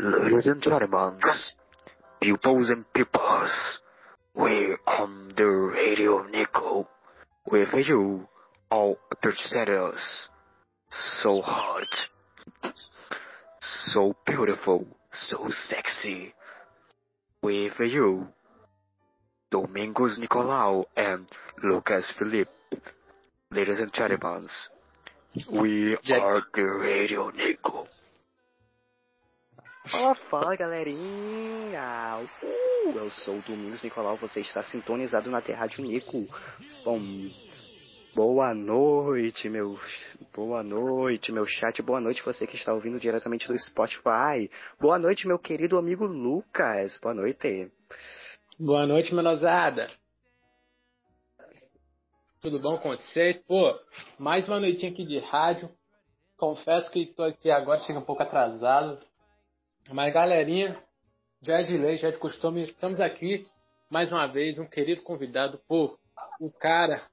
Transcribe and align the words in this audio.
Ladies 0.00 0.46
and 0.46 0.62
gentlemen, 0.62 1.18
pupils 2.22 2.70
and 2.70 2.84
pupils, 2.92 3.78
we're 4.32 4.78
on 4.86 5.32
the 5.36 5.44
radio 5.44 6.22
Nico 6.28 6.88
with 7.50 7.70
you, 7.84 8.28
all 8.70 8.96
presenters. 9.20 9.98
So 11.20 11.40
hot, 11.40 11.88
so 13.62 14.14
beautiful, 14.24 14.86
so 15.10 15.48
sexy. 15.68 16.32
With 17.42 17.80
you, 17.80 18.28
Domingos 19.50 20.20
Nicolau 20.22 20.84
and 20.96 21.26
Lucas 21.64 22.04
Felipe. 22.16 22.46
Ladies 23.50 23.80
and 23.80 23.92
gentlemen, 23.92 24.48
we 25.50 25.96
are 26.14 26.42
the 26.54 26.62
radio 26.62 27.30
Nico. 27.30 27.88
Fala, 29.90 30.14
fala 30.14 30.56
galerinha! 30.56 32.18
Uh, 32.42 32.90
eu 32.94 33.10
sou 33.10 33.38
o 33.38 33.42
Domingos 33.42 33.82
Nicolau, 33.82 34.16
você 34.16 34.40
está 34.40 34.62
sintonizado 34.64 35.30
na 35.30 35.38
Rádio 35.38 35.82
Nico. 35.82 36.26
Bom, 36.84 37.00
boa 38.14 38.52
noite, 38.52 39.48
meu. 39.48 39.78
Boa 40.34 40.62
noite, 40.62 41.32
meu 41.32 41.46
chat. 41.46 41.80
Boa 41.80 42.00
noite, 42.00 42.22
você 42.22 42.46
que 42.46 42.56
está 42.56 42.74
ouvindo 42.74 43.00
diretamente 43.00 43.48
do 43.48 43.58
Spotify. 43.58 44.50
Boa 44.78 44.98
noite, 44.98 45.26
meu 45.26 45.38
querido 45.38 45.78
amigo 45.78 46.06
Lucas. 46.06 46.98
Boa 47.00 47.14
noite. 47.14 47.70
Boa 48.58 48.86
noite, 48.86 49.14
menosada. 49.14 49.88
Tudo 52.42 52.60
bom 52.60 52.76
com 52.78 52.90
vocês? 52.90 53.38
Pô, 53.46 53.74
mais 54.18 54.46
uma 54.48 54.60
noitinha 54.60 54.92
aqui 54.92 55.06
de 55.06 55.18
rádio. 55.18 55.70
Confesso 56.36 56.90
que 56.90 57.06
tô 57.06 57.22
aqui 57.22 57.50
agora, 57.50 57.80
chega 57.80 57.98
um 57.98 58.04
pouco 58.04 58.22
atrasado. 58.22 59.08
Mas 59.90 60.12
galerinha, 60.12 60.78
já 61.40 61.60
é 61.60 61.62
de 61.62 61.76
lei, 61.78 61.96
já 61.96 62.08
é 62.08 62.10
de 62.10 62.18
costume, 62.18 62.70
estamos 62.70 63.00
aqui 63.00 63.46
mais 63.90 64.12
uma 64.12 64.26
vez, 64.26 64.58
um 64.58 64.66
querido 64.66 65.02
convidado. 65.02 65.58
Pô, 65.66 65.98
o 66.38 66.50
cara, 66.50 67.08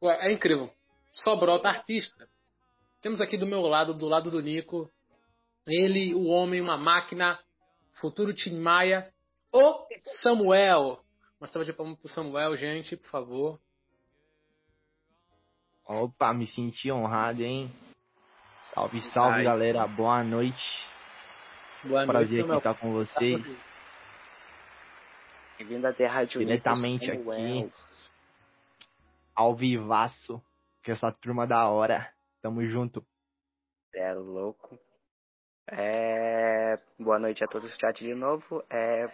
pô, 0.00 0.10
é 0.10 0.32
incrível. 0.32 0.70
Só 1.12 1.36
brota 1.36 1.68
artista. 1.68 2.26
Temos 3.02 3.20
aqui 3.20 3.36
do 3.36 3.46
meu 3.46 3.60
lado, 3.60 3.92
do 3.92 4.06
lado 4.06 4.30
do 4.30 4.40
Nico, 4.40 4.90
ele, 5.66 6.14
o 6.14 6.26
homem, 6.28 6.62
uma 6.62 6.78
máquina, 6.78 7.38
futuro 8.00 8.32
Tim 8.32 8.58
Maia, 8.58 9.12
o 9.52 9.86
Samuel. 10.22 11.00
Uma 11.38 11.48
salva 11.48 11.66
de 11.66 11.74
palmas 11.74 11.98
pro 11.98 12.08
Samuel, 12.08 12.56
gente, 12.56 12.96
por 12.96 13.10
favor. 13.10 13.60
Opa, 15.86 16.32
me 16.32 16.46
senti 16.46 16.90
honrado, 16.90 17.42
hein? 17.42 17.70
Salve, 18.72 19.00
salve, 19.12 19.38
Ai. 19.38 19.44
galera. 19.44 19.86
Boa 19.86 20.24
noite. 20.24 20.93
Boa 21.86 22.06
Prazer 22.06 22.38
aqui 22.38 22.40
Samuel. 22.40 22.58
estar 22.58 22.74
com 22.80 22.92
vocês. 22.94 23.42
Bem-vindo 25.58 25.86
à 25.86 25.90
Rádio 25.90 26.40
Nico. 26.40 26.50
Diretamente 26.50 27.10
aqui. 27.10 27.70
Ao 29.34 29.54
vivaço. 29.54 30.42
Com 30.82 30.92
essa 30.92 31.12
turma 31.12 31.46
da 31.46 31.68
hora. 31.68 32.10
Tamo 32.40 32.64
junto. 32.64 33.04
É 33.94 34.14
louco. 34.14 34.78
É... 35.70 36.80
Boa 36.98 37.18
noite 37.18 37.44
a 37.44 37.46
todos 37.46 37.70
do 37.70 37.78
chat 37.78 38.02
de 38.02 38.14
novo. 38.14 38.64
É... 38.70 39.06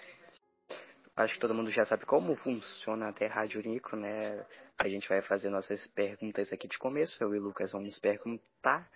Acho 1.17 1.35
que 1.35 1.41
todo 1.41 1.55
mundo 1.55 1.73
já 1.73 1.85
sabe 1.85 2.07
como 2.07 2.37
funciona 2.37 3.09
até 3.09 3.27
Rádio 3.27 3.63
Nico, 3.63 3.97
né? 3.97 4.47
A 4.79 4.89
gente 4.89 5.09
vai 5.09 5.21
fazer 5.23 5.51
nossas 5.51 5.89
perguntas 5.89 6.53
aqui 6.53 6.69
de 6.69 6.79
começo. 6.79 7.21
Eu 7.21 7.35
e 7.35 7.39
o 7.41 7.43
Lucas 7.43 7.73
vamos 7.73 7.99
perguntar. 7.99 8.89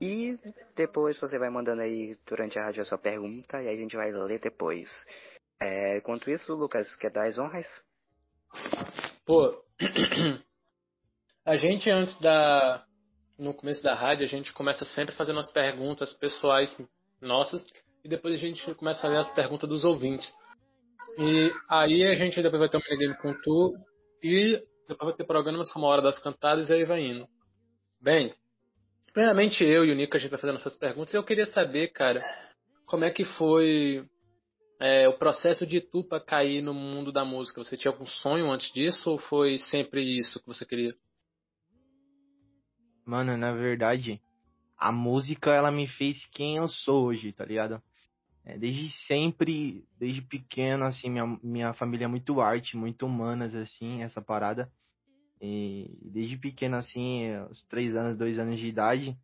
E 0.00 0.38
depois 0.74 1.18
você 1.20 1.38
vai 1.38 1.50
mandando 1.50 1.82
aí 1.82 2.16
durante 2.26 2.58
a 2.58 2.64
rádio 2.64 2.80
a 2.80 2.84
sua 2.86 2.96
pergunta 2.96 3.62
e 3.62 3.68
a 3.68 3.76
gente 3.76 3.96
vai 3.96 4.10
ler 4.10 4.40
depois. 4.40 4.88
É... 5.60 5.98
Enquanto 5.98 6.30
isso, 6.30 6.54
Lucas, 6.54 6.96
quer 6.96 7.10
dar 7.10 7.28
as 7.28 7.38
honras? 7.38 7.66
Pô, 9.26 9.62
a 11.44 11.56
gente 11.56 11.90
antes 11.90 12.18
da. 12.20 12.84
No 13.38 13.54
começo 13.54 13.82
da 13.82 13.94
rádio, 13.94 14.24
a 14.24 14.28
gente 14.28 14.52
começa 14.52 14.84
sempre 14.84 15.14
fazendo 15.14 15.40
as 15.40 15.50
perguntas 15.50 16.12
pessoais 16.14 16.76
nossas 17.20 17.64
e 18.04 18.08
depois 18.08 18.34
a 18.34 18.36
gente 18.36 18.74
começa 18.74 19.06
a 19.06 19.10
ler 19.10 19.18
as 19.18 19.32
perguntas 19.34 19.68
dos 19.68 19.84
ouvintes. 19.84 20.30
E 21.18 21.52
aí 21.68 22.06
a 22.06 22.14
gente 22.14 22.42
depois 22.42 22.60
vai 22.60 22.68
ter 22.68 22.76
um 22.76 22.80
minigame 22.80 23.16
com 23.18 23.34
tu 23.42 23.74
e 24.22 24.62
depois 24.88 25.10
vai 25.10 25.16
ter 25.16 25.24
programas 25.24 25.70
como 25.72 25.86
a 25.86 25.88
Hora 25.88 26.02
das 26.02 26.18
Cantadas 26.18 26.68
e 26.68 26.72
aí 26.74 26.84
vai 26.84 27.02
indo. 27.02 27.26
Bem, 28.00 28.34
primeiramente 29.12 29.64
eu 29.64 29.84
e 29.84 29.92
o 29.92 29.94
Nico 29.94 30.16
a 30.16 30.20
gente 30.20 30.30
vai 30.30 30.40
fazendo 30.40 30.56
essas 30.56 30.76
perguntas 30.76 31.14
eu 31.14 31.24
queria 31.24 31.46
saber, 31.46 31.88
cara, 31.88 32.22
como 32.86 33.04
é 33.04 33.10
que 33.10 33.24
foi 33.24 34.04
é, 34.80 35.08
o 35.08 35.18
processo 35.18 35.66
de 35.66 35.80
tu 35.80 36.02
pra 36.04 36.20
cair 36.20 36.62
no 36.62 36.74
mundo 36.74 37.12
da 37.12 37.24
música? 37.24 37.62
Você 37.62 37.76
tinha 37.76 37.92
algum 37.92 38.06
sonho 38.06 38.50
antes 38.50 38.72
disso 38.72 39.10
ou 39.10 39.18
foi 39.18 39.58
sempre 39.58 40.02
isso 40.02 40.40
que 40.40 40.46
você 40.46 40.64
queria? 40.64 40.94
Mano, 43.04 43.36
na 43.36 43.52
verdade, 43.52 44.20
a 44.78 44.90
música 44.90 45.52
ela 45.52 45.70
me 45.70 45.86
fez 45.86 46.24
quem 46.32 46.56
eu 46.56 46.68
sou 46.68 47.06
hoje, 47.06 47.32
tá 47.32 47.44
ligado? 47.44 47.82
É, 48.44 48.56
desde 48.56 48.88
sempre, 49.06 49.84
desde 49.98 50.22
pequeno, 50.22 50.84
assim, 50.84 51.10
minha, 51.10 51.38
minha 51.42 51.74
família 51.74 52.06
é 52.06 52.08
muito 52.08 52.40
arte, 52.40 52.76
muito 52.76 53.04
humanas, 53.04 53.54
assim, 53.54 54.02
essa 54.02 54.22
parada. 54.22 54.70
E 55.40 55.90
desde 56.02 56.36
pequeno, 56.36 56.76
assim, 56.76 57.34
aos 57.34 57.62
três 57.66 57.94
anos, 57.96 58.16
dois 58.16 58.38
anos 58.38 58.58
de 58.58 58.68
idade, 58.68 59.16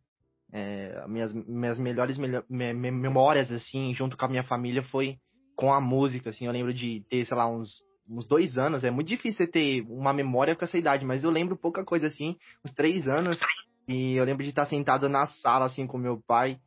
é, 0.51 1.05
minhas, 1.07 1.33
minhas 1.33 1.77
melhores 1.77 2.17
melho- 2.17 2.43
me- 2.49 2.73
me- 2.73 2.91
memórias, 2.91 3.51
assim, 3.51 3.93
junto 3.93 4.17
com 4.17 4.25
a 4.25 4.29
minha 4.29 4.43
família 4.43 4.81
foi 4.83 5.17
com 5.55 5.73
a 5.73 5.81
música, 5.81 6.29
assim. 6.29 6.45
Eu 6.45 6.51
lembro 6.51 6.73
de 6.73 7.03
ter, 7.09 7.25
sei 7.25 7.35
lá, 7.35 7.47
uns, 7.47 7.83
uns 8.09 8.25
dois 8.27 8.57
anos. 8.57 8.83
É 8.83 8.91
muito 8.91 9.07
difícil 9.07 9.45
você 9.45 9.51
ter 9.51 9.81
uma 9.89 10.13
memória 10.13 10.55
com 10.55 10.63
essa 10.63 10.77
idade, 10.77 11.05
mas 11.05 11.23
eu 11.23 11.29
lembro 11.29 11.57
pouca 11.57 11.83
coisa, 11.83 12.07
assim, 12.07 12.35
uns 12.65 12.73
três 12.73 13.07
anos. 13.07 13.39
E 13.87 14.13
eu 14.15 14.23
lembro 14.25 14.43
de 14.43 14.49
estar 14.49 14.65
sentado 14.65 15.07
na 15.09 15.25
sala, 15.27 15.65
assim, 15.65 15.85
com 15.87 15.97
meu 15.97 16.21
pai. 16.27 16.59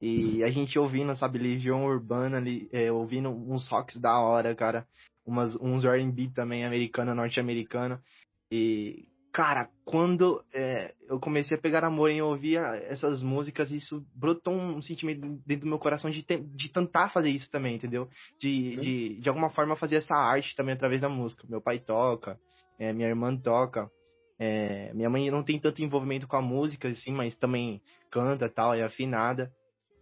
E 0.00 0.42
a 0.44 0.50
gente 0.50 0.78
ouvindo, 0.78 1.14
sabe, 1.16 1.38
Legião 1.38 1.84
Urbana 1.84 2.36
ali, 2.38 2.68
é, 2.72 2.90
ouvindo 2.90 3.28
uns 3.30 3.68
rocks 3.68 3.96
da 4.00 4.18
hora, 4.20 4.54
cara. 4.54 4.86
Umas, 5.26 5.54
uns 5.56 5.84
R&B 5.84 6.30
também, 6.34 6.64
americano, 6.64 7.14
norte-americano. 7.14 8.00
E, 8.50 9.06
cara, 9.32 9.68
quando 9.84 10.42
é, 10.52 10.94
eu 11.08 11.20
comecei 11.20 11.56
a 11.56 11.60
pegar 11.60 11.84
amor 11.84 12.10
em 12.10 12.22
ouvir 12.22 12.56
essas 12.58 13.22
músicas, 13.22 13.70
isso 13.70 14.04
brotou 14.14 14.54
um 14.54 14.80
sentimento 14.82 15.20
dentro 15.46 15.66
do 15.66 15.68
meu 15.70 15.78
coração 15.78 16.10
de, 16.10 16.22
te- 16.22 16.42
de 16.54 16.72
tentar 16.72 17.10
fazer 17.10 17.30
isso 17.30 17.50
também, 17.50 17.76
entendeu? 17.76 18.08
De, 18.40 18.76
Uhum. 18.76 18.80
de, 18.82 19.20
de 19.20 19.28
alguma 19.28 19.50
forma 19.50 19.76
fazer 19.76 19.96
essa 19.96 20.14
arte 20.14 20.54
também 20.56 20.74
através 20.74 21.00
da 21.02 21.08
música. 21.08 21.46
Meu 21.48 21.60
pai 21.60 21.78
toca, 21.78 22.38
é, 22.78 22.92
minha 22.92 23.08
irmã 23.08 23.36
toca. 23.36 23.90
é, 24.38 24.92
minha 24.94 25.10
mãe 25.10 25.30
não 25.30 25.42
tem 25.42 25.58
tanto 25.60 25.82
envolvimento 25.82 26.26
com 26.26 26.36
a 26.36 26.42
música, 26.42 26.88
assim, 26.88 27.12
mas 27.12 27.36
também 27.36 27.80
canta 28.10 28.46
e 28.46 28.50
tal, 28.50 28.74
é 28.74 28.82
afinada. 28.84 29.50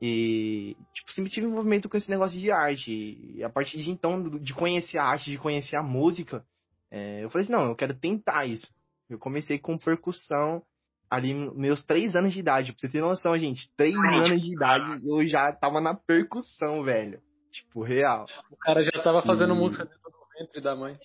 E, 0.00 0.76
tipo, 0.94 1.10
sempre 1.12 1.30
tive 1.32 1.46
envolvimento 1.46 1.88
com 1.88 1.96
esse 1.96 2.10
negócio 2.10 2.38
de 2.38 2.50
arte. 2.50 2.92
E 2.92 3.42
a 3.42 3.48
partir 3.48 3.78
de 3.82 3.90
então, 3.90 4.28
de 4.38 4.52
conhecer 4.54 4.98
a 4.98 5.04
arte, 5.04 5.30
de 5.30 5.38
conhecer 5.38 5.76
a 5.78 5.82
música, 5.82 6.44
é, 6.90 7.24
eu 7.24 7.30
falei 7.30 7.44
assim, 7.44 7.52
não, 7.52 7.68
eu 7.68 7.76
quero 7.76 7.94
tentar 7.94 8.46
isso. 8.46 8.66
Eu 9.08 9.18
comecei 9.18 9.58
com 9.58 9.78
percussão 9.78 10.62
ali 11.10 11.32
nos 11.32 11.56
meus 11.56 11.84
três 11.84 12.16
anos 12.16 12.32
de 12.32 12.40
idade. 12.40 12.72
Pra 12.72 12.80
você 12.80 12.88
ter 12.88 13.00
noção, 13.00 13.38
gente, 13.38 13.70
três 13.76 13.94
anos 13.94 14.42
de 14.42 14.52
idade 14.52 15.00
eu 15.06 15.24
já 15.26 15.52
tava 15.52 15.80
na 15.80 15.94
percussão, 15.94 16.82
velho. 16.82 17.20
Tipo, 17.50 17.82
real. 17.82 18.26
O 18.50 18.56
cara 18.56 18.84
já 18.84 19.02
tava 19.02 19.22
fazendo 19.22 19.54
E- 19.54 19.56
música 19.56 19.84
dentro 19.84 20.10
do 20.10 20.38
ventre 20.38 20.60
da 20.60 20.74
mãe. 20.76 20.98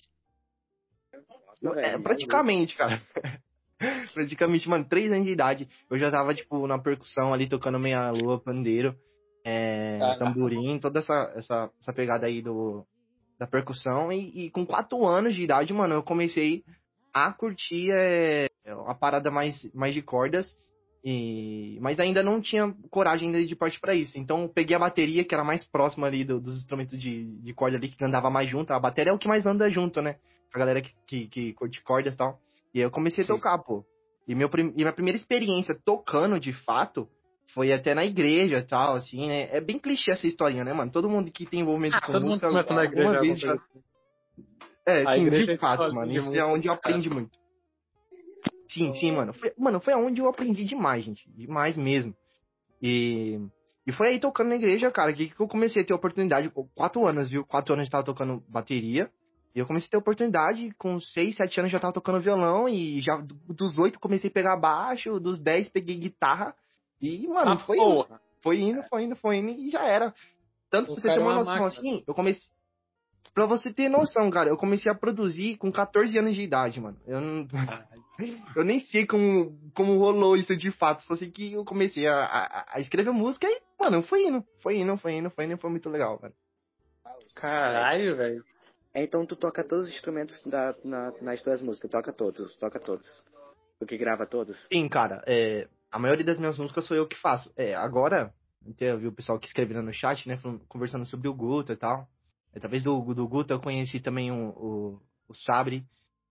É, 1.76 1.96
praticamente, 1.98 2.76
cara. 2.76 3.00
praticamente, 4.12 4.68
mano, 4.68 4.84
três 4.88 5.10
anos 5.10 5.24
de 5.24 5.32
idade, 5.32 5.68
eu 5.88 5.98
já 5.98 6.10
tava, 6.10 6.34
tipo, 6.34 6.66
na 6.66 6.78
percussão 6.78 7.32
ali, 7.32 7.48
tocando 7.48 7.78
meia 7.78 8.10
lua, 8.10 8.40
pandeiro, 8.40 8.96
é, 9.44 9.98
tamborim, 10.18 10.78
toda 10.80 10.98
essa, 10.98 11.32
essa, 11.36 11.70
essa 11.80 11.92
pegada 11.92 12.26
aí 12.26 12.42
do, 12.42 12.84
da 13.38 13.46
percussão. 13.46 14.12
E, 14.12 14.46
e 14.46 14.50
com 14.50 14.66
quatro 14.66 15.04
anos 15.06 15.34
de 15.34 15.42
idade, 15.42 15.72
mano, 15.72 15.94
eu 15.94 16.02
comecei 16.02 16.62
a 17.12 17.32
curtir 17.32 17.90
é, 17.92 18.48
a 18.86 18.94
parada 18.94 19.30
mais, 19.30 19.60
mais 19.74 19.94
de 19.94 20.02
cordas. 20.02 20.56
E, 21.04 21.78
mas 21.80 21.98
ainda 21.98 22.22
não 22.22 22.40
tinha 22.40 22.72
coragem 22.90 23.26
ainda 23.26 23.44
de 23.44 23.56
partir 23.56 23.80
pra 23.80 23.94
isso. 23.94 24.16
Então 24.18 24.42
eu 24.42 24.48
peguei 24.48 24.76
a 24.76 24.80
bateria, 24.80 25.24
que 25.24 25.34
era 25.34 25.42
mais 25.42 25.64
próxima 25.64 26.06
ali 26.06 26.24
do- 26.24 26.40
dos 26.40 26.56
instrumentos 26.56 26.96
de, 26.98 27.24
de 27.40 27.52
corda 27.52 27.76
ali, 27.76 27.88
que 27.88 28.04
andava 28.04 28.30
mais 28.30 28.48
junto. 28.48 28.72
A 28.72 28.78
bateria 28.78 29.10
é 29.10 29.14
o 29.14 29.18
que 29.18 29.26
mais 29.26 29.44
anda 29.44 29.68
junto, 29.68 30.00
né? 30.00 30.16
A 30.54 30.58
galera 30.58 30.80
que, 30.80 30.92
que, 31.06 31.26
que 31.28 31.52
curte 31.54 31.82
cordas 31.82 32.14
e 32.14 32.16
tal. 32.16 32.38
E 32.72 32.78
aí 32.78 32.84
eu 32.84 32.90
comecei 32.90 33.24
Sim, 33.24 33.32
a 33.32 33.36
tocar, 33.36 33.58
pô. 33.58 33.84
E, 34.28 34.34
meu, 34.34 34.48
e 34.56 34.62
minha 34.62 34.92
primeira 34.92 35.18
experiência 35.18 35.76
tocando, 35.84 36.38
de 36.38 36.52
fato, 36.52 37.08
foi 37.54 37.72
até 37.72 37.94
na 37.94 38.04
igreja 38.04 38.58
e 38.58 38.62
tal, 38.66 38.94
assim, 38.96 39.26
né? 39.28 39.48
É 39.56 39.60
bem 39.60 39.78
clichê 39.78 40.12
essa 40.12 40.26
historinha, 40.26 40.64
né, 40.64 40.72
mano? 40.72 40.90
Todo 40.90 41.08
mundo 41.08 41.30
que 41.30 41.46
tem 41.46 41.60
envolvimento 41.60 41.96
Ah, 41.96 42.00
com 42.06 42.12
todo 42.12 42.22
mundo 42.22 42.30
música, 42.30 42.48
começa 42.48 42.74
na 42.74 42.84
igreja. 42.84 43.20
vez 43.20 43.38
já... 43.38 43.52
assim. 43.52 43.80
É, 44.86 45.02
A 45.08 45.14
sim, 45.16 45.22
igreja 45.22 45.46
de 45.46 45.52
é 45.52 45.58
fato, 45.58 45.82
escola 45.82 45.94
mano. 45.94 46.12
Isso 46.12 46.34
é 46.34 46.44
onde 46.44 46.66
eu 46.68 46.76
cara. 46.76 46.80
aprendi 46.88 47.08
muito. 47.10 47.38
Sim, 48.68 48.92
sim, 48.94 49.12
mano. 49.12 49.32
Foi, 49.34 49.52
mano, 49.58 49.80
foi 49.80 49.94
onde 49.94 50.20
eu 50.20 50.28
aprendi 50.28 50.64
demais, 50.64 51.04
gente. 51.04 51.30
Demais 51.30 51.76
mesmo. 51.76 52.14
E, 52.82 53.38
E 53.86 53.92
foi 53.92 54.08
aí 54.08 54.18
tocando 54.20 54.48
na 54.48 54.56
igreja, 54.56 54.90
cara, 54.90 55.12
que, 55.12 55.28
que 55.28 55.40
eu 55.40 55.46
comecei 55.48 55.82
a 55.82 55.86
ter 55.86 55.94
oportunidade. 55.94 56.50
Quatro 56.74 57.06
anos, 57.06 57.28
viu? 57.30 57.44
Quatro 57.44 57.74
anos 57.74 57.86
eu 57.86 57.90
tava 57.92 58.04
tocando 58.04 58.42
bateria. 58.48 59.10
E 59.54 59.58
eu 59.58 59.66
comecei 59.66 59.88
a 59.88 59.90
ter 59.90 59.96
oportunidade, 59.98 60.70
com 60.78 60.98
seis, 60.98 61.36
sete 61.36 61.60
anos 61.60 61.70
já 61.70 61.78
tava 61.78 61.92
tocando 61.92 62.22
violão. 62.22 62.68
E 62.68 63.00
já 63.02 63.16
dos 63.48 63.78
oito 63.78 64.00
comecei 64.00 64.30
a 64.30 64.32
pegar 64.32 64.56
baixo, 64.56 65.20
dos 65.20 65.42
dez 65.42 65.68
peguei 65.68 65.96
guitarra. 65.96 66.54
E, 67.02 67.26
mano, 67.28 67.52
Ah, 67.52 67.58
foi 67.58 67.78
indo. 67.78 68.20
Foi 68.40 68.60
indo, 68.60 68.82
foi 68.88 69.02
indo, 69.04 69.16
foi 69.16 69.36
indo 69.36 69.50
e 69.50 69.70
já 69.70 69.84
era. 69.84 70.14
Tanto 70.70 70.92
O 70.92 70.94
pra 70.94 71.02
você 71.02 71.08
ter 71.08 71.14
é 71.14 71.18
uma 71.18 71.30
uma 71.32 71.38
noção 71.40 71.54
máquina. 71.62 71.68
assim, 71.68 72.04
eu 72.06 72.14
comecei. 72.14 72.48
Pra 73.34 73.46
você 73.46 73.72
ter 73.72 73.88
noção, 73.88 74.30
cara, 74.30 74.48
eu 74.50 74.56
comecei 74.58 74.90
a 74.92 74.94
produzir 74.94 75.56
com 75.56 75.72
14 75.72 76.16
anos 76.18 76.34
de 76.34 76.42
idade, 76.42 76.78
mano. 76.80 76.98
Eu, 77.06 77.20
não, 77.20 77.46
eu 78.56 78.62
nem 78.64 78.78
sei 78.80 79.06
como, 79.06 79.58
como 79.74 79.98
rolou 79.98 80.36
isso 80.36 80.54
de 80.56 80.70
fato, 80.70 81.02
só 81.04 81.16
sei 81.16 81.30
que 81.30 81.52
eu 81.54 81.64
comecei 81.64 82.06
a, 82.06 82.24
a, 82.24 82.66
a 82.76 82.80
escrever 82.80 83.10
música 83.12 83.46
e, 83.48 83.60
mano, 83.80 84.02
foi 84.02 84.26
indo, 84.26 84.44
foi 84.60 84.76
indo, 84.78 84.96
foi 84.98 85.14
indo, 85.14 85.30
foi 85.30 85.44
indo, 85.46 85.56
foi 85.58 85.70
muito 85.70 85.88
legal, 85.88 86.18
velho. 86.18 86.34
Caralho, 87.34 88.16
velho. 88.16 88.44
É, 88.94 89.02
Então 89.02 89.24
tu 89.24 89.34
toca 89.36 89.64
todos 89.64 89.86
os 89.88 89.92
instrumentos 89.94 90.40
da, 90.44 90.74
na, 90.84 91.12
nas 91.22 91.42
tuas 91.42 91.62
músicas, 91.62 91.90
toca 91.90 92.12
todos, 92.12 92.56
toca 92.58 92.78
todos. 92.78 93.06
Tu 93.78 93.86
que 93.86 93.96
grava 93.96 94.26
todos? 94.26 94.58
Sim, 94.70 94.88
cara, 94.88 95.22
é, 95.26 95.66
a 95.92 95.98
maioria 95.98 96.24
das 96.24 96.38
minhas 96.38 96.56
músicas 96.56 96.86
sou 96.86 96.96
eu 96.96 97.06
que 97.06 97.20
faço. 97.20 97.52
É, 97.56 97.74
agora, 97.74 98.32
eu 98.80 98.98
vi 98.98 99.06
o 99.06 99.12
pessoal 99.12 99.38
que 99.38 99.46
escrevendo 99.46 99.82
no 99.82 99.92
chat, 99.92 100.26
né, 100.26 100.38
conversando 100.68 101.04
sobre 101.04 101.28
o 101.28 101.34
Guto 101.34 101.72
e 101.72 101.76
tal. 101.76 102.08
Através 102.56 102.82
do, 102.82 103.14
do 103.14 103.28
Guto 103.28 103.52
eu 103.52 103.60
conheci 103.60 104.00
também 104.00 104.30
o, 104.32 104.48
o, 104.50 105.00
o 105.28 105.34
Sabre, 105.34 105.84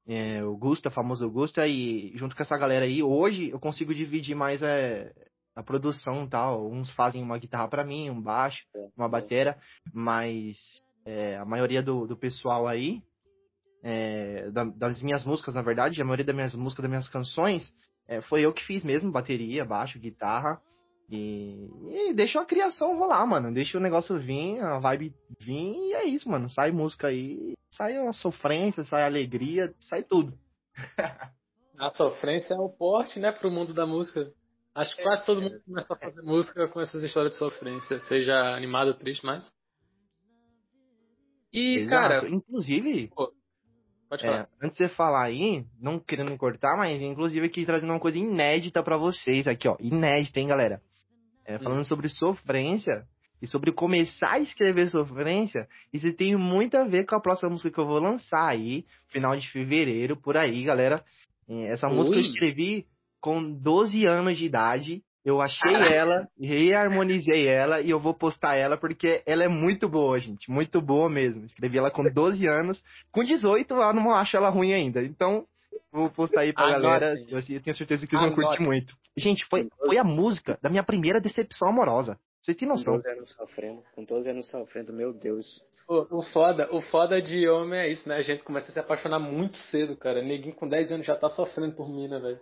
é, 0.07 0.43
o 0.43 0.57
Gusta, 0.57 0.89
o 0.89 0.91
famoso 0.91 1.29
Gusta, 1.29 1.67
e 1.67 2.11
junto 2.15 2.35
com 2.35 2.41
essa 2.41 2.57
galera 2.57 2.85
aí, 2.85 3.03
hoje 3.03 3.49
eu 3.49 3.59
consigo 3.59 3.93
dividir 3.93 4.35
mais 4.35 4.61
é, 4.61 5.13
a 5.55 5.61
produção 5.61 6.25
e 6.25 6.29
tal. 6.29 6.67
Uns 6.71 6.89
fazem 6.91 7.21
uma 7.21 7.37
guitarra 7.37 7.67
pra 7.67 7.85
mim, 7.85 8.09
um 8.09 8.21
baixo, 8.21 8.65
uma 8.97 9.07
batera, 9.07 9.57
mas 9.93 10.57
é, 11.05 11.37
a 11.37 11.45
maioria 11.45 11.83
do, 11.83 12.07
do 12.07 12.17
pessoal 12.17 12.67
aí, 12.67 13.01
é, 13.83 14.49
da- 14.51 14.63
das 14.65 15.01
minhas 15.01 15.23
músicas, 15.23 15.53
na 15.53 15.61
verdade, 15.61 16.01
a 16.01 16.05
maioria 16.05 16.25
das 16.25 16.35
minhas 16.35 16.55
músicas, 16.55 16.83
das 16.83 16.89
minhas 16.89 17.09
canções, 17.09 17.63
é, 18.11 18.21
foi 18.21 18.45
eu 18.45 18.51
que 18.51 18.65
fiz 18.65 18.83
mesmo, 18.83 19.09
bateria, 19.09 19.63
baixo, 19.63 19.97
guitarra. 19.97 20.61
E, 21.09 21.69
e 21.89 22.13
deixa 22.13 22.41
a 22.41 22.45
criação 22.45 22.97
rolar, 22.97 23.25
mano. 23.25 23.53
Deixa 23.53 23.77
o 23.77 23.81
negócio 23.81 24.19
vir, 24.19 24.59
a 24.59 24.79
vibe 24.79 25.15
vir 25.39 25.73
e 25.73 25.93
é 25.93 26.03
isso, 26.03 26.29
mano. 26.29 26.49
Sai 26.49 26.71
música 26.71 27.07
aí, 27.07 27.53
sai 27.77 27.97
uma 27.97 28.11
sofrência, 28.11 28.83
sai 28.83 29.03
alegria, 29.03 29.73
sai 29.79 30.03
tudo. 30.03 30.37
A 31.79 31.89
sofrência 31.95 32.53
é 32.53 32.57
o 32.57 32.69
porte, 32.69 33.19
né, 33.19 33.31
pro 33.31 33.49
mundo 33.49 33.73
da 33.73 33.87
música. 33.87 34.31
Acho 34.75 34.95
que 34.95 35.01
quase 35.01 35.25
todo 35.25 35.41
mundo 35.41 35.59
começa 35.65 35.91
a 35.91 35.97
fazer 35.97 36.21
música 36.21 36.67
com 36.67 36.79
essas 36.79 37.01
histórias 37.01 37.31
de 37.31 37.39
sofrência, 37.39 37.99
seja 38.01 38.55
animado 38.55 38.89
ou 38.89 38.93
triste, 38.93 39.25
mas. 39.25 39.51
E, 41.51 41.79
Exato. 41.79 41.89
cara, 41.89 42.29
inclusive, 42.29 43.09
pode 44.11 44.23
falar. 44.23 44.41
é, 44.41 44.65
antes 44.65 44.77
de 44.77 44.87
você 44.87 44.93
falar 44.93 45.23
aí, 45.23 45.63
não 45.79 45.97
querendo 45.97 46.37
cortar, 46.37 46.75
mas 46.77 47.01
inclusive 47.01 47.45
aqui 47.45 47.65
trazendo 47.65 47.93
uma 47.93 47.99
coisa 47.99 48.17
inédita 48.17 48.83
pra 48.83 48.97
vocês 48.97 49.47
aqui, 49.47 49.67
ó. 49.67 49.77
Inédita, 49.79 50.39
hein, 50.39 50.47
galera? 50.47 50.81
É, 51.45 51.57
falando 51.57 51.85
sobre 51.85 52.09
sofrência 52.09 53.05
e 53.41 53.47
sobre 53.47 53.71
começar 53.71 54.33
a 54.33 54.39
escrever 54.39 54.89
sofrência, 54.89 55.67
isso 55.93 56.13
tem 56.13 56.35
muito 56.35 56.75
a 56.75 56.83
ver 56.83 57.05
com 57.05 57.15
a 57.15 57.21
próxima 57.21 57.49
música 57.49 57.71
que 57.71 57.79
eu 57.79 57.87
vou 57.87 57.99
lançar 57.99 58.47
aí, 58.47 58.85
final 59.07 59.35
de 59.35 59.49
fevereiro, 59.49 60.15
por 60.17 60.37
aí, 60.37 60.63
galera. 60.63 61.03
É, 61.49 61.71
Essa 61.71 61.87
música 61.87 62.17
eu 62.17 62.21
Ui. 62.21 62.27
escrevi 62.27 62.85
com 63.21 63.41
12 63.41 64.05
anos 64.05 64.37
de 64.37 64.45
idade. 64.45 65.01
Eu 65.23 65.39
achei 65.39 65.73
ela, 65.73 66.27
reharmonizei 66.39 67.47
ela 67.47 67.79
e 67.79 67.91
eu 67.91 67.99
vou 67.99 68.13
postar 68.13 68.57
ela 68.57 68.75
porque 68.75 69.21
ela 69.25 69.43
é 69.43 69.47
muito 69.47 69.87
boa, 69.87 70.17
gente. 70.17 70.49
Muito 70.49 70.81
boa 70.81 71.09
mesmo. 71.09 71.45
Escrevi 71.45 71.77
ela 71.77 71.91
com 71.91 72.03
12 72.03 72.47
anos. 72.47 72.81
Com 73.11 73.23
18 73.23 73.71
eu 73.73 73.93
não 73.93 74.11
acho 74.11 74.35
ela 74.35 74.49
ruim 74.49 74.73
ainda. 74.73 75.03
Então, 75.03 75.45
vou 75.91 76.09
postar 76.09 76.41
aí 76.41 76.53
pra 76.53 76.65
Anotem. 76.65 76.81
galera. 76.81 77.19
Eu, 77.29 77.61
tenho 77.61 77.75
certeza 77.75 78.07
que 78.07 78.15
eles 78.15 78.25
vão 78.25 78.35
curtir 78.35 78.63
muito. 78.63 78.95
Gente, 79.15 79.45
foi, 79.45 79.69
foi 79.85 79.97
a 79.97 80.03
música 80.03 80.57
da 80.61 80.69
minha 80.69 80.83
primeira 80.83 81.21
decepção 81.21 81.69
amorosa. 81.69 82.17
Vocês 82.41 82.57
têm 82.57 82.67
Com 82.67 82.73
noção? 82.73 82.95
12 82.95 83.09
anos 83.09 83.31
sofrendo, 83.33 83.83
com 83.93 84.03
12 84.03 84.29
anos 84.29 84.49
sofrendo, 84.49 84.91
meu 84.91 85.13
Deus. 85.13 85.45
O, 85.87 86.19
o 86.19 86.23
foda, 86.31 86.73
o 86.73 86.81
foda 86.81 87.21
de 87.21 87.47
homem 87.47 87.79
é 87.79 87.89
isso, 87.89 88.07
né? 88.09 88.15
A 88.15 88.21
gente 88.21 88.43
começa 88.43 88.69
a 88.69 88.73
se 88.73 88.79
apaixonar 88.79 89.19
muito 89.19 89.55
cedo, 89.57 89.95
cara. 89.95 90.21
Neguinho 90.23 90.55
com 90.55 90.67
10 90.67 90.93
anos 90.93 91.05
já 91.05 91.15
tá 91.15 91.29
sofrendo 91.29 91.75
por 91.75 91.89
mina, 91.89 92.19
velho. 92.19 92.39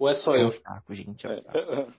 Ou 0.00 0.08
é 0.08 0.14
só 0.14 0.34
É 0.34 0.38
um 0.38 0.48
eu? 0.48 0.52
saco, 0.54 0.94
gente. 0.94 1.26
É 1.26 1.30
um 1.30 1.40
saco. 1.42 1.92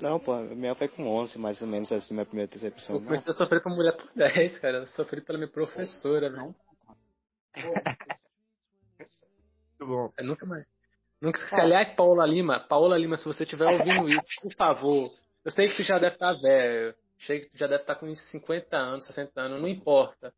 Não, 0.00 0.18
pô, 0.18 0.32
a 0.32 0.40
minha 0.42 0.74
foi 0.74 0.88
com 0.88 1.06
11, 1.06 1.38
mais 1.38 1.60
ou 1.62 1.68
menos 1.68 1.92
assim, 1.92 2.14
minha 2.14 2.26
primeira 2.26 2.50
decepção. 2.50 2.96
Eu 2.96 3.02
comecei 3.04 3.30
a 3.30 3.34
sofrer 3.36 3.62
por 3.62 3.70
mulher 3.70 3.96
por 3.96 4.10
10, 4.14 4.58
cara. 4.58 4.78
Eu 4.78 4.86
sofri 4.88 5.20
pela 5.20 5.38
minha 5.38 5.50
professora, 5.50 6.30
velho. 6.30 6.54
Muito 9.78 9.86
bom. 9.86 10.12
É, 10.18 10.22
nunca 10.22 10.46
mais. 10.46 10.64
Nunca 11.20 11.38
esqueci. 11.38 11.60
Aliás, 11.60 11.90
Paola 11.94 12.26
Lima, 12.26 12.60
Paola 12.60 12.98
Lima, 12.98 13.16
se 13.16 13.24
você 13.24 13.44
estiver 13.44 13.66
ouvindo 13.68 14.08
isso, 14.08 14.40
por 14.40 14.52
favor. 14.54 15.12
Eu 15.44 15.50
sei 15.52 15.68
que 15.68 15.76
tu 15.76 15.82
já 15.82 15.98
deve 15.98 16.14
estar 16.14 16.32
velho. 16.40 16.94
Sei 17.20 17.40
que 17.40 17.50
tu 17.50 17.58
já 17.58 17.66
deve 17.68 17.82
estar 17.82 17.94
com 17.96 18.06
uns 18.06 18.18
50 18.30 18.76
anos, 18.76 19.06
60 19.06 19.40
anos, 19.40 19.60
não 19.60 19.68
importa. 19.68 20.32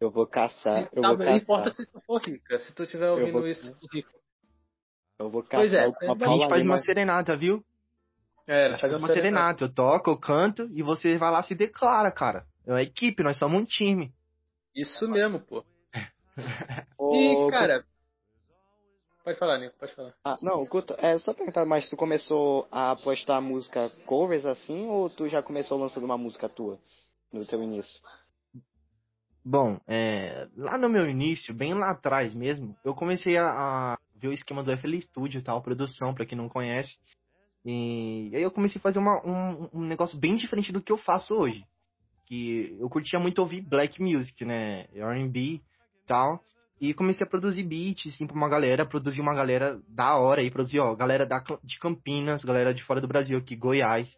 Eu 0.00 0.10
vou 0.10 0.26
caçar, 0.26 0.88
Se, 0.90 0.96
eu 0.96 1.02
tá, 1.02 1.08
vou 1.08 1.18
não 1.18 1.24
caçar. 1.24 1.36
importa 1.36 1.70
se 1.70 1.86
tu 1.86 2.00
for 2.00 2.20
rica. 2.20 2.58
Se 2.58 2.74
tu 2.74 2.82
estiver 2.82 3.10
ouvindo 3.10 3.32
vou- 3.38 3.46
isso, 3.46 3.76
rico. 3.92 4.10
Eu 5.18 5.30
vou 5.30 5.42
Pois 5.42 5.72
é, 5.72 5.84
alguma 5.84 6.12
a 6.12 6.28
A 6.28 6.38
gente 6.38 6.48
faz 6.48 6.64
uma 6.64 6.78
serenata, 6.78 7.36
viu? 7.36 7.64
É, 8.48 8.66
A 8.66 8.68
gente 8.70 8.80
faz 8.80 8.92
faz 8.92 9.02
uma 9.02 9.08
serenata. 9.08 9.64
Eu 9.64 9.72
toco, 9.72 10.10
eu 10.10 10.18
canto 10.18 10.68
e 10.72 10.82
você 10.82 11.16
vai 11.16 11.30
lá 11.30 11.40
e 11.40 11.44
se 11.44 11.54
declara, 11.54 12.10
cara. 12.10 12.44
É 12.66 12.72
uma 12.72 12.82
equipe, 12.82 13.22
nós 13.22 13.38
somos 13.38 13.60
um 13.60 13.64
time. 13.64 14.12
Isso 14.74 15.08
mesmo, 15.08 15.40
pô. 15.40 15.64
E, 17.12 17.50
cara. 17.50 17.84
Pode 19.24 19.38
falar, 19.38 19.58
Nico, 19.58 19.74
pode 19.78 19.94
falar. 19.94 20.14
Ah, 20.24 20.38
não, 20.42 20.64
Guto, 20.66 20.94
é 20.98 21.16
só 21.18 21.32
perguntar, 21.32 21.64
mas 21.64 21.88
tu 21.88 21.96
começou 21.96 22.68
a 22.70 22.94
postar 22.96 23.40
música 23.40 23.90
covers 24.04 24.44
assim, 24.44 24.86
ou 24.86 25.08
tu 25.08 25.28
já 25.28 25.42
começou 25.42 25.78
lançando 25.78 26.04
uma 26.04 26.18
música 26.18 26.48
tua 26.48 26.78
no 27.32 27.44
teu 27.46 27.62
início? 27.62 28.00
Bom, 29.42 29.80
é, 29.86 30.46
lá 30.56 30.76
no 30.76 30.90
meu 30.90 31.08
início, 31.08 31.54
bem 31.54 31.72
lá 31.72 31.90
atrás 31.90 32.34
mesmo, 32.34 32.76
eu 32.84 32.94
comecei 32.94 33.36
a, 33.38 33.46
a 33.94 33.98
ver 34.24 34.28
o 34.28 34.32
esquema 34.32 34.62
do 34.62 34.72
FL 34.76 34.96
Studio 35.00 35.38
e 35.38 35.42
tal, 35.42 35.60
produção, 35.62 36.14
pra 36.14 36.24
quem 36.24 36.36
não 36.36 36.48
conhece. 36.48 36.90
E 37.64 38.30
aí 38.34 38.42
eu 38.42 38.50
comecei 38.50 38.78
a 38.78 38.82
fazer 38.82 38.98
uma- 38.98 39.20
um, 39.26 39.68
um 39.72 39.84
negócio 39.84 40.18
bem 40.18 40.36
diferente 40.36 40.72
do 40.72 40.80
que 40.82 40.92
eu 40.92 40.96
faço 40.96 41.34
hoje. 41.34 41.64
Que 42.26 42.76
eu 42.80 42.88
curtia 42.88 43.18
muito 43.18 43.38
ouvir 43.40 43.60
black 43.60 44.02
music, 44.02 44.44
né? 44.44 44.86
R&B 44.94 45.40
e 45.40 45.62
tal. 46.06 46.40
E 46.80 46.92
comecei 46.92 47.26
a 47.26 47.30
produzir 47.30 47.62
beats, 47.62 48.12
assim, 48.14 48.26
pra 48.26 48.36
uma 48.36 48.48
galera, 48.48 48.84
produzir 48.84 49.20
uma 49.20 49.34
galera 49.34 49.80
da 49.88 50.16
hora 50.16 50.40
aí, 50.40 50.50
produzir, 50.50 50.80
ó, 50.80 50.94
galera 50.94 51.24
da, 51.24 51.42
de 51.62 51.78
Campinas, 51.78 52.42
galera 52.42 52.74
de 52.74 52.82
fora 52.82 53.00
do 53.00 53.06
Brasil 53.08 53.38
aqui, 53.38 53.54
Goiás, 53.54 54.08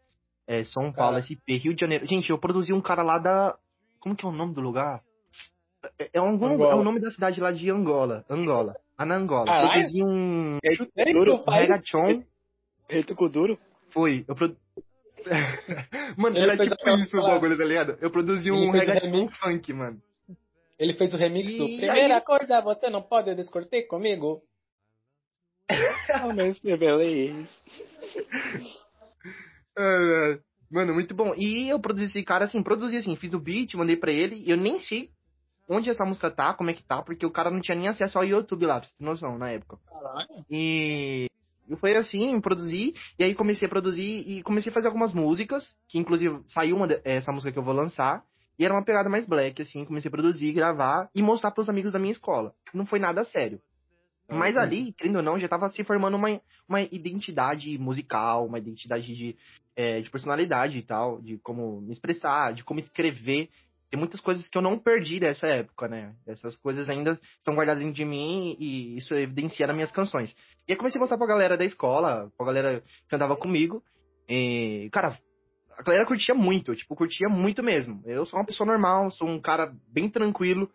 é, 0.46 0.64
São 0.64 0.92
Paulo, 0.92 1.16
Cara. 1.16 1.22
SP, 1.22 1.58
Rio 1.58 1.74
de 1.74 1.80
Janeiro. 1.80 2.06
Gente, 2.06 2.30
eu 2.30 2.38
produzi 2.38 2.72
um 2.72 2.80
cara 2.80 3.02
lá 3.02 3.18
da. 3.18 3.56
Como 4.00 4.16
que 4.16 4.24
é 4.24 4.28
o 4.28 4.32
nome 4.32 4.54
do 4.54 4.60
lugar? 4.60 5.02
É, 5.98 6.10
é, 6.14 6.18
algum, 6.18 6.46
é 6.64 6.74
o 6.74 6.82
nome 6.84 7.00
da 7.00 7.10
cidade 7.10 7.40
lá 7.40 7.52
de 7.52 7.70
Angola. 7.70 8.24
Angola. 8.30 8.74
Anangola. 8.96 9.46
Caralho. 9.46 9.72
Produzi 9.72 10.02
um, 10.02 10.58
Chutei 10.76 11.12
Duro. 11.12 11.44
Reito 12.88 13.14
com 13.14 13.28
duro? 13.28 13.58
Foi. 13.90 14.24
Eu 14.28 14.34
produ... 14.34 14.56
mano, 16.16 16.36
Ele 16.36 16.50
era 16.50 16.56
tipo 16.56 16.90
isso 17.02 17.18
o 17.18 17.22
bagulho, 17.22 17.58
tá 17.58 17.64
ligado? 17.64 17.98
Eu 18.00 18.10
produzi 18.10 18.48
Ele 18.48 18.56
um 18.56 18.70
reggaeton 18.70 19.28
funk, 19.28 19.72
mano. 19.72 20.00
Ele 20.78 20.92
fez 20.94 21.12
o 21.12 21.16
remix 21.16 21.52
do 21.56 21.64
E 21.64 21.78
Primeira 21.78 22.16
aí- 22.16 22.20
coisa, 22.20 22.60
você 22.60 22.88
não 22.90 23.02
pode 23.02 23.34
discutir 23.34 23.86
comigo. 23.88 24.42
Realmente, 26.06 26.60
beleza. 26.76 27.48
Ah, 29.76 30.38
Mano, 30.70 30.92
muito 30.94 31.14
bom. 31.14 31.32
E 31.36 31.68
eu 31.68 31.78
produzi 31.78 32.06
esse 32.06 32.24
cara, 32.24 32.46
assim, 32.46 32.60
produzi 32.60 32.96
assim, 32.96 33.14
fiz 33.14 33.32
o 33.32 33.38
beat, 33.38 33.74
mandei 33.74 33.96
pra 33.96 34.10
ele. 34.10 34.42
E 34.44 34.50
eu 34.50 34.56
nem 34.56 34.80
sei 34.80 35.10
onde 35.68 35.90
essa 35.90 36.04
música 36.04 36.30
tá, 36.30 36.54
como 36.54 36.70
é 36.70 36.74
que 36.74 36.82
tá, 36.82 37.02
porque 37.02 37.26
o 37.26 37.30
cara 37.30 37.50
não 37.50 37.60
tinha 37.60 37.76
nem 37.76 37.88
acesso 37.88 38.18
ao 38.18 38.24
YouTube 38.24 38.66
lá, 38.66 38.80
pra 38.80 38.88
você 38.88 38.94
ter 38.96 39.04
noção, 39.04 39.38
na 39.38 39.50
época. 39.50 39.78
Caralho. 39.88 40.44
E 40.50 41.26
eu 41.68 41.76
foi 41.76 41.96
assim, 41.96 42.40
produzi, 42.40 42.94
e 43.18 43.24
aí 43.24 43.34
comecei 43.34 43.66
a 43.66 43.68
produzir 43.68 44.24
e 44.28 44.42
comecei 44.42 44.70
a 44.70 44.74
fazer 44.74 44.86
algumas 44.86 45.12
músicas, 45.12 45.74
que 45.88 45.98
inclusive 45.98 46.40
saiu 46.46 46.76
uma 46.76 46.86
de- 46.86 47.00
essa 47.04 47.32
música 47.32 47.52
que 47.52 47.58
eu 47.58 47.64
vou 47.64 47.74
lançar, 47.74 48.22
e 48.58 48.64
era 48.64 48.72
uma 48.72 48.84
pegada 48.84 49.08
mais 49.08 49.26
black, 49.28 49.60
assim, 49.62 49.84
comecei 49.84 50.08
a 50.08 50.12
produzir, 50.12 50.52
gravar 50.52 51.10
e 51.14 51.22
mostrar 51.22 51.50
pros 51.50 51.68
amigos 51.68 51.92
da 51.92 51.98
minha 51.98 52.12
escola. 52.12 52.52
Não 52.72 52.86
foi 52.86 52.98
nada 52.98 53.24
sério. 53.24 53.60
Mas 54.28 54.56
ali, 54.56 54.92
querendo 54.92 55.16
ou 55.16 55.22
não, 55.22 55.38
já 55.38 55.46
tava 55.46 55.68
se 55.68 55.84
formando 55.84 56.16
uma, 56.16 56.40
uma 56.68 56.80
identidade 56.80 57.78
musical, 57.78 58.46
uma 58.46 58.58
identidade 58.58 59.14
de, 59.14 59.36
é, 59.76 60.00
de 60.00 60.10
personalidade 60.10 60.78
e 60.78 60.82
tal, 60.82 61.20
de 61.22 61.38
como 61.38 61.80
me 61.80 61.92
expressar, 61.92 62.52
de 62.52 62.64
como 62.64 62.80
escrever. 62.80 63.48
Tem 63.90 63.98
muitas 63.98 64.20
coisas 64.20 64.48
que 64.48 64.58
eu 64.58 64.62
não 64.62 64.78
perdi 64.78 65.20
dessa 65.20 65.46
época, 65.46 65.86
né? 65.86 66.12
Essas 66.26 66.56
coisas 66.56 66.88
ainda 66.88 67.18
estão 67.38 67.54
guardadas 67.54 67.82
dentro 67.82 67.94
de 67.94 68.04
mim 68.04 68.56
e 68.58 68.96
isso 68.96 69.14
evidencia 69.14 69.66
nas 69.66 69.76
minhas 69.76 69.92
canções. 69.92 70.34
E 70.66 70.72
aí 70.72 70.76
comecei 70.76 70.98
a 70.98 71.00
mostrar 71.00 71.18
pra 71.18 71.26
galera 71.26 71.56
da 71.56 71.64
escola, 71.64 72.30
pra 72.36 72.46
galera 72.46 72.82
que 73.08 73.14
andava 73.14 73.36
comigo. 73.36 73.82
E, 74.28 74.88
cara, 74.92 75.16
a 75.78 75.82
galera 75.82 76.04
curtia 76.06 76.34
muito, 76.34 76.74
tipo, 76.74 76.96
curtia 76.96 77.28
muito 77.28 77.62
mesmo. 77.62 78.02
Eu 78.04 78.26
sou 78.26 78.38
uma 78.38 78.46
pessoa 78.46 78.66
normal, 78.66 79.10
sou 79.10 79.28
um 79.28 79.40
cara 79.40 79.72
bem 79.92 80.08
tranquilo. 80.08 80.68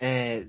É, 0.00 0.44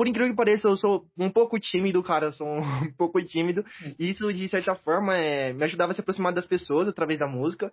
por 0.00 0.08
incrível 0.08 0.30
que 0.30 0.36
pareça, 0.36 0.66
eu 0.66 0.78
sou 0.78 1.04
um 1.18 1.28
pouco 1.28 1.60
tímido, 1.60 2.02
cara, 2.02 2.32
sou 2.32 2.46
um 2.46 2.62
pouco 2.96 3.20
tímido. 3.22 3.62
E 3.98 4.08
isso, 4.08 4.32
de 4.32 4.48
certa 4.48 4.74
forma, 4.76 5.14
é, 5.14 5.52
me 5.52 5.62
ajudava 5.64 5.92
a 5.92 5.94
se 5.94 6.00
aproximar 6.00 6.32
das 6.32 6.46
pessoas 6.46 6.88
através 6.88 7.18
da 7.18 7.26
música. 7.26 7.70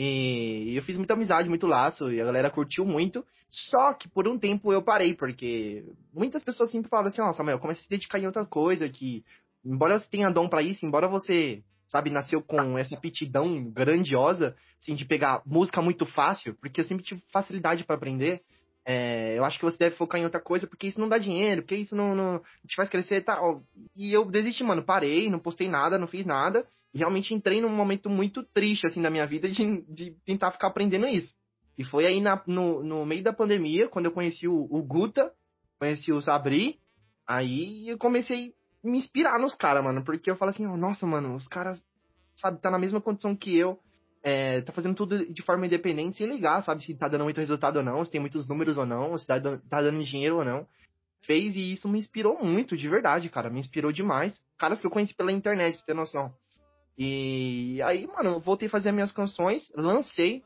E 0.00 0.76
eu 0.76 0.82
fiz 0.84 0.96
muita 0.96 1.14
amizade, 1.14 1.48
muito 1.48 1.66
laço, 1.66 2.12
e 2.12 2.20
a 2.20 2.24
galera 2.24 2.50
curtiu 2.50 2.84
muito. 2.84 3.26
Só 3.50 3.92
que 3.94 4.08
por 4.08 4.28
um 4.28 4.38
tempo 4.38 4.72
eu 4.72 4.80
parei, 4.80 5.12
porque 5.12 5.84
muitas 6.14 6.44
pessoas 6.44 6.70
sempre 6.70 6.88
falavam 6.88 7.10
assim, 7.10 7.20
nossa, 7.20 7.42
meu, 7.42 7.58
comece 7.58 7.80
a 7.80 7.82
se 7.82 7.90
dedicar 7.90 8.20
em 8.20 8.26
outra 8.26 8.46
coisa, 8.46 8.88
que 8.88 9.24
embora 9.64 9.98
você 9.98 10.06
tenha 10.08 10.30
dom 10.30 10.48
para 10.48 10.62
isso, 10.62 10.86
embora 10.86 11.08
você, 11.08 11.64
sabe, 11.88 12.10
nasceu 12.10 12.40
com 12.40 12.78
essa 12.78 12.94
aptidão 12.94 13.72
grandiosa, 13.72 14.54
assim, 14.80 14.94
de 14.94 15.04
pegar 15.04 15.42
música 15.44 15.82
muito 15.82 16.06
fácil, 16.06 16.54
porque 16.60 16.80
eu 16.80 16.84
sempre 16.84 17.02
tive 17.02 17.20
facilidade 17.32 17.82
para 17.82 17.96
aprender, 17.96 18.42
é, 18.86 19.36
eu 19.36 19.44
acho 19.44 19.58
que 19.58 19.64
você 19.64 19.76
deve 19.78 19.96
focar 19.96 20.20
em 20.20 20.24
outra 20.24 20.40
coisa, 20.40 20.66
porque 20.66 20.86
isso 20.86 21.00
não 21.00 21.08
dá 21.08 21.18
dinheiro, 21.18 21.62
porque 21.62 21.76
isso 21.76 21.96
não, 21.96 22.14
não 22.14 22.38
te 22.66 22.76
faz 22.76 22.88
crescer 22.88 23.16
e 23.16 23.22
tal. 23.22 23.62
E 23.96 24.12
eu 24.12 24.24
desisti, 24.24 24.62
mano, 24.62 24.82
parei, 24.82 25.28
não 25.28 25.38
postei 25.38 25.68
nada, 25.68 25.98
não 25.98 26.06
fiz 26.06 26.24
nada, 26.24 26.66
realmente 26.94 27.34
entrei 27.34 27.60
num 27.60 27.68
momento 27.68 28.08
muito 28.08 28.42
triste, 28.42 28.86
assim, 28.86 29.02
da 29.02 29.10
minha 29.10 29.26
vida 29.26 29.48
de, 29.48 29.82
de 29.82 30.16
tentar 30.24 30.52
ficar 30.52 30.68
aprendendo 30.68 31.06
isso. 31.06 31.34
E 31.76 31.84
foi 31.84 32.06
aí 32.06 32.20
na, 32.20 32.42
no, 32.46 32.82
no 32.82 33.06
meio 33.06 33.22
da 33.22 33.32
pandemia, 33.32 33.88
quando 33.88 34.06
eu 34.06 34.12
conheci 34.12 34.48
o, 34.48 34.66
o 34.70 34.82
Guta, 34.82 35.32
conheci 35.78 36.12
o 36.12 36.20
Sabri, 36.20 36.78
aí 37.26 37.88
eu 37.88 37.98
comecei 37.98 38.52
a 38.84 38.88
me 38.88 38.98
inspirar 38.98 39.38
nos 39.38 39.54
caras, 39.54 39.84
mano, 39.84 40.04
porque 40.04 40.30
eu 40.30 40.36
falo 40.36 40.50
assim, 40.50 40.64
nossa, 40.64 41.06
mano, 41.06 41.36
os 41.36 41.46
caras, 41.46 41.80
sabe, 42.36 42.60
tá 42.60 42.70
na 42.70 42.78
mesma 42.78 43.00
condição 43.00 43.36
que 43.36 43.56
eu, 43.56 43.78
é, 44.22 44.60
tá 44.62 44.72
fazendo 44.72 44.96
tudo 44.96 45.32
de 45.32 45.42
forma 45.42 45.66
independente, 45.66 46.16
sem 46.16 46.26
ligar, 46.26 46.64
sabe, 46.64 46.82
se 46.84 46.96
tá 46.96 47.06
dando 47.06 47.24
muito 47.24 47.38
resultado 47.38 47.76
ou 47.76 47.84
não, 47.84 48.04
se 48.04 48.10
tem 48.10 48.20
muitos 48.20 48.48
números 48.48 48.76
ou 48.76 48.84
não, 48.84 49.16
se 49.16 49.26
tá, 49.26 49.40
tá 49.40 49.82
dando 49.82 50.02
dinheiro 50.02 50.38
ou 50.38 50.44
não. 50.44 50.66
Fez 51.24 51.54
e 51.54 51.72
isso 51.72 51.88
me 51.88 51.98
inspirou 51.98 52.42
muito, 52.44 52.76
de 52.76 52.88
verdade, 52.88 53.28
cara, 53.28 53.50
me 53.50 53.60
inspirou 53.60 53.92
demais. 53.92 54.40
Caras 54.58 54.80
que 54.80 54.86
eu 54.86 54.90
conheci 54.90 55.14
pela 55.14 55.32
internet, 55.32 55.76
pra 55.76 55.86
ter 55.86 55.94
noção. 55.94 56.32
E 56.98 57.80
aí, 57.82 58.08
mano, 58.08 58.30
eu 58.30 58.40
voltei 58.40 58.66
a 58.66 58.70
fazer 58.70 58.88
as 58.88 58.94
minhas 58.94 59.12
canções, 59.12 59.70
lancei 59.76 60.42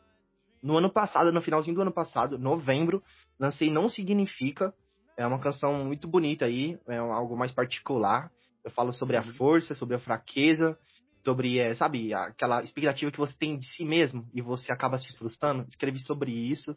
no 0.63 0.77
ano 0.77 0.93
passado, 0.93 1.33
no 1.33 1.41
finalzinho 1.41 1.75
do 1.75 1.83
ano 1.83 1.93
passado, 1.93 2.39
novembro, 2.39 3.03
lancei 3.41 3.71
Não 3.71 3.89
Significa. 3.89 4.75
É 5.17 5.27
uma 5.27 5.39
canção 5.39 5.85
muito 5.85 6.07
bonita 6.07 6.45
aí, 6.45 6.79
é 6.87 6.97
algo 6.99 7.37
mais 7.37 7.53
particular. 7.53 8.31
Eu 8.65 8.71
falo 8.71 8.93
sobre 8.93 9.17
a 9.17 9.23
uhum. 9.23 9.33
força, 9.33 9.75
sobre 9.75 9.97
a 9.97 9.99
fraqueza, 9.99 10.79
sobre, 11.25 11.59
é, 11.59 11.75
sabe, 11.75 12.13
aquela 12.15 12.63
expectativa 12.63 13.11
que 13.11 13.19
você 13.19 13.35
tem 13.37 13.59
de 13.59 13.67
si 13.75 13.85
mesmo 13.85 14.29
e 14.35 14.43
você 14.43 14.73
acaba 14.73 14.99
se 14.99 15.17
frustrando. 15.17 15.67
Escrevi 15.69 16.01
sobre 16.01 16.31
isso. 16.33 16.77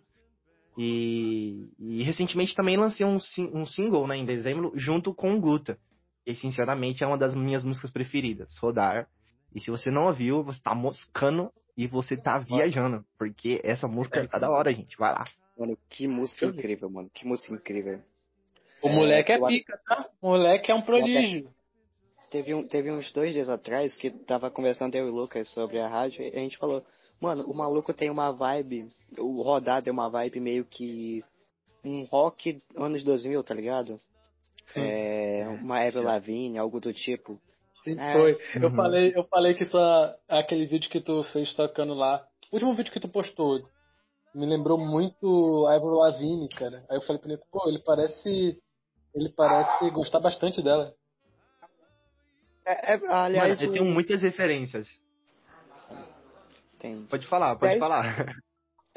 E, 0.77 1.69
e 1.79 2.03
recentemente 2.03 2.55
também 2.55 2.77
lancei 2.77 3.05
um, 3.05 3.17
um 3.53 3.65
single, 3.65 4.07
né, 4.07 4.17
em 4.17 4.25
dezembro, 4.25 4.71
junto 4.75 5.13
com 5.13 5.35
o 5.35 5.39
Guta. 5.39 5.77
E, 6.25 6.35
sinceramente, 6.35 7.03
é 7.03 7.07
uma 7.07 7.17
das 7.17 7.35
minhas 7.35 7.63
músicas 7.63 7.91
preferidas, 7.91 8.57
Rodar. 8.57 9.07
E 9.55 9.61
se 9.61 9.71
você 9.71 9.89
não 9.89 10.07
ouviu, 10.07 10.43
você 10.43 10.61
tá 10.61 10.75
moscando 10.75 11.49
e 11.77 11.87
você 11.87 12.17
tá 12.17 12.37
viajando. 12.37 13.05
Porque 13.17 13.61
essa 13.63 13.87
música 13.87 14.27
tá 14.27 14.37
da 14.37 14.49
hora, 14.49 14.73
gente. 14.73 14.97
Vai 14.97 15.13
lá. 15.13 15.23
Mano, 15.57 15.77
que 15.89 16.09
música 16.09 16.45
incrível, 16.45 16.89
mano. 16.89 17.09
Que 17.13 17.25
música 17.25 17.53
incrível. 17.53 18.01
O 18.83 18.89
moleque 18.89 19.31
é, 19.31 19.35
é 19.35 19.47
pica, 19.47 19.79
tá? 19.87 20.09
O 20.21 20.31
moleque 20.31 20.69
é 20.69 20.75
um 20.75 20.81
prodígio. 20.81 21.49
Teve, 22.29 22.53
um, 22.53 22.67
teve 22.67 22.91
uns 22.91 23.13
dois 23.13 23.31
dias 23.31 23.47
atrás 23.47 23.95
que 23.95 24.09
tava 24.09 24.51
conversando 24.51 24.95
eu 24.95 25.07
e 25.07 25.09
o 25.09 25.15
Lucas 25.15 25.47
sobre 25.53 25.79
a 25.79 25.87
rádio 25.87 26.21
e 26.21 26.35
a 26.35 26.39
gente 26.39 26.57
falou, 26.57 26.83
mano, 27.21 27.45
o 27.49 27.55
maluco 27.55 27.93
tem 27.93 28.09
uma 28.09 28.31
vibe, 28.31 28.91
o 29.17 29.41
rodado 29.41 29.87
é 29.87 29.91
uma 29.91 30.09
vibe 30.09 30.41
meio 30.41 30.65
que 30.65 31.23
um 31.81 32.03
rock 32.03 32.61
anos 32.75 33.05
2000, 33.05 33.41
tá 33.41 33.53
ligado? 33.53 34.01
Sim. 34.65 34.81
É, 34.81 35.47
uma 35.47 35.85
Ever 35.85 36.03
Lavigne, 36.03 36.57
algo 36.57 36.81
do 36.81 36.91
tipo. 36.91 37.39
Sim, 37.85 37.99
é. 37.99 38.13
foi. 38.13 38.37
Eu, 38.55 38.69
uhum. 38.69 38.75
falei, 38.75 39.13
eu 39.15 39.23
falei 39.25 39.53
que 39.53 39.63
só 39.65 40.15
aquele 40.27 40.65
vídeo 40.65 40.89
que 40.89 40.99
tu 40.99 41.23
fez 41.25 41.53
tocando 41.53 41.93
lá, 41.93 42.25
o 42.51 42.55
último 42.55 42.73
vídeo 42.73 42.91
que 42.91 42.99
tu 42.99 43.07
postou, 43.07 43.61
me 44.33 44.45
lembrou 44.47 44.77
muito 44.77 45.67
a 45.67 45.75
Avril 45.75 45.93
Lavigne, 45.93 46.49
cara. 46.49 46.83
Aí 46.89 46.97
eu 46.97 47.01
falei 47.01 47.21
pra 47.21 47.31
ele, 47.31 47.41
pô, 47.51 47.69
ele 47.69 47.79
parece. 47.79 48.59
Ele 49.13 49.29
parece 49.29 49.89
gostar 49.91 50.19
bastante 50.19 50.61
dela. 50.61 50.93
É, 52.65 52.95
é, 52.95 53.07
aliás, 53.07 53.59
Mano, 53.61 53.69
eu 53.69 53.73
tenho 53.73 53.85
muitas 53.85 54.23
referências. 54.23 54.89
Tem. 56.79 57.03
Pode 57.05 57.27
falar, 57.27 57.55
pode 57.55 57.79
falar. 57.79 58.35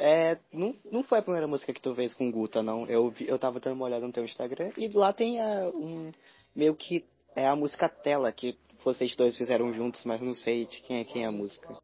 É, 0.01 0.39
não, 0.53 0.77
não 0.93 1.03
foi 1.03 1.19
a 1.19 1.23
primeira 1.23 1.49
música 1.49 1.73
que 1.73 1.83
tu 1.83 1.93
fez 1.95 2.15
com 2.15 2.31
Guta, 2.31 2.63
não. 2.63 2.87
Eu, 2.87 3.11
vi, 3.11 3.29
eu 3.29 3.37
tava 3.37 3.59
dando 3.59 3.75
uma 3.75 3.85
olhada 3.85 4.07
no 4.07 4.13
teu 4.13 4.25
Instagram 4.25 4.71
e 4.77 4.89
lá 4.89 5.13
tem 5.13 5.41
a, 5.41 5.69
um. 5.75 6.13
Meio 6.55 6.75
que 6.75 7.05
é 7.35 7.47
a 7.47 7.57
música 7.57 7.89
Tela, 7.89 8.33
que 8.33 8.57
vocês 8.85 9.15
dois 9.17 9.37
fizeram 9.37 9.73
juntos, 9.73 10.05
mas 10.05 10.21
não 10.21 10.35
sei 10.35 10.67
de 10.67 10.81
quem 10.81 10.99
é 10.99 11.05
quem 11.05 11.25
é 11.25 11.27
a 11.27 11.33
música. 11.33 11.77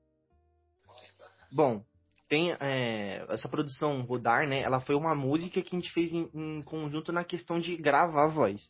Bom, 1.52 1.84
tem 2.28 2.52
é, 2.60 3.24
essa 3.28 3.48
produção 3.48 4.02
Rodar, 4.02 4.48
né? 4.48 4.60
Ela 4.60 4.80
foi 4.80 4.94
uma 4.94 5.14
música 5.14 5.62
que 5.62 5.76
a 5.76 5.78
gente 5.78 5.92
fez 5.92 6.12
em, 6.12 6.28
em 6.34 6.62
conjunto 6.62 7.12
na 7.12 7.24
questão 7.24 7.60
de 7.60 7.76
gravar 7.76 8.24
a 8.24 8.28
voz. 8.28 8.68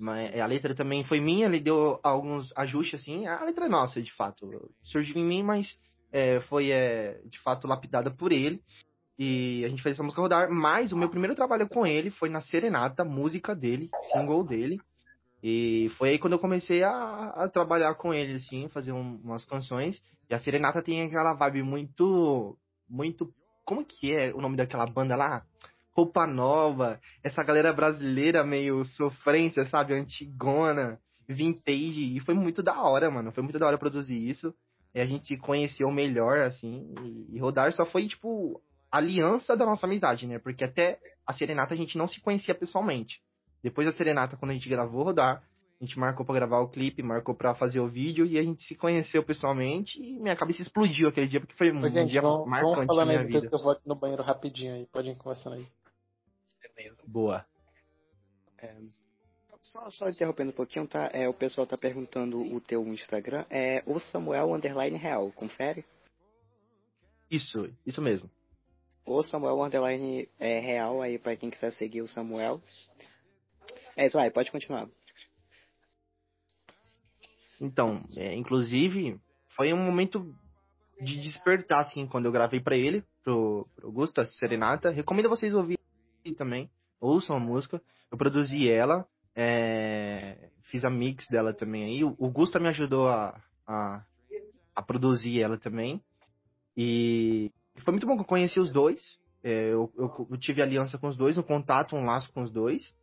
Mas 0.00 0.38
a 0.38 0.46
letra 0.46 0.74
também 0.74 1.04
foi 1.04 1.20
minha, 1.20 1.46
ele 1.46 1.60
deu 1.60 1.98
alguns 2.02 2.52
ajustes 2.56 3.00
assim. 3.00 3.26
A 3.26 3.44
letra 3.44 3.66
é 3.66 3.68
nossa, 3.68 4.02
de 4.02 4.12
fato. 4.12 4.70
Surgiu 4.82 5.16
em 5.16 5.24
mim, 5.24 5.42
mas 5.42 5.78
é, 6.12 6.40
foi 6.42 6.70
é, 6.70 7.20
de 7.24 7.38
fato 7.40 7.66
lapidada 7.66 8.10
por 8.10 8.32
ele. 8.32 8.60
E 9.18 9.64
a 9.64 9.68
gente 9.68 9.82
fez 9.82 9.94
essa 9.94 10.02
música 10.02 10.22
rodar. 10.22 10.50
Mas 10.50 10.92
o 10.92 10.96
meu 10.96 11.08
primeiro 11.08 11.34
trabalho 11.34 11.68
com 11.68 11.86
ele 11.86 12.10
foi 12.10 12.28
na 12.28 12.40
Serenata, 12.40 13.04
música 13.04 13.54
dele, 13.54 13.90
single 14.12 14.44
dele. 14.44 14.80
E 15.42 15.88
foi 15.96 16.10
aí 16.10 16.18
quando 16.18 16.32
eu 16.32 16.38
comecei 16.38 16.82
a, 16.82 17.32
a 17.36 17.48
trabalhar 17.48 17.94
com 17.94 18.12
ele, 18.12 18.34
assim, 18.34 18.68
fazer 18.68 18.92
um, 18.92 19.20
umas 19.22 19.44
canções. 19.44 20.02
E 20.28 20.34
a 20.34 20.38
Serenata 20.38 20.82
tem 20.82 21.02
aquela 21.02 21.34
vibe 21.34 21.62
muito. 21.62 22.56
Muito. 22.88 23.32
Como 23.64 23.84
que 23.84 24.12
é 24.12 24.32
o 24.34 24.40
nome 24.40 24.56
daquela 24.56 24.86
banda 24.86 25.14
lá? 25.14 25.44
Roupa 25.92 26.26
Nova. 26.26 27.00
Essa 27.22 27.42
galera 27.42 27.72
brasileira 27.72 28.44
meio 28.44 28.84
sofrência, 28.84 29.64
sabe? 29.64 29.94
Antigona, 29.94 30.98
vintage. 31.28 32.16
E 32.16 32.20
foi 32.20 32.34
muito 32.34 32.62
da 32.62 32.80
hora, 32.82 33.10
mano. 33.10 33.30
Foi 33.32 33.42
muito 33.42 33.58
da 33.58 33.66
hora 33.66 33.78
produzir 33.78 34.16
isso. 34.16 34.52
E 34.94 35.00
a 35.00 35.06
gente 35.06 35.26
se 35.26 35.36
conheceu 35.36 35.90
melhor, 35.90 36.38
assim. 36.40 36.94
E, 37.02 37.36
e 37.36 37.38
rodar 37.38 37.72
só 37.72 37.84
foi, 37.84 38.08
tipo, 38.08 38.60
aliança 38.90 39.56
da 39.56 39.66
nossa 39.66 39.86
amizade, 39.86 40.26
né? 40.26 40.38
Porque 40.38 40.64
até 40.64 40.98
a 41.26 41.32
Serenata 41.32 41.74
a 41.74 41.76
gente 41.76 41.98
não 41.98 42.08
se 42.08 42.20
conhecia 42.20 42.54
pessoalmente. 42.54 43.20
Depois 43.62 43.86
da 43.86 43.92
Serenata, 43.92 44.36
quando 44.36 44.52
a 44.52 44.54
gente 44.54 44.68
gravou 44.68 45.02
rodar, 45.02 45.42
a 45.80 45.84
gente 45.84 45.98
marcou 45.98 46.26
para 46.26 46.34
gravar 46.34 46.60
o 46.60 46.68
clipe, 46.68 47.02
marcou 47.02 47.34
para 47.34 47.54
fazer 47.54 47.78
o 47.78 47.88
vídeo 47.88 48.26
e 48.26 48.36
a 48.38 48.42
gente 48.42 48.62
se 48.64 48.74
conheceu 48.74 49.22
pessoalmente 49.22 50.00
e 50.00 50.18
minha 50.18 50.34
cabeça 50.34 50.60
explodiu 50.60 51.08
aquele 51.08 51.28
dia 51.28 51.40
porque 51.40 51.54
foi 51.54 51.70
um 51.70 51.80
gente, 51.88 52.10
dia 52.10 52.20
vamos, 52.20 52.48
marcante 52.48 52.74
vamos 52.74 52.86
falando 52.86 53.08
minha 53.08 53.20
aí, 53.20 53.26
vida. 53.26 53.48
Que 53.48 53.54
eu 53.54 53.62
vou 53.62 53.70
aqui 53.70 53.88
no 53.88 53.94
banheiro 53.94 54.22
rapidinho 54.22 54.74
aí, 54.74 54.86
pode 54.86 55.10
ir 55.10 55.16
conversando 55.16 55.54
aí. 55.54 55.66
Boa. 57.06 57.44
É, 58.60 58.74
só, 59.62 59.90
só 59.90 60.08
interrompendo 60.08 60.50
um 60.50 60.54
pouquinho, 60.54 60.86
tá? 60.86 61.10
É, 61.12 61.28
o 61.28 61.34
pessoal 61.34 61.66
tá 61.66 61.76
perguntando 61.76 62.40
o 62.40 62.60
teu 62.60 62.86
Instagram. 62.88 63.44
É 63.50 63.82
o 63.86 63.98
Samuel 63.98 64.54
Underline 64.54 64.96
Real, 64.96 65.30
confere? 65.32 65.84
Isso, 67.30 67.70
isso 67.86 68.00
mesmo. 68.00 68.30
O 69.04 69.22
Samuel 69.22 69.62
Underline 69.62 70.28
é, 70.38 70.58
Real 70.58 71.02
aí 71.02 71.18
para 71.18 71.36
quem 71.36 71.50
quiser 71.50 71.72
seguir 71.72 72.02
o 72.02 72.08
Samuel. 72.08 72.60
É 73.98 74.06
isso 74.06 74.16
aí, 74.16 74.30
pode 74.30 74.52
continuar. 74.52 74.88
Então, 77.60 78.04
é, 78.16 78.32
inclusive, 78.36 79.20
foi 79.56 79.72
um 79.72 79.84
momento 79.84 80.32
de 81.00 81.20
despertar, 81.20 81.80
assim, 81.80 82.06
quando 82.06 82.26
eu 82.26 82.32
gravei 82.32 82.60
para 82.60 82.76
ele, 82.76 83.02
pro, 83.24 83.68
pro 83.74 83.88
Augusta 83.88 84.24
Serenata. 84.24 84.92
Recomendo 84.92 85.28
vocês 85.28 85.52
ouvirem 85.52 85.80
também. 86.36 86.70
Ouçam 87.00 87.36
a 87.36 87.40
música. 87.40 87.82
Eu 88.08 88.16
produzi 88.16 88.70
ela, 88.70 89.04
é, 89.34 90.48
fiz 90.70 90.84
a 90.84 90.90
mix 90.90 91.26
dela 91.26 91.52
também 91.52 91.84
aí. 91.84 92.04
O 92.04 92.16
Augusta 92.20 92.60
me 92.60 92.68
ajudou 92.68 93.08
a, 93.08 93.42
a, 93.66 94.04
a, 94.76 94.82
produzir 94.82 95.42
ela 95.42 95.58
também. 95.58 96.00
E 96.76 97.50
foi 97.78 97.90
muito 97.90 98.06
bom 98.06 98.14
que 98.14 98.22
eu 98.22 98.26
conheci 98.26 98.60
os 98.60 98.70
dois. 98.70 99.18
É, 99.42 99.72
eu, 99.72 99.92
eu, 99.96 100.28
eu, 100.30 100.38
tive 100.38 100.62
aliança 100.62 100.98
com 100.98 101.08
os 101.08 101.16
dois, 101.16 101.36
um 101.36 101.42
contato, 101.42 101.96
um 101.96 102.04
laço 102.04 102.32
com 102.32 102.42
os 102.42 102.50
dois. 102.52 102.96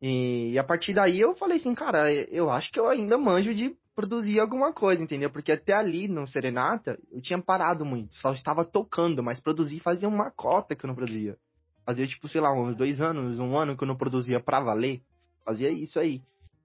E, 0.00 0.52
e, 0.52 0.58
a 0.58 0.64
partir 0.64 0.92
daí 0.92 1.20
eu 1.20 1.34
falei 1.36 1.58
assim, 1.58 1.74
cara, 1.74 2.12
eu 2.12 2.50
acho 2.50 2.70
que 2.70 2.78
eu 2.78 2.88
ainda 2.88 3.16
manjo 3.16 3.54
de 3.54 3.74
produzir 3.94 4.38
alguma 4.38 4.72
coisa, 4.72 5.02
entendeu? 5.02 5.30
Porque 5.30 5.52
até 5.52 5.72
ali 5.72 6.06
no 6.06 6.26
Serenata 6.26 6.98
eu 7.10 7.20
tinha 7.22 7.40
parado 7.40 7.84
muito, 7.84 8.14
só 8.16 8.32
estava 8.32 8.64
tocando, 8.64 9.22
mas 9.22 9.40
produzir 9.40 9.80
fazia 9.80 10.08
uma 10.08 10.30
cota 10.30 10.76
que 10.76 10.84
eu 10.84 10.88
não 10.88 10.94
produzia. 10.94 11.36
Fazia 11.84 12.06
tipo, 12.06 12.28
sei 12.28 12.40
lá, 12.40 12.52
uns 12.52 12.76
dois 12.76 13.00
anos, 13.00 13.38
um 13.38 13.56
ano 13.56 13.76
que 13.76 13.84
eu 13.84 13.88
não 13.88 13.96
produzia 13.96 14.40
pra 14.40 14.60
valer. 14.60 15.00
Fazia 15.44 15.70
isso 15.70 15.98
aí. 16.00 16.20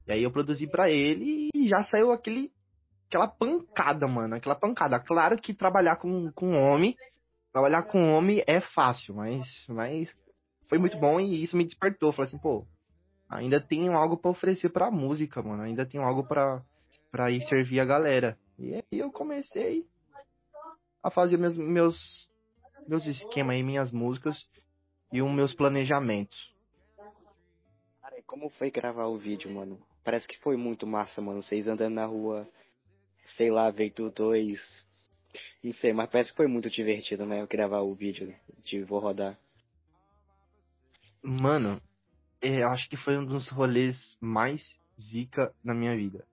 E 0.07 0.11
aí 0.11 0.23
eu 0.23 0.31
produzi 0.31 0.67
para 0.67 0.89
ele 0.89 1.49
e 1.53 1.67
já 1.67 1.83
saiu 1.83 2.11
aquele 2.11 2.51
aquela 3.07 3.27
pancada, 3.27 4.07
mano, 4.07 4.35
aquela 4.35 4.55
pancada. 4.55 4.99
Claro 4.99 5.37
que 5.37 5.53
trabalhar 5.53 5.97
com, 5.97 6.31
com 6.31 6.55
homem 6.55 6.95
trabalhar 7.51 7.83
com 7.83 8.13
homem 8.13 8.43
é 8.47 8.61
fácil, 8.61 9.15
mas, 9.15 9.45
mas 9.67 10.09
foi 10.69 10.77
muito 10.77 10.97
bom 10.97 11.19
e 11.19 11.43
isso 11.43 11.57
me 11.57 11.65
despertou. 11.65 12.11
Falei 12.11 12.29
assim, 12.29 12.39
pô, 12.39 12.65
ainda 13.31 13.61
tenho 13.61 13.93
algo 13.93 14.17
para 14.17 14.31
oferecer 14.31 14.69
pra 14.69 14.91
música, 14.91 15.41
mano. 15.41 15.63
Ainda 15.63 15.85
tenho 15.85 16.03
algo 16.03 16.23
pra, 16.27 16.61
pra 17.09 17.31
ir 17.31 17.41
servir 17.43 17.79
a 17.79 17.85
galera. 17.85 18.37
E 18.59 18.75
aí 18.75 18.99
eu 18.99 19.11
comecei 19.11 19.87
a 21.01 21.09
fazer 21.09 21.37
meus, 21.37 21.57
meus, 21.57 22.29
meus 22.87 23.05
esquemas 23.07 23.55
aí, 23.55 23.63
minhas 23.63 23.91
músicas 23.91 24.45
e 25.11 25.21
os 25.21 25.31
meus 25.31 25.53
planejamentos. 25.53 26.53
Cara, 28.01 28.19
e 28.19 28.21
como 28.23 28.49
foi 28.49 28.69
gravar 28.69 29.07
o 29.07 29.17
vídeo, 29.17 29.49
mano? 29.49 29.79
Parece 30.03 30.27
que 30.27 30.37
foi 30.39 30.57
muito 30.57 30.85
massa, 30.85 31.21
mano. 31.21 31.41
Vocês 31.41 31.67
andando 31.67 31.93
na 31.93 32.05
rua, 32.05 32.47
sei 33.37 33.49
lá, 33.49 33.71
veio 33.71 34.11
dois. 34.13 34.59
Não 35.63 35.71
sei, 35.71 35.93
mas 35.93 36.09
parece 36.09 36.31
que 36.31 36.37
foi 36.37 36.47
muito 36.47 36.69
divertido, 36.69 37.25
né? 37.25 37.45
Gravar 37.47 37.81
o 37.81 37.95
vídeo 37.95 38.35
de 38.63 38.83
Vou 38.83 38.99
Rodar. 38.99 39.37
Mano, 41.23 41.79
eu 42.41 42.67
acho 42.69 42.89
que 42.89 42.97
foi 42.97 43.17
um 43.17 43.25
dos 43.25 43.47
rolês 43.49 43.97
mais 44.19 44.61
zica 44.99 45.51
na 45.63 45.73
minha 45.73 45.95
vida. 45.95 46.23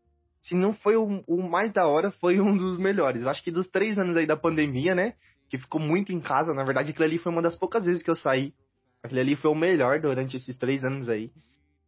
Se 0.43 0.55
não 0.55 0.73
foi 0.73 0.97
o, 0.97 1.23
o 1.27 1.43
mais 1.43 1.73
da 1.73 1.87
hora, 1.87 2.11
foi 2.11 2.41
um 2.41 2.57
dos 2.57 2.79
melhores. 2.79 3.23
Eu 3.23 3.29
acho 3.29 3.43
que 3.43 3.51
dos 3.51 3.69
três 3.69 3.99
anos 3.99 4.17
aí 4.17 4.27
da 4.27 4.37
pandemia, 4.37 4.95
né? 4.95 5.15
Que 5.51 5.59
ficou 5.59 5.81
muito 5.81 6.13
em 6.13 6.21
casa. 6.21 6.55
Na 6.55 6.65
verdade, 6.65 6.91
aquilo 6.91 7.05
ali 7.05 7.19
foi 7.19 7.33
uma 7.33 7.43
das 7.43 7.57
poucas 7.57 7.85
vezes 7.85 8.03
que 8.03 8.11
eu 8.11 8.17
saí. 8.17 8.55
Aquilo 9.03 9.21
ali 9.21 9.37
foi 9.37 9.51
o 9.51 9.55
melhor 9.55 10.01
durante 10.01 10.37
esses 10.37 10.57
três 10.57 10.85
anos 10.85 11.09
aí. 11.09 11.31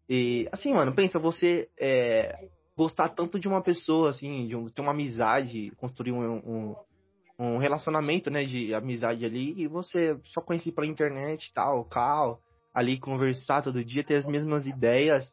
E, 0.09 0.49
assim, 0.53 0.75
mano, 0.75 0.93
pensa, 0.93 1.19
você 1.19 1.69
é, 1.79 2.49
gostar 2.77 3.11
tanto 3.11 3.39
de 3.39 3.47
uma 3.47 3.63
pessoa, 3.63 4.11
assim, 4.11 4.47
de 4.49 4.57
um, 4.57 4.69
ter 4.69 4.81
uma 4.81 4.93
amizade, 4.93 5.73
construir 5.77 6.13
um, 6.13 6.37
um, 6.37 6.77
um 7.39 7.59
relacionamento, 7.59 8.31
né, 8.31 8.45
de 8.45 8.75
amizade 8.75 9.25
ali, 9.25 9.55
e 9.57 9.67
você 9.69 10.19
só 10.25 10.41
conhecer 10.41 10.73
pela 10.73 10.87
internet 10.87 11.53
tal, 11.55 11.85
cal, 11.85 12.41
ali 12.73 12.99
conversar 12.99 13.63
todo 13.63 13.85
dia, 13.85 14.05
ter 14.05 14.17
as 14.17 14.25
mesmas 14.25 14.67
ideias, 14.67 15.31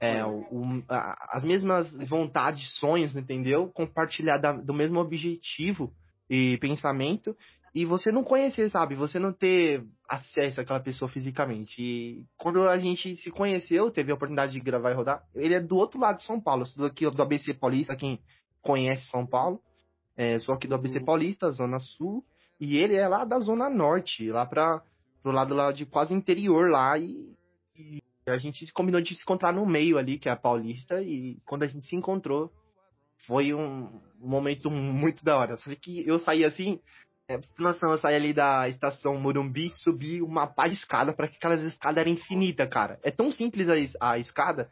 é, 0.00 0.24
o, 0.24 0.82
a, 0.88 1.36
as 1.36 1.44
mesmas 1.44 1.92
vontades, 2.08 2.68
sonhos, 2.78 3.16
entendeu? 3.16 3.68
Compartilhar 3.68 4.38
da, 4.38 4.52
do 4.52 4.74
mesmo 4.74 5.00
objetivo 5.00 5.92
e 6.28 6.58
pensamento, 6.58 7.36
e 7.74 7.84
você 7.84 8.10
não 8.10 8.24
conhecer, 8.24 8.70
sabe? 8.70 8.94
Você 8.94 9.18
não 9.18 9.32
ter 9.32 9.84
acesso 10.08 10.60
àquela 10.60 10.80
pessoa 10.80 11.10
fisicamente. 11.10 11.74
E 11.78 12.24
quando 12.38 12.66
a 12.68 12.78
gente 12.78 13.14
se 13.16 13.30
conheceu, 13.30 13.90
teve 13.90 14.10
a 14.10 14.14
oportunidade 14.14 14.52
de 14.52 14.60
gravar 14.60 14.92
e 14.92 14.94
rodar, 14.94 15.22
ele 15.34 15.54
é 15.54 15.60
do 15.60 15.76
outro 15.76 16.00
lado 16.00 16.16
de 16.16 16.24
São 16.24 16.40
Paulo, 16.40 16.62
eu 16.62 16.66
sou 16.66 16.86
aqui 16.86 17.08
do 17.10 17.22
ABC 17.22 17.52
Paulista, 17.52 17.94
quem 17.94 18.18
conhece 18.62 19.06
São 19.10 19.26
Paulo. 19.26 19.60
É, 20.16 20.38
sou 20.38 20.54
aqui 20.54 20.66
do 20.66 20.74
ABC 20.74 21.00
Paulista, 21.00 21.50
Zona 21.50 21.78
Sul, 21.78 22.24
e 22.58 22.78
ele 22.78 22.94
é 22.96 23.06
lá 23.06 23.26
da 23.26 23.38
Zona 23.38 23.68
Norte, 23.68 24.30
lá 24.30 24.46
para 24.46 24.82
pro 25.26 25.34
lado 25.34 25.56
lá 25.56 25.72
de 25.72 25.84
quase 25.84 26.14
interior 26.14 26.70
lá, 26.70 26.96
e, 26.96 27.34
e 27.76 28.00
a 28.28 28.38
gente 28.38 28.64
combinou 28.72 29.00
de 29.00 29.12
se 29.12 29.22
encontrar 29.22 29.52
no 29.52 29.66
meio 29.66 29.98
ali, 29.98 30.20
que 30.20 30.28
é 30.28 30.32
a 30.32 30.36
Paulista, 30.36 31.02
e 31.02 31.38
quando 31.44 31.64
a 31.64 31.66
gente 31.66 31.84
se 31.84 31.96
encontrou, 31.96 32.48
foi 33.26 33.52
um 33.52 34.00
momento 34.20 34.70
muito 34.70 35.24
da 35.24 35.36
hora. 35.36 35.56
Só 35.56 35.68
que 35.74 36.06
eu 36.06 36.20
saí 36.20 36.44
assim, 36.44 36.78
é, 37.28 37.40
noção, 37.58 37.90
eu 37.90 37.98
saí 37.98 38.14
ali 38.14 38.32
da 38.32 38.68
estação 38.68 39.18
Morumbi, 39.18 39.68
subi 39.68 40.22
uma 40.22 40.46
pá 40.46 40.68
de 40.68 40.74
escada, 40.74 41.12
para 41.12 41.26
que 41.26 41.38
aquelas 41.38 41.64
escadas 41.64 42.02
eram 42.02 42.12
infinitas, 42.12 42.68
cara. 42.68 43.00
É 43.02 43.10
tão 43.10 43.32
simples 43.32 43.68
a, 43.68 44.12
a 44.12 44.18
escada 44.18 44.70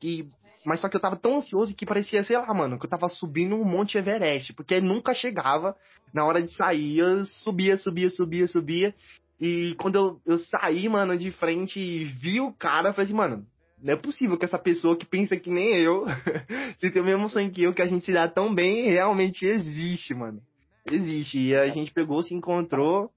que. 0.00 0.30
Mas 0.64 0.80
só 0.80 0.88
que 0.88 0.96
eu 0.96 1.00
tava 1.00 1.16
tão 1.16 1.36
ansioso 1.36 1.76
que 1.76 1.84
parecia, 1.84 2.22
sei 2.22 2.38
lá, 2.38 2.54
mano, 2.54 2.78
que 2.78 2.86
eu 2.86 2.90
tava 2.90 3.08
subindo 3.08 3.54
um 3.54 3.64
Monte 3.64 3.98
Everest, 3.98 4.54
porque 4.54 4.80
nunca 4.80 5.12
chegava 5.12 5.76
na 6.12 6.24
hora 6.24 6.42
de 6.42 6.54
sair. 6.54 6.98
Eu 6.98 7.24
subia, 7.26 7.76
subia, 7.76 8.08
subia, 8.08 8.48
subia. 8.48 8.94
E 9.40 9.74
quando 9.76 9.94
eu, 9.94 10.20
eu 10.26 10.38
saí, 10.38 10.88
mano, 10.88 11.16
de 11.16 11.32
frente 11.32 11.80
e 11.80 12.04
vi 12.04 12.40
o 12.40 12.52
cara, 12.52 12.90
eu 12.90 12.92
falei 12.92 13.06
assim, 13.06 13.16
mano, 13.16 13.46
não 13.82 13.94
é 13.94 13.96
possível 13.96 14.36
que 14.36 14.44
essa 14.44 14.58
pessoa 14.58 14.96
que 14.96 15.06
pensa 15.06 15.36
que 15.36 15.48
nem 15.48 15.74
eu, 15.76 16.04
se 16.78 16.90
tem 16.90 17.00
o 17.00 17.04
mesmo 17.04 17.30
sonho 17.30 17.50
que 17.50 17.62
eu, 17.62 17.72
que 17.72 17.80
a 17.80 17.86
gente 17.86 18.04
se 18.04 18.12
dá 18.12 18.28
tão 18.28 18.54
bem, 18.54 18.90
realmente 18.90 19.46
existe, 19.46 20.14
mano. 20.14 20.40
Existe. 20.86 21.38
E 21.38 21.56
a 21.56 21.68
gente 21.68 21.92
pegou, 21.92 22.22
se 22.22 22.34
encontrou, 22.34 23.10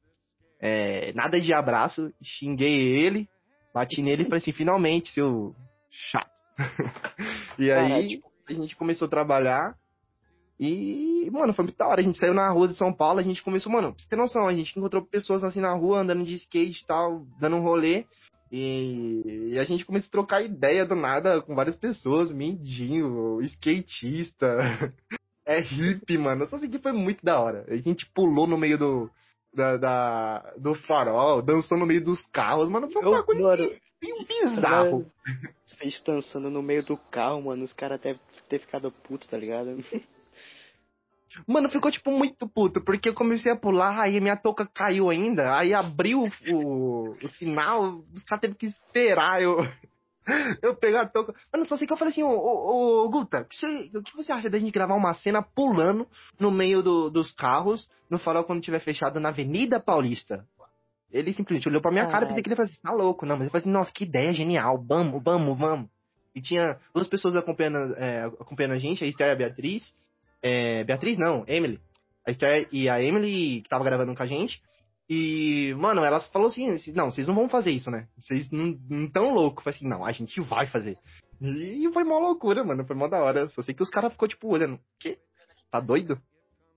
é, 0.61 1.11
nada 1.13 1.39
de 1.41 1.53
abraço, 1.53 2.13
xinguei 2.21 2.73
ele, 2.73 3.27
bati 3.73 4.01
nele 4.01 4.21
e 4.21 4.25
falei 4.25 4.39
assim, 4.39 4.53
finalmente, 4.53 5.09
seu 5.11 5.53
chato. 5.91 6.31
e 7.59 7.69
aí, 7.69 8.07
tipo, 8.07 8.31
a 8.47 8.53
gente 8.53 8.75
começou 8.75 9.07
a 9.07 9.11
trabalhar. 9.11 9.75
E, 10.59 11.29
mano, 11.31 11.53
foi 11.53 11.65
muito 11.65 11.77
da 11.77 11.87
hora. 11.87 12.01
A 12.01 12.03
gente 12.03 12.17
saiu 12.17 12.33
na 12.33 12.49
rua 12.49 12.67
de 12.67 12.75
São 12.75 12.93
Paulo, 12.93 13.19
a 13.19 13.23
gente 13.23 13.43
começou, 13.43 13.71
mano, 13.71 13.93
pra 13.93 14.01
você 14.01 14.09
ter 14.09 14.15
noção, 14.15 14.47
a 14.47 14.53
gente 14.53 14.77
encontrou 14.77 15.05
pessoas 15.05 15.43
assim 15.43 15.59
na 15.59 15.73
rua, 15.73 15.99
andando 15.99 16.23
de 16.23 16.35
skate 16.35 16.83
e 16.83 16.85
tal, 16.85 17.25
dando 17.39 17.57
um 17.57 17.61
rolê. 17.61 18.05
E, 18.51 19.57
a 19.59 19.63
gente 19.63 19.83
começou 19.83 20.07
a 20.09 20.11
trocar 20.11 20.43
ideia 20.43 20.85
do 20.85 20.95
nada 20.95 21.41
com 21.41 21.55
várias 21.55 21.75
pessoas, 21.75 22.31
mendigo, 22.31 23.41
skatista, 23.41 24.45
é 25.45 25.59
hippie, 25.59 26.17
mano. 26.17 26.47
Só 26.47 26.59
sei 26.59 26.69
que 26.69 26.79
foi 26.79 26.91
muito 26.91 27.25
da 27.25 27.39
hora. 27.39 27.65
A 27.67 27.75
gente 27.77 28.05
pulou 28.13 28.45
no 28.45 28.57
meio 28.57 28.77
do, 28.77 29.09
da, 29.53 29.77
da, 29.77 30.53
do 30.57 30.75
farol, 30.75 31.41
dançou 31.41 31.79
no 31.79 31.85
meio 31.85 32.03
dos 32.03 32.23
carros, 32.27 32.69
mano. 32.69 32.91
Foi 32.91 33.03
um 33.03 33.11
bagulho 33.11 33.75
meio 34.03 34.25
bizarro. 34.27 35.11
Vocês 35.65 36.01
dançando 36.05 36.49
no 36.49 36.61
meio 36.61 36.83
do 36.83 36.97
carro, 36.97 37.41
mano. 37.41 37.63
Os 37.63 37.73
caras 37.73 37.99
devem 37.99 38.21
ter 38.49 38.59
ficado 38.59 38.91
puto, 38.91 39.27
tá 39.27 39.37
ligado? 39.37 39.77
Mano, 41.47 41.69
ficou 41.69 41.91
tipo 41.91 42.11
muito 42.11 42.47
puto, 42.47 42.81
porque 42.83 43.09
eu 43.09 43.13
comecei 43.13 43.51
a 43.51 43.55
pular, 43.55 43.99
aí 43.99 44.19
minha 44.21 44.37
touca 44.37 44.65
caiu 44.65 45.09
ainda, 45.09 45.57
aí 45.57 45.73
abriu 45.73 46.27
o, 46.49 47.09
o 47.11 47.27
sinal, 47.29 48.03
os 48.13 48.23
caras 48.23 48.41
teve 48.41 48.55
que 48.55 48.67
esperar 48.67 49.41
eu, 49.41 49.57
eu 50.61 50.75
pegar 50.75 51.03
a 51.03 51.09
touca. 51.09 51.33
Mano, 51.51 51.65
só 51.65 51.75
sei 51.75 51.87
que 51.87 51.93
eu 51.93 51.97
falei 51.97 52.11
assim, 52.11 52.23
ô, 52.23 52.29
ô, 52.29 53.05
ô 53.05 53.09
Guta, 53.09 53.45
que 53.45 53.55
você, 53.55 53.89
o 53.97 54.03
que 54.03 54.15
você 54.15 54.31
acha 54.31 54.49
da 54.49 54.59
gente 54.59 54.71
gravar 54.71 54.95
uma 54.95 55.13
cena 55.13 55.41
pulando 55.41 56.07
no 56.39 56.51
meio 56.51 56.81
do, 56.81 57.09
dos 57.09 57.31
carros, 57.33 57.89
no 58.09 58.19
farol 58.19 58.43
quando 58.43 58.61
tiver 58.61 58.79
fechado 58.79 59.19
na 59.19 59.29
Avenida 59.29 59.79
Paulista? 59.79 60.45
Ele 61.11 61.31
simplesmente 61.33 61.69
olhou 61.69 61.81
pra 61.81 61.91
minha 61.91 62.07
cara 62.07 62.25
e 62.25 62.27
pensei 62.27 62.41
que 62.41 62.49
ele 62.49 62.55
falou 62.55 62.71
assim, 62.71 62.81
tá 62.81 62.91
louco, 62.91 63.25
não, 63.25 63.35
mas 63.35 63.43
ele 63.43 63.51
falou 63.51 63.61
assim, 63.61 63.69
nossa, 63.69 63.91
que 63.93 64.03
ideia 64.03 64.33
genial, 64.33 64.83
vamos, 64.83 65.21
vamos, 65.23 65.57
vamos. 65.57 65.89
E 66.33 66.41
tinha 66.41 66.79
duas 66.93 67.07
pessoas 67.07 67.35
acompanhando, 67.35 67.93
é, 67.95 68.23
acompanhando 68.23 68.73
a 68.73 68.79
gente, 68.79 69.03
a 69.03 69.07
Esther 69.07 69.27
e 69.27 69.31
a 69.31 69.35
Beatriz, 69.35 69.95
é, 70.43 70.83
Beatriz 70.83 71.17
não, 71.17 71.45
Emily. 71.47 71.79
A 72.27 72.31
Esther 72.31 72.67
e 72.71 72.89
a 72.89 73.01
Emily, 73.01 73.61
que 73.61 73.69
tava 73.69 73.83
gravando 73.83 74.13
com 74.13 74.23
a 74.23 74.27
gente. 74.27 74.61
E, 75.09 75.73
mano, 75.77 76.03
elas 76.03 76.27
falou 76.29 76.47
assim, 76.47 76.67
não, 76.93 77.11
vocês 77.11 77.27
não 77.27 77.35
vão 77.35 77.49
fazer 77.49 77.71
isso, 77.71 77.89
né? 77.89 78.07
Vocês 78.17 78.49
não, 78.51 78.77
não 78.89 79.09
tão 79.09 79.33
louco. 79.33 79.63
Falei 79.63 79.77
assim, 79.77 79.87
não, 79.87 80.05
a 80.05 80.11
gente 80.11 80.39
vai 80.41 80.67
fazer. 80.67 80.97
E 81.41 81.89
foi 81.91 82.03
mó 82.03 82.19
loucura, 82.19 82.63
mano. 82.63 82.85
Foi 82.85 82.95
mó 82.95 83.07
da 83.07 83.21
hora. 83.21 83.49
Só 83.49 83.61
sei 83.61 83.73
que 83.73 83.83
os 83.83 83.89
caras 83.89 84.11
ficou 84.11 84.27
tipo 84.27 84.47
olhando, 84.47 84.79
que? 84.99 85.17
Tá 85.71 85.79
doido? 85.79 86.21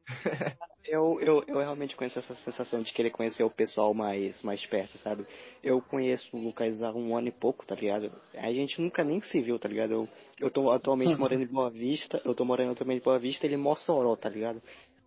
eu, 0.89 1.21
eu, 1.21 1.45
eu 1.47 1.59
realmente 1.59 1.97
conheço 1.97 2.19
essa 2.19 2.35
sensação 2.37 2.83
de 2.83 2.93
querer 2.93 3.11
conhecer 3.11 3.45
o 3.45 3.51
pessoal 3.51 3.93
mais, 3.95 4.41
mais 4.43 4.65
perto, 4.67 4.99
sabe? 4.99 5.27
Eu 5.63 5.81
conheço 5.81 6.37
o 6.37 6.41
Lucas 6.41 6.83
há 6.83 6.93
um 6.93 7.17
ano 7.17 7.29
e 7.29 7.33
pouco, 7.33 7.67
tá 7.67 7.75
ligado? 7.75 8.11
A 8.35 8.51
gente 8.53 8.81
nunca 8.81 9.05
nem 9.05 9.21
se 9.21 9.41
viu, 9.41 9.59
tá 9.59 9.69
ligado? 9.69 9.93
Eu, 9.93 10.09
eu 10.41 10.51
tô 10.51 10.71
atualmente 10.71 11.15
morando 11.19 11.43
em 11.43 11.47
Boa 11.47 11.71
Vista, 11.71 12.21
eu 12.25 12.35
tô 12.35 12.45
morando 12.45 12.73
atualmente 12.73 13.01
em 13.01 13.05
Boa 13.05 13.19
Vista, 13.19 13.47
ele 13.47 13.55
em 13.55 13.59
Mossoró, 13.59 14.17
tá 14.17 14.29
ligado? 14.29 14.63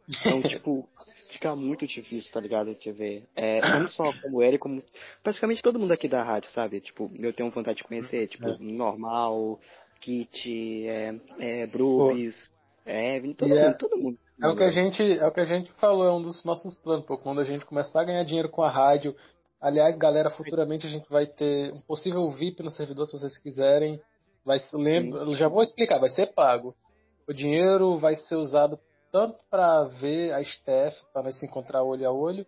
Então, 0.08 0.42
tipo, 0.48 0.88
fica 1.32 1.56
muito 1.56 1.86
difícil, 1.86 2.32
tá 2.32 2.39
ligado? 2.39 2.74
De 2.76 2.92
ver. 2.92 3.24
É, 3.36 3.62
não 3.62 3.88
só 3.88 4.12
como 4.22 4.42
ele, 4.44 4.58
como 4.58 4.84
praticamente 5.24 5.62
todo 5.62 5.80
mundo 5.80 5.92
aqui 5.92 6.08
da 6.08 6.24
rádio, 6.24 6.50
sabe? 6.50 6.82
Tipo, 6.82 7.12
eu 7.20 7.32
tenho 7.34 7.50
vontade 7.52 7.78
de 7.78 7.84
conhecer, 7.84 8.28
tipo, 8.28 8.48
é. 8.48 8.58
Normal, 8.60 9.60
Kit, 10.00 10.88
é, 10.88 11.15
é, 11.39 11.68
Brubis, 11.68 12.52
Evan, 12.86 13.34
todo 13.34 13.50
mundo, 13.50 13.78
todo 13.78 13.98
mundo. 13.98 14.20
É 14.41 14.47
o 14.47 14.56
que 14.56 14.63
a 14.63 14.71
gente, 14.71 15.19
é 15.19 15.28
o 15.28 15.32
que 15.32 15.41
a 15.41 15.45
gente 15.45 15.71
falou, 15.73 16.06
é 16.06 16.12
um 16.12 16.21
dos 16.21 16.43
nossos 16.45 16.73
planos, 16.75 17.06
pô, 17.06 17.17
quando 17.17 17.41
a 17.41 17.43
gente 17.43 17.65
começar 17.65 18.02
a 18.02 18.06
ganhar 18.06 18.23
dinheiro 18.23 18.49
com 18.49 18.63
a 18.63 18.69
rádio. 18.69 19.15
Aliás, 19.62 19.97
galera, 19.97 20.30
futuramente 20.30 20.88
a 20.88 20.89
gente 20.89 21.10
vai 21.10 21.25
ter 21.25 21.73
um 21.73 21.82
possível 21.82 22.28
VIP 22.30 22.63
no 22.63 22.71
servidor, 22.71 23.06
se 23.06 23.12
vocês 23.12 23.38
quiserem. 23.38 23.99
Vai 24.45 24.58
lembra, 24.73 25.25
já 25.38 25.49
vou 25.49 25.62
explicar, 25.63 25.99
vai 25.99 26.10
ser 26.10 26.34
pago. 26.34 26.73
O 27.28 27.34
dinheiro 27.34 27.97
vai 27.97 28.15
ser 28.15 28.38
usado 28.38 28.80
tanto 29.12 29.38
para 29.49 29.84
ver 29.84 30.32
a 30.34 30.43
Steph, 30.43 30.95
para 31.12 31.23
nós 31.23 31.38
se 31.38 31.45
encontrar 31.45 31.84
olho 31.84 32.08
a 32.08 32.12
olho, 32.12 32.45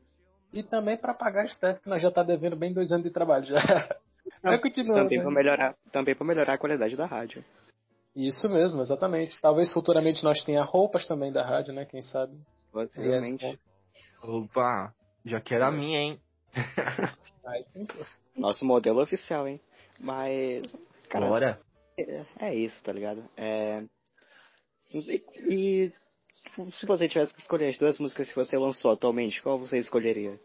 e 0.54 0.64
também 0.64 0.98
para 0.98 1.14
pagar 1.14 1.46
a 1.46 1.50
Steph, 1.50 1.82
que 1.82 1.90
nós 1.90 2.02
já 2.02 2.10
tá 2.10 2.24
devendo 2.24 2.56
bem 2.56 2.74
dois 2.74 2.92
anos 2.92 3.04
de 3.04 3.12
trabalho 3.12 3.46
já. 3.46 3.58
Continuar. 4.62 5.04
Também 5.04 5.18
né? 5.18 5.24
para 5.24 5.34
melhorar, 5.34 5.76
também 5.92 6.16
para 6.16 6.26
melhorar 6.26 6.54
a 6.54 6.58
qualidade 6.58 6.96
da 6.96 7.06
rádio. 7.06 7.44
Isso 8.16 8.50
mesmo, 8.50 8.82
exatamente. 8.82 9.40
Talvez 9.40 9.72
futuramente 9.72 10.24
nós 10.24 10.44
tenha 10.44 10.64
roupas 10.64 11.08
também 11.08 11.32
da 11.32 11.46
rádio, 11.46 11.74
né? 11.74 11.86
Quem 11.86 12.02
sabe? 12.02 12.38
Possivelmente. 12.72 13.60
Opa, 14.22 14.94
já 15.26 15.40
quero 15.40 15.66
a 15.66 15.72
minha, 15.72 16.00
hein? 16.00 16.22
Nosso 18.36 18.66
modelo 18.66 19.02
oficial, 19.02 19.48
hein? 19.48 19.62
Mas. 20.00 20.64
Cara, 21.10 21.28
Bora. 21.28 21.62
É, 21.98 22.26
é 22.40 22.56
isso, 22.56 22.84
tá 22.84 22.92
ligado? 22.92 23.24
É. 23.38 23.84
E, 24.94 25.24
e, 25.50 25.94
se 26.72 26.86
você 26.86 27.08
tivesse 27.08 27.34
que 27.34 27.40
escolher 27.40 27.70
as 27.70 27.78
duas 27.78 27.98
músicas 28.00 28.28
que 28.30 28.36
você 28.36 28.58
lançou 28.58 28.92
atualmente, 28.92 29.42
qual 29.42 29.58
você 29.58 29.78
escolheria? 29.78 30.40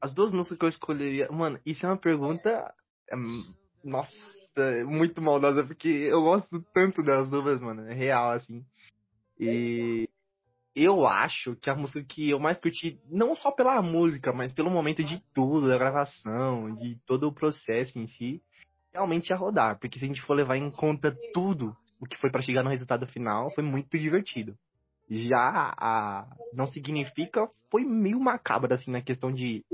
as 0.00 0.14
duas 0.14 0.30
músicas 0.30 0.58
que 0.58 0.64
eu 0.64 0.68
escolheria. 0.68 1.28
Mano, 1.30 1.60
isso 1.64 1.84
é 1.84 1.88
uma 1.88 1.96
pergunta. 1.96 2.74
é, 3.10 3.16
nossa, 3.84 4.12
é 4.60 4.84
muito 4.84 5.20
maldosa, 5.22 5.64
porque 5.64 5.88
eu 5.88 6.22
gosto 6.22 6.64
tanto 6.72 7.02
das 7.02 7.30
duas, 7.30 7.60
mano. 7.60 7.88
É 7.88 7.94
real, 7.94 8.32
assim. 8.32 8.64
E 9.38 10.08
eu 10.74 11.06
acho 11.06 11.56
que 11.56 11.70
a 11.70 11.74
música 11.74 12.04
que 12.04 12.30
eu 12.30 12.38
mais 12.38 12.58
curti, 12.60 13.00
não 13.10 13.34
só 13.34 13.50
pela 13.50 13.80
música, 13.82 14.32
mas 14.32 14.52
pelo 14.52 14.70
momento 14.70 15.02
de 15.02 15.22
tudo, 15.34 15.68
da 15.68 15.78
gravação, 15.78 16.74
de 16.74 16.96
todo 17.06 17.28
o 17.28 17.32
processo 17.32 17.98
em 17.98 18.06
si, 18.06 18.42
realmente 18.92 19.32
é 19.32 19.36
rodar. 19.36 19.78
Porque 19.78 19.98
se 19.98 20.04
a 20.04 20.08
gente 20.08 20.22
for 20.22 20.34
levar 20.34 20.56
em 20.56 20.70
conta 20.70 21.16
tudo 21.32 21.76
o 22.00 22.06
que 22.06 22.16
foi 22.18 22.30
pra 22.30 22.42
chegar 22.42 22.62
no 22.62 22.70
resultado 22.70 23.06
final, 23.06 23.52
foi 23.54 23.64
muito 23.64 23.98
divertido. 23.98 24.56
Já 25.10 25.74
a 25.76 26.26
Não 26.52 26.66
Significa 26.66 27.48
foi 27.70 27.84
meio 27.84 28.20
macabra, 28.20 28.74
assim, 28.74 28.90
na 28.90 29.00
questão 29.00 29.32
de 29.32 29.64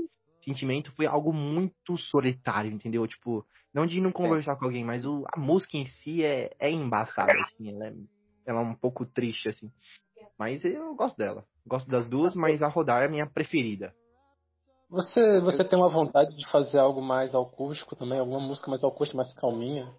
sentimento, 0.45 0.91
foi 0.93 1.05
algo 1.05 1.33
muito 1.33 1.97
solitário, 1.97 2.71
entendeu? 2.71 3.05
Tipo, 3.05 3.45
não 3.73 3.85
de 3.85 3.99
não 3.99 4.11
conversar 4.11 4.55
com 4.55 4.65
alguém, 4.65 4.85
mas 4.85 5.05
o, 5.05 5.25
a 5.33 5.39
música 5.39 5.77
em 5.77 5.85
si 5.85 6.23
é, 6.23 6.55
é 6.57 6.71
embaçada, 6.71 7.33
assim, 7.41 7.69
ela 7.69 7.87
é, 7.87 7.93
ela 8.45 8.61
é 8.61 8.63
um 8.63 8.75
pouco 8.75 9.05
triste, 9.05 9.49
assim. 9.49 9.69
Mas 10.39 10.63
eu 10.63 10.95
gosto 10.95 11.17
dela. 11.17 11.45
Gosto 11.67 11.89
das 11.89 12.07
duas, 12.07 12.35
mas 12.35 12.61
a 12.61 12.67
rodar 12.67 13.01
é 13.01 13.05
a 13.05 13.09
minha 13.09 13.27
preferida. 13.27 13.93
Você, 14.89 15.41
você 15.41 15.63
tem 15.63 15.77
uma 15.77 15.89
vontade 15.89 16.35
de 16.35 16.49
fazer 16.49 16.79
algo 16.79 17.01
mais 17.01 17.33
acústico 17.33 17.95
também? 17.95 18.19
Alguma 18.19 18.39
música 18.39 18.69
mais 18.69 18.83
acústica, 18.83 19.17
mais 19.17 19.33
calminha? 19.33 19.91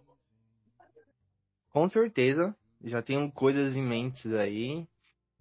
Com 1.71 1.89
certeza. 1.89 2.57
Já 2.85 3.03
tenho 3.03 3.31
coisas 3.33 3.75
em 3.75 3.83
mente 3.83 4.27
aí. 4.37 4.87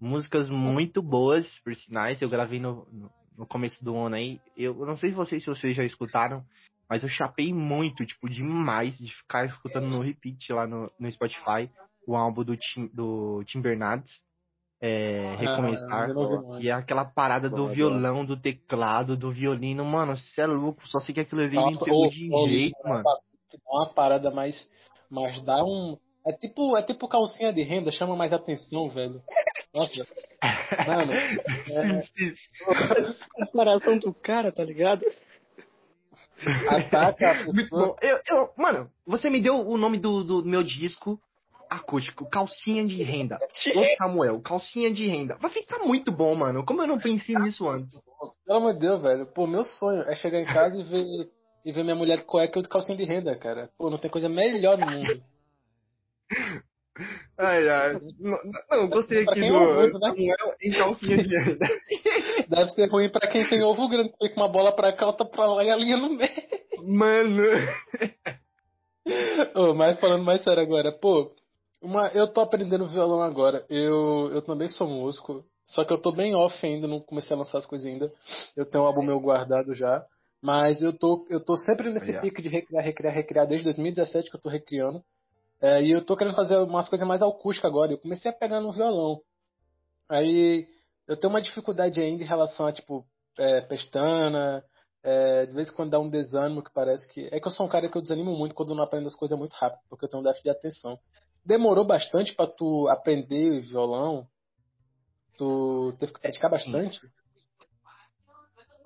Músicas 0.00 0.50
muito 0.50 1.00
boas, 1.00 1.58
por 1.60 1.74
sinais. 1.74 2.20
Eu 2.20 2.28
gravei 2.28 2.60
no, 2.60 2.86
no, 2.92 3.10
no 3.36 3.46
começo 3.46 3.84
do 3.84 3.96
ano 3.96 4.16
aí. 4.16 4.40
Eu 4.56 4.74
não 4.86 4.96
sei 4.96 5.10
se 5.10 5.16
vocês, 5.16 5.42
se 5.42 5.48
vocês 5.50 5.76
já 5.76 5.84
escutaram, 5.84 6.44
mas 6.88 7.02
eu 7.02 7.08
chapei 7.08 7.52
muito, 7.52 8.04
tipo, 8.06 8.28
demais 8.28 8.96
de 8.98 9.12
ficar 9.12 9.44
escutando 9.46 9.86
no 9.88 10.00
repeat 10.00 10.52
lá 10.52 10.66
no, 10.66 10.90
no 10.98 11.10
Spotify 11.12 11.70
o 12.06 12.14
álbum 12.14 12.44
do 12.44 12.56
Tim, 12.56 12.86
do 12.94 13.42
Tim 13.44 13.60
Bernardes. 13.60 14.24
É, 14.80 15.34
Recomeçar. 15.36 16.10
Ah, 16.10 16.12
ouvi, 16.14 16.46
não. 16.46 16.60
E 16.60 16.68
é 16.68 16.72
aquela 16.72 17.04
parada 17.04 17.48
do 17.48 17.66
violão, 17.68 18.24
do 18.24 18.36
teclado, 18.36 19.16
do 19.16 19.32
violino. 19.32 19.84
Mano, 19.84 20.16
você 20.16 20.42
é 20.42 20.46
louco. 20.46 20.86
Só 20.86 21.00
sei 21.00 21.14
que 21.14 21.20
aquilo 21.20 21.40
ali 21.40 21.56
me 21.56 21.78
pegou 21.78 22.08
de 22.08 22.28
jeito, 22.50 22.76
Dá 22.82 22.88
mano. 22.90 23.04
uma 23.66 23.86
parada 23.88 24.30
mais. 24.30 24.70
Mas 25.10 25.42
dá 25.44 25.64
um. 25.64 25.98
É 26.26 26.32
tipo, 26.32 26.76
é 26.76 26.82
tipo 26.82 27.08
calcinha 27.08 27.52
de 27.52 27.62
renda, 27.62 27.90
chama 27.90 28.16
mais 28.16 28.32
atenção, 28.32 28.88
velho. 28.90 29.22
Nossa. 29.74 30.06
Mano, 30.86 31.12
é, 31.12 32.02
comparação 33.34 33.98
do 33.98 34.12
cara, 34.14 34.50
tá 34.52 34.64
ligado? 34.64 35.04
ataca 36.68 37.30
a 37.30 37.52
pessoa. 37.52 37.96
Eu, 38.00 38.20
eu, 38.28 38.50
mano, 38.56 38.90
você 39.06 39.30
me 39.30 39.40
deu 39.40 39.56
o 39.56 39.76
nome 39.76 39.98
do, 39.98 40.22
do 40.22 40.44
meu 40.44 40.62
disco 40.62 41.20
acústico, 41.68 42.28
Calcinha 42.28 42.86
de 42.86 43.02
Renda. 43.02 43.38
Ô 43.74 43.96
Samuel, 43.96 44.40
Calcinha 44.40 44.92
de 44.92 45.06
Renda. 45.06 45.36
Vai 45.36 45.50
ficar 45.50 45.78
muito 45.80 46.12
bom, 46.12 46.34
mano. 46.34 46.64
Como 46.64 46.82
eu 46.82 46.86
não 46.86 46.98
pensei 46.98 47.34
nisso 47.36 47.68
antes? 47.68 47.98
Pelo 48.46 48.58
amor 48.58 48.74
de 48.74 48.80
Deus, 48.80 49.02
velho. 49.02 49.26
Pô, 49.26 49.46
meu 49.46 49.64
sonho 49.64 50.02
é 50.02 50.14
chegar 50.14 50.40
em 50.40 50.46
casa 50.46 50.76
e 50.76 50.82
ver, 50.84 51.30
e 51.64 51.72
ver 51.72 51.82
minha 51.82 51.96
mulher 51.96 52.18
de 52.18 52.24
cueca 52.24 52.56
e 52.56 52.58
eu 52.58 52.62
de 52.62 52.68
calcinha 52.68 52.96
de 52.96 53.04
renda, 53.04 53.36
cara. 53.36 53.70
Pô, 53.76 53.90
não 53.90 53.98
tem 53.98 54.10
coisa 54.10 54.28
melhor 54.28 54.78
no 54.78 54.86
mundo. 54.86 55.22
Ai, 57.38 57.68
ai. 57.68 57.92
Não, 58.18 58.38
não 58.70 58.88
gostei 58.88 59.22
aqui 59.22 59.40
do 59.40 59.74
né? 59.74 59.90
Samuel 59.90 60.54
em 60.62 60.72
Calcinha 60.72 61.22
de 61.22 61.36
Renda. 61.36 61.66
Deve 62.48 62.70
ser 62.70 62.90
ruim 62.90 63.10
pra 63.10 63.28
quem 63.30 63.46
tem 63.46 63.62
ovo 63.62 63.88
grande, 63.88 64.10
que 64.10 64.28
fica 64.28 64.40
uma 64.40 64.48
bola 64.48 64.72
pra 64.72 64.92
cá, 64.92 65.06
outra 65.06 65.26
pra 65.26 65.46
lá 65.46 65.64
e 65.64 65.70
a 65.70 65.76
linha 65.76 65.96
no 65.96 66.14
meio. 66.14 66.30
Mano. 66.84 67.42
Ô, 69.54 69.74
mas 69.74 70.00
falando 70.00 70.24
mais 70.24 70.42
sério 70.42 70.62
agora, 70.62 70.90
pô, 70.92 71.32
uma, 71.82 72.08
eu 72.08 72.26
tô 72.32 72.40
aprendendo 72.40 72.88
violão 72.88 73.20
agora. 73.22 73.64
Eu, 73.68 74.30
eu 74.32 74.42
também 74.42 74.68
sou 74.68 74.88
músico, 74.88 75.44
só 75.66 75.84
que 75.84 75.92
eu 75.92 75.98
tô 75.98 76.12
bem 76.12 76.34
off 76.34 76.64
ainda, 76.64 76.88
não 76.88 77.00
comecei 77.00 77.34
a 77.34 77.38
lançar 77.38 77.58
as 77.58 77.66
coisas 77.66 77.86
ainda. 77.86 78.10
Eu 78.56 78.64
tenho 78.64 78.84
um 78.84 78.86
álbum 78.86 79.02
meu 79.02 79.20
guardado 79.20 79.74
já. 79.74 80.04
Mas 80.42 80.80
eu 80.82 80.92
tô, 80.92 81.26
eu 81.28 81.44
tô 81.44 81.56
sempre 81.56 81.90
nesse 81.90 82.16
ó. 82.16 82.20
pique 82.20 82.42
de 82.42 82.48
recriar, 82.48 82.84
recriar, 82.84 83.14
recriar, 83.14 83.46
desde 83.46 83.64
2017 83.64 84.30
que 84.30 84.36
eu 84.36 84.40
tô 84.40 84.48
recriando. 84.48 85.02
É, 85.60 85.82
e 85.82 85.90
eu 85.90 86.04
tô 86.04 86.16
querendo 86.16 86.36
fazer 86.36 86.58
umas 86.58 86.88
coisas 86.88 87.06
mais 87.06 87.22
acústicas 87.22 87.70
agora. 87.70 87.92
Eu 87.92 87.98
comecei 87.98 88.30
a 88.30 88.34
pegar 88.34 88.60
no 88.60 88.72
violão. 88.72 89.20
Aí 90.08 90.66
eu 91.08 91.16
tenho 91.16 91.32
uma 91.32 91.40
dificuldade 91.40 92.00
ainda 92.00 92.22
em 92.22 92.26
relação 92.26 92.66
a, 92.66 92.72
tipo, 92.72 93.06
é, 93.38 93.62
pestana. 93.62 94.64
é, 95.02 95.46
de 95.46 95.54
vez 95.54 95.70
em 95.70 95.74
quando 95.74 95.90
dá 95.90 96.00
um 96.00 96.10
desânimo 96.10 96.62
que 96.62 96.72
parece 96.72 97.06
que. 97.08 97.28
É 97.32 97.40
que 97.40 97.46
eu 97.46 97.52
sou 97.52 97.66
um 97.66 97.68
cara 97.68 97.88
que 97.88 97.96
eu 97.96 98.02
desanimo 98.02 98.36
muito 98.36 98.54
quando 98.54 98.70
eu 98.70 98.76
não 98.76 98.84
aprendo 98.84 99.06
as 99.06 99.14
coisas 99.14 99.38
muito 99.38 99.54
rápido, 99.54 99.80
porque 99.88 100.04
eu 100.04 100.08
tenho 100.08 100.20
um 100.20 100.24
déficit 100.24 100.44
de 100.44 100.50
atenção. 100.50 100.98
Demorou 101.44 101.86
bastante 101.86 102.34
pra 102.34 102.46
tu 102.46 102.88
aprender 102.88 103.60
violão? 103.60 104.26
Tu 105.38 105.94
teve 105.98 106.12
que 106.12 106.20
praticar 106.20 106.50
bastante? 106.50 107.00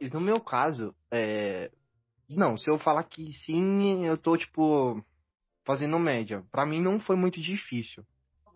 E 0.00 0.08
no 0.10 0.20
meu 0.20 0.40
caso, 0.40 0.94
é. 1.10 1.70
Não, 2.28 2.56
se 2.56 2.70
eu 2.70 2.78
falar 2.78 3.02
que 3.04 3.32
sim, 3.44 4.06
eu 4.06 4.16
tô, 4.16 4.36
tipo, 4.36 5.02
fazendo 5.64 5.98
média. 5.98 6.42
Pra 6.50 6.66
mim 6.66 6.80
não 6.80 6.98
foi 7.00 7.16
muito 7.16 7.40
difícil. 7.40 8.04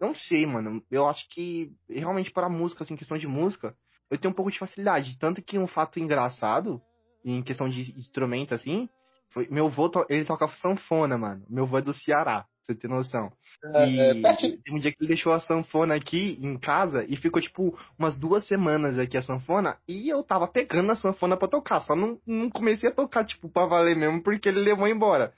Não 0.01 0.15
sei, 0.15 0.45
mano. 0.47 0.83
Eu 0.91 1.09
acho 1.09 1.29
que 1.31 1.71
realmente 1.89 2.31
para 2.31 2.49
música, 2.49 2.83
assim, 2.83 2.97
questão 2.97 3.17
de 3.17 3.27
música, 3.27 3.75
eu 4.11 4.19
tenho 4.19 4.33
um 4.33 4.35
pouco 4.37 4.51
de 4.51 4.59
facilidade. 4.59 5.19
Tanto 5.19 5.41
que 5.43 5.59
um 5.59 5.67
fato 5.67 5.99
engraçado, 6.01 6.81
em 7.25 7.43
questão 7.43 7.69
de 7.69 7.81
instrumento, 7.97 8.55
assim, 8.55 8.89
foi. 9.31 9.49
Meu 9.49 9.67
avô, 9.67 9.89
to- 9.89 10.05
ele 10.09 10.25
toca 10.25 10.49
sanfona, 10.51 11.17
mano. 11.17 11.45
Meu 11.49 11.65
avô 11.65 11.79
é 11.79 11.83
do 11.83 11.95
Ceará, 11.95 12.43
pra 12.43 12.49
você 12.63 12.75
ter 12.75 12.89
noção. 12.89 13.33
E 13.87 14.01
É, 14.01 14.15
pertinho. 14.21 14.59
teve 14.63 14.77
um 14.77 14.81
dia 14.81 14.93
que 14.93 14.99
ele 15.01 15.09
deixou 15.09 15.33
a 15.33 15.41
sanfona 15.41 15.95
aqui 15.95 16.39
em 16.43 16.59
casa 16.59 17.05
e 17.09 17.17
ficou, 17.17 17.41
tipo, 17.41 17.79
umas 17.99 18.19
duas 18.19 18.47
semanas 18.47 18.99
aqui 18.99 19.17
a 19.17 19.23
sanfona 19.23 19.79
e 19.89 20.09
eu 20.09 20.23
tava 20.23 20.47
pegando 20.49 20.91
a 20.93 20.97
sanfona 20.97 21.37
pra 21.37 21.49
tocar. 21.49 21.81
Só 21.81 21.95
não, 21.97 22.19
não 22.27 22.51
comecei 22.51 22.91
a 22.91 22.95
tocar, 22.95 23.25
tipo, 23.25 23.49
pra 23.49 23.67
valer 23.67 23.97
mesmo 23.97 24.23
porque 24.23 24.49
ele 24.49 24.61
levou 24.61 24.87
embora. 24.89 25.33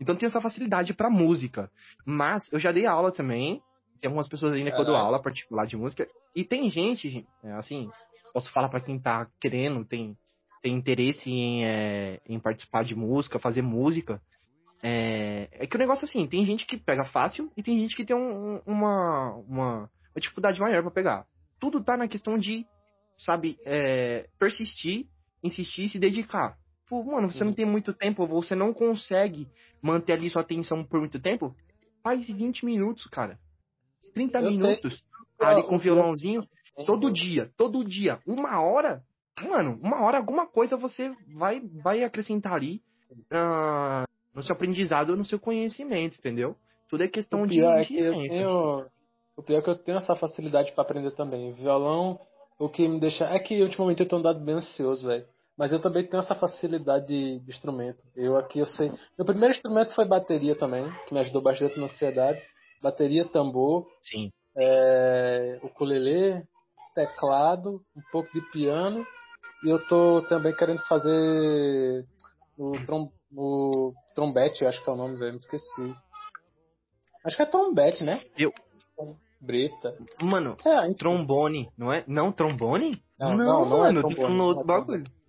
Então 0.00 0.16
tem 0.16 0.26
essa 0.26 0.40
facilidade 0.40 0.94
pra 0.94 1.10
música. 1.10 1.70
Mas 2.06 2.50
eu 2.52 2.58
já 2.58 2.72
dei 2.72 2.86
aula 2.86 3.12
também. 3.12 3.60
Tem 4.00 4.08
algumas 4.08 4.28
pessoas 4.28 4.54
ainda 4.54 4.70
que 4.72 4.80
eu 4.80 4.84
dou 4.86 4.96
aula 4.96 5.22
particular 5.22 5.66
de 5.66 5.76
música. 5.76 6.08
E 6.34 6.42
tem 6.42 6.70
gente, 6.70 7.26
é, 7.44 7.52
assim, 7.52 7.90
posso 8.32 8.50
falar 8.50 8.70
pra 8.70 8.80
quem 8.80 8.98
tá 8.98 9.26
querendo, 9.38 9.84
tem, 9.84 10.16
tem 10.62 10.74
interesse 10.74 11.30
em, 11.30 11.64
é, 11.66 12.20
em 12.26 12.40
participar 12.40 12.82
de 12.82 12.94
música, 12.94 13.38
fazer 13.38 13.60
música. 13.62 14.20
É, 14.82 15.48
é 15.52 15.66
que 15.66 15.76
o 15.76 15.78
negócio 15.78 16.06
assim, 16.06 16.26
tem 16.26 16.44
gente 16.46 16.64
que 16.64 16.78
pega 16.78 17.04
fácil 17.04 17.50
e 17.56 17.62
tem 17.62 17.78
gente 17.78 17.94
que 17.94 18.04
tem 18.06 18.16
um- 18.16 18.54
um- 18.56 18.62
uma, 18.66 19.34
uma, 19.46 19.74
uma 19.82 20.20
dificuldade 20.20 20.58
maior 20.58 20.80
pra 20.82 20.90
pegar. 20.90 21.26
Tudo 21.60 21.84
tá 21.84 21.94
na 21.98 22.08
questão 22.08 22.38
de, 22.38 22.64
sabe, 23.18 23.58
é, 23.66 24.28
persistir, 24.38 25.06
insistir 25.44 25.82
e 25.82 25.88
se 25.90 25.98
dedicar. 25.98 26.56
Pô, 26.90 27.02
mano, 27.04 27.30
você 27.30 27.44
não 27.44 27.50
Uhum. 27.50 27.54
tem 27.56 27.64
muito 27.64 27.94
tempo, 27.94 28.26
você 28.26 28.54
não 28.56 28.74
consegue 28.74 29.46
manter 29.80 30.14
ali 30.14 30.28
sua 30.28 30.42
atenção 30.42 30.84
por 30.84 30.98
muito 30.98 31.20
tempo, 31.20 31.54
faz 32.02 32.26
20 32.26 32.64
minutos, 32.66 33.06
cara. 33.06 33.38
30 34.12 34.40
Eu 34.40 34.50
minutos 34.50 35.00
Eu- 35.40 35.46
ali 35.46 35.62
com 35.62 35.76
eu- 35.76 35.78
violãozinho, 35.80 36.44
todo 36.84 37.12
dia, 37.12 37.48
todo 37.56 37.84
dia, 37.84 38.18
uma 38.26 38.60
hora, 38.60 39.02
mano, 39.40 39.78
uma 39.80 40.02
hora 40.04 40.18
alguma 40.18 40.48
coisa 40.48 40.76
você 40.76 41.14
vai, 41.32 41.60
vai 41.60 42.02
acrescentar 42.02 42.54
ali 42.54 42.82
ah, 43.30 44.04
no 44.34 44.42
seu 44.42 44.54
aprendizado, 44.54 45.16
no 45.16 45.24
seu 45.24 45.38
conhecimento, 45.38 46.18
entendeu? 46.18 46.56
Tudo 46.88 47.04
é 47.04 47.08
questão 47.08 47.42
O 47.42 47.46
de 47.46 47.60
é 47.60 47.84
que 47.84 47.94
insistência. 47.94 48.36
tenho. 48.36 48.86
O 49.36 49.42
pior 49.44 49.58
é 49.58 49.62
que 49.62 49.70
eu 49.70 49.76
tenho 49.76 49.98
essa 49.98 50.14
facilidade 50.16 50.72
pra 50.72 50.82
aprender 50.82 51.12
também. 51.12 51.52
Violão, 51.52 52.18
o 52.58 52.68
que 52.68 52.86
me 52.86 52.98
deixa. 53.00 53.24
É 53.24 53.38
que 53.38 53.62
ultimamente 53.62 54.00
eu 54.00 54.08
tô 54.08 54.16
andado 54.16 54.38
bem 54.44 54.56
ansioso, 54.56 55.06
velho. 55.08 55.24
Mas 55.60 55.72
eu 55.72 55.78
também 55.78 56.06
tenho 56.06 56.22
essa 56.22 56.34
facilidade 56.34 57.06
de, 57.06 57.38
de 57.38 57.50
instrumento. 57.50 58.02
Eu 58.16 58.38
aqui 58.38 58.60
eu 58.60 58.64
sei. 58.64 58.90
Meu 59.18 59.26
primeiro 59.26 59.54
instrumento 59.54 59.94
foi 59.94 60.08
bateria 60.08 60.56
também, 60.56 60.90
que 61.06 61.12
me 61.12 61.20
ajudou 61.20 61.42
bastante 61.42 61.78
na 61.78 61.84
ansiedade. 61.84 62.40
Bateria, 62.82 63.26
tambor, 63.26 63.86
Sim. 64.00 64.30
é, 64.56 65.60
ukulele, 65.62 66.42
teclado, 66.94 67.82
um 67.94 68.00
pouco 68.10 68.32
de 68.32 68.40
piano. 68.50 69.04
E 69.62 69.68
eu 69.68 69.86
tô 69.86 70.22
também 70.30 70.56
querendo 70.56 70.80
fazer 70.86 72.06
o, 72.56 72.82
trom, 72.86 73.10
o 73.36 73.92
trombete, 74.14 74.62
eu 74.62 74.68
acho 74.70 74.82
que 74.82 74.88
é 74.88 74.92
o 74.94 74.96
nome, 74.96 75.18
velho, 75.18 75.32
me 75.32 75.38
esqueci. 75.40 75.94
Acho 77.22 77.36
que 77.36 77.42
é 77.42 77.46
trombete, 77.46 78.02
né? 78.02 78.24
Eu- 78.38 78.54
Breta. 79.38 79.94
Mano, 80.22 80.56
enfim. 80.58 80.94
trombone, 80.94 81.70
não 81.76 81.92
é? 81.92 82.02
Não, 82.06 82.32
trombone? 82.32 83.02
Não, 83.18 83.36
não, 83.36 83.66
não 83.66 83.84
é 83.84 83.92
mano, 83.92 84.02
tô 84.02 84.08
trombone, 84.14 84.38
não 84.38 84.60
é 84.60 84.64
bagulho. 84.64 85.19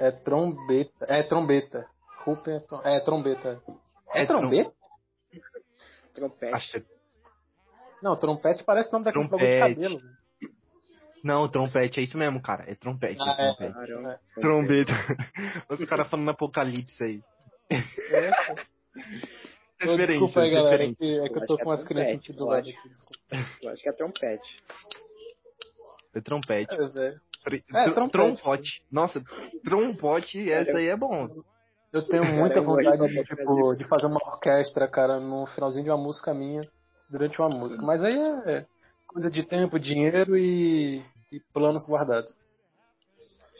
É 0.00 0.10
trombeta. 0.10 1.04
É 1.06 1.22
trombeta. 1.22 1.86
Rupen 2.24 2.56
é, 2.56 2.60
trom- 2.60 2.82
é 2.84 3.00
trombeta. 3.00 3.62
É, 4.14 4.22
É 4.22 4.26
trom- 4.26 4.40
trombeta? 4.40 4.72
Trompete. 6.14 6.54
Acho 6.54 6.76
é 6.78 6.82
Não, 8.02 8.16
trompete 8.18 8.64
parece 8.64 8.88
o 8.88 8.92
nome 8.92 9.04
daquele 9.04 9.28
bagulho 9.28 9.50
de 9.50 9.58
cabelo. 9.58 10.00
Não, 11.22 11.46
trompete, 11.50 12.00
é 12.00 12.02
isso 12.02 12.16
mesmo, 12.16 12.40
cara. 12.40 12.64
É 12.70 12.74
trompete, 12.74 13.20
Ah, 13.20 13.36
é 13.38 13.50
é. 13.50 13.54
trompete. 13.54 13.74
Caramba. 13.86 14.20
Trombeta. 14.40 14.92
Os 15.68 15.84
caras 15.88 16.08
falando 16.08 16.30
apocalipse 16.30 17.02
aí. 17.04 17.22
Ô, 19.86 19.96
desculpa 19.96 20.40
aí, 20.40 20.50
galera, 20.50 20.84
é 20.84 20.94
que, 20.94 21.18
é 21.20 21.28
que 21.28 21.38
eu 21.38 21.46
tô 21.46 21.54
acho 21.54 21.56
que 21.58 21.64
com 21.64 21.72
é 21.72 21.74
as 21.74 21.84
crianças 21.84 22.14
aqui 22.16 22.32
do 22.32 22.44
eu 22.44 22.46
lado. 22.46 22.68
acho. 22.68 22.78
Aqui, 22.78 22.88
desculpa. 22.88 23.18
Eu 23.62 23.70
acho 23.70 23.82
que 23.82 23.88
é 23.88 23.92
trompete. 23.92 24.56
É 26.14 26.20
trompete. 26.20 26.74
É, 26.74 26.88
velho. 26.88 27.20
Tr- 27.44 27.56
É, 27.74 27.84
tr- 27.84 27.94
trompete. 27.94 28.12
Trompote. 28.12 28.82
Nossa, 28.90 29.22
trompote, 29.64 30.50
essa 30.50 30.76
aí 30.78 30.88
é 30.88 30.96
bom. 30.96 31.28
Eu 31.92 32.02
tenho 32.06 32.22
Cara, 32.24 32.36
muita 32.36 32.60
vou 32.60 32.76
vontade 32.76 33.04
ir 33.04 33.08
de, 33.08 33.24
tipo, 33.24 33.74
de 33.74 33.88
fazer 33.88 34.06
uma 34.06 34.20
orquestra, 34.24 34.86
cara, 34.86 35.18
no 35.18 35.46
finalzinho 35.46 35.84
de 35.84 35.90
uma 35.90 35.96
música 35.96 36.32
minha, 36.32 36.60
durante 37.10 37.40
uma 37.40 37.48
música. 37.48 37.82
Mas 37.82 38.02
aí 38.02 38.16
é 38.46 38.66
coisa 39.06 39.30
de 39.30 39.42
tempo, 39.42 39.78
dinheiro 39.78 40.36
e, 40.36 41.02
e 41.32 41.40
planos 41.52 41.84
guardados. 41.88 42.30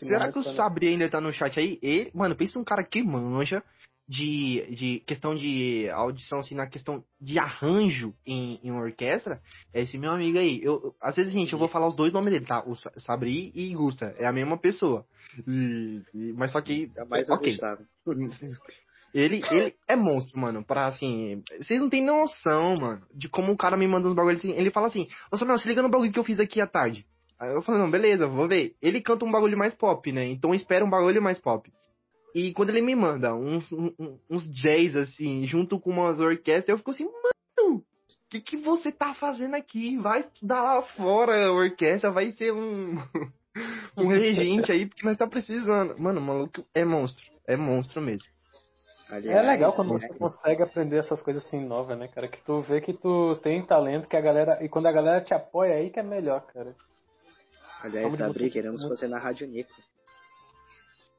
Será 0.03 0.33
que 0.33 0.39
o 0.39 0.43
é 0.43 0.55
Sabri 0.55 0.89
ainda 0.89 1.11
tá 1.11 1.21
no 1.21 1.33
chat 1.33 1.59
aí? 1.59 1.79
Ele, 1.83 2.11
mano, 2.15 2.37
pensa 2.37 2.59
um 2.59 2.65
cara 2.65 2.85
que 2.85 3.03
manja 3.03 3.63
de, 4.11 4.67
de 4.75 5.01
questão 5.07 5.37
de 5.37 5.89
audição, 5.91 6.41
assim, 6.41 6.57
na 6.57 6.67
questão 6.67 7.05
de 7.21 7.39
arranjo 7.39 8.13
em, 8.27 8.59
em 8.61 8.73
uma 8.73 8.81
orquestra. 8.83 9.41
É 9.73 9.83
esse 9.83 9.97
meu 9.97 10.11
amigo 10.11 10.37
aí. 10.37 10.59
Eu, 10.65 10.93
às 11.01 11.15
vezes, 11.15 11.33
gente, 11.33 11.53
eu 11.53 11.59
vou 11.61 11.69
falar 11.69 11.87
os 11.87 11.95
dois 11.95 12.13
nomes 12.13 12.33
dele, 12.33 12.45
tá? 12.45 12.61
O 12.67 12.75
Sa- 12.75 12.91
Sabri 12.97 13.53
e 13.55 13.73
Gusta. 13.73 14.13
É 14.19 14.27
a 14.27 14.33
mesma 14.33 14.59
pessoa. 14.59 15.07
E- 15.47 16.03
e- 16.13 16.33
mas 16.33 16.51
só 16.51 16.61
que. 16.61 16.91
Jamais 16.93 17.29
eu 17.29 17.37
ok. 17.37 17.57
Ele, 19.13 19.41
ele 19.51 19.75
é 19.89 19.97
monstro, 19.97 20.39
mano. 20.39 20.65
Pra 20.65 20.87
assim. 20.87 21.43
Vocês 21.61 21.81
não 21.81 21.91
têm 21.91 22.05
noção, 22.05 22.77
mano, 22.77 23.03
de 23.13 23.29
como 23.29 23.51
o 23.53 23.57
cara 23.57 23.77
me 23.77 23.87
manda 23.89 24.07
uns 24.07 24.15
bagulhos 24.15 24.39
assim. 24.39 24.53
Ele 24.53 24.71
fala 24.71 24.87
assim: 24.87 25.09
Ô 25.33 25.37
Samuel, 25.37 25.59
se 25.59 25.67
liga 25.67 25.83
no 25.83 25.89
bagulho 25.91 26.13
que 26.13 26.19
eu 26.19 26.25
fiz 26.25 26.39
aqui 26.39 26.61
à 26.61 26.67
tarde. 26.67 27.05
Aí 27.39 27.53
eu 27.53 27.61
falei: 27.63 27.81
Não, 27.81 27.91
beleza, 27.91 28.29
vou 28.29 28.47
ver. 28.47 28.77
Ele 28.81 29.01
canta 29.01 29.25
um 29.25 29.31
bagulho 29.33 29.59
mais 29.59 29.75
pop, 29.75 30.13
né? 30.13 30.27
Então 30.27 30.55
espera 30.55 30.85
um 30.85 30.91
bagulho 30.91 31.21
mais 31.21 31.41
pop. 31.41 31.69
E 32.35 32.53
quando 32.53 32.71
ele 32.71 32.81
me 32.81 32.95
manda 32.95 33.35
uns, 33.35 33.71
uns 34.29 34.47
jazz, 34.53 34.97
assim, 34.97 35.47
junto 35.47 35.81
com 35.81 35.91
umas 35.91 36.21
orquestras, 36.21 36.69
eu 36.69 36.79
fico 36.79 36.91
assim: 36.93 37.05
Mano, 37.05 37.77
o 37.79 37.85
que, 38.31 38.41
que 38.41 38.57
você 38.57 38.93
tá 38.93 39.15
fazendo 39.15 39.55
aqui? 39.55 39.97
Vai 39.99 40.21
estudar 40.21 40.63
lá 40.63 40.83
fora 40.83 41.47
a 41.47 41.53
orquestra, 41.53 42.11
vai 42.11 42.33
ser 42.33 42.53
um. 42.53 42.97
um 43.97 44.07
regente 44.07 44.71
aí, 44.71 44.87
porque 44.87 45.05
nós 45.05 45.17
tá 45.17 45.27
precisando. 45.27 45.99
Mano, 45.99 46.21
o 46.21 46.23
maluco 46.23 46.65
é 46.75 46.85
monstro. 46.85 47.25
É 47.47 47.57
monstro 47.57 48.01
mesmo. 48.01 48.29
É 49.11 49.17
Aliás, 49.17 49.47
legal 49.47 49.73
quando 49.73 49.89
você 49.89 50.09
consegue 50.09 50.63
aprender 50.63 50.99
essas 50.99 51.21
coisas 51.21 51.45
assim 51.45 51.59
novas, 51.59 51.99
né, 51.99 52.07
cara? 52.07 52.29
Que 52.29 52.41
tu 52.45 52.61
vê 52.63 52.81
que 52.81 52.93
tu 52.93 53.37
tem 53.43 53.67
talento, 53.67 54.09
que 54.09 54.17
a 54.17 54.21
galera. 54.21 54.65
E 54.65 54.69
quando 54.69 54.87
a 54.87 54.93
galera 54.93 55.21
te 55.21 55.35
apoia 55.35 55.75
aí 55.75 55.91
que 55.91 55.99
é 55.99 56.03
melhor, 56.03 56.43
cara. 56.43 56.77
Aliás, 57.83 58.17
Vamos 58.17 58.53
queremos 58.53 58.83
você 58.83 59.09
na 59.09 59.19
Rádio 59.19 59.49
Nico. 59.49 59.73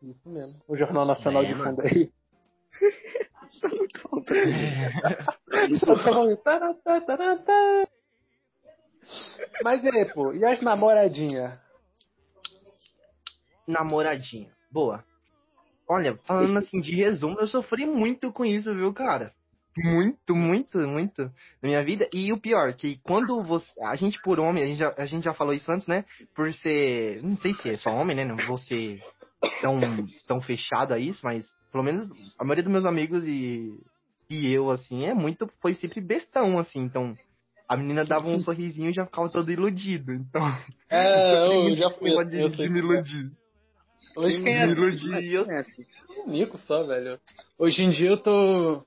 Isso 0.02 0.30
mesmo. 0.30 0.60
O 0.68 0.76
Jornal 0.76 1.06
Nacional 1.06 1.44
É, 1.44 1.48
de. 1.48 1.54
Fundo 1.54 1.82
aí. 1.82 2.12
Tá 3.62 3.68
muito 3.70 4.10
bom. 4.10 4.24
Mas 9.64 9.86
aí, 9.86 10.06
pô? 10.14 10.34
E 10.34 10.46
as 10.46 10.62
namoradinhas? 10.62 11.60
namoradinha. 13.68 14.50
Boa. 14.72 15.04
Olha, 15.88 16.18
falando 16.26 16.58
assim 16.58 16.80
de 16.80 16.96
resumo, 16.96 17.40
eu 17.40 17.48
sofri 17.48 17.86
muito 17.86 18.32
com 18.32 18.46
isso, 18.46 18.74
viu, 18.74 18.94
cara? 18.94 19.34
Muito, 19.78 20.36
muito, 20.36 20.78
muito 20.80 21.24
na 21.62 21.70
minha 21.70 21.84
vida. 21.84 22.08
E 22.14 22.32
o 22.34 22.40
pior, 22.40 22.74
que 22.74 22.98
quando 23.04 23.42
você. 23.44 23.68
A 23.82 23.96
gente, 23.96 24.22
por 24.22 24.40
homem, 24.40 24.64
a 24.64 24.68
gente, 24.68 24.80
já, 24.80 24.94
a 24.98 25.06
gente 25.06 25.24
já 25.24 25.34
falou 25.34 25.54
isso 25.54 25.72
antes, 25.72 25.88
né? 25.88 26.04
Por 26.36 26.54
ser. 26.54 27.22
Não 27.24 27.36
sei 27.38 27.54
se 27.54 27.70
é 27.70 27.78
só 27.78 27.90
homem, 27.92 28.16
né? 28.16 28.26
Não 28.26 28.36
vou 28.48 28.58
ser 28.58 29.02
tão, 29.62 29.80
tão 30.28 30.42
fechado 30.42 30.94
a 30.94 31.00
isso, 31.00 31.22
mas 31.24 31.46
pelo 31.72 31.84
menos 31.84 32.08
a 32.40 32.44
maioria 32.44 32.64
dos 32.64 32.72
meus 32.72 32.86
amigos 32.86 33.24
e, 33.26 33.80
e 34.30 34.48
eu, 34.54 34.70
assim, 34.70 35.06
é 35.06 35.14
muito. 35.14 35.50
Foi 35.62 35.74
sempre 35.76 36.02
bestão, 36.02 36.58
assim. 36.60 36.80
Então. 36.80 37.16
A 37.68 37.78
menina 37.78 38.04
dava 38.04 38.28
um 38.28 38.38
sorrisinho 38.38 38.90
e 38.90 38.94
já 38.94 39.06
ficava 39.06 39.30
todo 39.30 39.50
iludido. 39.50 40.12
Então, 40.12 40.42
É, 40.90 41.48
eu 41.48 41.62
muito 41.64 41.80
já 41.80 41.90
fui. 41.92 42.12
Eu, 42.12 42.18
negócio 42.18 42.40
eu 42.42 42.50
de, 42.50 42.58
de 42.58 42.70
me 42.70 42.82
que 42.82 42.86
é. 42.86 42.96
iludir. 42.96 43.32
Hoje 44.18 44.44
quem 44.44 44.54
é 44.54 44.66
Me 44.66 44.74
assim? 44.74 45.22
e 45.22 45.34
eu 45.34 45.46
Conhece? 45.46 45.88
Nico 46.28 46.58
só, 46.60 46.86
velho. 46.86 47.18
Hoje 47.58 47.82
em 47.84 47.90
dia 47.90 48.10
eu 48.10 48.18
tô. 48.22 48.86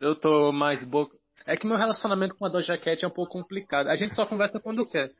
Eu 0.00 0.14
tô 0.14 0.52
mais 0.52 0.84
boca. 0.84 1.16
É 1.46 1.56
que 1.56 1.66
meu 1.66 1.76
relacionamento 1.76 2.36
com 2.36 2.46
a 2.46 2.48
Doja 2.48 2.78
Cat 2.78 3.04
é 3.04 3.08
um 3.08 3.10
pouco 3.10 3.32
complicado. 3.32 3.88
A 3.88 3.96
gente 3.96 4.14
só 4.14 4.24
conversa 4.24 4.60
quando 4.60 4.88
quer. 4.88 5.10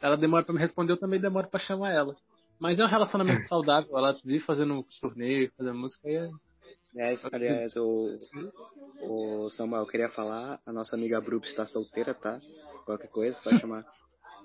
Ela 0.00 0.16
demora 0.16 0.44
pra 0.44 0.54
me 0.54 0.60
responder, 0.60 0.92
eu 0.92 1.00
também 1.00 1.20
demoro 1.20 1.48
pra 1.48 1.58
chamar 1.58 1.92
ela. 1.92 2.14
Mas 2.62 2.78
é 2.78 2.84
um 2.84 2.88
relacionamento 2.88 3.42
saudável. 3.48 3.98
Ela 3.98 4.16
vive 4.24 4.44
fazendo 4.44 4.86
torneio, 5.00 5.50
fazendo 5.58 5.76
música 5.76 6.08
e 6.08 6.14
é. 6.14 6.30
Aliás, 6.94 7.24
aliás 7.32 7.76
o, 7.76 8.18
o 9.00 9.50
Samuel, 9.50 9.82
eu 9.82 9.86
queria 9.88 10.10
falar, 10.10 10.60
a 10.64 10.72
nossa 10.72 10.94
amiga 10.94 11.20
Brup 11.22 11.42
está 11.44 11.66
solteira, 11.66 12.12
tá? 12.12 12.38
Qualquer 12.84 13.08
coisa, 13.08 13.34
só 13.40 13.50
chamar. 13.58 13.84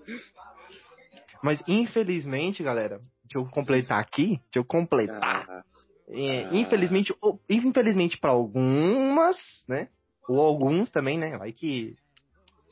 Mas 1.43 1.61
infelizmente, 1.67 2.63
galera, 2.63 2.99
deixa 3.23 3.37
eu 3.37 3.45
completar 3.51 3.99
aqui, 3.99 4.37
deixa 4.45 4.57
eu 4.57 4.65
completar. 4.65 5.45
Ah, 5.47 5.63
É, 6.09 6.45
Ah. 6.45 6.55
Infelizmente, 6.55 7.13
ou, 7.21 7.39
infelizmente 7.49 8.17
para 8.17 8.31
algumas, 8.31 9.37
né? 9.67 9.89
Ou 10.27 10.39
alguns 10.39 10.89
também, 10.89 11.19
né? 11.19 11.37
Vai 11.37 11.51
que, 11.51 11.95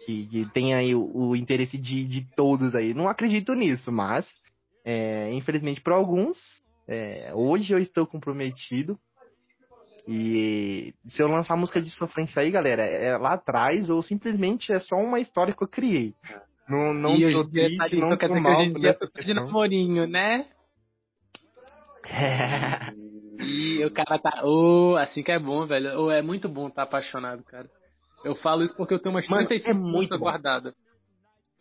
que, 0.06 0.26
que 0.26 0.46
tem 0.54 0.74
aí 0.74 0.96
o, 0.96 1.06
o 1.14 1.36
interesse 1.36 1.78
de, 1.78 2.06
de 2.06 2.26
todos 2.34 2.74
aí. 2.74 2.94
Não 2.94 3.10
acredito 3.10 3.54
nisso, 3.54 3.92
mas 3.92 4.26
é, 4.86 5.32
infelizmente 5.34 5.82
para 5.82 5.96
alguns, 5.96 6.38
é, 6.88 7.32
hoje 7.34 7.74
eu 7.74 7.80
estou 7.80 8.06
comprometido. 8.06 8.98
E 10.08 10.94
se 11.08 11.20
eu 11.22 11.28
lançar 11.28 11.58
música 11.58 11.82
de 11.82 11.90
sofrência 11.90 12.40
aí, 12.42 12.52
galera, 12.52 12.84
é 12.84 13.18
lá 13.18 13.34
atrás 13.34 13.90
ou 13.90 14.04
simplesmente 14.04 14.72
é 14.72 14.78
só 14.78 14.96
uma 14.96 15.20
história 15.20 15.54
que 15.54 15.64
eu 15.64 15.68
criei. 15.68 16.14
Não, 16.70 16.94
não 16.94 17.16
e 17.16 17.32
tô 17.32 17.44
tá 17.44 17.50
triste, 17.50 17.90
de, 17.90 17.98
não 17.98 18.10
tô 18.12 18.18
que 18.18 18.40
mal 18.40 18.74
dia 18.74 18.90
essa 18.92 19.10
tá 19.10 19.22
de 19.22 19.34
namorinho, 19.34 20.06
né? 20.08 20.46
E 23.38 23.84
o 23.84 23.92
cara 23.92 24.18
tá. 24.18 24.44
Ô, 24.44 24.96
assim 24.96 25.22
que 25.22 25.32
é 25.32 25.38
bom, 25.38 25.66
velho. 25.66 26.00
Ô, 26.00 26.12
é 26.12 26.22
muito 26.22 26.48
bom 26.48 26.68
estar 26.68 26.84
apaixonado, 26.84 27.44
cara. 27.44 27.70
Eu 28.24 28.36
falo 28.36 28.64
isso 28.64 28.76
porque 28.76 28.94
eu 28.94 29.00
tenho 29.00 29.14
umas 29.14 29.28
Mano, 29.28 29.48
35 29.48 29.70
é 29.70 29.74
muito 29.74 30.18
guardadas. 30.18 30.74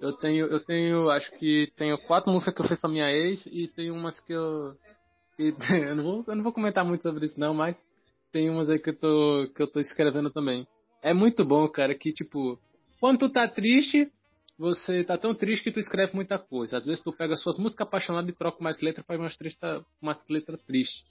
Eu 0.05 0.13
tenho, 0.13 0.47
eu 0.49 0.61
tenho, 0.61 1.09
acho 1.09 1.33
que 1.39 1.73
tenho 1.77 1.97
quatro 1.97 2.31
músicas 2.31 2.55
que 2.55 2.61
eu 2.61 2.69
fiz 2.69 2.79
com 2.79 2.89
a 2.89 2.91
minha 2.91 3.11
ex 3.11 3.47
e 3.47 3.69
tem 3.69 3.91
umas 3.91 4.21
que 4.21 4.35
eu. 4.35 4.77
eu, 5.39 5.97
não 5.97 6.05
vou, 6.05 6.25
eu 6.29 6.37
não 6.37 6.43
vou 6.43 6.53
comentar 6.53 6.85
muito 6.85 7.01
sobre 7.01 7.25
isso 7.25 7.41
não, 7.41 7.55
mas 7.55 7.75
tem 8.31 8.51
umas 8.51 8.69
aí 8.69 8.79
que 8.79 8.91
eu 8.91 9.01
tô, 9.01 9.51
que 9.57 9.63
eu 9.63 9.67
tô 9.67 9.81
escrevendo 9.81 10.31
também. 10.31 10.69
É 11.01 11.15
muito 11.15 11.43
bom, 11.43 11.67
cara, 11.71 11.95
que 11.95 12.13
tipo, 12.13 12.61
quando 13.01 13.21
tu 13.21 13.33
tá 13.33 13.49
triste, 13.49 14.13
você 14.59 15.03
tá 15.05 15.17
tão 15.17 15.35
triste 15.35 15.65
que 15.65 15.73
tu 15.73 15.81
escreve 15.81 16.15
muita 16.15 16.39
coisa. 16.39 16.77
Às 16.77 16.85
vezes 16.85 17.03
tu 17.03 17.11
pega 17.11 17.35
suas 17.39 17.57
músicas 17.57 17.87
apaixonadas 17.87 18.31
e 18.31 18.37
troca 18.37 18.63
mais 18.63 18.79
letras, 18.83 19.07
faz 19.07 19.19
umas, 19.19 19.35
trista, 19.37 19.83
umas 20.03 20.23
letras 20.29 20.61
tristes. 20.65 21.03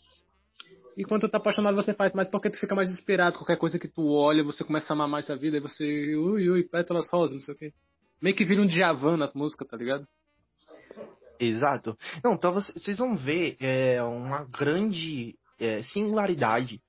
E 0.95 1.03
quando 1.03 1.21
tu 1.21 1.29
tá 1.29 1.39
apaixonado, 1.39 1.75
você 1.75 1.95
faz 1.95 2.13
mais 2.13 2.29
porque 2.29 2.51
tu 2.51 2.59
fica 2.59 2.75
mais 2.75 2.91
inspirado. 2.91 3.39
Qualquer 3.39 3.57
coisa 3.57 3.79
que 3.79 3.87
tu 3.87 4.11
olha, 4.11 4.43
você 4.43 4.63
começa 4.63 4.93
a 4.93 4.95
amar 4.95 5.07
mais 5.07 5.27
a 5.31 5.35
vida, 5.35 5.57
e 5.57 5.59
você, 5.59 6.15
ui, 6.15 6.47
ui, 6.47 6.63
pétalas 6.63 7.09
rosas, 7.11 7.33
não 7.33 7.41
sei 7.41 7.55
o 7.55 7.57
quê. 7.57 7.73
Meio 8.23 8.37
que 8.37 8.45
vira 8.45 8.61
um 8.61 8.65
Djavan 8.65 9.17
nas 9.17 9.33
músicas, 9.33 9.67
tá 9.67 9.75
ligado? 9.75 10.07
Exato. 11.37 11.97
Não, 12.23 12.35
então 12.35 12.53
você- 12.53 12.71
vocês 12.71 12.97
vão 12.97 13.17
ver 13.17 13.57
é, 13.59 14.01
uma 14.01 14.45
grande 14.45 15.35
é, 15.59 15.83
singularidade, 15.83 16.79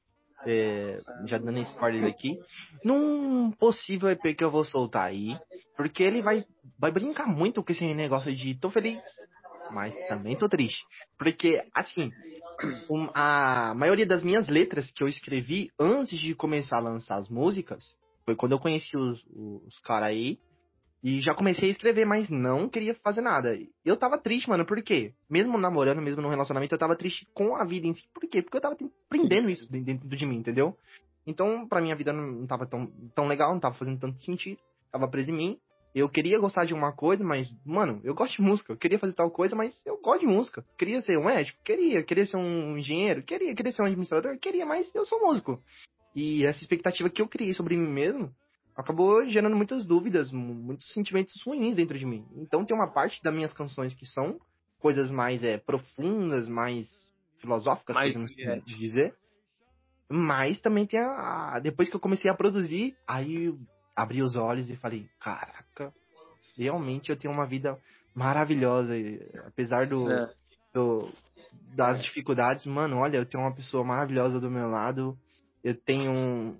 é, 0.46 1.00
já 1.26 1.36
dando 1.38 1.58
spoiler 1.58 2.06
aqui, 2.06 2.38
num 2.84 3.50
possível 3.50 4.08
EP 4.10 4.32
que 4.32 4.44
eu 4.44 4.50
vou 4.50 4.64
soltar 4.64 5.06
aí, 5.08 5.36
porque 5.76 6.04
ele 6.04 6.22
vai, 6.22 6.44
vai 6.78 6.92
brincar 6.92 7.26
muito 7.26 7.64
com 7.64 7.72
esse 7.72 7.84
negócio 7.94 8.32
de 8.32 8.54
tô 8.54 8.70
feliz, 8.70 9.02
mas 9.72 9.92
também 10.06 10.36
tô 10.36 10.48
triste. 10.48 10.84
Porque, 11.18 11.64
assim, 11.74 12.12
a 13.12 13.74
maioria 13.74 14.06
das 14.06 14.22
minhas 14.22 14.46
letras 14.46 14.88
que 14.88 15.02
eu 15.02 15.08
escrevi 15.08 15.70
antes 15.80 16.18
de 16.20 16.32
começar 16.32 16.76
a 16.76 16.82
lançar 16.82 17.16
as 17.16 17.28
músicas, 17.28 17.82
foi 18.24 18.36
quando 18.36 18.52
eu 18.52 18.60
conheci 18.60 18.96
os, 18.96 19.24
os 19.34 19.78
caras 19.80 20.10
aí, 20.10 20.38
e 21.04 21.20
já 21.20 21.34
comecei 21.34 21.68
a 21.68 21.72
escrever, 21.72 22.06
mas 22.06 22.30
não 22.30 22.66
queria 22.66 22.94
fazer 22.94 23.20
nada. 23.20 23.54
Eu 23.84 23.94
tava 23.94 24.16
triste, 24.16 24.48
mano, 24.48 24.64
por 24.64 24.82
quê? 24.82 25.12
Mesmo 25.28 25.58
namorando, 25.58 26.00
mesmo 26.00 26.22
no 26.22 26.30
relacionamento, 26.30 26.74
eu 26.74 26.78
tava 26.78 26.96
triste 26.96 27.28
com 27.34 27.54
a 27.56 27.64
vida 27.66 27.86
em 27.86 27.94
si. 27.94 28.08
Por 28.14 28.26
quê? 28.26 28.40
Porque 28.40 28.56
eu 28.56 28.60
tava 28.62 28.74
prendendo 29.06 29.50
isso 29.50 29.70
dentro 29.70 30.08
de 30.08 30.26
mim, 30.26 30.36
entendeu? 30.36 30.74
Então, 31.26 31.68
pra 31.68 31.82
mim, 31.82 31.92
a 31.92 31.94
vida 31.94 32.10
não, 32.10 32.26
não 32.26 32.46
tava 32.46 32.66
tão, 32.66 32.86
tão 33.14 33.26
legal, 33.26 33.52
não 33.52 33.60
tava 33.60 33.74
fazendo 33.74 34.00
tanto 34.00 34.18
sentido. 34.22 34.58
Tava 34.90 35.06
preso 35.06 35.30
em 35.30 35.34
mim. 35.34 35.58
Eu 35.94 36.08
queria 36.08 36.38
gostar 36.38 36.64
de 36.64 36.72
uma 36.72 36.90
coisa, 36.90 37.22
mas, 37.22 37.54
mano, 37.66 38.00
eu 38.02 38.14
gosto 38.14 38.36
de 38.36 38.42
música. 38.42 38.72
Eu 38.72 38.78
queria 38.78 38.98
fazer 38.98 39.12
tal 39.12 39.30
coisa, 39.30 39.54
mas 39.54 39.74
eu 39.84 40.00
gosto 40.00 40.20
de 40.20 40.26
música. 40.26 40.64
Queria 40.78 41.02
ser 41.02 41.18
um 41.18 41.26
médico? 41.26 41.58
Queria. 41.62 42.02
Queria 42.02 42.26
ser 42.26 42.38
um 42.38 42.78
engenheiro? 42.78 43.22
Queria. 43.22 43.54
Queria 43.54 43.72
ser 43.72 43.82
um 43.82 43.86
administrador? 43.86 44.38
Queria, 44.38 44.64
mas 44.64 44.90
eu 44.94 45.04
sou 45.04 45.20
músico. 45.20 45.62
E 46.16 46.46
essa 46.46 46.62
expectativa 46.62 47.10
que 47.10 47.20
eu 47.20 47.28
criei 47.28 47.52
sobre 47.52 47.76
mim 47.76 47.92
mesmo 47.92 48.32
acabou 48.76 49.26
gerando 49.28 49.56
muitas 49.56 49.86
dúvidas, 49.86 50.32
muitos 50.32 50.92
sentimentos 50.92 51.34
ruins 51.46 51.76
dentro 51.76 51.98
de 51.98 52.04
mim. 52.06 52.26
Então 52.36 52.64
tem 52.64 52.76
uma 52.76 52.92
parte 52.92 53.22
das 53.22 53.32
minhas 53.34 53.52
canções 53.52 53.94
que 53.94 54.06
são 54.06 54.38
coisas 54.80 55.10
mais 55.10 55.42
é, 55.44 55.58
profundas, 55.58 56.48
mais 56.48 56.88
filosóficas, 57.40 57.94
Mais 57.94 58.12
podemos 58.12 58.30
Juliette. 58.30 58.78
dizer. 58.78 59.14
Mas 60.08 60.60
também 60.60 60.86
tem 60.86 61.00
a, 61.00 61.54
a- 61.54 61.60
Depois 61.60 61.88
que 61.88 61.96
eu 61.96 62.00
comecei 62.00 62.30
a 62.30 62.34
produzir, 62.36 62.94
aí 63.06 63.46
eu 63.46 63.58
abri 63.96 64.22
os 64.22 64.36
olhos 64.36 64.68
e 64.68 64.76
falei, 64.76 65.06
caraca, 65.20 65.92
realmente 66.56 67.10
eu 67.10 67.16
tenho 67.16 67.32
uma 67.32 67.46
vida 67.46 67.78
maravilhosa. 68.14 68.96
e, 68.96 69.20
apesar 69.46 69.86
do, 69.88 70.08
É. 70.08 70.28
do- 70.74 71.08
das 71.76 72.00
dificuldades, 72.02 72.66
mano, 72.66 72.98
olha, 72.98 73.16
eu 73.18 73.26
tenho 73.26 73.42
uma 73.42 73.54
pessoa 73.54 73.84
maravilhosa 73.84 74.38
do 74.40 74.50
meu 74.50 74.68
lado, 74.68 75.16
eu 75.62 75.74
tenho, 75.74 76.12
um, 76.12 76.58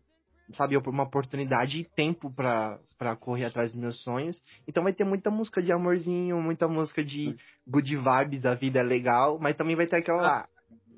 sabe, 0.52 0.76
uma 0.76 1.04
oportunidade 1.04 1.78
e 1.78 1.85
tempo 1.85 2.33
pra, 2.33 2.76
pra 2.98 3.16
correr 3.16 3.46
atrás 3.46 3.72
dos 3.72 3.80
meus 3.80 4.02
sonhos. 4.02 4.42
Então 4.68 4.83
vai 4.83 4.92
ter 4.92 5.04
muita 5.04 5.30
música 5.30 5.62
de 5.62 5.72
amorzinho, 5.72 6.40
muita 6.40 6.68
música 6.68 7.04
de 7.04 7.37
good 7.66 7.96
vibes, 7.96 8.44
a 8.44 8.54
vida 8.54 8.80
é 8.80 8.83
legal, 8.83 9.38
mas 9.40 9.57
também 9.57 9.76
vai 9.76 9.87
ter 9.87 9.96
aquela, 9.96 10.46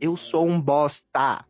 eu 0.00 0.16
sou 0.16 0.46
um 0.46 0.60
bosta. 0.60 1.44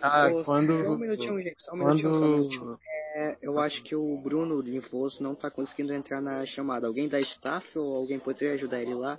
Ah, 0.00 0.28
Ô, 0.32 0.44
quando. 0.44 0.84
Só 0.84 0.90
um 0.90 0.98
minutinho, 0.98 1.42
gente. 1.42 1.62
Só 1.62 1.74
um 1.74 1.78
minutinho, 1.78 2.14
só 2.14 2.20
um 2.24 2.36
minutinho. 2.36 2.60
Quando. 2.60 2.78
É, 3.16 3.38
eu 3.40 3.58
acho 3.58 3.82
que 3.82 3.96
o 3.96 4.20
Bruno 4.20 4.60
Linfoso 4.60 5.22
não 5.22 5.34
tá 5.34 5.50
conseguindo 5.50 5.92
entrar 5.92 6.20
na 6.20 6.44
chamada. 6.44 6.86
Alguém 6.86 7.08
da 7.08 7.18
staff 7.20 7.66
ou 7.78 7.96
alguém 7.96 8.18
poderia 8.18 8.54
ajudar 8.54 8.80
ele 8.80 8.94
lá? 8.94 9.18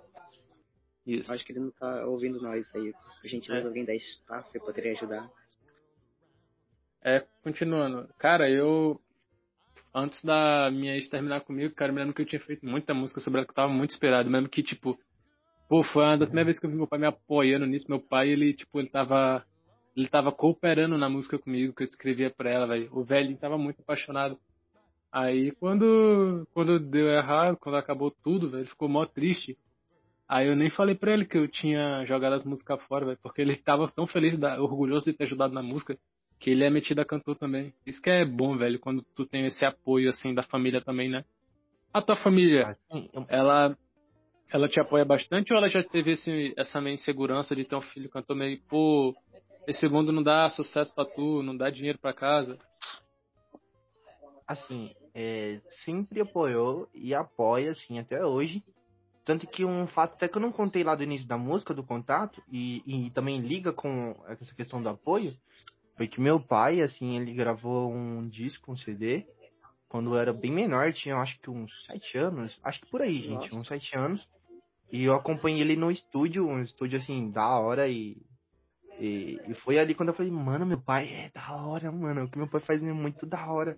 Isso. 1.06 1.32
Acho 1.32 1.46
que 1.46 1.52
ele 1.52 1.62
não 1.62 1.72
tá 1.72 2.06
ouvindo 2.06 2.40
nós 2.42 2.68
aí. 2.76 2.94
Por 3.22 3.28
gentileza, 3.28 3.66
É. 3.66 3.68
alguém 3.68 3.86
da 3.86 3.96
staff 3.96 4.60
poderia 4.60 4.92
ajudar. 4.92 5.30
É, 7.08 7.26
continuando. 7.42 8.10
Cara, 8.20 8.50
eu. 8.50 9.00
Antes 9.96 10.22
da 10.22 10.70
minha 10.70 10.94
ex 10.94 11.08
terminar 11.08 11.40
comigo, 11.40 11.74
cara, 11.74 11.90
eu 11.90 11.94
me 11.96 12.02
lembro 12.02 12.14
que 12.14 12.22
eu 12.22 12.26
tinha 12.26 12.42
feito 12.42 12.66
muita 12.66 12.94
música 12.94 13.22
sobre 13.22 13.40
ela 13.40 13.46
que 13.46 13.52
eu 13.52 13.56
tava 13.56 13.72
muito 13.72 13.92
esperado. 13.92 14.30
Mesmo 14.30 14.50
que, 14.50 14.62
tipo. 14.62 15.00
Pô, 15.70 15.86
foi 15.86 16.04
da 16.18 16.26
primeira 16.26 16.48
vez 16.48 16.60
que 16.60 16.66
eu 16.66 16.70
vi 16.70 16.76
meu 16.76 16.86
pai 16.86 17.00
me 17.00 17.08
apoiando 17.08 17.66
nisso. 17.66 17.86
Meu 17.88 18.02
pai, 18.02 18.28
ele, 18.30 18.54
tipo, 18.54 18.78
ele 18.78 18.90
tava. 18.90 19.46
Ele 19.96 20.10
tava 20.10 20.34
cooperando 20.34 20.98
na 20.98 21.10
música 21.10 21.40
comigo, 21.40 21.74
que 21.74 21.84
eu 21.84 21.88
escrevia 21.88 22.30
pra 22.30 22.50
ela, 22.50 22.68
velho. 22.68 22.90
O 22.92 23.06
velho 23.06 23.38
tava 23.38 23.58
muito 23.58 23.80
apaixonado. 23.80 24.38
Aí, 25.10 25.52
quando. 25.52 26.46
Quando 26.54 26.78
deu 26.78 27.08
errado, 27.08 27.56
quando 27.56 27.76
acabou 27.76 28.12
tudo, 28.12 28.50
velho, 28.50 28.68
ficou 28.68 28.90
mó 28.90 29.06
triste. 29.06 29.58
Aí 30.28 30.50
eu 30.50 30.58
nem 30.58 30.70
falei 30.70 30.94
pra 30.94 31.14
ele 31.14 31.26
que 31.26 31.38
eu 31.38 31.48
tinha 31.48 32.04
jogado 32.06 32.34
as 32.34 32.44
músicas 32.44 32.84
fora, 32.84 33.06
velho, 33.06 33.20
porque 33.24 33.42
ele 33.42 33.56
tava 33.56 33.90
tão 33.90 34.06
feliz, 34.06 34.38
orgulhoso 34.60 35.06
de 35.06 35.14
ter 35.14 35.24
ajudado 35.24 35.54
na 35.54 35.64
música, 35.64 35.98
que 36.40 36.50
ele 36.52 36.64
é 36.64 36.70
metido 36.70 37.02
a 37.02 37.06
cantor 37.06 37.36
também. 37.36 37.74
Isso 37.86 38.02
que 38.02 38.10
é 38.10 38.26
bom, 38.26 38.58
velho, 38.58 38.80
quando 38.80 39.04
tu 39.16 39.26
tem 39.26 39.46
esse 39.46 39.66
apoio, 39.66 40.10
assim, 40.10 40.34
da 40.34 40.44
família 40.44 40.82
também, 40.82 41.10
né? 41.10 41.24
A 41.94 42.02
tua 42.02 42.16
família, 42.16 42.72
eu- 42.92 43.26
ela 43.28 43.78
ela 44.50 44.70
te 44.70 44.80
apoia 44.80 45.04
bastante 45.04 45.52
ou 45.52 45.58
ela 45.58 45.68
já 45.68 45.84
teve 45.84 46.14
esse, 46.14 46.54
essa 46.56 46.80
meio 46.80 46.94
insegurança 46.94 47.54
de 47.54 47.66
ter 47.66 47.76
um 47.76 47.82
filho 47.82 48.10
cantor 48.10 48.34
meio, 48.34 48.62
pô, 48.70 49.14
esse 49.68 49.82
segundo 49.82 50.10
não 50.14 50.24
dá 50.24 50.50
sucesso 50.50 50.96
pra 50.96 51.04
tu, 51.04 51.44
não 51.44 51.56
dá 51.58 51.70
dinheiro 51.70 52.00
pra 52.00 52.14
casa? 52.14 52.58
assim, 54.48 54.96
é, 55.14 55.60
sempre 55.84 56.22
apoiou 56.22 56.88
e 56.94 57.14
apoia, 57.14 57.72
assim, 57.72 58.00
até 58.00 58.26
hoje. 58.26 58.64
Tanto 59.26 59.46
que 59.46 59.66
um 59.66 59.86
fato 59.88 60.14
até 60.14 60.28
que 60.30 60.38
eu 60.38 60.42
não 60.42 60.54
contei 60.54 60.86
lá 60.86 60.96
do 60.96 61.04
início 61.04 61.28
da 61.28 61.38
música, 61.38 61.74
do 61.74 61.84
contato, 61.84 62.42
e, 62.50 62.82
e 62.86 63.12
também 63.12 63.42
liga 63.42 63.74
com 63.74 64.16
essa 64.28 64.56
questão 64.56 64.82
do 64.82 64.88
apoio, 64.88 65.36
foi 65.98 66.08
que 66.08 66.22
meu 66.22 66.40
pai, 66.40 66.82
assim, 66.82 67.18
ele 67.18 67.34
gravou 67.34 67.92
um 67.92 68.30
disco, 68.30 68.72
um 68.72 68.78
CD, 68.78 69.26
quando 69.90 70.14
eu 70.14 70.20
era 70.20 70.32
bem 70.32 70.52
menor, 70.52 70.94
tinha 70.94 71.16
acho 71.18 71.40
que 71.40 71.50
uns 71.50 71.72
sete 71.86 72.18
anos, 72.18 72.58
acho 72.64 72.80
que 72.82 72.92
por 72.92 73.02
aí, 73.02 73.22
gente, 73.22 73.46
Nossa. 73.46 73.56
uns 73.56 73.68
sete 73.68 73.98
anos. 73.98 74.28
E 74.92 75.04
eu 75.04 75.14
acompanhei 75.16 75.62
ele 75.62 75.76
no 75.76 75.92
estúdio, 75.92 76.48
um 76.48 76.62
estúdio 76.62 76.98
assim, 77.00 77.32
da 77.32 77.60
hora 77.60 77.90
e, 77.90 78.18
e. 79.00 79.40
E 79.48 79.54
foi 79.56 79.78
ali 79.80 79.94
quando 79.94 80.10
eu 80.10 80.16
falei, 80.16 80.32
mano, 80.32 80.66
meu 80.66 80.80
pai 80.80 81.08
é 81.10 81.30
da 81.34 81.56
hora, 81.56 81.92
mano. 81.92 82.24
O 82.24 82.30
que 82.30 82.38
meu 82.38 82.48
pai 82.48 82.62
faz 82.62 82.82
é 82.82 82.94
muito 82.94 83.26
da 83.26 83.52
hora. 83.52 83.78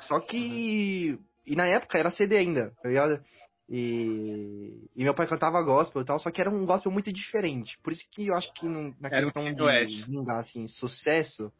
Só 0.00 0.20
que. 0.20 1.18
E 1.44 1.56
na 1.56 1.66
época 1.66 1.98
era 1.98 2.10
CD 2.10 2.38
ainda, 2.38 2.70
tá 2.82 2.88
ligado? 2.88 3.22
E, 3.72 4.88
e 4.96 5.04
meu 5.04 5.14
pai 5.14 5.28
cantava 5.28 5.62
gospel 5.62 6.02
e 6.02 6.04
tal, 6.04 6.18
só 6.18 6.28
que 6.28 6.40
era 6.40 6.50
um 6.50 6.66
gospel 6.66 6.90
muito 6.90 7.12
diferente. 7.12 7.78
Por 7.84 7.92
isso 7.92 8.04
que 8.10 8.26
eu 8.26 8.34
acho 8.34 8.52
que 8.54 8.66
não- 8.66 8.92
na 8.98 9.08
Era 9.08 9.22
questão 9.22 9.44
de 9.44 10.04
vingar, 10.06 10.40
assim, 10.40 10.66
sucesso, 10.66 11.52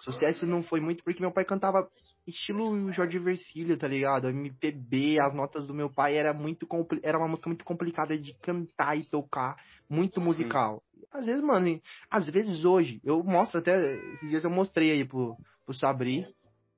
sucesso 0.00 0.46
não 0.46 0.62
foi 0.62 0.80
muito 0.80 1.02
porque 1.02 1.22
meu 1.22 1.32
pai 1.32 1.44
cantava 1.46 1.88
estilo 2.26 2.92
Jorge 2.92 3.18
Versilo, 3.18 3.78
tá 3.78 3.88
ligado? 3.88 4.28
MPB, 4.28 5.18
as 5.18 5.34
notas 5.34 5.66
do 5.66 5.72
meu 5.72 5.88
pai 5.90 6.16
era 6.16 6.34
muito 6.34 6.66
era 7.02 7.16
uma 7.16 7.28
música 7.28 7.48
muito 7.48 7.64
complicada 7.64 8.18
de 8.18 8.34
cantar 8.40 8.98
e 8.98 9.04
tocar, 9.04 9.56
muito 9.88 10.20
musical. 10.20 10.82
Às 11.10 11.24
vezes, 11.26 11.42
mano, 11.42 11.80
às 12.10 12.26
vezes 12.26 12.64
hoje, 12.64 13.00
eu 13.04 13.22
mostro 13.22 13.60
até, 13.60 13.94
esses 14.12 14.28
dias 14.28 14.44
eu 14.44 14.50
mostrei 14.50 14.90
aí 14.90 15.04
pro, 15.06 15.36
pro 15.64 15.74
Sabri, 15.74 16.26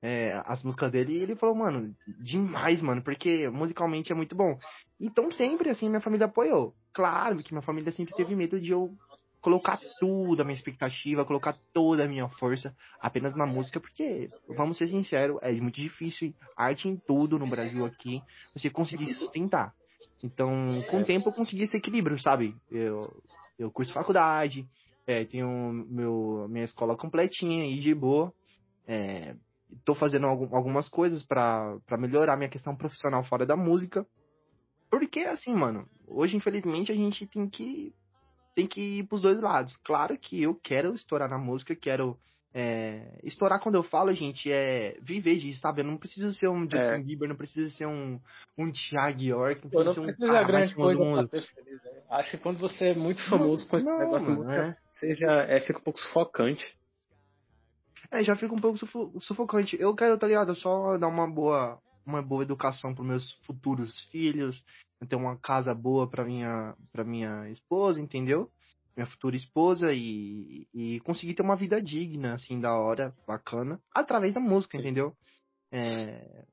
é, 0.01 0.41
as 0.45 0.63
músicas 0.63 0.91
dele, 0.91 1.13
e 1.13 1.23
ele 1.23 1.35
falou, 1.35 1.55
mano, 1.55 1.95
demais, 2.19 2.81
mano, 2.81 3.01
porque 3.01 3.49
musicalmente 3.49 4.11
é 4.11 4.15
muito 4.15 4.35
bom. 4.35 4.57
Então 4.99 5.31
sempre, 5.31 5.69
assim, 5.69 5.89
minha 5.89 6.01
família 6.01 6.25
apoiou. 6.25 6.73
Claro 6.93 7.41
que 7.43 7.53
minha 7.53 7.61
família 7.61 7.91
sempre 7.91 8.15
teve 8.15 8.35
medo 8.35 8.59
de 8.59 8.71
eu 8.71 8.95
colocar 9.41 9.79
tudo 9.99 10.41
a 10.41 10.43
minha 10.43 10.55
expectativa, 10.55 11.23
colocar 11.23 11.55
toda 11.73 12.03
a 12.03 12.07
minha 12.07 12.27
força 12.27 12.75
apenas 12.99 13.35
na 13.35 13.45
música, 13.45 13.79
porque, 13.79 14.27
vamos 14.49 14.77
ser 14.77 14.87
sinceros, 14.87 15.37
é 15.41 15.51
muito 15.53 15.79
difícil 15.79 16.33
arte 16.55 16.87
em 16.87 16.97
tudo 16.97 17.39
no 17.39 17.47
Brasil 17.47 17.85
aqui, 17.85 18.21
você 18.53 18.69
conseguir 18.69 19.07
se 19.07 19.15
sustentar. 19.15 19.73
Então, 20.23 20.83
com 20.89 21.01
o 21.01 21.05
tempo 21.05 21.29
eu 21.29 21.33
consegui 21.33 21.63
esse 21.63 21.77
equilíbrio, 21.77 22.19
sabe? 22.19 22.55
Eu, 22.71 23.23
eu 23.57 23.71
curso 23.71 23.93
faculdade, 23.93 24.67
é, 25.05 25.23
tenho 25.23 25.71
meu, 25.71 26.47
minha 26.49 26.65
escola 26.65 26.97
completinha 26.97 27.65
e 27.65 27.79
de 27.79 27.93
boa. 27.93 28.33
É, 28.87 29.35
tô 29.85 29.93
fazendo 29.95 30.27
algum- 30.27 30.55
algumas 30.55 30.87
coisas 30.89 31.25
pra 31.25 31.77
melhorar 31.97 32.37
minha 32.37 32.49
questão 32.49 32.75
profissional 32.75 33.23
fora 33.23 33.45
da 33.45 33.55
música. 33.55 34.05
Porque, 34.89 35.21
assim, 35.21 35.53
mano, 35.53 35.87
hoje, 36.07 36.35
infelizmente, 36.37 36.91
a 36.91 36.95
gente 36.95 37.27
tem 37.27 37.49
que 37.49 37.93
tem 38.55 38.65
que 38.65 38.81
ir 38.99 39.03
pros 39.07 39.21
dois 39.21 39.39
lados. 39.39 39.77
Claro 39.83 40.17
que 40.17 40.41
eu 40.41 40.55
quero 40.55 40.95
estourar 40.95 41.29
na 41.29 41.37
música, 41.37 41.75
quero. 41.75 42.17
é, 42.53 43.19
estourar 43.23 43.59
quando 43.61 43.75
eu 43.75 43.83
falo, 43.83 44.11
gente, 44.15 44.51
é 44.51 44.97
viver 45.01 45.37
disso, 45.37 45.59
sabe? 45.59 45.81
Eu 45.81 45.85
não 45.85 45.97
preciso 45.97 46.33
ser 46.33 46.47
um 46.47 46.61
Justin 46.61 46.77
É. 46.95 47.03
Bieber, 47.03 47.29
não 47.29 47.35
preciso 47.35 47.69
ser 47.77 47.85
um, 47.85 48.19
um 48.57 48.71
Thiago 48.71 49.21
York, 49.21 49.61
não 49.63 49.69
preciso 49.69 49.85
não 49.85 49.93
ser 49.93 49.99
um 49.99 50.17
cara 50.27 50.33
mais 50.33 50.47
grande 50.47 50.73
coisa 50.75 50.97
do 50.97 51.05
mundo. 51.05 51.29
feliz, 51.29 51.83
né? 51.83 52.03
Acho 52.09 52.31
que 52.31 52.37
quando 52.37 52.57
você 52.57 52.85
é 52.87 52.95
muito 52.95 53.21
famoso 53.29 53.67
com 53.67 53.77
esse 53.77 53.85
Não, 53.85 53.99
negócio, 53.99 54.27
mano, 54.27 54.49
é. 54.49 54.75
seja, 54.91 55.25
é, 55.43 55.59
fica 55.59 55.77
um 55.79 55.83
pouco 55.83 55.99
sufocante. 55.99 56.75
É, 58.11 58.23
já 58.23 58.35
fica 58.35 58.53
um 58.53 58.59
pouco 58.59 58.77
sufo- 58.77 59.13
sufocante. 59.19 59.77
Eu 59.79 59.93
quero, 59.95 60.17
tá 60.17 60.27
ligado? 60.27 60.55
Só 60.55 60.97
dar 60.97 61.07
uma 61.07 61.29
boa, 61.29 61.79
uma 62.05 62.21
boa 62.21 62.43
educação 62.43 62.93
pros 62.93 63.07
meus 63.07 63.31
futuros 63.45 63.99
filhos, 64.11 64.63
ter 65.07 65.15
uma 65.15 65.37
casa 65.37 65.73
boa 65.73 66.09
pra 66.09 66.23
minha, 66.25 66.75
pra 66.91 67.03
minha 67.03 67.49
esposa, 67.49 68.01
entendeu? 68.01 68.49
Minha 68.95 69.07
futura 69.07 69.35
esposa 69.35 69.91
e, 69.93 70.67
e 70.73 70.99
conseguir 71.01 71.35
ter 71.35 71.43
uma 71.43 71.55
vida 71.55 71.81
digna, 71.81 72.33
assim, 72.33 72.59
da 72.59 72.75
hora, 72.75 73.13
bacana, 73.27 73.79
através 73.93 74.33
da 74.33 74.39
música, 74.39 74.77
entendeu? 74.77 75.15
É, 75.71 76.45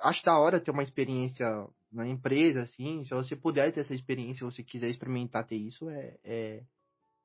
acho 0.00 0.24
da 0.24 0.38
hora 0.38 0.60
ter 0.60 0.70
uma 0.70 0.82
experiência 0.82 1.46
na 1.92 2.08
empresa, 2.08 2.62
assim, 2.62 3.04
se 3.04 3.10
você 3.14 3.36
puder 3.36 3.72
ter 3.72 3.80
essa 3.80 3.94
experiência, 3.94 4.38
se 4.38 4.44
você 4.44 4.62
quiser 4.64 4.88
experimentar 4.88 5.46
ter 5.46 5.56
isso, 5.56 5.88
é, 5.90 6.16
é, 6.24 6.62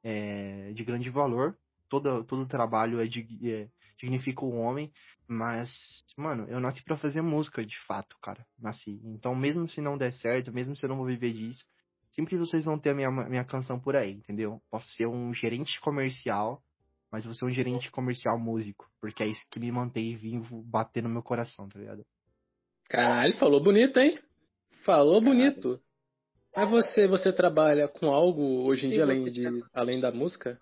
é 0.03 0.73
de 0.73 0.83
grande 0.83 1.09
valor. 1.09 1.57
Todo, 1.91 2.23
todo 2.23 2.47
trabalho 2.47 3.01
é, 3.01 3.05
dig- 3.05 3.37
é 3.51 3.67
dignifica 3.99 4.45
o 4.45 4.55
homem, 4.55 4.89
mas, 5.27 5.69
mano, 6.15 6.45
eu 6.47 6.57
nasci 6.61 6.81
pra 6.85 6.95
fazer 6.95 7.21
música, 7.21 7.65
de 7.65 7.77
fato, 7.85 8.15
cara, 8.21 8.45
nasci. 8.57 9.01
Então, 9.03 9.35
mesmo 9.35 9.67
se 9.67 9.81
não 9.81 9.97
der 9.97 10.13
certo, 10.13 10.53
mesmo 10.53 10.73
se 10.73 10.85
eu 10.85 10.89
não 10.89 10.95
vou 10.95 11.05
viver 11.05 11.33
disso, 11.33 11.65
sempre 12.13 12.37
vocês 12.37 12.63
vão 12.63 12.79
ter 12.79 12.91
a 12.91 12.95
minha, 12.95 13.11
minha 13.11 13.43
canção 13.43 13.77
por 13.77 13.97
aí, 13.97 14.13
entendeu? 14.13 14.61
Posso 14.71 14.87
ser 14.93 15.05
um 15.05 15.33
gerente 15.33 15.81
comercial, 15.81 16.63
mas 17.11 17.25
vou 17.25 17.33
ser 17.33 17.43
um 17.43 17.51
gerente 17.51 17.91
comercial 17.91 18.39
músico, 18.39 18.89
porque 19.01 19.21
é 19.21 19.27
isso 19.27 19.45
que 19.51 19.59
me 19.59 19.69
mantém 19.69 20.15
vivo, 20.15 20.63
bater 20.63 21.03
no 21.03 21.09
meu 21.09 21.21
coração, 21.21 21.67
tá 21.67 21.77
ligado? 21.77 22.05
Caralho, 22.89 23.37
falou 23.37 23.61
bonito, 23.61 23.99
hein? 23.99 24.17
Falou 24.85 25.21
bonito. 25.21 25.77
Mas 26.55 26.69
você, 26.69 27.07
você 27.07 27.33
trabalha 27.33 27.87
com 27.89 28.07
algo 28.07 28.63
hoje 28.63 28.85
em 28.85 28.89
Se 28.89 28.95
dia 28.95 29.03
além, 29.03 29.25
de, 29.25 29.65
além 29.73 29.99
da 29.99 30.11
música? 30.11 30.57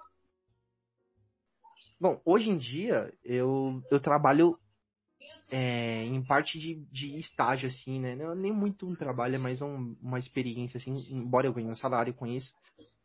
Bom, 2.00 2.22
hoje 2.26 2.50
em 2.50 2.58
dia 2.58 3.12
eu, 3.24 3.82
eu 3.92 4.00
trabalho 4.00 4.58
é, 5.52 6.04
em 6.06 6.24
parte 6.24 6.60
de, 6.60 6.76
de 6.92 7.20
estágio, 7.20 7.68
assim, 7.68 8.00
né? 8.00 8.16
Não, 8.16 8.36
nem 8.36 8.52
muito 8.52 8.86
um 8.86 8.94
trabalho, 8.96 9.36
é 9.36 9.38
mais 9.40 9.62
um- 9.62 9.96
uma 10.02 10.20
experiência, 10.20 10.78
assim, 10.78 10.94
embora 11.10 11.48
eu 11.48 11.54
ganhe 11.54 11.68
um 11.68 11.76
salário 11.76 12.14
com 12.14 12.26
isso. 12.28 12.54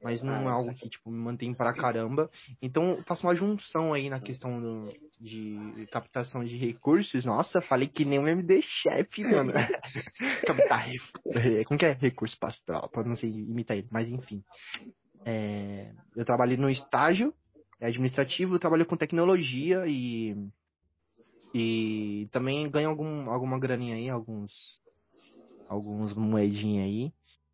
mas 0.03 0.23
não 0.23 0.35
Ah, 0.35 0.51
é 0.51 0.53
algo 0.53 0.75
que, 0.75 0.87
tipo, 0.91 1.11
me 1.11 1.17
mantém 1.17 1.55
pra 1.55 1.73
caramba. 1.73 2.31
Então, 2.61 2.91
eu 2.91 3.03
faço 3.05 3.27
uma 3.27 3.35
junção 3.35 3.91
aí 3.95 4.11
na 4.11 4.21
questão 4.21 4.61
do- 4.61 4.93
de 5.19 5.87
captação 5.91 6.45
de 6.45 6.59
recursos. 6.59 7.25
Nossa, 7.25 7.63
falei 7.63 7.89
que 7.89 8.05
nem 8.05 8.19
um 8.19 8.29
MD 8.29 8.61
Chef, 8.61 9.23
mano. 9.25 9.55
Captar 10.47 10.87
Como 11.67 11.79
que 11.79 11.87
é? 11.87 11.93
Recurso 11.93 12.39
pastoral, 12.39 12.87
pra 12.91 13.03
não 13.03 13.17
sei 13.17 13.31
imitar 13.31 13.79
ele, 13.79 13.89
mas 13.91 14.11
enfim. 14.11 14.45
É, 15.25 15.91
eu 16.15 16.25
trabalhei 16.27 16.59
no 16.59 16.69
estágio 16.69 17.33
administrativo, 17.85 18.55
eu 18.55 18.59
trabalho 18.59 18.87
com 18.87 18.97
tecnologia 18.97 19.85
e 19.87 20.37
e 21.55 22.29
também 22.33 22.69
ganho 22.69 22.89
algum, 22.89 23.31
alguma 23.31 23.59
graninha 23.61 23.95
aí, 23.95 24.11
alguns 24.11 24.51
alguns 25.69 26.13
moedinha 26.15 26.85
aí. 26.85 27.13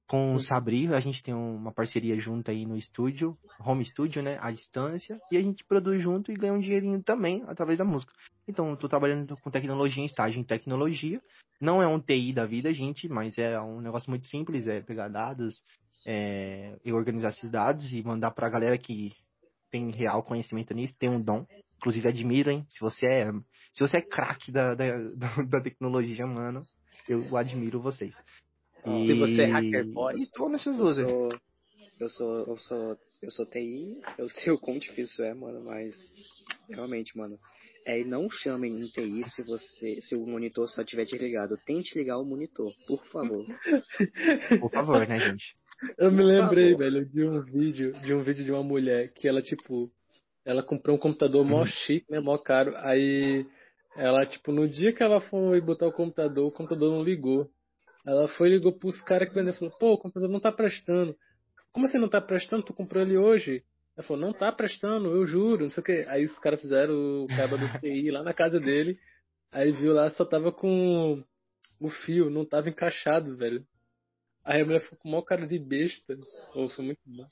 Com 0.08 0.34
o 0.34 0.40
Sabri, 0.40 0.92
a 0.92 0.98
gente 0.98 1.22
tem 1.22 1.32
uma 1.32 1.72
parceria 1.72 2.18
junto 2.18 2.50
aí 2.50 2.66
no 2.66 2.76
estúdio, 2.76 3.36
home 3.64 3.84
studio, 3.86 4.20
né, 4.20 4.38
à 4.40 4.50
distância, 4.50 5.20
e 5.30 5.36
a 5.36 5.40
gente 5.40 5.64
produz 5.64 6.02
junto 6.02 6.32
e 6.32 6.34
ganha 6.34 6.52
um 6.52 6.58
dinheirinho 6.58 7.00
também 7.00 7.44
através 7.46 7.78
da 7.78 7.84
música. 7.84 8.12
Então, 8.48 8.70
eu 8.70 8.76
tô 8.76 8.88
trabalhando 8.88 9.36
com 9.36 9.50
tecnologia, 9.50 10.04
estágio 10.04 10.40
em 10.40 10.44
tecnologia. 10.44 11.22
Não 11.60 11.80
é 11.80 11.86
um 11.86 12.00
TI 12.00 12.32
da 12.32 12.44
vida, 12.44 12.72
gente, 12.72 13.08
mas 13.08 13.38
é 13.38 13.60
um 13.60 13.80
negócio 13.80 14.10
muito 14.10 14.26
simples, 14.26 14.66
é 14.66 14.80
pegar 14.80 15.06
dados 15.08 15.62
é, 16.04 16.76
e 16.84 16.92
organizar 16.92 17.28
esses 17.28 17.48
dados 17.48 17.92
e 17.92 18.02
mandar 18.02 18.32
pra 18.32 18.48
galera 18.48 18.76
que 18.76 19.12
tem 19.70 19.90
real 19.90 20.22
conhecimento 20.22 20.74
nisso, 20.74 20.96
tem 20.98 21.08
um 21.08 21.20
dom. 21.20 21.46
Inclusive, 21.78 22.08
admiro, 22.08 22.50
hein? 22.50 22.66
Se 22.68 22.80
você 22.80 23.06
é, 23.06 23.32
se 23.72 23.80
você 23.80 23.98
é 23.98 24.02
craque 24.02 24.52
da, 24.52 24.74
da, 24.74 24.86
da 25.48 25.60
tecnologia, 25.62 26.26
mano, 26.26 26.60
eu 27.08 27.36
admiro 27.36 27.80
vocês. 27.80 28.14
E... 28.86 29.06
Se 29.06 29.14
você 29.18 29.42
é 29.42 29.46
hacker 29.46 29.86
boy, 29.92 30.14
E 30.14 30.48
nessas 30.50 30.76
Eu 30.76 30.82
duas 30.82 30.98
aí. 30.98 31.08
sou, 31.08 31.28
eu 32.00 32.08
sou, 32.08 32.46
eu 32.46 32.58
sou, 32.58 32.96
eu 33.22 33.30
sou 33.30 33.46
TI, 33.46 34.00
eu 34.18 34.28
sei 34.28 34.52
o 34.52 34.58
quão 34.58 34.78
difícil 34.78 35.24
é, 35.24 35.34
mano, 35.34 35.64
mas 35.64 35.94
realmente, 36.68 37.16
mano, 37.16 37.38
é, 37.86 38.00
e 38.00 38.04
não 38.04 38.28
chamem 38.30 38.80
em 38.80 38.86
TI 38.86 39.28
se 39.30 39.42
você, 39.42 40.00
se 40.02 40.14
o 40.14 40.26
monitor 40.26 40.68
só 40.68 40.84
tiver 40.84 41.04
desligado. 41.04 41.56
Tente 41.66 41.98
ligar 41.98 42.18
o 42.18 42.24
monitor, 42.24 42.72
por 42.86 43.04
favor. 43.06 43.44
Por 44.60 44.70
favor, 44.70 45.06
né, 45.06 45.18
gente? 45.18 45.54
Eu 45.96 46.12
me 46.12 46.22
lembrei, 46.22 46.74
velho, 46.74 47.06
de 47.06 47.24
um 47.24 47.40
vídeo, 47.40 47.92
de 47.92 48.14
um 48.14 48.22
vídeo 48.22 48.44
de 48.44 48.52
uma 48.52 48.62
mulher 48.62 49.12
que 49.14 49.26
ela, 49.26 49.40
tipo, 49.40 49.90
ela 50.44 50.62
comprou 50.62 50.96
um 50.96 50.98
computador 50.98 51.44
mó 51.44 51.60
Uhum. 51.60 51.66
chique, 51.66 52.10
né, 52.10 52.20
mó 52.20 52.36
caro. 52.38 52.72
Aí 52.76 53.46
ela, 53.96 54.26
tipo, 54.26 54.52
no 54.52 54.68
dia 54.68 54.92
que 54.92 55.02
ela 55.02 55.20
foi 55.22 55.60
botar 55.60 55.86
o 55.86 55.92
computador, 55.92 56.46
o 56.46 56.52
computador 56.52 56.90
não 56.92 57.02
ligou. 57.02 57.50
Ela 58.06 58.28
foi 58.28 58.48
e 58.48 58.52
ligou 58.52 58.72
pros 58.72 59.00
caras 59.02 59.28
que 59.28 59.34
venderam 59.34 59.56
e 59.56 59.58
falou, 59.58 59.74
pô, 59.78 59.92
o 59.94 59.98
computador 59.98 60.28
não 60.28 60.40
tá 60.40 60.50
prestando. 60.52 61.14
Como 61.72 61.86
assim 61.86 61.98
não 61.98 62.08
tá 62.08 62.20
prestando? 62.20 62.62
Tu 62.62 62.74
comprou 62.74 63.02
ele 63.02 63.16
hoje? 63.16 63.62
Ela 63.96 64.06
falou, 64.06 64.22
não 64.22 64.32
tá 64.32 64.50
prestando, 64.50 65.08
eu 65.08 65.26
juro, 65.26 65.64
não 65.64 65.70
sei 65.70 65.82
o 65.82 65.84
que. 65.84 66.04
Aí 66.08 66.24
os 66.24 66.38
caras 66.38 66.60
fizeram 66.60 66.94
o 67.24 67.26
cabo 67.28 67.58
do 67.58 67.68
TI 67.80 68.10
lá 68.10 68.22
na 68.22 68.32
casa 68.32 68.58
dele. 68.58 68.98
Aí 69.52 69.72
viu 69.72 69.92
lá, 69.92 70.08
só 70.10 70.24
tava 70.24 70.52
com 70.52 71.22
o 71.80 71.88
fio, 71.88 72.30
não 72.30 72.44
tava 72.44 72.68
encaixado, 72.68 73.36
velho. 73.36 73.64
Aí 74.44 74.62
a 74.62 74.64
mulher 74.64 74.80
ficou 74.80 74.98
com 74.98 75.08
o 75.08 75.12
maior 75.12 75.22
cara 75.22 75.46
de 75.46 75.58
besta. 75.58 76.16
Pô, 76.52 76.68
foi 76.70 76.84
muito 76.84 77.00
bom. 77.06 77.26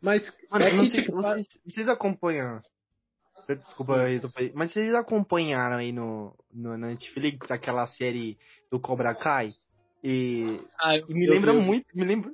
Mas 0.00 0.22
Mano, 0.50 0.64
é 0.64 0.70
que, 0.70 1.02
tipo, 1.02 1.12
vocês, 1.12 1.46
vocês 1.64 1.88
acompanham. 1.88 2.60
Desculpa, 3.48 4.02
aí, 4.02 4.18
Zopay, 4.18 4.50
mas 4.54 4.72
vocês 4.72 4.92
acompanharam 4.94 5.76
aí 5.76 5.92
no, 5.92 6.34
no 6.52 6.76
na 6.76 6.88
Netflix 6.88 7.50
aquela 7.50 7.86
série 7.86 8.36
do 8.70 8.80
Cobra 8.80 9.14
Kai? 9.14 9.52
E, 10.02 10.60
ah, 10.80 10.96
e 10.96 11.14
me 11.14 11.26
lembra 11.28 11.52
vi, 11.52 11.60
muito, 11.60 11.86
me 11.94 12.04
lembra. 12.04 12.32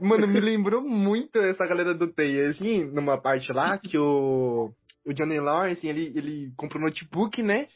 Mano, 0.00 0.28
me 0.28 0.40
lembrou 0.40 0.80
muito 0.80 1.38
essa 1.38 1.64
galera 1.64 1.92
do 1.94 2.06
TI, 2.06 2.40
assim, 2.42 2.84
numa 2.84 3.20
parte 3.20 3.52
lá 3.52 3.78
que 3.78 3.98
o, 3.98 4.72
o 5.04 5.12
Johnny 5.12 5.40
Lawrence, 5.40 5.86
ele, 5.86 6.12
ele 6.16 6.52
comprou 6.56 6.80
um 6.82 6.86
notebook, 6.86 7.42
né? 7.42 7.68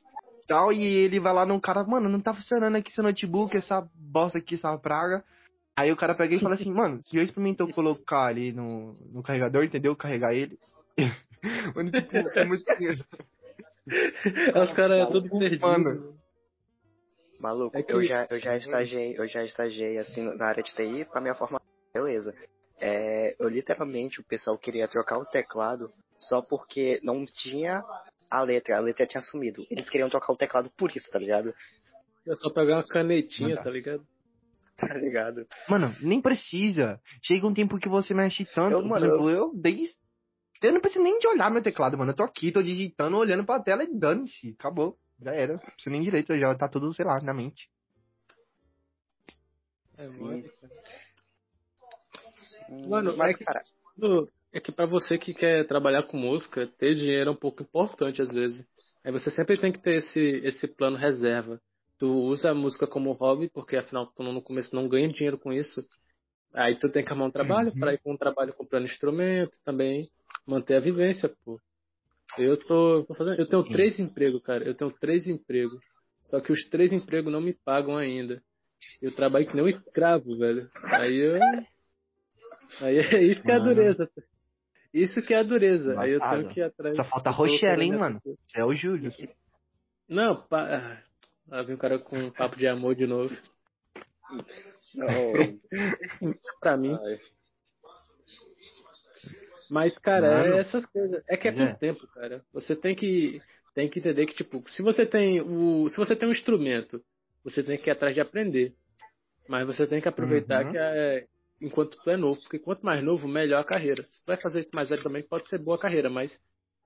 Tal, 0.53 0.70
e 0.70 0.84
ele 0.84 1.18
vai 1.18 1.32
lá 1.32 1.46
no 1.46 1.59
cara, 1.59 1.82
mano, 1.82 2.11
não 2.11 2.20
tá 2.20 2.34
funcionando 2.34 2.76
aqui 2.76 2.92
seu 2.92 3.03
notebook, 3.03 3.57
essa 3.57 3.88
bosta 3.94 4.36
aqui, 4.36 4.57
essa 4.57 4.76
praga. 4.76 5.24
Aí 5.74 5.90
o 5.90 5.96
cara 5.96 6.14
pega 6.14 6.34
e 6.34 6.40
fala 6.40 6.57
assim, 6.57 6.70
mano, 6.76 7.00
você 7.03 7.16
já 7.16 7.22
experimentou 7.22 7.72
colocar 7.72 8.26
ali 8.26 8.53
no, 8.53 8.92
no 9.14 9.22
carregador, 9.22 9.64
entendeu? 9.64 9.96
Carregar 9.96 10.34
ele. 10.34 10.59
mano, 11.74 11.90
tipo, 11.90 12.18
é 12.38 12.44
muito. 12.44 12.62
Os 14.62 14.74
caras 14.74 15.09
é 15.09 15.11
tudo 15.11 15.30
perdido. 15.38 15.66
Mano. 15.66 16.18
Maluco, 17.40 17.78
É 17.78 17.82
que- 17.82 17.94
eu 17.94 18.03
já, 18.03 18.26
eu 18.30 18.38
já 18.38 18.55
estagiei, 18.59 19.18
eu 19.18 19.26
já 19.26 19.42
estagiei 19.46 19.96
assim 19.96 20.20
na 20.36 20.44
área 20.44 20.62
de 20.62 20.74
TI 20.74 21.07
pra 21.07 21.22
minha 21.22 21.34
formação, 21.34 21.66
beleza. 21.94 22.34
É, 22.78 23.34
eu 23.40 23.48
literalmente 23.48 24.20
o 24.20 24.24
pessoal 24.24 24.59
queria 24.59 24.86
trocar 24.86 25.16
o 25.16 25.24
teclado 25.24 25.90
só 26.20 26.42
porque 26.42 27.00
não 27.03 27.24
tinha 27.24 27.82
a 28.33 28.43
letra, 28.43 28.76
a 28.76 28.80
letra 28.80 29.07
tinha 29.07 29.20
sumido. 29.20 29.66
Eles 29.70 29.89
queriam 29.89 30.09
trocar 30.09 30.33
o 30.33 30.37
teclado 30.37 30.70
por 30.70 30.91
isso, 30.97 31.11
tá 31.11 31.18
ligado? 31.18 31.55
É 32.26 32.35
só 32.37 32.51
pegar 32.51 32.76
uma 32.76 32.87
canetinha, 32.87 33.62
tá 33.62 33.70
ligado? 33.70 34.07
Tá 34.74 34.95
ligado? 34.95 35.47
Mano, 35.68 35.95
nem 36.01 36.20
precisa. 36.20 37.01
Chega 37.22 37.47
um 37.47 37.55
tempo 37.55 37.78
que 37.78 37.89
você 37.91 38.12
mexe 38.14 38.45
tanto. 38.47 38.72
Eu, 38.72 38.83
mano, 38.85 39.07
exemplo, 39.07 39.30
eu 39.30 39.53
desde. 39.55 39.95
Eu 40.61 40.72
não 40.72 40.80
preciso 40.80 41.05
nem 41.05 41.18
de 41.20 41.28
olhar 41.28 41.51
meu 41.51 41.62
teclado, 41.62 41.97
mano. 41.97 42.11
Eu 42.11 42.16
tô 42.16 42.22
aqui, 42.24 42.51
tô 42.51 42.61
digitando, 42.62 43.16
olhando 43.16 43.45
pra 43.45 43.61
tela 43.62 43.85
e 43.85 43.95
dane-se. 43.97 44.57
Acabou. 44.59 44.99
Já 45.20 45.33
era. 45.35 45.53
Não 45.53 45.61
preciso 45.61 45.91
nem 45.91 46.03
direito, 46.03 46.37
já 46.37 46.53
tá 46.57 46.68
tudo, 46.68 46.93
sei 46.95 47.05
lá, 47.05 47.16
na 47.22 47.33
mente. 47.35 47.70
É, 49.99 50.09
Sim. 50.09 50.20
mano. 50.20 50.45
Hum, 52.70 52.89
Mano, 52.89 53.16
mas 53.16 53.35
é 53.35 53.35
que- 53.39 53.45
cara, 53.45 53.62
É 54.53 54.61
que 54.61 54.70
pra 54.70 54.84
você 54.86 55.16
que 55.16 55.32
quer 55.32 55.66
trabalhar 55.66 56.03
com 56.03 56.16
música, 56.16 56.66
ter 56.78 56.94
dinheiro 56.94 57.30
é 57.30 57.32
um 57.32 57.36
pouco 57.36 57.62
importante 57.62 58.20
às 58.20 58.30
vezes. 58.30 58.66
Aí 59.05 59.11
você 59.11 59.30
sempre 59.30 59.57
tem 59.59 59.72
que 59.72 59.80
ter 59.80 59.96
esse, 59.96 60.20
esse 60.44 60.68
plano 60.68 60.96
reserva. 60.96 61.59
Tu 61.98 62.07
usa 62.07 62.50
a 62.50 62.55
música 62.55 62.86
como 62.86 63.12
hobby, 63.12 63.48
porque 63.48 63.76
afinal 63.76 64.07
tu 64.07 64.22
no 64.22 64.42
começo 64.42 64.74
não 64.74 64.88
ganha 64.88 65.09
dinheiro 65.09 65.38
com 65.38 65.53
isso. 65.53 65.82
Aí 66.55 66.78
tu 66.78 66.90
tem 66.90 67.03
que 67.03 67.11
arrumar 67.11 67.26
um 67.26 67.30
trabalho 67.30 67.72
Uhum. 67.72 67.80
para 67.80 67.94
ir 67.94 68.00
com 68.03 68.12
um 68.12 68.16
trabalho 68.16 68.53
comprando 68.53 68.84
instrumento 68.84 69.59
também, 69.64 70.11
manter 70.46 70.74
a 70.76 70.80
vivência, 70.80 71.30
pô. 71.44 71.59
Eu 72.38 72.57
tô, 72.57 73.05
tô 73.05 73.14
fazendo, 73.14 73.38
eu 73.40 73.48
tenho 73.48 73.64
Sim. 73.64 73.72
três 73.72 73.98
empregos, 73.98 74.42
cara. 74.42 74.64
Eu 74.64 74.74
tenho 74.74 74.90
três 74.90 75.26
empregos. 75.26 75.80
Só 76.22 76.40
que 76.40 76.53
os 76.53 76.64
três 76.68 76.92
empregos 76.92 77.32
não 77.32 77.40
me 77.40 77.55
pagam 77.64 77.96
ainda. 77.96 78.42
Eu 79.00 79.14
trabalho 79.14 79.46
que 79.46 79.55
nem 79.55 79.64
um 79.64 79.68
escravo, 79.68 80.36
velho. 80.36 80.68
Aí 80.84 81.16
eu. 81.16 81.38
Aí 82.80 82.98
é 82.98 83.22
isso 83.22 83.42
que 83.42 83.50
é 83.50 83.55
a 83.55 83.59
dureza. 83.59 84.09
Isso 84.93 85.22
que 85.22 85.32
é 85.32 85.38
a 85.38 85.43
dureza. 85.43 85.99
Aí 85.99 86.12
eu 86.12 86.20
tenho 86.20 86.49
que 86.49 86.61
ir 86.61 86.64
atrás. 86.64 86.97
Só 86.97 87.05
falta 87.05 87.30
Rochelle, 87.30 87.82
hein, 87.82 87.97
mano? 87.97 88.20
É 88.55 88.64
o 88.64 88.74
Júlio. 88.74 89.11
Não, 90.09 90.36
pá. 90.47 90.62
ah, 90.68 91.03
Lá 91.49 91.62
vem 91.62 91.74
um 91.74 91.78
cara 91.78 91.99
com 91.99 92.16
um 92.18 92.30
papo 92.30 92.57
de 92.57 92.66
amor 92.68 92.95
de 92.95 93.07
novo. 93.07 93.34
não, 94.95 95.09
Pra 96.61 96.76
mim. 96.76 96.93
ai, 96.95 97.18
Mas, 99.70 99.97
cara, 100.01 100.34
Mano. 100.43 100.55
é 100.55 100.61
essas 100.61 100.84
coisas. 100.86 101.22
É 101.28 101.36
que 101.36 101.49
é 101.49 101.53
com 101.53 101.62
é. 101.62 101.72
o 101.72 101.76
tempo, 101.78 102.07
cara. 102.09 102.43
Você 102.53 102.76
tem 102.76 102.95
que, 102.95 103.40
tem 103.74 103.88
que 103.88 103.99
entender 104.01 104.26
que, 104.26 104.34
tipo, 104.34 104.62
se 104.70 104.82
você 104.82 105.07
tem 105.07 105.40
o. 105.40 105.88
Se 105.88 105.97
você 105.97 106.14
tem 106.14 106.28
um 106.28 106.32
instrumento, 106.32 107.03
você 107.43 107.62
tem 107.62 107.78
que 107.78 107.88
ir 107.88 107.93
atrás 107.93 108.14
de 108.14 108.20
aprender. 108.20 108.74
Mas 109.49 109.66
você 109.66 109.86
tem 109.86 110.01
que 110.01 110.09
aproveitar 110.09 110.64
Uhum. 110.66 110.72
que 110.72 110.78
é 110.78 111.26
enquanto 111.62 111.96
tu 112.02 112.10
é 112.10 112.16
novo. 112.16 112.40
Porque 112.40 112.58
quanto 112.58 112.84
mais 112.84 113.02
novo, 113.02 113.28
melhor 113.28 113.60
a 113.60 113.64
carreira. 113.64 114.02
Se 114.10 114.20
tu 114.20 114.26
vai 114.26 114.36
fazer 114.36 114.60
isso 114.60 114.74
mais 114.74 114.88
velho 114.88 115.02
também, 115.02 115.22
pode 115.22 115.48
ser 115.48 115.58
boa 115.58 115.76
a 115.76 115.80
carreira, 115.80 116.10
mas 116.10 116.38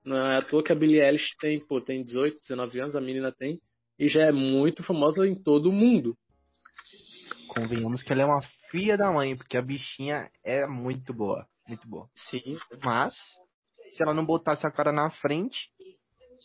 não 0.05 0.15
é 0.15 0.37
à 0.37 0.41
toa 0.41 0.63
que 0.63 0.71
a 0.71 0.75
Billie 0.75 1.01
Eilish 1.01 1.35
tem, 1.39 1.59
pô, 1.59 1.81
tem 1.81 2.03
18, 2.03 2.39
19 2.39 2.79
anos, 2.79 2.95
a 2.95 3.01
menina 3.01 3.31
tem, 3.31 3.59
e 3.99 4.07
já 4.07 4.23
é 4.23 4.31
muito 4.31 4.83
famosa 4.83 5.27
em 5.27 5.35
todo 5.35 5.69
o 5.69 5.73
mundo. 5.73 6.15
Convenhamos 7.49 8.03
que 8.03 8.13
ela 8.13 8.21
é 8.21 8.25
uma 8.25 8.41
filha 8.69 8.97
da 8.97 9.11
mãe, 9.11 9.35
porque 9.35 9.57
a 9.57 9.61
bichinha 9.61 10.29
é 10.43 10.65
muito 10.67 11.13
boa. 11.13 11.47
Muito 11.67 11.87
boa. 11.87 12.07
Sim. 12.13 12.57
Mas, 12.81 13.13
se 13.91 14.01
ela 14.01 14.13
não 14.13 14.25
botasse 14.25 14.65
a 14.65 14.71
cara 14.71 14.91
na 14.91 15.09
frente, 15.09 15.57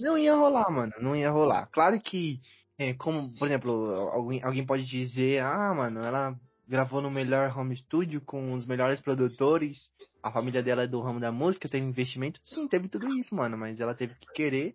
não 0.01 0.16
ia 0.16 0.35
rolar, 0.35 0.70
mano. 0.70 0.93
Não 1.01 1.14
ia 1.14 1.30
rolar. 1.30 1.68
Claro 1.70 2.01
que, 2.01 2.41
é, 2.78 2.95
como, 2.95 3.37
por 3.39 3.47
exemplo, 3.47 3.70
alguém, 4.11 4.43
alguém 4.43 4.66
pode 4.66 4.85
dizer, 4.85 5.41
ah, 5.43 5.74
mano, 5.74 6.01
ela 6.01 6.35
gravou 6.73 7.03
no 7.03 7.11
melhor 7.11 7.55
home 7.55 7.77
studio 7.77 8.23
com 8.23 8.55
os 8.55 8.66
melhores 8.66 8.99
produtores, 8.99 9.91
a 10.23 10.33
família 10.33 10.62
dela 10.62 10.85
é 10.85 10.87
do 10.87 11.03
ramo 11.03 11.20
da 11.20 11.31
música, 11.31 11.68
teve 11.68 11.85
investimento. 11.85 12.41
Sim, 12.47 12.66
teve 12.66 12.89
tudo 12.89 13.12
isso, 13.14 13.35
mano, 13.35 13.59
mas 13.59 13.79
ela 13.79 13.95
teve 13.95 14.14
que 14.14 14.33
querer 14.33 14.75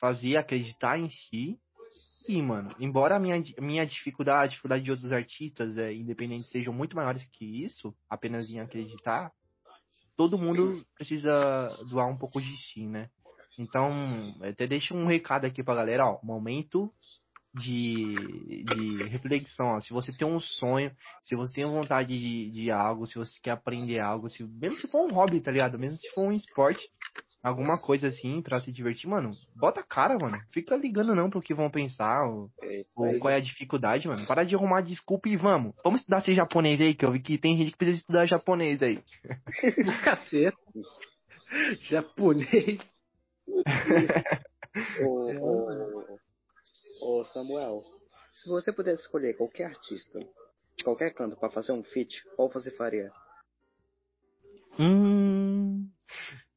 fazer, 0.00 0.36
acreditar 0.36 1.00
em 1.00 1.10
si. 1.10 1.58
E, 2.28 2.40
mano, 2.40 2.70
embora 2.78 3.16
a 3.16 3.18
minha, 3.18 3.42
minha 3.58 3.84
dificuldade, 3.84 4.44
a 4.44 4.46
dificuldade 4.46 4.84
de 4.84 4.92
outros 4.92 5.10
artistas, 5.10 5.76
é, 5.76 5.92
independentes, 5.92 6.48
sejam 6.48 6.72
muito 6.72 6.94
maiores 6.94 7.24
que 7.32 7.64
isso, 7.64 7.92
apenas 8.08 8.48
em 8.48 8.60
acreditar, 8.60 9.32
todo 10.16 10.38
mundo 10.38 10.80
precisa 10.94 11.76
doar 11.90 12.06
um 12.06 12.16
pouco 12.16 12.40
de 12.40 12.56
si, 12.56 12.86
né? 12.86 13.10
Então, 13.58 13.92
até 14.40 14.64
deixo 14.68 14.94
um 14.94 15.06
recado 15.06 15.44
aqui 15.44 15.60
pra 15.60 15.74
galera, 15.74 16.06
ó, 16.06 16.20
momento 16.22 16.88
de, 17.54 18.64
de 18.64 19.04
reflexão. 19.08 19.66
Ó. 19.76 19.80
Se 19.80 19.92
você 19.92 20.12
tem 20.12 20.26
um 20.26 20.38
sonho, 20.38 20.90
se 21.24 21.34
você 21.34 21.52
tem 21.54 21.64
vontade 21.64 22.18
de, 22.18 22.50
de 22.50 22.70
algo, 22.70 23.06
se 23.06 23.16
você 23.16 23.38
quer 23.42 23.52
aprender 23.52 24.00
algo, 24.00 24.28
se, 24.28 24.44
mesmo 24.44 24.78
se 24.78 24.88
for 24.88 25.04
um 25.04 25.12
hobby, 25.12 25.40
tá 25.40 25.50
ligado? 25.50 25.78
Mesmo 25.78 25.96
se 25.96 26.08
for 26.10 26.28
um 26.28 26.32
esporte, 26.32 26.82
alguma 27.42 27.76
coisa 27.76 28.08
assim 28.08 28.40
pra 28.40 28.60
se 28.60 28.72
divertir, 28.72 29.08
mano, 29.08 29.30
bota 29.56 29.80
a 29.80 29.84
cara, 29.84 30.16
mano. 30.20 30.38
Fica 30.52 30.76
ligando 30.76 31.14
não 31.14 31.28
pro 31.28 31.42
que 31.42 31.54
vão 31.54 31.70
pensar, 31.70 32.24
ou, 32.26 32.48
É 32.62 32.80
ou 32.96 33.18
qual 33.18 33.32
é 33.32 33.36
a 33.36 33.40
dificuldade, 33.40 34.08
mano. 34.08 34.26
Para 34.26 34.44
de 34.44 34.54
arrumar 34.54 34.80
desculpa 34.80 35.28
e 35.28 35.36
vamos. 35.36 35.74
Vamos 35.84 36.00
estudar 36.00 36.22
ser 36.22 36.34
japonês 36.34 36.80
aí, 36.80 36.94
que 36.94 37.04
eu 37.04 37.12
vi 37.12 37.20
que 37.20 37.38
tem 37.38 37.56
gente 37.56 37.72
que 37.72 37.78
precisa 37.78 37.98
estudar 37.98 38.24
japonês 38.24 38.82
aí. 38.82 39.02
Caceta. 40.04 40.56
Japonês. 41.82 42.78
Ô, 45.04 45.30
ô, 45.34 46.18
Samuel, 47.24 47.84
se 48.32 48.48
você 48.48 48.72
pudesse 48.72 49.02
escolher 49.02 49.36
qualquer 49.36 49.64
artista 49.64 50.18
de 50.76 50.84
qualquer 50.84 51.12
canto 51.12 51.36
pra 51.36 51.50
fazer 51.50 51.72
um 51.72 51.82
feat, 51.82 52.22
qual 52.36 52.48
você 52.48 52.70
faria? 52.70 53.12
Hum. 54.78 55.88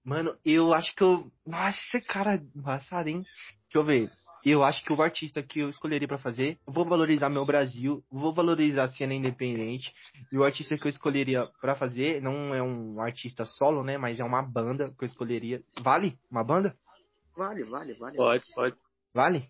Mano, 0.04 0.38
eu 0.46 0.74
acho 0.74 0.96
que 0.96 1.04
eu. 1.04 1.32
Nossa, 1.46 1.78
esse 1.78 2.02
cara 2.06 2.36
embaçado, 2.56 3.10
hein? 3.10 3.24
Deixa 3.64 3.78
eu 3.78 3.84
ver. 3.84 4.12
Eu 4.46 4.64
acho 4.64 4.84
que 4.86 4.94
o 4.94 5.02
artista 5.02 5.42
que 5.42 5.62
eu 5.62 5.70
escolheria 5.70 6.08
pra 6.08 6.20
fazer, 6.20 6.60
eu 6.68 6.72
vou 6.72 6.86
valorizar 6.86 7.30
meu 7.30 7.44
Brasil, 7.44 8.04
vou 8.12 8.32
valorizar 8.32 8.84
a 8.84 8.90
cena 8.90 9.16
independente. 9.16 9.92
E 10.32 10.38
o 10.38 10.44
artista 10.44 10.78
que 10.78 10.86
eu 10.86 10.90
escolheria 10.90 11.48
pra 11.60 11.76
fazer 11.76 12.22
não 12.22 12.54
é 12.54 12.62
um 12.62 13.02
artista 13.02 13.44
solo, 13.44 13.84
né? 13.84 13.98
Mas 13.98 14.20
é 14.20 14.24
uma 14.24 14.44
banda 14.44 14.94
que 14.96 15.04
eu 15.04 15.08
escolheria. 15.08 15.64
Vale? 15.82 16.16
Uma 16.30 16.44
banda? 16.44 16.78
Vale, 17.36 17.64
vale, 17.64 17.94
vale. 17.96 18.18
Pode, 18.18 18.46
pode. 18.54 18.76
Vale? 19.12 19.50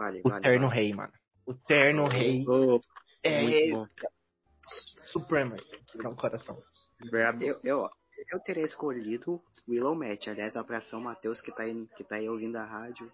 Vale, 0.00 0.22
O 0.24 0.30
vale. 0.30 0.42
Terno 0.42 0.68
vale. 0.68 0.80
Rei, 0.80 0.94
mano. 0.94 1.12
O 1.46 1.54
Terno 1.54 2.04
Rei 2.08 2.42
Oh, 2.48 2.80
é 3.22 3.42
muito 3.42 3.76
bom. 3.76 3.86
Supremo. 5.12 5.56
Um 5.96 6.16
coração. 6.16 6.62
Eu, 7.40 7.60
eu, 7.62 7.90
eu 8.32 8.40
teria 8.40 8.64
escolhido 8.64 9.42
Willow 9.68 9.94
Match. 9.94 10.28
Aliás, 10.28 10.56
um 10.56 10.60
abração 10.60 11.00
Matheus 11.02 11.42
que 11.42 11.52
tá, 11.52 11.64
aí, 11.64 11.86
que 11.96 12.04
tá 12.04 12.16
aí 12.16 12.28
ouvindo 12.30 12.56
a 12.56 12.64
rádio. 12.64 13.12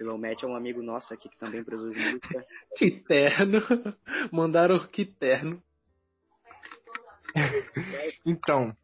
Willow 0.00 0.18
Match 0.18 0.44
é 0.44 0.46
um 0.46 0.54
amigo 0.54 0.82
nosso 0.82 1.12
aqui 1.12 1.28
que 1.28 1.38
também 1.38 1.64
produz 1.64 1.96
música. 1.96 2.46
Que 2.78 2.92
terno. 3.02 3.58
Mandaram 4.30 4.78
que 4.88 5.04
terno. 5.04 5.60
Então, 8.24 8.76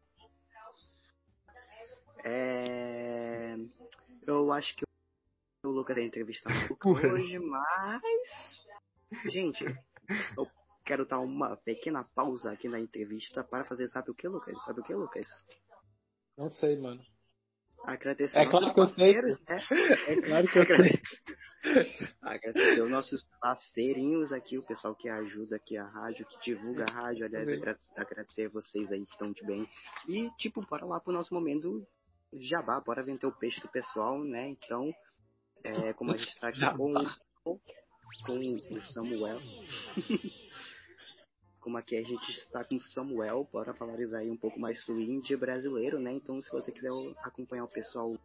É... 2.25 3.55
Eu 4.25 4.51
acho 4.51 4.75
que 4.75 4.84
Lucas 5.75 5.97
é 5.97 6.03
entrevista 6.03 6.49
maluca 6.49 6.89
Ué. 6.89 7.13
hoje, 7.13 7.37
mas. 7.39 8.01
Gente, 9.25 9.65
eu 10.37 10.47
quero 10.85 11.05
dar 11.05 11.19
uma 11.19 11.57
pequena 11.57 12.05
pausa 12.15 12.51
aqui 12.51 12.69
na 12.69 12.79
entrevista 12.79 13.43
para 13.43 13.65
fazer, 13.65 13.89
sabe 13.89 14.09
o 14.11 14.15
que, 14.15 14.27
Lucas? 14.27 14.63
Sabe 14.63 14.79
o 14.79 14.83
que, 14.83 14.93
Lucas? 14.93 15.27
Não 16.37 16.49
sei, 16.51 16.77
mano. 16.79 17.03
Agradecer 17.83 18.39
É 18.39 18.49
claro 18.49 18.65
nossos 18.65 18.73
que 18.73 18.79
eu 18.79 18.87
sei, 18.87 19.13
parceiros, 19.13 19.43
né? 19.45 19.61
É 20.07 20.21
claro 20.21 20.47
que 20.47 20.59
eu 20.59 20.65
sei. 20.65 21.01
Agradecer 22.21 22.81
os 22.81 22.89
nossos 22.89 23.23
parceirinhos 23.41 24.31
aqui, 24.31 24.57
o 24.57 24.63
pessoal 24.63 24.95
que 24.95 25.09
ajuda 25.09 25.57
aqui 25.57 25.77
a 25.77 25.83
rádio, 25.83 26.25
que 26.25 26.39
divulga 26.39 26.85
a 26.85 26.91
rádio. 26.91 27.25
Aliás, 27.25 27.47
agradecer 27.97 28.45
a 28.45 28.49
vocês 28.49 28.91
aí 28.91 29.05
que 29.05 29.11
estão 29.11 29.31
de 29.31 29.45
bem. 29.45 29.69
E, 30.07 30.29
tipo, 30.37 30.65
bora 30.65 30.85
lá 30.85 30.99
pro 30.99 31.13
nosso 31.13 31.33
momento 31.33 31.85
jabá, 32.33 32.79
bora 32.79 33.03
vender 33.03 33.25
o 33.27 33.31
peixe 33.31 33.61
do 33.61 33.67
pessoal, 33.67 34.23
né? 34.23 34.49
Então, 34.49 34.91
é, 35.65 35.93
como 35.93 36.11
a 36.11 36.17
gente 36.17 36.39
tá 36.39 36.49
aqui 36.49 36.61
com, 36.77 36.93
com 37.43 38.55
o 38.71 38.81
Samuel. 38.93 39.39
como 41.59 41.77
aqui 41.77 41.97
a 41.97 42.03
gente 42.03 42.29
está 42.31 42.63
com 42.63 42.75
o 42.75 42.79
Samuel, 42.79 43.49
bora 43.51 43.73
valorizar 43.73 44.19
aí 44.19 44.29
um 44.29 44.37
pouco 44.37 44.59
mais 44.59 44.85
do 44.85 44.99
indie 44.99 45.35
brasileiro, 45.35 45.99
né? 45.99 46.13
Então, 46.13 46.39
se 46.39 46.51
você 46.51 46.71
quiser 46.71 46.91
acompanhar 47.23 47.63
o 47.63 47.67
pessoal 47.67 48.15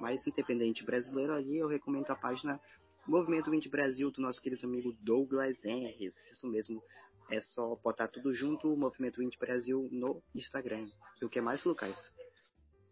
mais 0.00 0.26
independente 0.26 0.84
brasileiro 0.84 1.32
ali, 1.32 1.58
eu 1.58 1.68
recomendo 1.68 2.10
a 2.10 2.16
página 2.16 2.60
Movimento 3.06 3.54
Indie 3.54 3.68
Brasil 3.68 4.10
do 4.10 4.20
nosso 4.20 4.42
querido 4.42 4.66
amigo 4.66 4.92
Douglas 5.00 5.64
Henry. 5.64 6.06
Isso 6.06 6.48
mesmo. 6.48 6.82
É 7.30 7.40
só 7.40 7.76
botar 7.76 8.08
tudo 8.08 8.34
junto, 8.34 8.76
Movimento 8.76 9.22
Indie 9.22 9.38
Brasil 9.38 9.88
no 9.92 10.20
Instagram. 10.34 10.88
E 11.20 11.24
o 11.24 11.28
que 11.28 11.40
mais, 11.40 11.62
Lucas? 11.62 12.12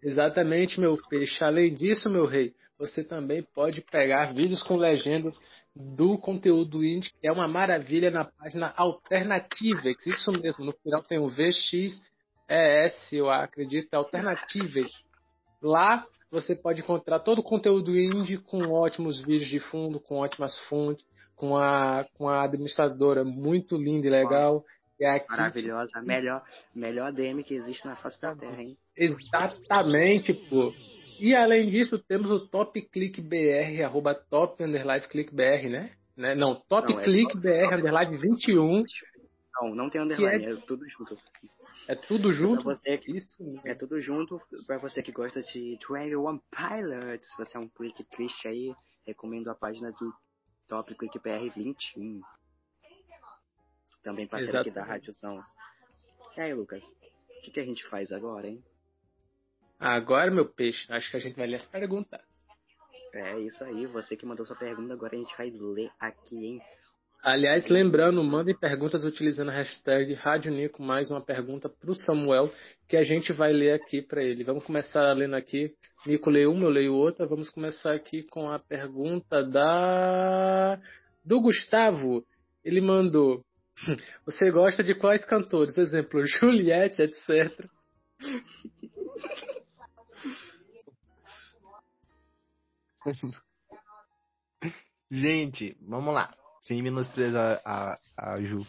Exatamente, 0.03 0.81
meu 0.81 0.97
peixe. 1.09 1.43
Além 1.43 1.75
disso, 1.75 2.09
meu 2.09 2.27
rei, 2.27 2.55
você 2.79 3.03
também 3.03 3.43
pode 3.43 3.81
pegar 3.81 4.33
vídeos 4.33 4.63
com 4.63 4.77
legendas 4.77 5.39
do 5.75 6.17
conteúdo 6.17 6.85
indie, 6.85 7.11
que 7.21 7.27
é 7.27 7.33
uma 7.33 7.47
maravilha 7.47 8.11
na 8.11 8.25
página 8.25 8.73
Alternativex. 8.77 10.07
Isso 10.07 10.33
mesmo, 10.33 10.65
no 10.65 10.73
final 10.73 11.03
tem 11.03 11.19
o 11.19 11.29
VXES, 11.29 12.03
eu 13.13 13.31
acredito, 13.31 13.93
é 13.93 13.97
Alternativex. 13.97 14.91
Lá 15.63 16.07
você 16.31 16.55
pode 16.55 16.81
encontrar 16.81 17.21
todo 17.21 17.41
o 17.41 17.43
conteúdo 17.43 17.97
indie 17.97 18.39
com 18.39 18.73
ótimos 18.73 19.21
vídeos 19.21 19.49
de 19.49 19.59
fundo, 19.59 20.01
com 20.01 20.17
ótimas 20.17 20.57
fontes, 20.69 21.05
com 21.35 21.57
a, 21.57 22.07
com 22.17 22.29
a 22.29 22.45
administradora 22.45 23.25
muito 23.25 23.77
linda 23.77 24.07
e 24.07 24.11
legal. 24.11 24.65
É 25.01 25.23
Maravilhosa, 25.29 26.01
melhor, 26.01 26.43
melhor 26.75 27.13
DM 27.13 27.45
que 27.45 27.55
existe 27.55 27.87
na 27.87 27.97
face 27.97 28.21
da 28.21 28.35
Terra, 28.35 28.63
hein? 28.63 28.79
Exatamente, 28.97 30.33
pô. 30.49 30.73
E 31.19 31.35
além 31.35 31.71
disso, 31.71 31.99
temos 31.99 32.31
o 32.31 32.47
Top 32.49 32.81
Click 32.89 33.21
BR, 33.21 33.83
arroba 33.85 34.15
top 34.15 34.63
underline 34.63 35.07
click 35.09 35.35
BR, 35.35 35.69
né? 35.71 35.95
né? 36.17 36.35
Não, 36.35 36.55
Top 36.69 36.93
Não, 36.93 37.01
é 37.01 37.05
Click 37.05 37.33
top- 37.33 37.41
BR 37.43 37.75
underline 37.75 38.17
21. 38.19 38.85
Não, 39.61 39.75
não 39.75 39.89
tem 39.91 40.01
underline, 40.03 40.45
é 40.45 40.57
tudo 40.67 40.87
junto. 40.89 41.17
É 41.89 41.95
tudo 41.95 42.33
junto. 42.33 42.65
Pra 42.65 42.75
você 42.75 42.99
que- 42.99 43.17
Isso 43.17 43.43
mesmo. 43.43 43.61
É 43.65 43.75
tudo 43.75 44.01
junto. 44.03 44.41
Pra 44.67 44.79
você 44.79 45.03
que 45.03 45.13
gosta 45.13 45.41
de 45.41 45.79
21 45.79 46.39
Pilots, 46.51 47.29
se 47.31 47.37
você 47.39 47.57
é 47.57 47.61
um 47.61 47.69
clique 47.69 48.05
triste 48.05 48.47
aí, 48.49 48.75
recomendo 49.07 49.49
a 49.49 49.55
página 49.55 49.91
do 49.93 50.13
Top 50.69 50.95
Click 50.95 51.19
BR 51.19 51.49
21. 51.55 52.21
Também 54.03 54.27
parceiro 54.27 54.59
aqui 54.59 54.71
da 54.71 54.83
Exatamente. 54.83 55.07
Rádiozão. 55.07 55.43
E 56.37 56.41
aí, 56.41 56.55
Lucas? 56.55 56.83
O 56.85 57.43
que, 57.43 57.51
que 57.51 57.61
a 57.61 57.65
gente 57.65 57.87
faz 57.89 58.13
agora, 58.13 58.47
hein? 58.49 58.63
Agora, 59.79 60.31
meu 60.31 60.49
peixe, 60.49 60.87
acho 60.91 61.11
que 61.11 61.17
a 61.17 61.21
gente 61.21 61.37
vai 61.37 61.47
ler 61.47 61.57
as 61.57 61.67
perguntas. 61.67 62.21
É 63.15 63.39
isso 63.41 63.63
aí, 63.65 63.87
você 63.87 64.17
que 64.17 64.27
mandou 64.27 64.45
sua 64.45 64.57
pergunta, 64.57 64.93
agora 64.93 65.17
a 65.17 65.19
gente 65.19 65.37
vai 65.37 65.51
ler 65.51 65.91
aqui, 65.99 66.47
hein? 66.47 66.63
Aliás, 67.23 67.69
lembrando, 67.69 68.23
mandem 68.23 68.57
perguntas 68.57 69.05
utilizando 69.05 69.49
a 69.49 69.55
hashtag 69.55 70.15
Rádio 70.15 70.53
Nico, 70.53 70.81
mais 70.83 71.11
uma 71.11 71.21
pergunta 71.21 71.69
pro 71.69 71.95
Samuel, 71.95 72.53
que 72.89 72.97
a 72.97 73.03
gente 73.03 73.33
vai 73.33 73.53
ler 73.53 73.73
aqui 73.73 74.01
para 74.01 74.23
ele. 74.23 74.45
Vamos 74.45 74.65
começar 74.65 75.13
lendo 75.13 75.35
aqui. 75.35 75.75
Nico 76.07 76.31
lê 76.31 76.47
uma, 76.47 76.63
eu 76.65 76.71
leio 76.71 76.95
outra. 76.95 77.27
Vamos 77.27 77.51
começar 77.51 77.95
aqui 77.95 78.23
com 78.23 78.49
a 78.49 78.61
pergunta 78.61 79.43
da 79.43 80.79
do 81.25 81.41
Gustavo. 81.41 82.25
Ele 82.65 82.81
mandou: 82.81 83.43
Você 84.25 84.51
gosta 84.53 84.85
de 84.85 84.95
quais 84.95 85.25
cantores? 85.25 85.77
Exemplo, 85.77 86.25
Juliette, 86.39 87.03
etc. 87.03 87.67
Gente, 95.11 95.77
vamos 95.81 96.13
lá. 96.15 96.35
Sem 96.63 96.83
menosprezar 96.83 97.61
a, 97.65 97.99
a 98.19 98.41
Ju. 98.41 98.67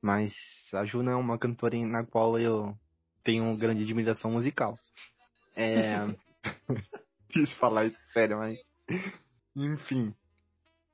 Mas 0.00 0.32
a 0.72 0.84
Ju 0.84 1.02
não 1.02 1.12
é 1.12 1.16
uma 1.16 1.38
cantora 1.38 1.76
na 1.84 2.04
qual 2.04 2.38
eu 2.38 2.76
tenho 3.24 3.56
grande 3.56 3.82
admiração 3.82 4.30
musical. 4.30 4.78
É. 5.56 5.96
Quis 7.30 7.52
falar 7.54 7.86
isso 7.86 7.98
sério, 8.12 8.38
mas. 8.38 8.56
Enfim. 9.56 10.14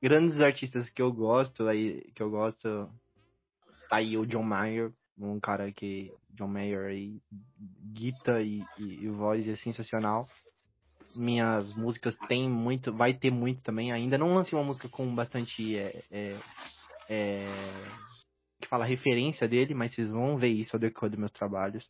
Grandes 0.01 0.39
artistas 0.39 0.89
que 0.89 1.01
eu 1.01 1.13
gosto, 1.13 1.67
aí, 1.67 2.01
que 2.15 2.23
eu 2.23 2.31
gosto. 2.31 2.89
Tá 3.89 3.97
aí 3.97 4.17
o 4.17 4.25
John 4.25 4.43
Mayer, 4.43 4.91
um 5.17 5.39
cara 5.39 5.71
que. 5.71 6.11
John 6.31 6.47
Mayer 6.47 6.87
aí, 6.87 7.21
guita 7.93 8.41
e, 8.41 8.65
e, 8.79 9.05
e 9.05 9.07
voz 9.09 9.47
é 9.47 9.55
sensacional 9.55 10.27
minhas 11.15 11.73
músicas 11.73 12.17
tem 12.27 12.49
muito, 12.49 12.93
vai 12.93 13.13
ter 13.13 13.31
muito 13.31 13.63
também. 13.63 13.91
Ainda 13.91 14.17
não 14.17 14.33
lancei 14.33 14.57
uma 14.57 14.65
música 14.65 14.89
com 14.89 15.13
bastante 15.13 15.77
é, 15.77 16.03
é, 16.11 16.39
é, 17.09 17.47
que 18.61 18.67
fala 18.67 18.85
referência 18.85 19.47
dele, 19.47 19.73
mas 19.73 19.93
vocês 19.93 20.11
vão 20.11 20.37
ver 20.37 20.49
isso 20.49 20.75
ao 20.75 20.79
decorrer 20.79 21.11
dos 21.11 21.19
meus 21.19 21.31
trabalhos. 21.31 21.89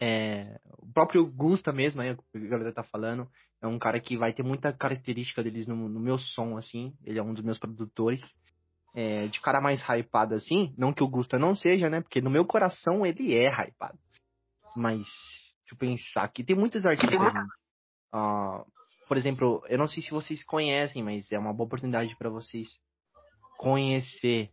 É, 0.00 0.58
o 0.78 0.92
próprio 0.92 1.24
Gusta 1.26 1.72
mesmo, 1.72 2.00
aí 2.00 2.10
a 2.10 2.38
galera 2.38 2.72
tá 2.72 2.82
falando, 2.82 3.28
é 3.60 3.66
um 3.66 3.78
cara 3.78 4.00
que 4.00 4.16
vai 4.16 4.32
ter 4.32 4.42
muita 4.42 4.72
característica 4.72 5.42
deles 5.42 5.66
no, 5.66 5.88
no 5.88 6.00
meu 6.00 6.18
som, 6.18 6.56
assim. 6.56 6.92
Ele 7.04 7.18
é 7.18 7.22
um 7.22 7.32
dos 7.32 7.44
meus 7.44 7.58
produtores. 7.58 8.20
É, 8.94 9.26
de 9.28 9.40
cara 9.40 9.58
mais 9.58 9.80
hypado 9.80 10.34
assim, 10.34 10.74
não 10.76 10.92
que 10.92 11.02
o 11.02 11.08
Gusta 11.08 11.38
não 11.38 11.54
seja, 11.54 11.88
né? 11.88 12.02
Porque 12.02 12.20
no 12.20 12.28
meu 12.28 12.44
coração 12.44 13.06
ele 13.06 13.34
é 13.34 13.48
hypado. 13.48 13.98
Mas, 14.76 15.06
pensar 15.78 16.24
aqui, 16.24 16.44
tem 16.44 16.56
muitos 16.56 16.84
artistas. 16.84 17.18
Ah, 18.12 18.64
por 19.08 19.16
exemplo, 19.16 19.62
eu 19.68 19.78
não 19.78 19.88
sei 19.88 20.02
se 20.02 20.10
vocês 20.10 20.44
conhecem, 20.44 21.02
mas 21.02 21.30
é 21.32 21.38
uma 21.38 21.52
boa 21.52 21.66
oportunidade 21.66 22.14
para 22.16 22.30
vocês 22.30 22.68
conhecer 23.58 24.50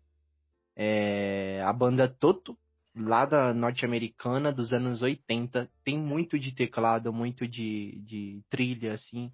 é, 0.75 1.61
a 1.65 1.73
banda 1.73 2.07
Toto, 2.07 2.57
lá 2.95 3.25
da 3.25 3.53
norte-americana 3.53 4.51
dos 4.51 4.71
anos 4.71 5.01
80. 5.01 5.69
Tem 5.83 5.97
muito 5.97 6.39
de 6.39 6.53
teclado, 6.53 7.11
muito 7.11 7.47
de, 7.47 8.01
de 8.05 8.41
trilha, 8.49 8.93
assim. 8.93 9.31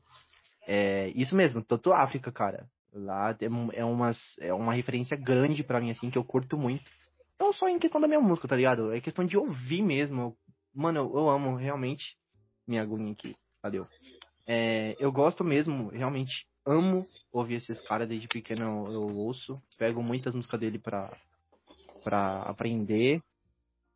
É, 0.67 1.09
isso 1.09 1.35
mesmo, 1.35 1.63
Toto 1.63 1.93
África, 1.93 2.31
cara. 2.31 2.67
Lá 2.91 3.35
é, 3.73 3.83
umas, 3.83 4.17
é 4.39 4.53
uma 4.53 4.73
referência 4.73 5.17
grande 5.17 5.63
para 5.63 5.81
mim, 5.81 5.91
assim, 5.91 6.09
que 6.09 6.17
eu 6.17 6.23
curto 6.23 6.57
muito. 6.57 6.89
Não 7.39 7.51
só 7.51 7.67
em 7.67 7.77
questão 7.77 7.99
da 7.99 8.07
minha 8.07 8.21
música, 8.21 8.47
tá 8.47 8.55
ligado? 8.55 8.93
É 8.93 9.01
questão 9.01 9.25
de 9.25 9.37
ouvir 9.37 9.81
mesmo. 9.81 10.35
Mano, 10.73 10.99
eu, 10.99 11.17
eu 11.17 11.29
amo 11.29 11.55
realmente 11.55 12.17
minha 12.67 12.81
aguinha 12.81 13.11
aqui. 13.11 13.35
Valeu. 13.61 13.83
É, 14.47 14.95
eu 14.99 15.11
gosto 15.11 15.43
mesmo, 15.43 15.89
realmente 15.89 16.45
amo 16.65 17.03
ouvir 17.31 17.55
esses 17.55 17.81
caras 17.81 18.07
desde 18.07 18.27
pequeno 18.27 18.87
eu, 18.87 18.93
eu 18.93 19.17
ouço. 19.17 19.61
Pego 19.77 20.01
muitas 20.01 20.33
músicas 20.33 20.59
dele 20.59 20.79
pra, 20.79 21.11
pra 22.03 22.41
aprender. 22.43 23.21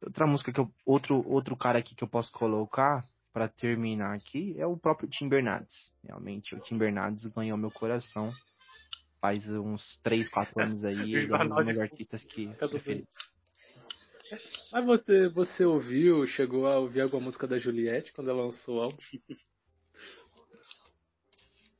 Outra 0.01 0.25
música 0.25 0.51
que 0.51 0.59
eu. 0.59 0.71
Outro, 0.85 1.23
outro 1.27 1.55
cara 1.55 1.79
aqui 1.79 1.95
que 1.95 2.03
eu 2.03 2.07
posso 2.07 2.31
colocar 2.31 3.05
para 3.33 3.47
terminar 3.47 4.15
aqui 4.15 4.55
é 4.57 4.65
o 4.65 4.77
próprio 4.77 5.09
Tim 5.09 5.27
Bernardes. 5.27 5.91
Realmente, 6.03 6.55
o 6.55 6.59
Tim 6.59 6.77
Bernardes 6.77 7.25
ganhou 7.27 7.57
meu 7.57 7.71
coração 7.71 8.31
faz 9.21 9.47
uns 9.49 9.99
3, 10.01 10.29
4 10.29 10.53
anos 10.63 10.83
aí. 10.83 11.15
ele 11.15 11.33
é 11.33 11.43
um 11.43 11.49
dos 11.49 11.65
meus 11.65 11.77
artistas 11.77 12.23
que 12.23 12.47
preferidos. 12.55 13.13
Mas 14.71 14.85
você, 14.85 15.27
você 15.29 15.65
ouviu, 15.65 16.25
chegou 16.27 16.67
a 16.67 16.77
ouvir 16.77 17.01
alguma 17.01 17.23
música 17.23 17.47
da 17.47 17.57
Juliette 17.57 18.13
quando 18.13 18.29
ela 18.29 18.45
lançou 18.45 18.77
o 18.77 18.81
álbum? 18.81 18.97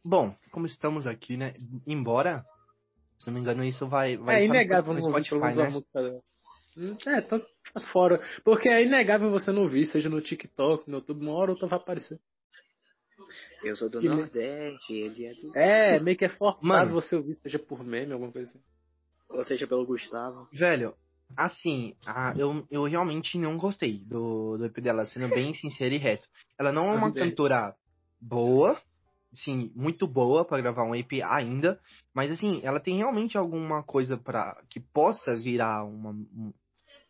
Bom, 0.10 0.34
como 0.52 0.66
estamos 0.66 1.06
aqui, 1.06 1.38
né? 1.38 1.54
Embora, 1.86 2.44
se 3.20 3.28
não 3.28 3.36
me 3.36 3.42
engano, 3.42 3.64
isso 3.64 3.88
vai. 3.88 4.18
vai 4.18 4.42
é 4.42 4.46
inegável 4.46 4.92
ouvir 4.92 5.30
pelo 5.30 5.40
menos 5.40 5.56
né? 5.56 5.70
música 5.70 6.02
dela. 6.02 6.22
É, 7.16 7.22
tô 7.22 7.40
fora. 7.92 8.20
Porque 8.44 8.68
é 8.68 8.84
inegável 8.84 9.30
você 9.30 9.52
não 9.52 9.62
ouvir, 9.62 9.86
seja 9.86 10.10
no 10.10 10.20
TikTok, 10.20 10.90
no 10.90 10.98
YouTube, 10.98 11.22
uma 11.22 11.34
hora 11.34 11.52
ou 11.52 11.56
outra 11.56 11.68
vai 11.68 11.78
aparecer. 11.78 12.20
Eu 13.64 13.76
sou 13.76 13.88
do 13.88 14.02
Nordeste, 14.02 14.94
ele 14.94 15.26
é 15.28 15.34
do. 15.36 15.56
É, 15.56 16.00
meio 16.00 16.18
que 16.18 16.26
é 16.26 16.30
forçado 16.30 16.66
Mano, 16.66 16.90
você 16.90 17.16
ouvir, 17.16 17.36
seja 17.36 17.60
por 17.60 17.84
meme, 17.84 18.12
alguma 18.12 18.32
coisa 18.32 18.50
assim. 18.50 18.60
Ou 19.30 19.44
seja 19.44 19.68
pelo 19.68 19.86
Gustavo. 19.86 20.48
Velho, 20.52 20.96
assim, 21.38 21.94
a, 22.04 22.34
eu, 22.36 22.66
eu 22.72 22.84
realmente 22.86 23.38
não 23.38 23.58
gostei 23.58 24.00
do, 24.06 24.58
do 24.58 24.66
EP 24.66 24.80
dela, 24.80 25.06
sendo 25.06 25.30
bem 25.30 25.54
sincero 25.54 25.94
e 25.94 26.00
reto. 26.00 26.28
Ela 26.58 26.72
não 26.72 26.90
é 26.90 26.96
uma 26.96 27.14
cantora 27.14 27.76
boa, 28.20 28.82
sim, 29.34 29.72
muito 29.76 30.08
boa 30.08 30.46
para 30.46 30.62
gravar 30.62 30.84
um 30.84 30.96
EP 30.96 31.22
ainda, 31.24 31.80
mas 32.14 32.32
assim, 32.32 32.60
ela 32.64 32.80
tem 32.80 32.98
realmente 32.98 33.38
alguma 33.38 33.84
coisa 33.84 34.18
para 34.18 34.62
que 34.70 34.80
possa 34.80 35.36
virar 35.36 35.84
uma, 35.86 36.16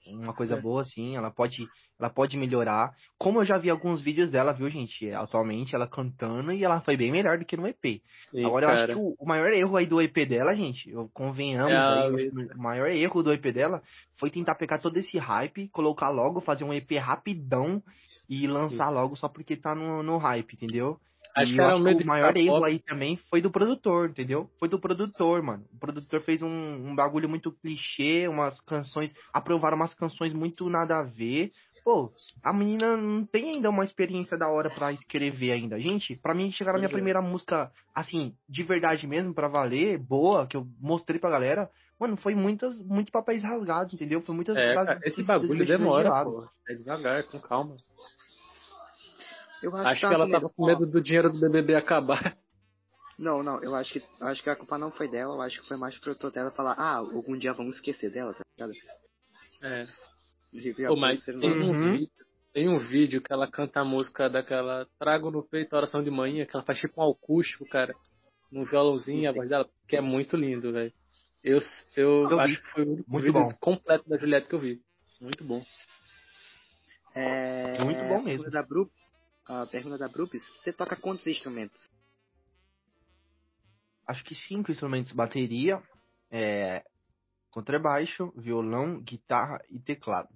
uma 0.07 0.33
coisa 0.33 0.55
é. 0.55 0.61
boa, 0.61 0.81
assim, 0.81 1.15
ela 1.15 1.31
pode, 1.31 1.65
ela 1.99 2.09
pode 2.09 2.37
melhorar. 2.37 2.93
Como 3.17 3.39
eu 3.39 3.45
já 3.45 3.57
vi 3.57 3.69
alguns 3.69 4.01
vídeos 4.01 4.31
dela, 4.31 4.53
viu, 4.53 4.69
gente? 4.69 5.09
Atualmente 5.11 5.75
ela 5.75 5.87
cantando 5.87 6.51
e 6.51 6.63
ela 6.63 6.81
foi 6.81 6.97
bem 6.97 7.11
melhor 7.11 7.37
do 7.37 7.45
que 7.45 7.57
no 7.57 7.67
EP. 7.67 8.01
Sim, 8.29 8.45
Agora 8.45 8.67
cara. 8.67 8.79
eu 8.79 8.83
acho 8.83 8.93
que 8.93 8.99
o, 8.99 9.15
o, 9.19 9.27
maior 9.27 9.51
erro 9.51 9.77
aí 9.77 9.85
do 9.85 10.01
EP 10.01 10.15
dela, 10.27 10.55
gente, 10.55 10.89
eu, 10.89 11.09
convenhamos 11.13 11.73
é, 11.73 11.77
aí, 11.77 12.29
o 12.55 12.61
maior 12.61 12.89
erro 12.89 13.23
do 13.23 13.33
EP 13.33 13.45
dela 13.53 13.81
foi 14.17 14.29
tentar 14.29 14.55
pegar 14.55 14.79
todo 14.79 14.97
esse 14.97 15.17
hype, 15.17 15.69
colocar 15.69 16.09
logo, 16.09 16.41
fazer 16.41 16.63
um 16.63 16.73
EP 16.73 16.91
rapidão 16.99 17.81
e 18.27 18.45
lançar 18.47 18.87
Sim. 18.87 18.93
logo 18.93 19.15
só 19.15 19.27
porque 19.27 19.55
tá 19.55 19.73
no, 19.73 20.03
no 20.03 20.17
hype, 20.17 20.53
entendeu? 20.53 20.99
Acho 21.39 21.51
e 21.51 21.55
que, 21.55 21.61
acho 21.61 21.83
que 21.83 22.03
o 22.03 22.07
maior 22.07 22.37
erro 22.37 22.63
aí 22.63 22.79
também 22.79 23.17
foi 23.29 23.41
do 23.41 23.51
produtor, 23.51 24.09
entendeu? 24.09 24.49
Foi 24.59 24.67
do 24.67 24.79
produtor, 24.79 25.41
mano. 25.41 25.65
O 25.73 25.79
produtor 25.79 26.21
fez 26.21 26.41
um, 26.41 26.47
um 26.49 26.95
bagulho 26.95 27.29
muito 27.29 27.51
clichê, 27.51 28.27
umas 28.27 28.59
canções. 28.61 29.13
Aprovaram 29.33 29.77
umas 29.77 29.93
canções 29.93 30.33
muito 30.33 30.69
nada 30.69 30.99
a 30.99 31.03
ver. 31.03 31.49
Pô, 31.83 32.11
a 32.43 32.53
menina 32.53 32.97
não 32.97 33.25
tem 33.25 33.55
ainda 33.55 33.69
uma 33.69 33.83
experiência 33.83 34.37
da 34.37 34.49
hora 34.49 34.69
para 34.69 34.91
escrever 34.91 35.51
ainda. 35.51 35.79
Gente, 35.79 36.15
para 36.15 36.33
mim 36.33 36.51
chegar 36.51 36.73
na 36.73 36.79
minha 36.79 36.89
primeira 36.89 37.21
música, 37.21 37.71
assim, 37.95 38.35
de 38.47 38.63
verdade 38.63 39.07
mesmo, 39.07 39.33
para 39.33 39.47
valer, 39.47 39.97
boa, 39.97 40.45
que 40.45 40.57
eu 40.57 40.67
mostrei 40.79 41.19
pra 41.19 41.29
galera, 41.29 41.69
mano, 41.99 42.17
foi 42.17 42.35
muitas, 42.35 42.77
muitos 42.79 43.11
papéis 43.11 43.43
rasgados, 43.43 43.93
entendeu? 43.93 44.21
Foi 44.21 44.35
muitas 44.35 44.57
é, 44.57 44.73
cara, 44.73 44.97
Esse 45.05 45.23
bagulho 45.23 45.65
demora, 45.65 46.23
pô. 46.23 46.47
É 46.67 46.75
devagar, 46.75 47.23
com 47.23 47.39
calma. 47.39 47.75
Eu 49.61 49.75
acho, 49.75 49.87
acho 49.87 50.01
que, 50.01 50.07
que 50.07 50.13
ela 50.13 50.29
tava 50.29 50.49
com 50.49 50.65
medo 50.65 50.85
do 50.85 51.01
dinheiro 51.01 51.31
do 51.31 51.39
BBB 51.39 51.75
acabar. 51.75 52.37
Não, 53.17 53.43
não, 53.43 53.61
eu 53.61 53.75
acho 53.75 53.91
que 53.91 54.03
acho 54.21 54.41
que 54.41 54.49
a 54.49 54.55
culpa 54.55 54.77
não 54.77 54.91
foi 54.91 55.09
dela, 55.09 55.35
eu 55.35 55.41
acho 55.41 55.59
que 55.59 55.67
foi 55.67 55.75
mais 55.75 55.93
pro 55.95 56.03
produtor 56.03 56.31
dela 56.31 56.51
falar, 56.51 56.71
ah, 56.77 56.95
algum 56.99 57.37
dia 57.37 57.51
vamos 57.51 57.75
esquecer 57.75 58.09
dela, 58.09 58.33
tá 58.33 58.45
ligado? 58.57 58.73
É. 59.61 59.87
Pô, 60.87 60.95
mas 60.95 61.25
tem, 61.25 61.35
um 61.35 61.69
uhum. 61.69 61.91
vídeo, 61.91 62.09
tem 62.53 62.69
um 62.69 62.79
vídeo 62.79 63.21
que 63.21 63.33
ela 63.33 63.51
canta 63.51 63.81
a 63.81 63.83
música 63.83 64.29
daquela 64.29 64.87
Trago 64.97 65.29
no 65.29 65.43
peito 65.43 65.75
oração 65.75 66.01
de 66.01 66.09
manhã, 66.09 66.45
que 66.45 66.55
ela 66.55 66.63
faz 66.63 66.79
tipo 66.79 67.05
um 67.05 67.11
acústico, 67.11 67.67
cara, 67.67 67.93
num 68.49 68.63
violãozinho, 68.63 69.29
a 69.29 69.33
voz 69.33 69.49
dela, 69.49 69.69
que 69.85 69.97
é 69.97 70.01
muito 70.01 70.37
lindo, 70.37 70.71
velho. 70.71 70.93
Eu, 71.43 71.59
eu, 71.95 72.29
eu, 72.29 72.39
acho 72.39 72.61
que 72.61 72.71
foi 72.71 72.83
o 72.83 73.03
muito 73.07 73.23
vídeo 73.25 73.33
bom. 73.33 73.53
completo 73.59 74.09
da 74.09 74.17
Juliette 74.17 74.47
que 74.47 74.55
eu 74.55 74.59
vi. 74.59 74.81
Muito 75.21 75.43
bom. 75.43 75.61
É, 77.15 77.83
muito 77.83 78.03
bom 78.07 78.21
mesmo. 78.21 78.49
Da 78.49 78.63
Bru, 78.63 78.89
a 79.49 79.65
pergunta 79.65 79.97
da 79.97 80.07
Brupes, 80.07 80.43
você 80.61 80.71
toca 80.71 80.95
quantos 80.95 81.25
instrumentos? 81.25 81.89
Acho 84.05 84.23
que 84.23 84.35
cinco 84.35 84.71
instrumentos: 84.71 85.11
bateria, 85.11 85.81
é, 86.29 86.83
contrabaixo, 87.49 88.31
violão, 88.37 89.01
guitarra 89.01 89.59
e 89.69 89.79
teclado. 89.79 90.29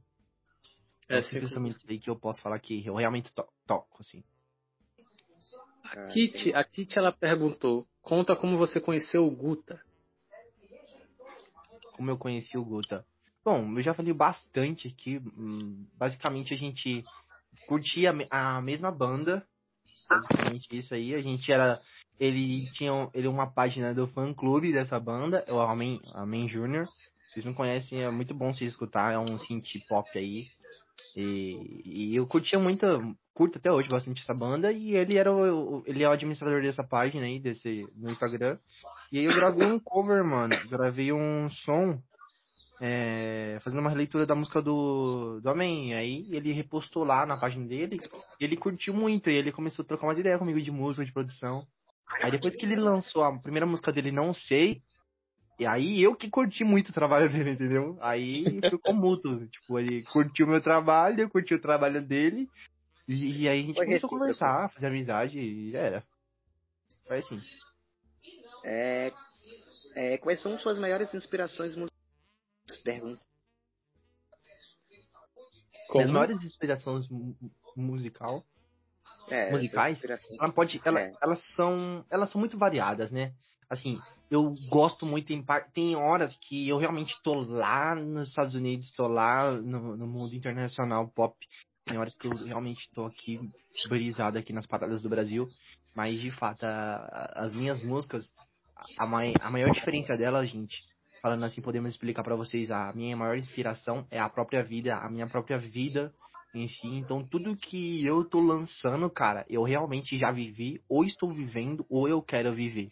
É, 1.07 1.21
cinco 1.21 1.45
instrumentos 1.45 1.79
aí 1.87 1.99
que 1.99 2.09
eu 2.09 2.19
posso 2.19 2.41
falar 2.41 2.57
que 2.59 2.83
eu 2.83 2.95
realmente 2.95 3.31
to 3.33 3.45
toco, 3.67 4.01
assim. 4.01 4.23
A 5.83 6.07
Kit, 6.07 6.55
a 6.55 6.63
Kit 6.63 6.97
ela 6.97 7.11
perguntou: 7.11 7.87
conta 8.01 8.35
como 8.35 8.57
você 8.57 8.81
conheceu 8.81 9.25
o 9.25 9.31
Guta. 9.31 9.79
Como 11.91 12.09
eu 12.09 12.17
conheci 12.17 12.57
o 12.57 12.65
Guta? 12.65 13.05
Bom, 13.45 13.77
eu 13.77 13.83
já 13.83 13.93
falei 13.93 14.13
bastante 14.13 14.87
aqui. 14.87 15.19
Hum, 15.37 15.85
basicamente 15.97 16.53
a 16.53 16.57
gente 16.57 17.03
curtia 17.67 18.13
a 18.29 18.61
mesma 18.61 18.91
banda. 18.91 19.45
Basicamente 20.09 20.67
isso 20.71 20.93
aí. 20.93 21.15
A 21.15 21.21
gente 21.21 21.51
era. 21.51 21.79
Ele 22.19 22.69
tinha 22.71 23.09
ele 23.13 23.27
uma 23.27 23.51
página 23.51 23.93
do 23.93 24.07
fã 24.07 24.33
clube 24.33 24.71
dessa 24.71 24.99
banda, 24.99 25.43
o 25.49 25.59
Amen, 25.59 25.99
Amen 26.13 26.47
Junior. 26.47 26.85
Vocês 27.33 27.45
não 27.45 27.53
conhecem, 27.53 28.03
é 28.03 28.11
muito 28.11 28.33
bom 28.33 28.53
se 28.53 28.63
escutar, 28.65 29.13
é 29.13 29.17
um 29.17 29.37
synth 29.39 29.79
pop 29.89 30.07
aí. 30.15 30.45
E, 31.17 31.81
e, 31.83 32.15
eu 32.15 32.27
curtia 32.27 32.59
muito, 32.59 32.85
curto 33.33 33.57
até 33.57 33.71
hoje 33.71 33.89
bastante 33.89 34.21
essa 34.21 34.33
banda, 34.33 34.71
e 34.71 34.95
ele 34.95 35.17
era 35.17 35.33
o, 35.33 35.83
ele 35.87 36.03
é 36.03 36.07
o 36.07 36.11
administrador 36.11 36.61
dessa 36.61 36.83
página 36.83 37.25
aí, 37.25 37.39
desse, 37.39 37.87
no 37.95 38.11
Instagram. 38.11 38.59
E 39.11 39.17
aí 39.17 39.25
eu 39.25 39.33
gravei 39.33 39.65
um 39.65 39.79
cover, 39.79 40.23
mano. 40.23 40.55
Gravei 40.69 41.11
um 41.11 41.49
som 41.49 41.99
é, 42.85 43.59
fazendo 43.61 43.79
uma 43.79 43.89
releitura 43.89 44.25
da 44.25 44.35
música 44.35 44.61
do, 44.61 45.39
do 45.39 45.49
Amém. 45.49 45.93
Aí 45.93 46.27
ele 46.29 46.51
repostou 46.51 47.05
lá 47.05 47.25
na 47.25 47.37
página 47.37 47.65
dele, 47.65 48.01
e 48.37 48.43
ele 48.43 48.57
curtiu 48.57 48.93
muito, 48.93 49.29
e 49.29 49.33
ele 49.33 49.53
começou 49.53 49.83
a 49.83 49.87
trocar 49.87 50.05
umas 50.05 50.19
ideias 50.19 50.37
comigo 50.37 50.61
de 50.61 50.69
música, 50.69 51.05
de 51.05 51.13
produção. 51.13 51.65
Aí 52.21 52.29
depois 52.29 52.53
que 52.57 52.65
ele 52.65 52.75
lançou 52.75 53.23
a 53.23 53.39
primeira 53.39 53.65
música 53.65 53.89
dele, 53.89 54.11
Não 54.11 54.33
Sei, 54.33 54.81
e 55.57 55.65
aí 55.65 56.03
eu 56.03 56.13
que 56.13 56.29
curti 56.29 56.65
muito 56.65 56.89
o 56.89 56.93
trabalho 56.93 57.31
dele, 57.31 57.51
entendeu? 57.51 57.97
Aí 58.01 58.59
ficou 58.69 58.93
mútuo. 58.93 59.47
tipo, 59.47 59.79
ele 59.79 60.03
curtiu 60.03 60.45
o 60.45 60.49
meu 60.49 60.59
trabalho, 60.59 61.21
eu 61.21 61.29
curti 61.29 61.53
o 61.53 61.61
trabalho 61.61 62.05
dele, 62.05 62.49
e, 63.07 63.43
e 63.43 63.47
aí 63.47 63.61
a 63.61 63.63
gente 63.63 63.77
Foi 63.77 63.85
começou 63.85 64.07
a 64.07 64.09
conversar, 64.09 64.69
fazer 64.73 64.87
amizade, 64.87 65.39
e 65.39 65.73
era. 65.73 66.03
Foi 67.07 67.19
assim. 67.19 67.39
É, 68.65 69.13
é, 69.95 70.17
quais 70.17 70.41
são 70.41 70.59
suas 70.59 70.77
maiores 70.77 71.13
inspirações 71.13 71.77
musicais? 71.77 71.92
Pergunta. 72.77 73.21
As 75.95 76.09
maiores 76.09 76.43
inspirações 76.43 77.07
musical, 77.75 78.43
é, 79.29 79.51
musicais, 79.51 79.99
ela 80.39 80.51
pode, 80.51 80.81
ela, 80.83 81.01
é. 81.01 81.13
elas 81.21 81.43
são, 81.53 82.05
elas 82.09 82.31
são 82.31 82.39
muito 82.39 82.57
variadas, 82.57 83.11
né? 83.11 83.33
Assim, 83.69 83.99
eu 84.29 84.53
gosto 84.69 85.05
muito 85.05 85.31
em 85.31 85.45
tem 85.73 85.95
horas 85.95 86.35
que 86.37 86.67
eu 86.67 86.77
realmente 86.77 87.15
tô 87.23 87.35
lá 87.35 87.95
nos 87.95 88.29
Estados 88.29 88.55
Unidos, 88.55 88.91
tô 88.93 89.07
lá 89.07 89.51
no, 89.51 89.95
no 89.95 90.07
mundo 90.07 90.33
internacional 90.33 91.07
pop. 91.09 91.35
Tem 91.85 91.97
horas 91.97 92.15
que 92.15 92.27
eu 92.27 92.31
realmente 92.31 92.89
tô 92.93 93.05
aqui 93.05 93.39
brisado 93.89 94.37
aqui 94.37 94.53
nas 94.53 94.65
paradas 94.65 95.01
do 95.01 95.09
Brasil, 95.09 95.47
mas 95.93 96.19
de 96.19 96.31
fato 96.31 96.63
a, 96.63 97.33
as 97.35 97.53
minhas 97.53 97.83
músicas, 97.83 98.33
a, 98.97 99.05
mai, 99.05 99.33
a 99.39 99.51
maior 99.51 99.71
diferença 99.71 100.15
delas, 100.17 100.49
gente, 100.49 100.79
falando 101.23 101.45
assim, 101.45 101.61
podemos 101.61 101.89
explicar 101.89 102.21
para 102.21 102.35
vocês, 102.35 102.69
a 102.69 102.91
minha 102.91 103.15
maior 103.15 103.37
inspiração 103.37 104.05
é 104.11 104.19
a 104.19 104.29
própria 104.29 104.61
vida, 104.61 104.97
a 104.97 105.09
minha 105.09 105.25
própria 105.25 105.57
vida 105.57 106.13
em 106.53 106.67
si. 106.67 106.85
Então 106.87 107.25
tudo 107.25 107.55
que 107.55 108.05
eu 108.05 108.25
tô 108.25 108.41
lançando, 108.41 109.09
cara, 109.09 109.45
eu 109.49 109.63
realmente 109.63 110.17
já 110.17 110.33
vivi, 110.33 110.81
ou 110.89 111.05
estou 111.05 111.33
vivendo, 111.33 111.85
ou 111.89 112.09
eu 112.09 112.21
quero 112.21 112.53
viver. 112.53 112.89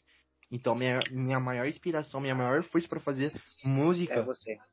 Então 0.49 0.73
minha, 0.73 0.99
minha 1.11 1.41
maior 1.41 1.67
inspiração, 1.67 2.21
minha 2.21 2.33
maior 2.33 2.63
força 2.63 2.87
para 2.87 3.01
fazer 3.01 3.33
música 3.65 4.13
É 4.15 4.23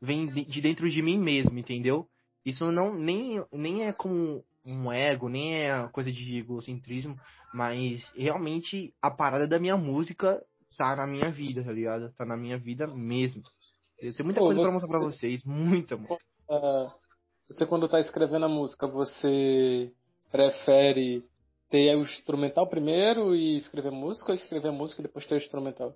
vem 0.00 0.26
de 0.26 0.44
de 0.44 0.60
dentro 0.60 0.88
de 0.88 1.02
mim 1.02 1.18
mesmo, 1.18 1.58
entendeu? 1.58 2.06
Isso 2.46 2.70
não 2.70 2.94
nem, 2.94 3.44
nem 3.52 3.86
é 3.88 3.92
como 3.92 4.44
um 4.64 4.92
ego, 4.92 5.28
nem 5.28 5.64
é 5.64 5.88
coisa 5.88 6.12
de 6.12 6.38
egocentrismo, 6.38 7.18
mas 7.52 8.08
realmente 8.14 8.94
a 9.02 9.10
parada 9.10 9.48
da 9.48 9.58
minha 9.58 9.76
música 9.76 10.40
tá 10.76 10.96
na 10.96 11.06
minha 11.06 11.30
vida, 11.30 11.62
tá 11.64 11.72
ligado? 11.72 12.12
Tá 12.14 12.24
na 12.24 12.36
minha 12.36 12.58
vida 12.58 12.86
mesmo. 12.86 13.42
Eu 14.00 14.12
tenho 14.14 14.24
muita 14.26 14.40
Pô, 14.40 14.46
coisa 14.46 14.60
pra 14.60 14.70
você- 14.70 14.74
mostrar 14.74 14.88
pra 14.88 14.98
vocês, 15.00 15.44
muita, 15.44 15.96
mano. 15.96 16.18
Ah, 16.50 16.94
você 17.44 17.66
quando 17.66 17.88
tá 17.88 17.98
escrevendo 18.00 18.44
a 18.46 18.48
música, 18.48 18.86
você 18.86 19.92
prefere 20.30 21.22
ter 21.70 21.96
o 21.96 22.02
instrumental 22.02 22.66
primeiro 22.68 23.34
e 23.34 23.56
escrever 23.56 23.90
música 23.90 24.30
ou 24.30 24.34
escrever 24.34 24.70
música 24.70 25.00
e 25.00 25.04
depois 25.04 25.26
ter 25.26 25.34
o 25.34 25.38
instrumental? 25.38 25.94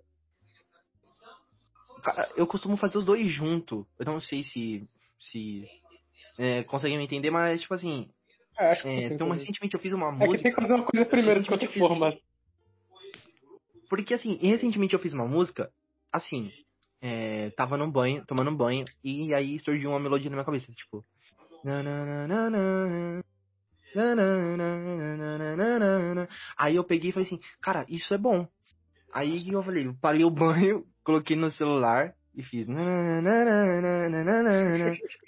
Cara, 2.02 2.28
eu 2.36 2.46
costumo 2.46 2.76
fazer 2.76 2.98
os 2.98 3.04
dois 3.04 3.26
junto. 3.30 3.86
Eu 3.98 4.06
não 4.06 4.20
sei 4.20 4.42
se 4.42 4.82
se 5.20 5.64
é, 6.36 6.64
conseguem 6.64 6.98
me 6.98 7.04
entender, 7.04 7.30
mas 7.30 7.60
tipo 7.60 7.74
assim, 7.74 8.10
É, 8.58 8.72
acho 8.72 8.82
que 8.82 8.88
é, 8.88 9.06
então 9.06 9.30
recentemente 9.30 9.74
eu 9.74 9.80
fiz 9.80 9.92
uma 9.92 10.08
É 10.08 10.18
que 10.18 10.24
música 10.26 10.42
tem 10.42 10.52
que 10.54 10.60
fazer 10.60 10.74
uma 10.74 10.84
coisa 10.84 11.06
primeiro 11.06 11.40
de 11.42 11.48
qualquer 11.48 11.66
eu 11.66 11.70
fiz- 11.72 11.80
forma. 11.80 12.12
Porque, 13.93 14.14
assim, 14.14 14.38
recentemente 14.40 14.95
eu 14.95 14.99
fiz 14.99 15.12
uma 15.12 15.28
música, 15.28 15.70
assim, 16.11 16.51
é, 16.99 17.51
tava 17.51 17.76
num 17.76 17.90
banho, 17.90 18.24
tomando 18.24 18.51
um 18.51 18.57
banho, 18.57 18.86
e 19.05 19.34
aí 19.34 19.59
surgiu 19.59 19.90
uma 19.90 20.01
melodia 20.01 20.30
na 20.30 20.36
minha 20.36 20.47
cabeça, 20.47 20.72
tipo. 20.72 21.05
Aí 26.57 26.74
eu 26.74 26.84
peguei 26.84 27.11
e 27.11 27.12
falei 27.12 27.26
assim, 27.26 27.38
cara, 27.61 27.84
isso 27.86 28.14
é 28.14 28.16
bom. 28.16 28.49
Aí 29.12 29.47
eu 29.53 29.62
falei, 29.62 29.86
eu 29.86 29.95
parei 30.01 30.24
o 30.24 30.30
banho, 30.30 30.86
coloquei 31.05 31.36
no 31.36 31.51
celular 31.51 32.14
e 32.34 32.43
fiz. 32.43 32.66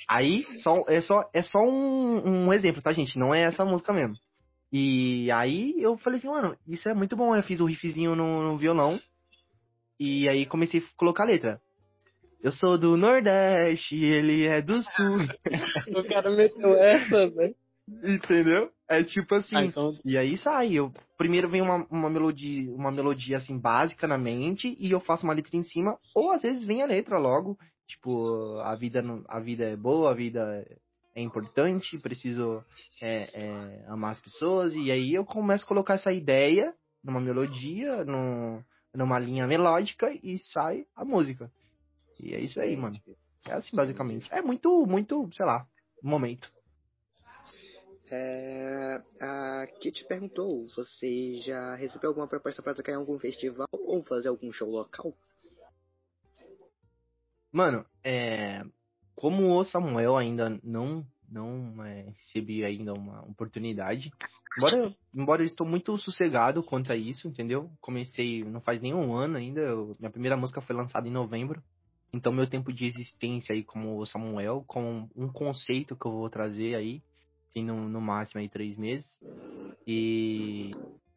Aí 0.08 0.42
só, 0.60 0.82
é 0.88 1.02
só, 1.02 1.28
é 1.34 1.42
só 1.42 1.58
um, 1.58 2.46
um 2.46 2.50
exemplo, 2.50 2.80
tá, 2.80 2.94
gente? 2.94 3.18
Não 3.18 3.34
é 3.34 3.42
essa 3.42 3.62
música 3.62 3.92
mesmo. 3.92 4.14
E 4.76 5.30
aí 5.30 5.72
eu 5.78 5.96
falei 5.96 6.18
assim, 6.18 6.26
mano, 6.26 6.56
isso 6.66 6.88
é 6.88 6.94
muito 6.94 7.14
bom. 7.14 7.36
Eu 7.36 7.44
fiz 7.44 7.60
o 7.60 7.64
riffzinho 7.64 8.16
no, 8.16 8.42
no 8.42 8.58
violão. 8.58 8.98
E 10.00 10.28
aí 10.28 10.44
comecei 10.46 10.80
a 10.80 10.96
colocar 10.96 11.22
a 11.22 11.26
letra. 11.26 11.60
Eu 12.42 12.50
sou 12.50 12.76
do 12.76 12.96
Nordeste, 12.96 13.94
ele 13.94 14.46
é 14.48 14.60
do 14.60 14.82
Sul. 14.82 15.18
O 15.96 16.08
cara 16.08 16.28
meteu 16.34 16.74
essa, 16.74 17.30
velho. 17.30 17.54
Entendeu? 17.88 18.68
É 18.88 19.04
tipo 19.04 19.36
assim. 19.36 19.54
Ah, 19.54 19.64
então, 19.64 19.96
E 20.04 20.18
aí 20.18 20.36
sai, 20.38 20.72
eu 20.72 20.92
primeiro 21.16 21.48
vem 21.48 21.62
uma, 21.62 21.86
uma 21.88 22.10
melodia, 22.10 22.68
uma 22.74 22.90
melodia 22.90 23.36
assim 23.36 23.56
básica 23.56 24.08
na 24.08 24.18
mente 24.18 24.76
e 24.80 24.90
eu 24.90 24.98
faço 24.98 25.22
uma 25.22 25.34
letra 25.34 25.56
em 25.56 25.62
cima, 25.62 25.96
ou 26.16 26.32
às 26.32 26.42
vezes 26.42 26.64
vem 26.64 26.82
a 26.82 26.86
letra 26.86 27.16
logo, 27.16 27.56
tipo, 27.86 28.58
a 28.58 28.74
vida 28.74 29.00
não- 29.00 29.22
a 29.28 29.38
vida 29.38 29.64
é 29.66 29.76
boa, 29.76 30.10
a 30.10 30.14
vida 30.14 30.66
é 31.14 31.22
importante, 31.22 31.98
preciso 31.98 32.64
é, 33.00 33.30
é, 33.32 33.84
amar 33.86 34.12
as 34.12 34.20
pessoas 34.20 34.74
e 34.74 34.90
aí 34.90 35.14
eu 35.14 35.24
começo 35.24 35.64
a 35.64 35.68
colocar 35.68 35.94
essa 35.94 36.12
ideia 36.12 36.74
numa 37.02 37.20
melodia, 37.20 38.04
num, 38.04 38.62
numa 38.92 39.18
linha 39.18 39.46
melódica 39.46 40.10
e 40.22 40.38
sai 40.38 40.86
a 40.96 41.04
música. 41.04 41.50
E 42.18 42.34
é 42.34 42.40
isso 42.40 42.60
aí, 42.60 42.76
mano. 42.76 43.00
É 43.46 43.52
assim 43.52 43.76
basicamente. 43.76 44.32
É 44.32 44.42
muito, 44.42 44.86
muito, 44.86 45.28
sei 45.32 45.46
lá, 45.46 45.66
momento. 46.02 46.52
É, 48.10 49.02
a 49.20 49.66
Kit 49.80 50.04
perguntou, 50.06 50.66
você 50.76 51.40
já 51.40 51.74
recebeu 51.74 52.10
alguma 52.10 52.28
proposta 52.28 52.62
para 52.62 52.74
tocar 52.74 52.92
em 52.92 52.96
algum 52.96 53.18
festival 53.18 53.68
ou 53.72 54.02
fazer 54.02 54.28
algum 54.28 54.52
show 54.52 54.68
local? 54.68 55.14
Mano, 57.50 57.86
é, 58.02 58.62
como 59.14 59.56
o 59.58 59.64
Samuel 59.64 60.16
ainda 60.16 60.58
não 60.62 61.04
não 61.28 61.82
é, 61.84 62.12
recebi 62.18 62.64
ainda 62.64 62.92
uma 62.92 63.22
oportunidade, 63.22 64.10
embora 64.56 64.94
embora 65.14 65.42
eu 65.42 65.46
estou 65.46 65.66
muito 65.66 65.96
sossegado 65.98 66.62
quanto 66.62 66.92
a 66.92 66.96
isso, 66.96 67.26
entendeu? 67.26 67.70
Comecei 67.80 68.44
não 68.44 68.60
faz 68.60 68.80
nem 68.80 68.94
um 68.94 69.14
ano 69.14 69.36
ainda, 69.36 69.60
eu- 69.60 69.96
minha 69.98 70.10
primeira 70.10 70.36
música 70.36 70.60
foi 70.60 70.76
lançada 70.76 71.08
em 71.08 71.12
novembro, 71.12 71.62
então 72.12 72.32
meu 72.32 72.46
tempo 72.46 72.72
de 72.72 72.86
existência 72.86 73.54
aí 73.54 73.64
como 73.64 73.98
o 73.98 74.06
Samuel, 74.06 74.64
com 74.66 75.08
um 75.16 75.28
conceito 75.28 75.96
que 75.96 76.06
eu 76.06 76.12
vou 76.12 76.30
trazer 76.30 76.74
aí, 76.74 77.02
tem 77.52 77.64
no, 77.64 77.88
no 77.88 78.00
máximo 78.00 78.40
aí 78.40 78.48
três 78.48 78.76
meses, 78.76 79.06
e, 79.86 80.70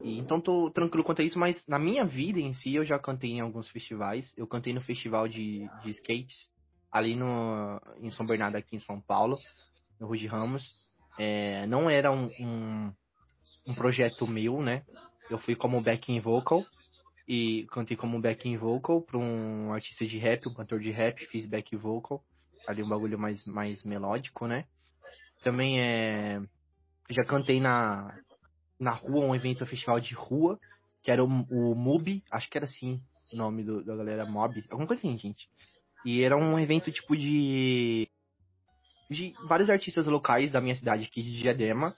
e 0.03 0.17
então 0.17 0.41
tô 0.41 0.69
tranquilo 0.71 1.03
quanto 1.03 1.21
a 1.21 1.25
isso, 1.25 1.37
mas 1.37 1.65
na 1.67 1.77
minha 1.79 2.05
vida 2.05 2.39
em 2.39 2.53
si 2.53 2.75
eu 2.75 2.85
já 2.85 2.97
cantei 2.97 3.31
em 3.31 3.41
alguns 3.41 3.69
festivais, 3.69 4.31
eu 4.37 4.47
cantei 4.47 4.73
no 4.73 4.81
festival 4.81 5.27
de, 5.27 5.69
de 5.79 5.89
skates, 5.91 6.49
ali 6.97 7.15
no, 7.15 7.79
em 8.01 8.09
São 8.11 8.25
Bernardo, 8.25 8.55
aqui 8.55 8.75
em 8.75 8.79
São 8.79 8.99
Paulo, 8.99 9.39
no 9.99 10.07
Rude 10.07 10.27
Ramos. 10.27 10.63
É, 11.17 11.65
não 11.67 11.89
era 11.89 12.11
um, 12.11 12.29
um, 12.39 12.93
um 13.67 13.75
projeto 13.75 14.27
meu, 14.27 14.61
né? 14.61 14.83
Eu 15.29 15.37
fui 15.37 15.55
como 15.55 15.81
backing 15.81 16.19
vocal 16.19 16.65
e 17.27 17.65
cantei 17.71 17.97
como 17.97 18.21
backing 18.21 18.55
vocal 18.55 19.01
para 19.01 19.17
um 19.17 19.73
artista 19.73 20.05
de 20.05 20.17
rap, 20.17 20.47
um 20.47 20.53
cantor 20.53 20.79
de 20.79 20.91
rap, 20.91 21.25
fiz 21.25 21.45
back 21.45 21.75
vocal, 21.75 22.23
ali 22.67 22.83
um 22.83 22.89
bagulho 22.89 23.19
mais, 23.19 23.45
mais 23.47 23.83
melódico, 23.83 24.47
né? 24.47 24.65
Também 25.43 25.79
é, 25.79 26.41
já 27.09 27.23
cantei 27.23 27.59
na, 27.59 28.17
na 28.79 28.91
rua, 28.91 29.25
um 29.25 29.35
evento, 29.35 29.63
um 29.63 29.67
festival 29.67 29.99
de 29.99 30.13
rua, 30.13 30.59
que 31.03 31.11
era 31.11 31.23
o, 31.23 31.27
o 31.27 31.75
MUB, 31.75 32.23
acho 32.31 32.49
que 32.49 32.57
era 32.57 32.65
assim 32.65 32.97
o 33.33 33.37
nome 33.37 33.63
do, 33.63 33.83
da 33.83 33.95
galera 33.95 34.25
Mob, 34.25 34.59
alguma 34.69 34.87
coisa 34.87 35.01
assim, 35.01 35.17
gente. 35.17 35.49
E 36.05 36.21
era 36.21 36.37
um 36.37 36.59
evento 36.59 36.91
tipo 36.91 37.15
de. 37.15 38.07
de 39.09 39.33
vários 39.47 39.69
artistas 39.69 40.07
locais 40.07 40.51
da 40.51 40.61
minha 40.61 40.75
cidade 40.75 41.03
aqui 41.03 41.21
de 41.21 41.39
Diadema. 41.39 41.95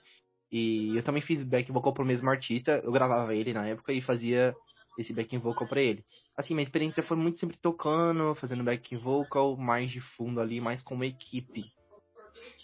E 0.50 0.96
eu 0.96 1.02
também 1.02 1.22
fiz 1.22 1.48
back 1.48 1.70
vocal 1.70 1.94
pro 1.94 2.04
mesmo 2.04 2.28
artista. 2.28 2.80
Eu 2.82 2.90
gravava 2.90 3.34
ele 3.34 3.52
na 3.52 3.66
época 3.66 3.92
e 3.92 4.00
fazia 4.00 4.54
esse 4.98 5.12
backing 5.12 5.38
vocal 5.38 5.66
pra 5.66 5.80
ele. 5.80 6.04
Assim, 6.36 6.54
minha 6.54 6.64
experiência 6.64 7.02
foi 7.02 7.16
muito 7.16 7.38
sempre 7.38 7.56
tocando, 7.56 8.34
fazendo 8.34 8.64
backing 8.64 8.98
vocal, 8.98 9.56
mais 9.56 9.90
de 9.90 10.00
fundo 10.00 10.40
ali, 10.40 10.60
mais 10.60 10.82
como 10.82 11.04
equipe. 11.04 11.64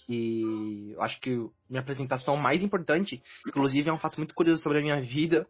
E 0.08 0.92
eu 0.92 1.02
acho 1.02 1.20
que 1.20 1.30
minha 1.68 1.80
apresentação 1.80 2.36
mais 2.36 2.62
importante, 2.62 3.22
inclusive 3.46 3.88
é 3.88 3.92
um 3.92 3.98
fato 3.98 4.18
muito 4.18 4.34
curioso 4.34 4.62
sobre 4.62 4.78
a 4.78 4.82
minha 4.82 5.00
vida, 5.00 5.46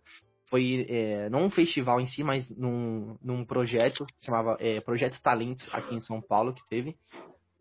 foi 0.56 0.86
é, 0.88 1.28
não 1.28 1.44
um 1.44 1.50
festival 1.50 2.00
em 2.00 2.06
si, 2.06 2.22
mas 2.22 2.48
num, 2.48 3.18
num 3.22 3.44
projeto, 3.44 4.06
que 4.06 4.18
se 4.18 4.24
chamava 4.24 4.56
é, 4.58 4.80
Projeto 4.80 5.20
Talentos, 5.22 5.68
aqui 5.70 5.94
em 5.94 6.00
São 6.00 6.22
Paulo, 6.22 6.54
que 6.54 6.66
teve. 6.66 6.96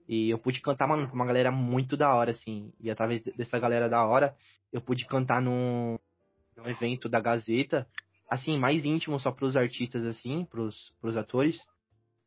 E 0.07 0.29
eu 0.29 0.39
pude 0.39 0.61
cantar, 0.61 0.87
mano, 0.87 1.09
com 1.09 1.15
uma 1.15 1.25
galera 1.25 1.51
muito 1.51 1.97
da 1.97 2.15
hora, 2.15 2.31
assim. 2.31 2.71
E 2.79 2.89
através 2.89 3.21
dessa 3.21 3.59
galera 3.59 3.89
da 3.89 4.05
hora, 4.05 4.33
eu 4.71 4.79
pude 4.79 5.05
cantar 5.05 5.41
num, 5.41 5.99
num 6.55 6.69
evento 6.69 7.09
da 7.09 7.19
Gazeta, 7.19 7.85
assim, 8.29 8.57
mais 8.57 8.85
íntimo 8.85 9.19
só 9.19 9.29
pros 9.29 9.57
artistas, 9.57 10.05
assim, 10.05 10.45
pros, 10.45 10.93
pros 11.01 11.17
atores. 11.17 11.59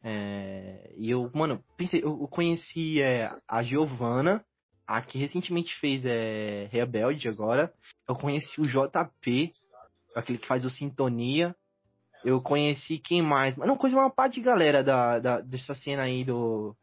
É, 0.02 0.92
e 0.98 1.10
eu, 1.10 1.30
mano, 1.34 1.64
pensei, 1.78 2.04
eu 2.04 2.28
conheci 2.28 3.00
é, 3.00 3.32
a 3.48 3.62
Giovana, 3.62 4.44
a 4.86 5.00
que 5.00 5.18
recentemente 5.18 5.74
fez 5.80 6.04
é, 6.04 6.68
Rebelde 6.70 7.26
agora. 7.26 7.72
Eu 8.06 8.14
conheci 8.16 8.60
o 8.60 8.66
JP, 8.66 9.50
aquele 10.18 10.38
que 10.38 10.46
faz 10.46 10.64
o 10.64 10.70
Sintonia. 10.70 11.54
Eu 12.24 12.42
conheci 12.42 12.98
quem 12.98 13.22
mais? 13.22 13.56
Mas 13.56 13.68
não 13.68 13.76
conheci 13.76 13.96
uma 13.98 14.10
parte 14.10 14.34
de 14.34 14.40
galera 14.40 14.82
da, 14.82 15.18
da, 15.18 15.40
dessa 15.40 15.74
cena 15.74 16.02
aí 16.02 16.24
do, 16.24 16.74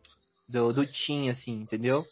do, 0.49 0.73
do 0.73 0.86
Team, 0.88 1.29
assim, 1.29 1.53
entendeu? 1.61 2.05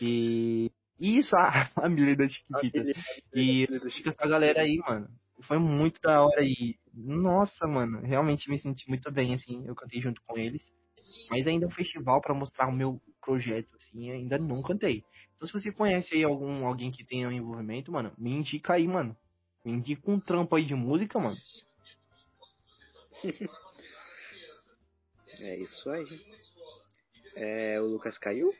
E 0.00 0.70
e 0.98 1.18
isso, 1.18 1.36
a 1.36 1.66
família 1.74 2.16
das 2.16 2.32
Chiquititas. 2.32 2.86
E 3.34 3.66
fica 3.90 4.10
essa 4.10 4.26
galera 4.26 4.62
aí, 4.62 4.78
mano. 4.78 5.08
Foi 5.42 5.58
muito 5.58 6.00
da 6.00 6.22
hora 6.24 6.42
e, 6.42 6.76
nossa, 6.94 7.66
mano, 7.66 8.00
realmente 8.00 8.48
me 8.48 8.58
senti 8.58 8.88
muito 8.88 9.10
bem, 9.10 9.34
assim, 9.34 9.66
eu 9.66 9.74
cantei 9.74 10.00
junto 10.00 10.22
com 10.24 10.38
eles. 10.38 10.62
Mas 11.28 11.46
ainda 11.46 11.66
é 11.66 11.68
um 11.68 11.72
festival 11.72 12.20
pra 12.20 12.34
mostrar 12.34 12.68
o 12.68 12.72
meu 12.72 13.00
projeto, 13.20 13.68
assim, 13.76 14.10
ainda 14.10 14.38
não 14.38 14.62
cantei. 14.62 15.02
Então 15.36 15.46
se 15.46 15.52
você 15.52 15.72
conhece 15.72 16.14
aí 16.14 16.24
algum, 16.24 16.66
alguém 16.66 16.90
que 16.90 17.04
tenha 17.04 17.28
um 17.28 17.32
envolvimento, 17.32 17.92
mano, 17.92 18.12
me 18.16 18.32
indica 18.32 18.74
aí, 18.74 18.86
mano. 18.86 19.14
Me 19.64 19.72
indica 19.72 20.10
um 20.10 20.20
trampo 20.20 20.54
aí 20.56 20.64
de 20.64 20.74
música, 20.74 21.18
mano. 21.18 21.36
É 25.40 25.56
isso 25.56 25.90
aí. 25.90 26.06
É, 27.34 27.80
o 27.80 27.84
Lucas 27.86 28.16
caiu? 28.18 28.54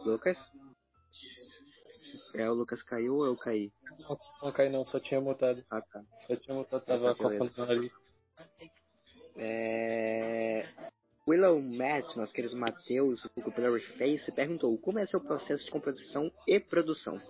Lucas? 0.00 0.36
É, 2.34 2.50
o 2.50 2.54
Lucas 2.54 2.82
caiu 2.82 3.14
ou 3.14 3.26
eu 3.26 3.36
caí? 3.36 3.72
não, 4.00 4.18
não 4.42 4.52
cai 4.52 4.68
não, 4.68 4.84
só 4.84 4.98
tinha 4.98 5.20
mutado. 5.20 5.64
Ah, 5.70 5.80
tá. 5.80 6.02
Só 6.26 6.34
tinha 6.36 6.56
mutado, 6.56 6.84
tava 6.84 7.14
Tá, 7.14 7.22
beleza. 7.22 7.44
coçando 7.44 7.62
o 7.62 7.66
nariz. 7.74 7.92
É... 9.36 10.68
Willow 11.26 11.60
Matt, 11.62 12.16
nosso 12.16 12.32
querido 12.34 12.56
Matheus, 12.56 13.24
o 13.36 13.50
Blurry 13.50 13.80
Face, 13.80 14.32
perguntou 14.32 14.76
como 14.78 14.98
é 14.98 15.06
seu 15.06 15.20
processo 15.20 15.64
de 15.64 15.70
composição 15.70 16.30
e 16.46 16.58
produção. 16.60 17.20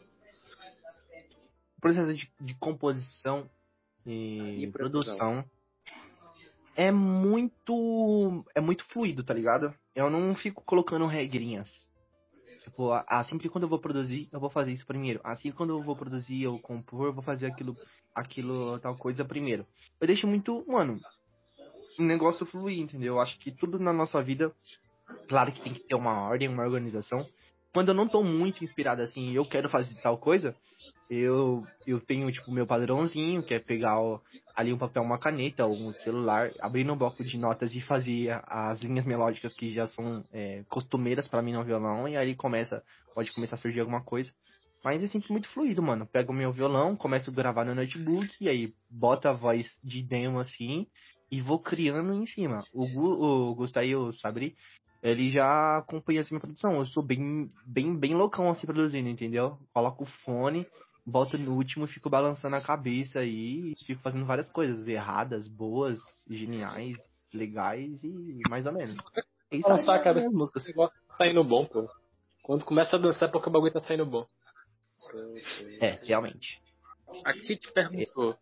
O 1.84 1.92
processo 1.92 2.14
de, 2.14 2.32
de 2.40 2.54
composição 2.54 3.46
e, 4.06 4.64
E 4.64 4.72
produção. 4.72 5.44
é 6.74 6.90
muito 6.90 8.44
é 8.54 8.60
muito 8.60 8.86
fluido, 8.86 9.22
tá 9.22 9.34
ligado? 9.34 9.74
Eu 9.94 10.08
não 10.08 10.34
fico 10.34 10.64
colocando 10.64 11.04
regrinhas. 11.06 11.86
Tipo, 12.62 12.90
assim 13.06 13.36
que 13.36 13.50
quando 13.50 13.64
eu 13.64 13.68
vou 13.68 13.78
produzir, 13.78 14.30
eu 14.32 14.40
vou 14.40 14.48
fazer 14.48 14.72
isso 14.72 14.86
primeiro. 14.86 15.20
Assim 15.22 15.50
que 15.50 15.56
quando 15.56 15.70
eu 15.74 15.82
vou 15.82 15.94
produzir, 15.94 16.42
eu 16.42 16.58
compor, 16.58 17.08
eu 17.08 17.12
vou 17.12 17.22
fazer 17.22 17.46
aquilo, 17.46 17.76
aquilo 18.14 18.80
tal 18.80 18.96
coisa 18.96 19.22
primeiro. 19.22 19.66
Eu 20.00 20.06
deixo 20.06 20.26
muito, 20.26 20.64
mano, 20.66 20.98
o 21.98 22.02
negócio 22.02 22.46
fluir, 22.46 22.80
entendeu? 22.80 23.16
Eu 23.16 23.20
acho 23.20 23.38
que 23.38 23.52
tudo 23.52 23.78
na 23.78 23.92
nossa 23.92 24.22
vida, 24.22 24.50
claro 25.28 25.52
que 25.52 25.60
tem 25.60 25.74
que 25.74 25.80
ter 25.80 25.94
uma 25.94 26.18
ordem, 26.18 26.48
uma 26.48 26.64
organização. 26.64 27.28
Quando 27.74 27.88
eu 27.88 27.94
não 27.94 28.08
tô 28.08 28.22
muito 28.22 28.62
inspirado 28.62 29.02
assim, 29.02 29.32
eu 29.32 29.44
quero 29.44 29.68
fazer 29.68 29.94
tal 30.00 30.16
coisa, 30.16 30.54
eu 31.10 31.66
eu 31.84 32.00
tenho 32.00 32.30
tipo 32.30 32.52
meu 32.52 32.66
padrãozinho, 32.66 33.42
que 33.42 33.52
é 33.52 33.58
pegar 33.58 33.98
ali 34.54 34.72
um 34.72 34.78
papel, 34.78 35.02
uma 35.02 35.18
caneta 35.18 35.66
ou 35.66 35.74
um 35.74 35.92
celular, 35.92 36.52
abrir 36.60 36.84
no 36.84 36.94
bloco 36.94 37.24
de 37.24 37.36
notas 37.36 37.74
e 37.74 37.80
fazer 37.80 38.40
as 38.46 38.80
linhas 38.80 39.04
melódicas 39.04 39.52
que 39.54 39.72
já 39.72 39.88
são 39.88 40.24
é, 40.32 40.62
costumeiras 40.68 41.26
pra 41.26 41.42
mim 41.42 41.52
no 41.52 41.64
violão 41.64 42.08
e 42.08 42.16
aí 42.16 42.36
começa 42.36 42.80
pode 43.12 43.32
começar 43.32 43.56
a 43.56 43.58
surgir 43.58 43.80
alguma 43.80 44.04
coisa. 44.04 44.30
Mas 44.84 45.02
é 45.02 45.08
sempre 45.08 45.32
muito 45.32 45.48
fluido, 45.48 45.82
mano. 45.82 46.06
Pego 46.06 46.30
o 46.32 46.36
meu 46.36 46.52
violão, 46.52 46.94
começo 46.94 47.30
a 47.30 47.34
gravar 47.34 47.64
no 47.64 47.74
notebook 47.74 48.28
e 48.40 48.48
aí 48.48 48.72
bota 49.00 49.30
a 49.30 49.32
voz 49.32 49.66
de 49.82 50.00
demo 50.00 50.38
assim 50.38 50.86
e 51.30 51.40
vou 51.40 51.58
criando 51.58 52.12
em 52.12 52.26
cima. 52.26 52.58
O, 52.72 52.86
Gu, 52.86 53.50
o 53.50 53.54
Gustavo 53.56 53.86
e 53.86 53.96
o 53.96 54.12
Sabri, 54.12 54.52
ele 55.04 55.30
já 55.30 55.76
acompanha 55.78 56.22
assim 56.22 56.34
minha 56.34 56.40
produção. 56.40 56.76
Eu 56.76 56.86
sou 56.86 57.02
bem, 57.02 57.46
bem, 57.66 57.94
bem 57.94 58.14
loucão 58.14 58.50
assim 58.50 58.66
produzindo, 58.66 59.08
entendeu? 59.08 59.58
Coloco 59.72 60.04
o 60.04 60.06
fone, 60.24 60.66
boto 61.06 61.36
no 61.36 61.52
último, 61.52 61.86
fico 61.86 62.08
balançando 62.08 62.56
a 62.56 62.62
cabeça 62.62 63.18
aí 63.20 63.74
fico 63.86 64.00
fazendo 64.02 64.24
várias 64.24 64.48
coisas 64.50 64.88
erradas, 64.88 65.46
boas, 65.46 65.98
geniais, 66.28 66.96
legais 67.32 68.02
e 68.02 68.40
mais 68.48 68.64
ou 68.64 68.72
menos. 68.72 68.96
E 69.52 69.58
isso 69.58 69.68
Balançar 69.68 69.96
aí 69.96 70.00
a 70.00 70.04
cabeça 70.04 70.26
as 70.26 70.32
músicas. 70.32 70.66
Negócio 70.66 70.96
tá 71.08 71.14
saindo 71.16 71.44
bom, 71.44 71.66
pô. 71.66 71.86
Quando 72.42 72.64
começa 72.64 72.96
a 72.96 72.98
dançar 72.98 73.28
é 73.28 73.32
porque 73.32 73.48
o 73.48 73.52
bagulho 73.52 73.72
tá 73.72 73.80
saindo 73.80 74.06
bom. 74.06 74.26
É, 75.80 75.98
realmente. 76.06 76.62
A 77.24 77.32
Kit 77.34 77.70
perguntou. 77.72 78.36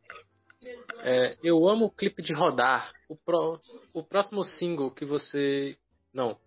é, 1.03 1.37
eu 1.43 1.69
amo 1.69 1.87
o 1.87 1.91
clipe 1.91 2.23
de 2.23 2.33
rodar. 2.33 2.93
O, 3.09 3.17
pro- 3.17 3.61
o 3.93 4.05
próximo 4.05 4.45
single 4.45 4.93
que 4.93 5.05
você. 5.05 5.77
Não. 6.15 6.39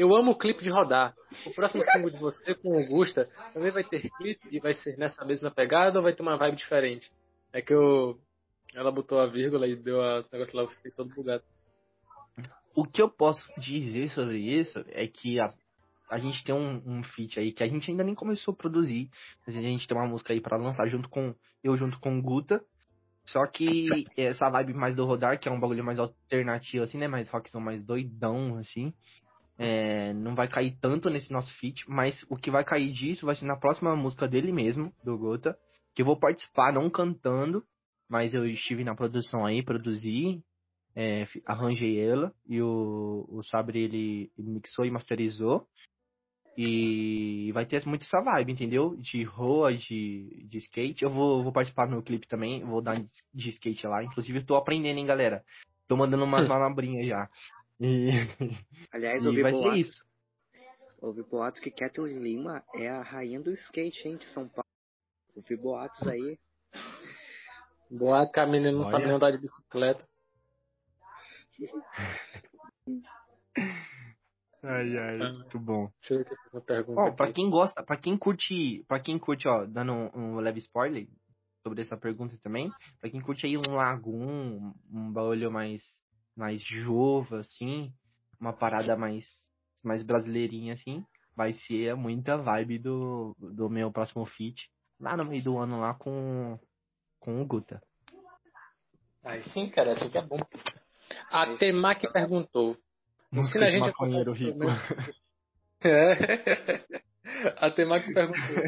Eu 0.00 0.16
amo 0.16 0.30
o 0.30 0.38
clipe 0.38 0.62
de 0.62 0.70
rodar. 0.70 1.14
O 1.46 1.54
próximo 1.54 1.82
single 1.84 2.08
de 2.08 2.18
você 2.18 2.54
com 2.54 2.74
Augusta 2.74 3.28
também 3.52 3.70
vai 3.70 3.84
ter 3.84 4.08
clipe 4.16 4.48
e 4.50 4.58
vai 4.58 4.72
ser 4.72 4.96
nessa 4.96 5.26
mesma 5.26 5.50
pegada 5.50 5.98
ou 5.98 6.02
vai 6.02 6.14
ter 6.14 6.22
uma 6.22 6.38
vibe 6.38 6.56
diferente? 6.56 7.12
É 7.52 7.60
que 7.60 7.74
eu. 7.74 8.18
Ela 8.74 8.90
botou 8.90 9.20
a 9.20 9.26
vírgula 9.26 9.66
e 9.66 9.76
deu 9.76 10.02
as 10.02 10.30
negócios 10.30 10.54
lá, 10.54 10.62
eu 10.62 10.68
fiquei 10.68 10.90
todo 10.90 11.14
bugado. 11.14 11.42
O 12.74 12.86
que 12.86 13.02
eu 13.02 13.10
posso 13.10 13.44
dizer 13.60 14.08
sobre 14.08 14.38
isso 14.38 14.82
é 14.88 15.06
que 15.06 15.38
a, 15.38 15.52
a 16.08 16.16
gente 16.16 16.42
tem 16.44 16.54
um, 16.54 16.82
um 16.86 17.02
feat 17.02 17.38
aí 17.38 17.52
que 17.52 17.62
a 17.62 17.68
gente 17.68 17.90
ainda 17.90 18.02
nem 18.02 18.14
começou 18.14 18.54
a 18.54 18.56
produzir. 18.56 19.10
Mas 19.46 19.54
a 19.54 19.60
gente 19.60 19.86
tem 19.86 19.94
uma 19.94 20.08
música 20.08 20.32
aí 20.32 20.40
pra 20.40 20.56
lançar 20.56 20.88
junto 20.88 21.10
com 21.10 21.34
eu 21.62 21.76
junto 21.76 22.00
com 22.00 22.22
Guta. 22.22 22.64
Só 23.26 23.46
que 23.46 24.06
essa 24.16 24.48
vibe 24.48 24.72
mais 24.72 24.96
do 24.96 25.04
Rodar, 25.04 25.38
que 25.38 25.46
é 25.46 25.52
um 25.52 25.60
bagulho 25.60 25.84
mais 25.84 25.98
alternativo, 25.98 26.84
assim, 26.84 26.96
né? 26.96 27.06
Mais 27.06 27.28
rockzão, 27.28 27.60
mais 27.60 27.84
doidão, 27.84 28.56
assim. 28.56 28.94
É, 29.62 30.14
não 30.14 30.34
vai 30.34 30.48
cair 30.48 30.74
tanto 30.80 31.10
nesse 31.10 31.30
nosso 31.30 31.52
feat, 31.58 31.84
mas 31.86 32.24
o 32.30 32.36
que 32.36 32.50
vai 32.50 32.64
cair 32.64 32.90
disso 32.90 33.26
vai 33.26 33.36
ser 33.36 33.44
na 33.44 33.58
próxima 33.58 33.94
música 33.94 34.26
dele 34.26 34.50
mesmo, 34.50 34.90
do 35.04 35.18
Gota. 35.18 35.54
Que 35.94 36.00
eu 36.00 36.06
vou 36.06 36.18
participar, 36.18 36.72
não 36.72 36.88
cantando, 36.88 37.62
mas 38.08 38.32
eu 38.32 38.46
estive 38.46 38.84
na 38.84 38.94
produção 38.94 39.44
aí, 39.44 39.62
produzi, 39.62 40.42
é, 40.96 41.26
arranjei 41.44 42.00
ela 42.00 42.32
e 42.48 42.62
o, 42.62 43.26
o 43.28 43.42
Sabre 43.42 43.80
ele, 43.80 44.32
ele 44.38 44.50
mixou 44.50 44.86
e 44.86 44.90
masterizou. 44.90 45.66
E 46.56 47.52
vai 47.52 47.66
ter 47.66 47.84
muito 47.86 48.02
essa 48.02 48.22
vibe, 48.22 48.52
entendeu? 48.52 48.96
De 48.96 49.22
roa, 49.24 49.74
de, 49.74 50.46
de 50.48 50.56
skate. 50.56 51.04
Eu 51.04 51.10
vou, 51.10 51.42
vou 51.42 51.52
participar 51.52 51.86
no 51.86 52.02
clipe 52.02 52.26
também, 52.26 52.64
vou 52.64 52.80
dar 52.80 52.96
de 53.34 53.50
skate 53.50 53.86
lá. 53.86 54.02
Inclusive, 54.02 54.38
eu 54.38 54.46
tô 54.46 54.56
aprendendo, 54.56 54.98
hein, 54.98 55.06
galera? 55.06 55.44
Tô 55.86 55.98
mandando 55.98 56.24
umas 56.24 56.46
manobrinhas 56.48 57.06
já. 57.06 57.28
E, 57.80 58.10
Aliás, 58.92 59.24
e 59.24 59.28
ouvi 59.28 59.42
boatos, 59.42 59.78
isso. 59.78 60.04
ouvi 61.00 61.22
boatos 61.22 61.60
que 61.60 61.70
Kathleen 61.70 62.18
Lima 62.18 62.62
é 62.74 62.88
a 62.88 63.02
rainha 63.02 63.40
do 63.40 63.50
skate, 63.52 64.06
hein, 64.06 64.16
de 64.18 64.26
São 64.26 64.48
Paulo. 64.48 64.68
Ouvi 65.34 65.56
boatos 65.56 66.06
aí. 66.06 66.38
Boa 67.90 68.30
que 68.30 68.38
a 68.38 68.46
menina 68.46 68.70
não 68.70 68.82
Olha. 68.82 68.90
sabe 68.90 69.04
andar 69.10 69.30
de 69.32 69.38
bicicleta. 69.38 70.06
Ai, 74.62 74.98
ai, 74.98 75.32
muito 75.32 75.58
bom. 75.58 75.90
Deixa 76.00 76.14
eu 76.14 76.24
ver 76.24 76.38
uma 76.52 76.60
pergunta. 76.60 77.00
Ó, 77.00 77.12
pra 77.12 77.32
quem 77.32 77.48
gosta, 77.48 77.82
pra 77.82 77.96
quem 77.96 78.16
curte, 78.16 78.84
pra 78.86 79.00
quem 79.00 79.18
curte, 79.18 79.48
ó, 79.48 79.64
dando 79.64 79.92
um, 79.92 80.10
um 80.14 80.40
leve 80.40 80.58
spoiler 80.58 81.08
sobre 81.62 81.80
essa 81.82 81.96
pergunta 81.96 82.36
também, 82.42 82.70
pra 83.00 83.10
quem 83.10 83.20
curte 83.20 83.46
aí 83.46 83.56
um 83.56 83.74
lagoon, 83.74 84.72
um 84.92 85.12
bagulho 85.12 85.50
mais, 85.50 85.82
mais 86.40 86.62
jova, 86.62 87.40
assim, 87.40 87.92
uma 88.40 88.54
parada 88.54 88.96
mais, 88.96 89.26
mais 89.84 90.02
brasileirinha, 90.02 90.72
assim, 90.72 91.04
vai 91.36 91.52
ser 91.52 91.94
muita 91.94 92.38
vibe 92.38 92.78
do, 92.78 93.36
do 93.38 93.68
meu 93.68 93.92
próximo 93.92 94.24
feat, 94.24 94.70
lá 94.98 95.18
no 95.18 95.26
meio 95.26 95.44
do 95.44 95.58
ano, 95.58 95.78
lá 95.78 95.92
com, 95.92 96.58
com 97.18 97.42
o 97.42 97.46
Guta. 97.46 97.82
Aí 99.22 99.42
sim, 99.52 99.68
cara, 99.68 99.92
assim 99.92 100.08
que 100.08 100.16
é 100.16 100.22
bom. 100.22 100.38
A 101.30 101.58
Temac 101.58 102.10
perguntou. 102.10 102.74
Ensina 103.30 103.66
a 103.66 103.70
gente 103.70 103.90
a 103.90 103.92
tocar 103.92 104.32
rico. 104.32 104.64
É. 105.84 106.84
A 107.58 107.70
Temac 107.70 108.10
perguntou. 108.14 108.64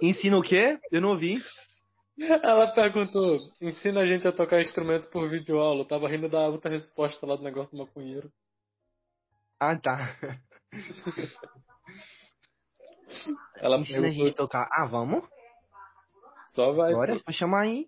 Ensina 0.00 0.36
o 0.38 0.42
quê? 0.42 0.78
Eu 0.90 1.00
não 1.00 1.10
ouvi. 1.10 1.36
Ela 2.18 2.72
perguntou: 2.74 3.38
ensina 3.60 4.00
a 4.00 4.06
gente 4.06 4.26
a 4.26 4.32
tocar 4.32 4.60
instrumentos 4.60 5.06
por 5.06 5.28
videoaula. 5.28 5.82
Eu 5.82 5.86
tava 5.88 6.08
rindo 6.08 6.28
da 6.28 6.48
outra 6.48 6.70
resposta 6.70 7.26
lá 7.26 7.36
do 7.36 7.42
negócio 7.42 7.70
do 7.70 7.78
maconheiro. 7.78 8.30
Ah, 9.60 9.76
tá. 9.76 10.16
Ela 13.56 13.78
Ensina 13.78 14.08
a 14.08 14.10
gente 14.10 14.30
a 14.30 14.34
tocar. 14.34 14.68
Ah, 14.70 14.86
vamos? 14.86 15.22
só 16.48 16.72
vai. 16.72 16.92
Bora, 16.92 17.16
só 17.18 17.32
chamar 17.32 17.62
aí. 17.62 17.86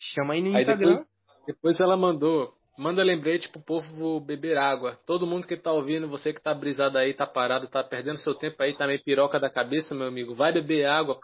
Chama 0.00 0.34
aí 0.34 0.42
no 0.42 0.54
Aí 0.56 0.62
Instagram. 0.62 0.96
depois, 0.96 1.06
depois 1.46 1.80
ela 1.80 1.96
mandou. 1.96 2.54
Manda 2.78 3.02
lembrete 3.02 3.50
pro 3.50 3.60
povo 3.60 4.18
beber 4.20 4.56
água. 4.56 4.98
Todo 5.06 5.26
mundo 5.26 5.46
que 5.46 5.56
tá 5.56 5.72
ouvindo, 5.72 6.08
você 6.08 6.32
que 6.32 6.40
tá 6.40 6.54
brisado 6.54 6.96
aí, 6.96 7.12
tá 7.12 7.26
parado, 7.26 7.68
tá 7.68 7.84
perdendo 7.84 8.18
seu 8.18 8.34
tempo 8.34 8.62
aí, 8.62 8.74
tá 8.74 8.86
meio 8.86 9.02
piroca 9.02 9.38
da 9.38 9.50
cabeça, 9.50 9.94
meu 9.94 10.06
amigo. 10.06 10.34
Vai 10.34 10.52
beber 10.52 10.86
água. 10.86 11.18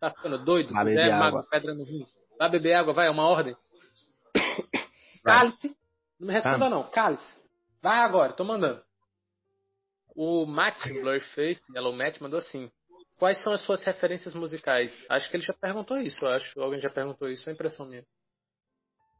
Tá 0.00 0.10
ficando 0.10 0.38
doido? 0.38 0.72
Vai 0.72 0.84
beber 0.84 1.10
Mago, 1.10 1.24
água. 1.24 1.46
pedra 1.50 1.74
no 1.74 1.84
rim. 1.84 2.04
Vai 2.38 2.50
beber 2.50 2.74
água, 2.74 2.92
vai, 2.94 3.06
é 3.06 3.10
uma 3.10 3.26
ordem. 3.28 3.56
Cálice. 5.22 5.76
Não 6.18 6.28
me 6.28 6.32
responda 6.32 6.68
não. 6.70 6.90
Cálice. 6.90 7.44
Vai 7.82 7.98
agora, 7.98 8.32
tô 8.32 8.44
mandando. 8.44 8.82
O 10.16 10.46
Matt 10.46 10.78
Blurface, 11.02 11.60
Yellow 11.74 11.92
Matt, 11.92 12.20
mandou 12.20 12.38
assim. 12.38 12.70
Quais 13.18 13.42
são 13.42 13.52
as 13.52 13.60
suas 13.62 13.82
referências 13.84 14.34
musicais? 14.34 14.90
Acho 15.08 15.30
que 15.30 15.36
ele 15.36 15.44
já 15.44 15.52
perguntou 15.52 15.98
isso, 15.98 16.24
eu 16.24 16.28
acho. 16.28 16.60
Alguém 16.60 16.80
já 16.80 16.90
perguntou 16.90 17.28
isso, 17.28 17.48
é 17.48 17.52
impressão 17.52 17.86
minha. 17.86 18.04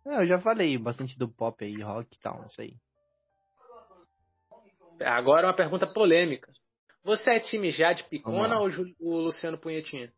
É, 0.06 0.16
eu 0.16 0.26
já 0.26 0.40
falei 0.40 0.76
bastante 0.76 1.18
do 1.18 1.28
pop 1.28 1.64
aí, 1.64 1.80
rock 1.80 2.14
e 2.14 2.20
tal, 2.20 2.46
isso 2.46 2.60
aí. 2.60 2.76
Agora 5.00 5.46
uma 5.46 5.56
pergunta 5.56 5.86
polêmica. 5.86 6.52
Você 7.02 7.30
é 7.30 7.40
time 7.40 7.70
Jade 7.70 8.04
Picona 8.04 8.58
ou 8.58 8.68
o 9.00 9.18
Luciano 9.18 9.58
Punhetinha? 9.58 10.12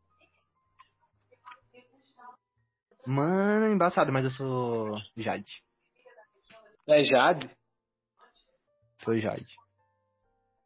Mano, 3.06 3.72
embaçado, 3.72 4.12
mas 4.12 4.24
eu 4.24 4.30
sou 4.32 4.98
Jade. 5.16 5.62
É 6.88 7.04
Jade? 7.04 7.48
Sou 9.02 9.18
Jade. 9.18 9.56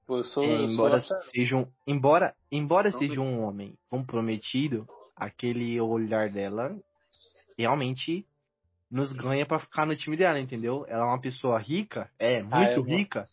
Pô, 0.06 0.18
eu 0.18 0.24
sou, 0.24 0.44
É, 0.44 0.64
eu 0.64 0.68
sou 0.68 0.72
embora 0.72 1.00
seja 1.00 1.56
um, 1.56 1.72
embora, 1.86 2.34
embora 2.50 2.90
Não, 2.90 2.98
seja 2.98 3.20
um 3.20 3.42
homem 3.42 3.78
comprometido, 3.88 4.86
aquele 5.14 5.80
olhar 5.80 6.30
dela 6.30 6.74
realmente 7.56 8.26
nos 8.90 9.12
ganha 9.12 9.46
pra 9.46 9.58
ficar 9.58 9.86
no 9.86 9.94
time 9.96 10.16
dela, 10.16 10.40
entendeu? 10.40 10.84
Ela 10.88 11.02
é 11.02 11.06
uma 11.06 11.20
pessoa 11.20 11.58
rica, 11.58 12.10
é, 12.18 12.42
muito 12.42 12.54
é, 12.56 12.76
mano. 12.76 12.82
rica, 12.82 13.24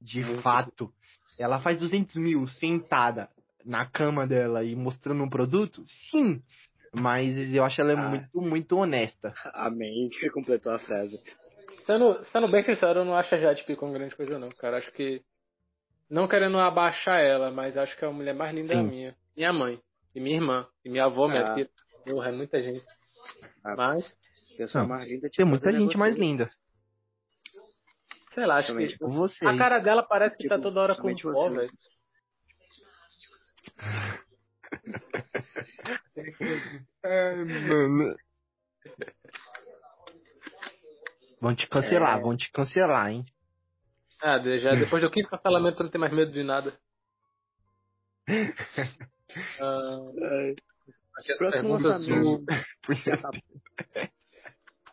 de 0.00 0.24
Muito 0.24 0.42
fato. 0.42 0.92
Ela 1.38 1.60
faz 1.60 1.78
200 1.78 2.16
mil 2.16 2.46
sentada 2.48 3.28
na 3.64 3.86
cama 3.86 4.26
dela 4.26 4.62
e 4.64 4.74
mostrando 4.76 5.22
um 5.22 5.28
produto? 5.28 5.82
Sim. 6.10 6.42
Mas 6.92 7.36
eu 7.52 7.64
acho 7.64 7.80
ela 7.80 7.92
Ah. 7.94 8.08
muito, 8.08 8.40
muito 8.40 8.76
honesta. 8.76 9.34
Amém. 9.52 10.10
Completou 10.32 10.72
a 10.72 10.78
frase. 10.78 11.20
Sendo, 11.86 12.24
sendo 12.26 12.50
bem 12.50 12.62
sincero, 12.62 13.00
eu 13.00 13.04
não 13.04 13.14
acho 13.14 13.34
a 13.34 13.38
Jade 13.38 13.64
Picon 13.64 13.92
grande 13.92 14.14
coisa, 14.16 14.38
não, 14.38 14.48
cara. 14.50 14.78
Acho 14.78 14.92
que. 14.92 15.22
Não 16.08 16.28
querendo 16.28 16.58
abaixar 16.58 17.20
ela, 17.20 17.50
mas 17.50 17.76
acho 17.76 17.96
que 17.98 18.04
é 18.04 18.08
a 18.08 18.12
mulher 18.12 18.34
mais 18.34 18.54
linda 18.54 18.74
Sim. 18.74 18.82
minha. 18.84 19.16
Minha 19.36 19.52
mãe. 19.52 19.80
E 20.14 20.20
minha 20.20 20.36
irmã. 20.36 20.66
E 20.84 20.88
minha 20.88 21.04
avó, 21.06 21.26
minha 21.26 21.42
Ah. 21.50 21.54
filha. 21.54 21.68
Porra, 22.04 22.28
é 22.28 22.32
muita 22.32 22.62
gente. 22.62 22.84
Ah. 23.64 23.74
Mas, 23.76 24.16
Pessoa 24.56 24.82
Não, 24.82 24.88
mais 24.88 25.08
linda 25.08 25.28
de 25.28 25.36
Tem 25.36 25.44
muita 25.46 25.64
todas 25.64 25.80
é 25.80 25.84
gente 25.84 25.96
mais 25.96 26.16
linda. 26.16 26.48
sei 28.30 28.46
lá, 28.46 28.56
acho 28.56 28.68
Somente 28.68 28.92
que. 28.94 28.98
Como 28.98 29.14
você. 29.18 29.46
A 29.46 29.56
cara 29.56 29.78
dela 29.78 30.02
parece 30.02 30.36
que 30.36 30.48
tá 30.48 30.56
Tipo, 30.56 30.68
toda 30.68 30.80
hora 30.80 30.94
com 30.96 31.14
pó, 31.14 31.48
velho. 31.50 31.70
Mano. 37.04 38.16
Vão 41.40 41.54
te 41.54 41.68
cancelar, 41.68 42.18
É. 42.18 42.22
vão 42.22 42.36
te 42.36 42.50
cancelar, 42.50 43.10
hein? 43.10 43.24
Ah, 44.22 44.38
já 44.58 44.70
depois 44.98 45.02
do 45.02 45.10
quinto 45.10 45.28
cancelamento 45.28 45.80
eu 45.80 45.84
não 45.84 45.90
tenho 45.90 46.00
mais 46.00 46.12
medo 46.12 46.32
de 46.32 46.42
nada. 46.42 46.72
Ah, 49.58 49.98
as 51.18 51.38
Próximo 51.38 51.72
lançamento. 51.76 52.44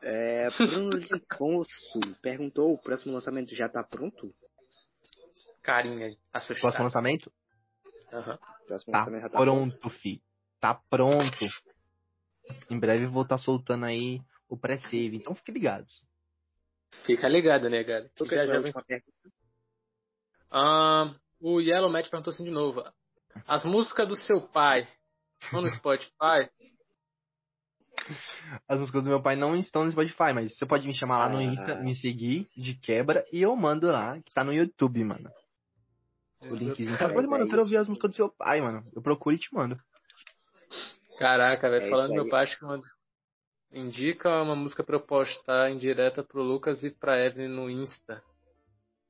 Tá- 0.02 0.08
É, 0.08 0.50
Bruno 0.58 0.90
Linconso 0.98 2.00
perguntou: 2.22 2.74
o 2.74 2.78
próximo 2.78 3.14
lançamento 3.14 3.56
já 3.56 3.70
tá 3.70 3.84
pronto? 3.84 4.34
Carinha 5.62 6.16
Próximo 6.32 6.56
assustado. 6.58 6.84
lançamento? 6.84 7.32
Aham. 8.12 8.36
O 8.36 8.66
próximo 8.66 8.92
Tá 8.92 9.00
lançamento 9.00 9.22
já 9.22 9.30
tá 9.30 9.38
pronto. 9.40 9.78
pronto, 9.78 9.90
fi. 10.00 10.22
Tá 10.60 10.76
pronto. 10.90 11.46
Em 12.70 12.80
breve 12.80 13.06
eu 13.06 13.12
vou 13.12 13.24
estar 13.24 13.38
soltando 13.38 13.86
aí 13.86 14.20
o 14.50 14.58
pré-save, 14.58 15.16
então 15.16 15.34
fiquem 15.36 15.54
ligados. 15.54 16.04
Fica 17.06 17.28
ligado, 17.30 17.70
né, 17.70 17.84
cara? 17.84 18.10
Que 18.16 18.24
Lucas, 18.24 18.48
já, 18.50 18.56
já 18.56 18.60
vem. 18.60 18.74
Ah, 20.52 21.16
o 21.40 21.62
Yellow 21.62 21.90
Match 21.90 22.10
perguntou 22.10 22.32
assim 22.34 22.44
de 22.44 22.52
novo. 22.52 22.84
As 23.48 23.64
músicas 23.64 24.08
do 24.08 24.16
seu 24.16 24.42
pai 24.50 24.88
estão 25.42 25.62
no 25.62 25.70
Spotify? 25.70 26.50
As 28.68 28.80
músicas 28.80 29.04
do 29.04 29.10
meu 29.10 29.22
pai 29.22 29.36
não 29.36 29.56
estão 29.56 29.86
no 29.86 29.92
Spotify, 29.92 30.34
mas 30.34 30.56
você 30.56 30.66
pode 30.66 30.88
me 30.88 30.94
chamar 30.94 31.20
lá 31.20 31.30
no 31.30 31.38
Ah. 31.38 31.44
Insta, 31.44 31.76
me 31.76 31.96
seguir 31.96 32.48
de 32.56 32.76
quebra 32.76 33.26
e 33.32 33.42
eu 33.42 33.56
mando 33.56 33.88
lá, 33.88 34.20
que 34.22 34.34
tá 34.34 34.44
no 34.44 34.54
YouTube, 34.54 35.04
mano. 35.04 35.30
O 36.42 36.56
linkzinho. 36.56 36.98
Só 36.98 37.06
É, 37.06 37.14
pode, 37.14 37.28
mano, 37.28 37.44
é 37.44 37.46
eu 37.46 37.50
quero 37.50 37.62
ouvir 37.62 37.78
as 37.78 37.88
músicas 37.88 38.12
do 38.12 38.16
seu 38.16 38.30
pai, 38.30 38.62
mano. 38.62 38.84
Eu 38.96 39.02
procuro 39.02 39.36
e 39.36 39.40
te 39.40 39.54
mando. 39.54 39.78
Caraca, 41.20 41.70
velho, 41.70 41.86
É 41.86 41.90
falando 41.90 42.08
do 42.10 42.16
meu 42.16 42.30
pai, 42.30 42.44
acho 42.44 42.58
que 42.58 42.66
uma... 42.66 42.82
indica 43.72 44.42
uma 44.42 44.56
música 44.56 44.84
pra 44.84 44.96
eu 44.96 45.02
postar 45.02 45.70
em 45.70 45.78
direta 45.78 46.24
pro 46.24 46.42
Lucas 46.42 46.84
e 46.84 46.90
pra 46.90 47.20
Evelyn 47.24 47.50
no 47.50 47.70
Insta. 47.70 48.24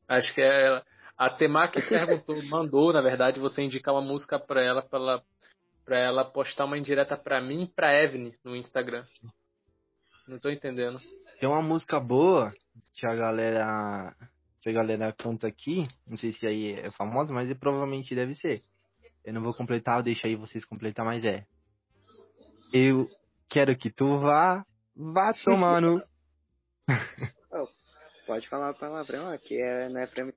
Acho 0.08 0.34
que 0.34 0.42
é 0.42 0.66
ela. 0.66 0.86
A 1.18 1.30
Temaki 1.30 1.82
perguntou, 1.88 2.44
mandou, 2.50 2.92
na 2.92 3.02
verdade, 3.02 3.40
você 3.40 3.62
indicar 3.62 3.94
uma 3.94 4.02
música 4.02 4.38
pra 4.40 4.62
ela, 4.62 4.82
pra 4.82 5.00
ela, 5.00 5.24
pra 5.92 6.00
ela 6.00 6.24
postar 6.24 6.64
uma 6.64 6.78
indireta 6.78 7.18
pra 7.18 7.42
mim 7.42 7.64
e 7.64 7.68
pra 7.68 8.02
Evelyn 8.02 8.34
no 8.46 8.56
Instagram. 8.56 9.06
Não 10.26 10.40
tô 10.40 10.50
entendendo. 10.50 11.02
Tem 11.38 11.50
uma 11.50 11.62
música 11.62 12.00
boa 12.00 12.54
que 12.94 13.06
a 13.06 13.14
galera. 13.14 14.16
Que 14.62 14.70
a 14.70 14.72
galera 14.72 15.12
canta 15.12 15.48
aqui. 15.48 15.86
Não 16.08 16.16
sei 16.16 16.32
se 16.32 16.48
aí 16.48 16.80
é 16.80 16.90
famosa, 16.92 17.34
mas 17.34 17.54
provavelmente 17.58 18.16
deve 18.16 18.36
ser. 18.36 18.62
Eu 19.26 19.34
não 19.34 19.42
vou 19.42 19.54
completar, 19.54 20.00
eu 20.00 20.04
deixo 20.04 20.26
aí 20.26 20.34
vocês 20.34 20.64
completar, 20.64 21.06
mas 21.06 21.26
é. 21.26 21.46
Eu 22.72 23.10
quero 23.50 23.78
que 23.78 23.92
tu 23.92 24.18
vá. 24.18 24.66
Vá 24.96 25.34
tomando. 25.44 26.02
Pode 28.26 28.48
falar 28.48 28.74
palavrão 28.76 29.30
aqui, 29.30 29.62
é, 29.62 29.90
não 29.90 30.00
é 30.00 30.08
pra 30.08 30.24
mim. 30.24 30.34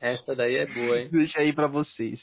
Essa 0.00 0.34
daí 0.34 0.56
é 0.56 0.66
boa, 0.66 0.98
hein? 0.98 1.10
Deixa 1.10 1.40
aí 1.40 1.52
pra 1.52 1.68
vocês. 1.68 2.22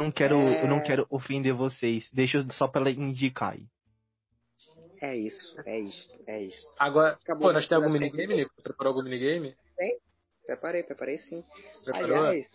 Não 0.00 0.10
quero, 0.10 0.40
É. 0.40 0.64
Eu 0.64 0.68
não 0.68 0.82
quero 0.82 1.06
ofender 1.10 1.52
vocês. 1.54 2.10
Deixa 2.10 2.38
eu 2.38 2.50
só 2.52 2.66
pra 2.66 2.80
ela 2.80 2.90
indicar 2.90 3.52
aí. 3.52 3.66
É 5.02 5.14
isso, 5.16 5.60
é 5.64 5.78
isso, 5.78 6.08
é 6.26 6.42
isso. 6.42 6.74
Agora, 6.78 7.18
Acabou 7.22 7.48
pô, 7.48 7.52
nós 7.52 7.66
temos 7.66 7.84
algum 7.84 7.98
minigame, 7.98 8.36
Nico? 8.36 8.62
Preparou 8.62 8.92
algum 8.92 9.02
minigame? 9.02 9.54
Preparei, 10.46 10.82
preparei 10.82 11.18
sim. 11.18 11.44
Preparou? 11.84 12.16
Aliás, 12.16 12.46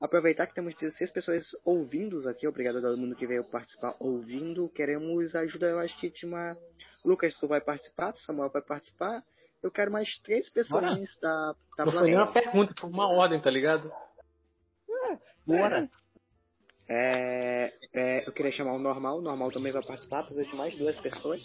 aproveitar 0.00 0.46
que 0.46 0.54
temos 0.54 0.74
16 0.74 1.10
pessoas 1.10 1.44
ouvindo 1.64 2.28
aqui, 2.28 2.46
obrigado 2.46 2.78
a 2.78 2.80
todo 2.82 2.98
mundo 2.98 3.16
que 3.16 3.26
veio 3.26 3.42
participar 3.44 3.96
ouvindo. 3.98 4.68
Queremos 4.68 5.34
ajuda 5.34 5.74
legítima. 5.76 6.56
Lucas, 7.04 7.34
tu 7.40 7.48
vai 7.48 7.60
participar, 7.60 8.14
Samuel 8.14 8.50
vai 8.50 8.62
participar. 8.62 9.22
Eu 9.62 9.70
quero 9.70 9.90
mais 9.90 10.08
três 10.22 10.50
pessoas 10.50 11.18
da, 11.20 11.54
da 11.78 11.84
Não 11.86 11.92
foi 11.92 12.10
nem 12.10 12.14
uma 12.14 12.32
pergunta, 12.32 12.74
foi 12.78 12.90
uma 12.90 13.08
ordem, 13.08 13.40
tá 13.40 13.50
ligado? 13.50 13.90
Bora! 15.46 15.88
É, 16.92 17.72
é, 17.94 18.28
eu 18.28 18.32
queria 18.32 18.50
chamar 18.50 18.72
o 18.72 18.78
Normal, 18.80 19.18
o 19.18 19.22
Normal 19.22 19.52
também 19.52 19.72
vai 19.72 19.80
participar, 19.80 20.24
precisa 20.24 20.44
de 20.44 20.56
mais 20.56 20.76
duas 20.76 20.98
pessoas. 20.98 21.40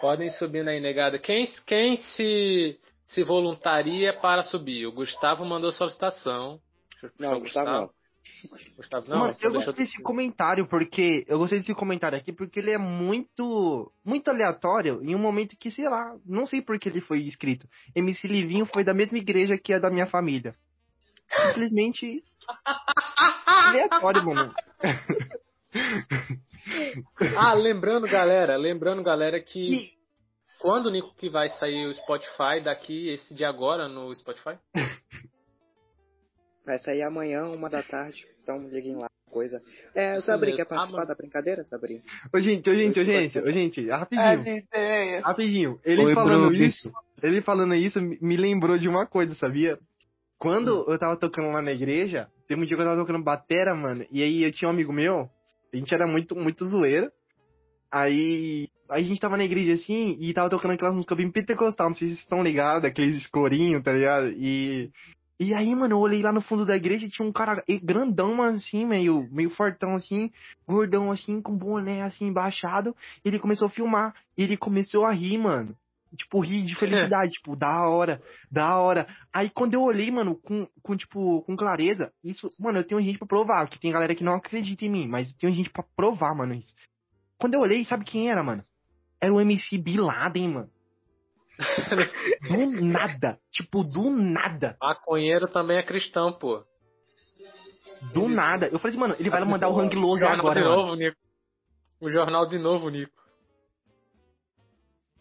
Podem 0.00 0.30
subir 0.30 0.66
aí, 0.66 0.80
negada. 0.80 1.18
Quem, 1.18 1.46
quem 1.66 1.98
se, 1.98 2.80
se 3.04 3.22
voluntaria 3.22 4.18
para 4.18 4.42
subir? 4.42 4.86
O 4.86 4.92
Gustavo 4.92 5.44
mandou 5.44 5.70
solicitação. 5.70 6.58
Não, 7.18 7.36
o 7.36 7.40
Gustavo 7.40 7.68
não. 7.68 7.90
Gustavo 8.76 9.10
não? 9.10 9.18
Mano, 9.18 9.36
eu 9.42 9.52
gostei 9.52 9.74
desse 9.74 10.02
comentário 10.02 10.66
porque. 10.66 11.24
Eu 11.28 11.38
gostei 11.38 11.58
desse 11.58 11.74
comentário 11.74 12.16
aqui 12.16 12.32
porque 12.32 12.60
ele 12.60 12.70
é 12.70 12.78
muito. 12.78 13.92
Muito 14.02 14.30
aleatório 14.30 15.02
em 15.02 15.14
um 15.14 15.18
momento 15.18 15.54
que, 15.58 15.70
sei 15.70 15.86
lá, 15.86 16.16
não 16.24 16.46
sei 16.46 16.62
por 16.62 16.78
que 16.78 16.88
ele 16.88 17.02
foi 17.02 17.20
escrito. 17.20 17.68
MC 17.94 18.26
Livinho 18.26 18.64
foi 18.64 18.84
da 18.84 18.94
mesma 18.94 19.18
igreja 19.18 19.58
que 19.58 19.74
a 19.74 19.78
da 19.78 19.90
minha 19.90 20.06
família. 20.06 20.54
Simplesmente. 21.36 22.22
aleatório, 23.46 24.24
mano. 24.24 24.54
Ah, 27.36 27.54
lembrando, 27.54 28.06
galera, 28.08 28.56
lembrando, 28.56 29.02
galera, 29.02 29.40
que 29.40 29.74
E- 29.74 29.88
quando 30.60 30.86
o 30.86 30.90
Nico 30.90 31.14
que 31.16 31.28
vai 31.30 31.48
sair 31.48 31.86
o 31.86 31.94
Spotify 31.94 32.60
daqui, 32.62 33.08
esse 33.08 33.34
de 33.34 33.44
agora 33.44 33.88
no 33.88 34.14
Spotify? 34.14 34.56
Vai 36.66 36.78
sair 36.78 37.02
amanhã, 37.02 37.44
uma 37.46 37.68
da 37.70 37.82
tarde. 37.82 38.26
Então 38.42 38.68
liguem 38.68 38.96
lá, 38.96 39.08
coisa. 39.30 39.60
É, 39.94 40.20
Sabri, 40.20 40.50
mesmo. 40.50 40.56
quer 40.58 40.68
participar 40.68 41.02
Ah, 41.02 41.06
da 41.06 41.14
brincadeira, 41.14 41.64
Sabri? 41.64 42.02
Ô, 42.34 42.40
gente, 42.40 42.68
ô, 42.68 42.74
gente, 42.74 43.00
ô, 43.00 43.04
gente, 43.04 43.38
ô, 43.38 43.50
gente, 43.50 43.88
rapidinho. 43.88 44.62
Rapidinho. 45.24 45.80
Ele 45.84 46.04
Oi, 46.04 46.14
falando 46.14 46.48
Bruno. 46.48 46.64
isso, 46.64 46.92
ele 47.22 47.42
falando 47.42 47.74
isso 47.74 48.00
me 48.00 48.36
lembrou 48.36 48.78
de 48.78 48.88
uma 48.88 49.06
coisa, 49.06 49.34
sabia? 49.34 49.78
Quando 50.40 50.90
eu 50.90 50.98
tava 50.98 51.18
tocando 51.18 51.50
lá 51.50 51.60
na 51.60 51.70
igreja, 51.70 52.26
teve 52.48 52.62
um 52.62 52.64
dia 52.64 52.74
que 52.74 52.82
eu 52.82 52.86
tava 52.86 52.98
tocando 52.98 53.22
batera, 53.22 53.74
mano, 53.74 54.06
e 54.10 54.22
aí 54.22 54.42
eu 54.42 54.50
tinha 54.50 54.70
um 54.70 54.72
amigo 54.72 54.90
meu, 54.90 55.28
a 55.70 55.76
gente 55.76 55.94
era 55.94 56.06
muito, 56.06 56.34
muito 56.34 56.64
zoeira. 56.64 57.12
Aí, 57.92 58.66
aí 58.88 59.04
a 59.04 59.06
gente 59.06 59.20
tava 59.20 59.36
na 59.36 59.44
igreja 59.44 59.74
assim, 59.74 60.16
e 60.18 60.32
tava 60.32 60.48
tocando 60.48 60.72
aquelas 60.72 60.94
músicas 60.94 61.18
bem 61.18 61.30
pentecostal, 61.30 61.90
não 61.90 61.94
sei 61.94 62.08
se 62.08 62.14
vocês 62.14 62.24
estão 62.24 62.42
ligados, 62.42 62.88
aqueles 62.88 63.26
corinhos, 63.26 63.82
tá 63.84 63.92
ligado? 63.92 64.28
E, 64.30 64.90
e 65.38 65.52
aí, 65.52 65.74
mano, 65.74 65.96
eu 65.96 65.98
olhei 65.98 66.22
lá 66.22 66.32
no 66.32 66.40
fundo 66.40 66.64
da 66.64 66.74
igreja 66.74 67.04
e 67.04 67.10
tinha 67.10 67.28
um 67.28 67.32
cara 67.32 67.62
grandão, 67.82 68.34
mano, 68.34 68.56
assim, 68.56 68.86
meio, 68.86 69.28
meio 69.30 69.50
fortão, 69.50 69.94
assim, 69.94 70.30
gordão, 70.66 71.10
assim, 71.10 71.42
com 71.42 71.54
boné, 71.54 72.00
assim, 72.00 72.28
embaixado. 72.28 72.96
Ele 73.22 73.38
começou 73.38 73.66
a 73.66 73.70
filmar. 73.70 74.14
E 74.38 74.42
ele 74.42 74.56
começou 74.56 75.04
a 75.04 75.12
rir, 75.12 75.36
mano. 75.36 75.76
Tipo, 76.16 76.40
rir 76.40 76.64
de 76.64 76.74
felicidade, 76.74 77.32
tipo, 77.32 77.54
da 77.54 77.88
hora, 77.88 78.20
da 78.50 78.76
hora. 78.78 79.06
Aí 79.32 79.48
quando 79.48 79.74
eu 79.74 79.80
olhei, 79.80 80.10
mano, 80.10 80.34
com, 80.34 80.66
com, 80.82 80.96
tipo, 80.96 81.42
com 81.42 81.56
clareza, 81.56 82.12
isso, 82.24 82.50
mano, 82.58 82.78
eu 82.78 82.84
tenho 82.84 83.00
gente 83.00 83.18
pra 83.18 83.28
provar, 83.28 83.68
que 83.68 83.78
tem 83.78 83.92
galera 83.92 84.14
que 84.14 84.24
não 84.24 84.34
acredita 84.34 84.84
em 84.84 84.90
mim, 84.90 85.06
mas 85.06 85.30
eu 85.30 85.38
tenho 85.38 85.54
gente 85.54 85.70
pra 85.70 85.84
provar, 85.96 86.34
mano, 86.34 86.54
isso. 86.54 86.74
Quando 87.38 87.54
eu 87.54 87.60
olhei, 87.60 87.84
sabe 87.84 88.04
quem 88.04 88.28
era, 88.28 88.42
mano? 88.42 88.62
Era 89.20 89.32
o 89.32 89.40
MC 89.40 89.78
Bin 89.78 89.98
Laden, 89.98 90.48
mano. 90.48 90.70
Do 92.48 92.82
nada. 92.82 93.38
Tipo, 93.52 93.84
do 93.84 94.10
nada. 94.10 94.76
Maconheiro 94.80 95.46
também 95.46 95.76
é 95.76 95.82
cristão, 95.82 96.32
pô. 96.32 96.64
Do 98.14 98.28
nada. 98.28 98.66
Eu 98.66 98.78
falei 98.78 98.96
assim, 98.96 99.00
mano, 99.00 99.14
ele 99.18 99.28
vai 99.28 99.44
mandar 99.44 99.68
o 99.68 99.78
Hang 99.78 99.94
jornal 99.94 100.32
agora, 100.32 100.60
de 100.60 100.66
mano. 100.66 100.76
novo, 100.76 100.94
Nico. 100.96 101.16
O 102.00 102.10
jornal 102.10 102.46
de 102.46 102.58
novo, 102.58 102.88
Nico. 102.88 103.19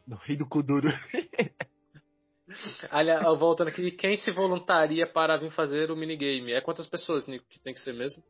Do 0.09 0.15
rei 0.15 0.35
do 0.35 0.47
Kuduro. 0.47 0.89
Aliás, 2.89 3.21
voltando 3.37 3.67
aqui, 3.67 3.91
quem 3.91 4.17
se 4.17 4.31
voluntaria 4.31 5.05
para 5.05 5.37
vir 5.37 5.51
fazer 5.51 5.91
o 5.91 5.95
minigame? 5.95 6.51
É 6.51 6.59
quantas 6.61 6.87
pessoas, 6.87 7.27
Nico, 7.27 7.45
que 7.47 7.59
tem 7.59 7.75
que 7.75 7.79
ser 7.79 7.93
mesmo? 7.93 8.23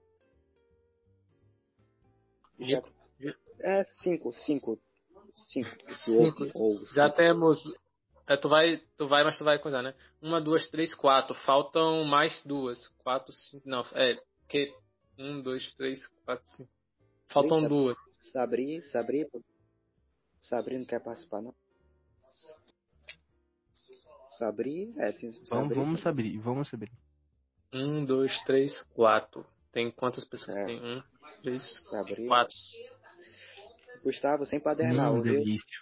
Já- 2.60 2.84
É 3.62 3.82
cinco, 4.02 4.34
cinco. 4.34 4.78
Cinco. 5.48 5.70
Se 5.96 6.04
Cinco. 6.04 6.52
ou, 6.54 6.86
Já 6.94 7.10
temos. 7.10 7.64
É, 8.28 8.36
tu 8.36 8.50
vai, 8.50 8.84
tu 8.98 9.08
vai, 9.08 9.24
mas 9.24 9.38
tu 9.38 9.46
vai 9.46 9.58
coisar, 9.58 9.82
né? 9.82 9.96
Uma, 10.22 10.42
duas, 10.42 10.68
três, 10.68 10.94
quatro. 10.94 11.34
Faltam 11.46 12.04
mais 12.04 12.44
duas. 12.46 12.90
Quatro, 12.98 13.32
cinco. 13.32 13.70
Não, 13.70 13.86
é. 13.94 14.18
Que 14.50 14.70
Um, 15.18 15.42
dois, 15.42 15.74
três, 15.76 16.06
quatro, 16.26 16.46
cinco. 16.58 16.70
Faltam 17.32 17.60
Eita. 17.60 17.70
duas. 17.70 17.98
Sabri, 18.34 18.82
Sabri. 18.82 19.26
Sabri 20.42 20.78
não 20.78 20.86
quer 20.86 21.02
participar, 21.02 21.42
não. 21.42 21.56
Sabri, 24.40 24.94
é, 24.98 25.12
tem 25.12 25.30
Vamos, 25.32 25.50
Sabri. 25.50 25.76
vamos 25.80 26.02
saber, 26.02 26.38
vamos 26.40 26.70
saber. 26.70 26.90
Um, 27.74 28.06
dois, 28.06 28.42
três, 28.46 28.72
quatro. 28.94 29.46
Tem 29.72 29.92
quantas 29.92 30.24
pessoas 30.26 30.56
É. 30.58 30.66
tem? 30.66 30.82
Um, 30.82 31.04
três, 31.44 31.62
Sabri. 31.90 32.26
quatro. 32.26 32.56
Gustavo, 34.04 34.46
sem 34.46 34.60
padernal, 34.62 35.14
Hum, 35.16 35.22
viu? 35.22 35.34
delícia. 35.34 35.80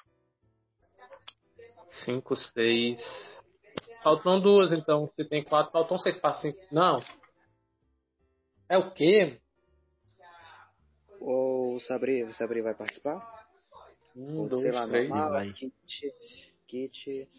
Cinco, 2.04 2.36
seis. 2.36 3.00
Faltam 4.04 4.40
duas, 4.42 4.72
então. 4.72 5.08
Se 5.16 5.24
tem 5.26 5.44
quatro, 5.44 5.72
faltam 5.72 5.98
seis 6.00 6.18
para 6.18 6.34
cinco. 6.42 6.58
Não. 6.72 7.00
É 8.68 8.78
o 8.78 8.92
quê? 8.92 9.40
Ou 11.22 11.76
o 11.76 11.80
Sabri, 11.82 12.24
o 12.24 12.34
Sabri 12.34 12.62
vai 12.62 12.74
participar? 12.76 13.48
Um, 14.16 14.40
Ou, 14.42 14.50
dois, 14.50 14.62
sei 14.64 14.72
lá, 14.72 14.88
três. 14.88 15.10
normal, 15.10 15.30
Vai. 15.32 15.54
Kit, 15.54 15.74
Kit. 16.68 17.30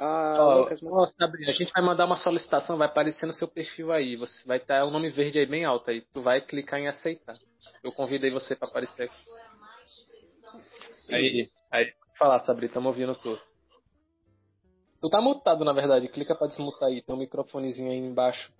Ah, 0.00 0.36
Ó, 0.38 0.58
Lucas, 0.60 0.80
ó, 0.84 1.10
Sabrina, 1.18 1.50
a 1.50 1.54
gente 1.54 1.72
vai 1.72 1.82
mandar 1.82 2.04
uma 2.04 2.16
solicitação, 2.16 2.78
vai 2.78 2.86
aparecer 2.86 3.26
no 3.26 3.32
seu 3.32 3.48
perfil 3.48 3.90
aí. 3.90 4.14
Você 4.14 4.46
vai 4.46 4.58
estar 4.58 4.84
o 4.84 4.92
nome 4.92 5.10
verde 5.10 5.40
aí 5.40 5.46
bem 5.46 5.64
alto 5.64 5.90
aí. 5.90 6.00
Tu 6.00 6.22
vai 6.22 6.40
clicar 6.40 6.78
em 6.78 6.86
aceitar. 6.86 7.36
Eu 7.82 7.90
convidei 7.90 8.30
você 8.30 8.54
para 8.54 8.68
aparecer 8.68 9.10
aqui. 9.10 9.16
Aí, 11.10 11.50
aí, 11.72 11.86
pode 11.86 12.18
falar, 12.18 12.44
Sabrina, 12.44 12.68
estamos 12.68 12.86
ouvindo 12.86 13.12
tu. 13.16 13.36
Tu 15.00 15.10
tá 15.10 15.20
mutado, 15.20 15.64
na 15.64 15.72
verdade. 15.72 16.08
Clica 16.08 16.34
pra 16.36 16.46
desmutar 16.46 16.88
aí. 16.88 17.02
Tem 17.02 17.12
um 17.12 17.18
microfonezinho 17.18 17.90
aí 17.90 17.98
embaixo. 17.98 18.52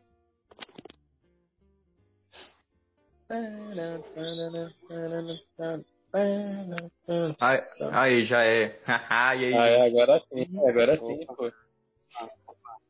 Aí, 6.12 7.62
aí 7.92 8.24
já 8.24 8.42
é. 8.44 8.80
Aí, 9.11 9.54
aí, 9.54 9.86
agora 9.88 10.22
sim, 10.32 10.68
agora 10.68 10.96
sim, 10.96 11.26
pô. 11.26 11.52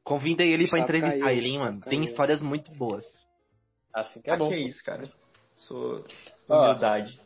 Convidei 0.04 0.52
ele 0.52 0.68
pra 0.68 0.78
Gustavo 0.78 0.82
entrevistar 0.84 1.26
caiu, 1.26 1.36
ele, 1.38 1.48
hein, 1.48 1.58
mano. 1.58 1.72
Gustavo 1.76 1.90
Tem 1.90 1.98
caiu. 1.98 2.10
histórias 2.10 2.40
muito 2.40 2.70
boas. 2.72 3.04
Assim 3.92 4.22
que 4.22 4.30
é 4.30 4.34
Ah, 4.34 4.36
bom. 4.36 4.48
que 4.48 4.54
é 4.54 4.58
isso, 4.58 4.82
cara. 4.84 5.06
Sou 5.56 6.04
Ó. 6.48 6.62
humildade. 6.62 7.20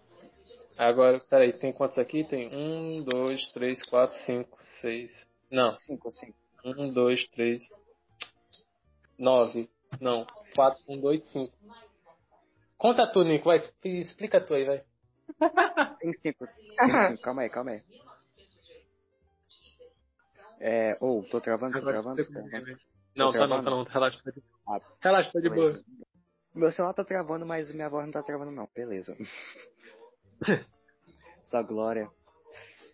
Agora, 0.78 1.20
peraí, 1.20 1.52
tem 1.52 1.72
quantos 1.72 1.98
aqui? 1.98 2.24
Tem 2.24 2.48
um, 2.56 3.04
dois, 3.04 3.46
três, 3.52 3.84
quatro, 3.84 4.16
cinco, 4.24 4.56
seis. 4.80 5.10
Não, 5.50 5.70
cinco, 5.72 6.10
cinco. 6.12 6.34
um, 6.64 6.90
dois, 6.92 7.28
três, 7.28 7.62
nove. 9.18 9.68
Não, 10.00 10.26
quatro, 10.56 10.82
um, 10.88 10.98
dois, 10.98 11.22
cinco. 11.30 11.52
Conta 12.78 13.06
tu, 13.06 13.22
Nico, 13.22 13.44
vai, 13.44 13.60
explica 13.84 14.40
tu 14.40 14.54
aí, 14.54 14.64
vai. 14.64 14.82
Tem 16.00 16.12
cinco. 16.14 16.46
Tem 16.46 17.08
cinco. 17.08 17.22
Calma 17.22 17.42
aí, 17.42 17.50
calma 17.50 17.70
aí. 17.72 17.82
É, 20.60 20.96
ou, 21.00 21.24
tô 21.24 21.40
travando, 21.40 21.80
tô 21.80 21.86
travando. 21.86 22.20
explica 22.20 22.40
tô 22.42 22.48
travando. 22.48 22.66
meme. 22.66 22.80
Não, 23.16 23.32
Tô 23.32 23.38
tá 23.38 23.46
não, 23.46 23.64
tá 23.64 23.70
não, 23.70 23.82
relaxa, 23.82 24.22
tá 24.22 24.30
de 24.30 24.42
Ah, 24.66 24.80
Relaxa, 25.02 25.32
tá 25.32 25.40
de 25.40 25.48
boa. 25.48 25.72
beleza. 25.72 25.84
Meu 26.54 26.70
celular 26.70 26.94
tá 26.94 27.04
travando, 27.04 27.44
mas 27.46 27.72
minha 27.72 27.88
voz 27.88 28.04
não 28.04 28.12
tá 28.12 28.22
travando, 28.22 28.52
não. 28.52 28.68
Beleza. 28.74 29.16
Só 31.44 31.62
glória. 31.62 32.10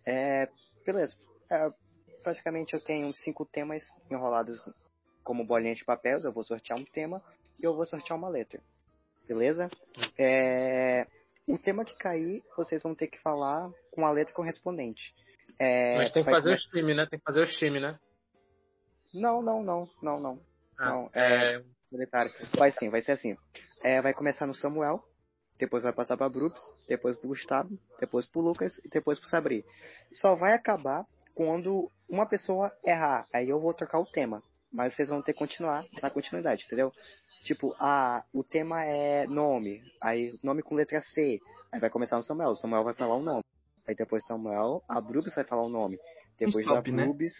É, 0.07 0.49
beleza. 0.84 1.16
É, 1.51 1.70
praticamente 2.22 2.74
eu 2.74 2.80
tenho 2.82 3.12
cinco 3.12 3.45
temas 3.45 3.82
enrolados 4.11 4.59
como 5.22 5.45
bolinha 5.45 5.74
de 5.74 5.84
papéis. 5.84 6.24
Eu 6.24 6.32
vou 6.32 6.43
sortear 6.45 6.78
um 6.78 6.84
tema 6.84 7.22
e 7.61 7.64
eu 7.64 7.74
vou 7.74 7.84
sortear 7.84 8.18
uma 8.18 8.28
letra. 8.28 8.62
Beleza? 9.26 9.68
É, 10.18 11.07
o 11.49 11.59
tema 11.59 11.84
que 11.84 11.96
cair, 11.96 12.42
vocês 12.57 12.82
vão 12.82 12.94
ter 12.94 13.09
que 13.09 13.18
falar 13.20 13.70
com 13.90 14.05
a 14.07 14.11
letra 14.11 14.34
correspondente. 14.34 15.14
É, 15.59 15.96
Mas 15.96 16.11
tem 16.12 16.22
que 16.22 16.30
fazer 16.30 16.42
começar- 16.51 16.64
os 16.64 16.70
times, 16.70 16.96
né? 16.96 17.07
Tem 17.07 17.18
que 17.18 17.24
fazer 17.24 17.46
os 17.46 17.57
times, 17.57 17.82
né? 17.82 17.99
Não, 19.14 19.42
não, 19.42 19.62
não, 19.62 19.88
não, 20.03 20.20
não. 20.20 20.40
Ah, 20.78 20.90
Não, 20.90 21.11
é... 21.14 21.62
solitário. 21.82 22.32
Vai 22.57 22.70
sim, 22.72 22.88
vai 22.90 23.03
ser 23.03 23.12
assim. 23.12 23.36
É, 23.82 24.01
vai 24.01 24.12
começar 24.14 24.46
no 24.46 24.55
Samuel, 24.55 25.03
depois 25.59 25.82
vai 25.82 25.92
passar 25.92 26.16
pra 26.16 26.28
Brooks, 26.28 26.62
depois 26.86 27.16
pro 27.16 27.28
Gustavo, 27.28 27.70
depois 27.99 28.26
pro 28.26 28.40
Lucas 28.40 28.78
e 28.84 28.88
depois 28.88 29.18
pro 29.18 29.28
Sabri. 29.28 29.64
Só 30.12 30.36
vai 30.36 30.53
acabar 30.53 31.05
quando 31.34 31.90
uma 32.09 32.26
pessoa 32.26 32.72
errar. 32.84 33.26
Aí 33.34 33.49
eu 33.49 33.59
vou 33.61 33.74
trocar 33.74 33.99
o 33.99 34.07
tema. 34.07 34.42
Mas 34.72 34.94
vocês 34.94 35.09
vão 35.09 35.22
ter 35.22 35.32
que 35.32 35.38
continuar 35.38 35.84
na 36.03 36.11
continuidade, 36.11 36.64
entendeu? 36.66 36.92
Tipo, 37.45 37.74
ah, 37.78 38.24
o 38.32 38.43
tema 38.45 38.84
é 38.84 39.26
nome. 39.26 39.82
Aí 40.01 40.39
nome 40.43 40.62
com 40.62 40.74
letra 40.74 41.01
C. 41.01 41.41
Aí 41.72 41.80
vai 41.80 41.91
começar 41.91 42.16
no 42.16 42.22
Samuel. 42.22 42.51
O 42.51 42.57
Samuel 42.57 42.84
vai 42.84 42.95
falar 42.95 43.16
o 43.16 43.22
nome. 43.22 43.45
Aí 43.86 43.95
depois 43.95 44.24
Samuel, 44.26 44.82
a 44.89 45.01
Brooks 45.01 45.34
vai 45.34 45.45
falar 45.45 45.62
o 45.64 45.68
nome. 45.68 45.99
Depois 46.39 46.66
stop, 46.66 46.91
da 46.91 46.97
né? 46.97 47.05
Brooks. 47.05 47.32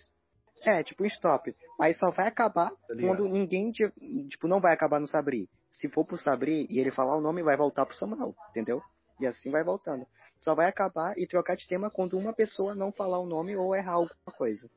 É, 0.63 0.83
tipo 0.83 1.05
um 1.05 1.07
stop. 1.07 1.55
Aí 1.81 1.95
só 1.95 2.11
vai 2.11 2.27
acabar 2.27 2.71
Tá 2.71 2.95
quando 3.01 3.29
ninguém, 3.29 3.71
ti- 3.71 3.93
tipo, 4.29 4.49
não 4.49 4.61
vai 4.61 4.73
acabar 4.75 4.99
no 4.99 5.07
Sabri. 5.07 5.49
Se 5.71 5.89
for 5.89 6.05
pro 6.05 6.17
Sabri 6.17 6.67
e 6.69 6.81
ele 6.81 6.91
falar 6.91 7.17
o 7.17 7.21
nome, 7.21 7.43
vai 7.43 7.57
voltar 7.57 7.87
pro 7.87 7.95
Samuel, 7.95 8.35
entendeu? 8.51 8.83
E 9.21 9.27
assim 9.27 9.51
vai 9.51 9.63
voltando. 9.63 10.07
Só 10.41 10.55
vai 10.55 10.69
acabar 10.69 11.17
e 11.19 11.27
trocar 11.27 11.57
de 11.57 11.67
tema 11.67 11.91
quando 11.91 12.17
uma 12.17 12.33
pessoa 12.33 12.75
não 12.75 12.93
falar 12.93 13.19
o 13.19 13.27
nome 13.27 13.57
ou 13.57 13.75
errar 13.75 13.95
alguma 13.95 14.33
coisa. 14.37 14.69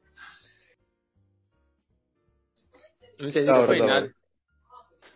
Não 3.20 3.30
entendi 3.30 3.50
hora, 3.50 3.68
foi 3.68 3.80
da 3.80 3.86
nada. 3.88 4.16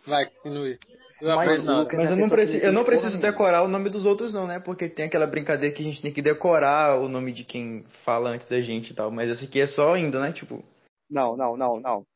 Vai, 0.06 0.26
continue. 0.26 0.78
Eu 1.20 1.34
Mas. 1.34 1.64
Lucas 1.64 1.98
mas 1.98 2.10
é 2.10 2.12
eu 2.12 2.16
não, 2.16 2.28
pessoa 2.28 2.28
que 2.28 2.36
preciso, 2.36 2.58
não 2.58 2.68
eu 2.68 2.72
não 2.72 2.84
preciso 2.84 3.20
decorar 3.20 3.62
o 3.62 3.68
nome 3.68 3.88
dos 3.88 4.04
outros, 4.04 4.34
não, 4.34 4.46
né? 4.46 4.60
Porque 4.60 4.88
tem 4.88 5.06
aquela 5.06 5.26
brincadeira 5.26 5.74
que 5.74 5.80
a 5.82 5.84
gente 5.84 6.02
tem 6.02 6.12
que 6.12 6.20
decorar 6.22 7.00
o 7.00 7.08
nome 7.08 7.32
de 7.32 7.44
quem 7.44 7.84
fala 8.04 8.30
antes 8.30 8.46
da 8.48 8.60
gente 8.60 8.90
e 8.90 8.94
tal. 8.94 9.10
Mas 9.10 9.30
esse 9.30 9.46
aqui 9.46 9.60
é 9.60 9.66
só 9.66 9.96
indo, 9.96 10.20
né? 10.20 10.32
Tipo, 10.32 10.62
Não, 11.10 11.36
não, 11.36 11.56
não, 11.56 11.80
não. 11.80 12.06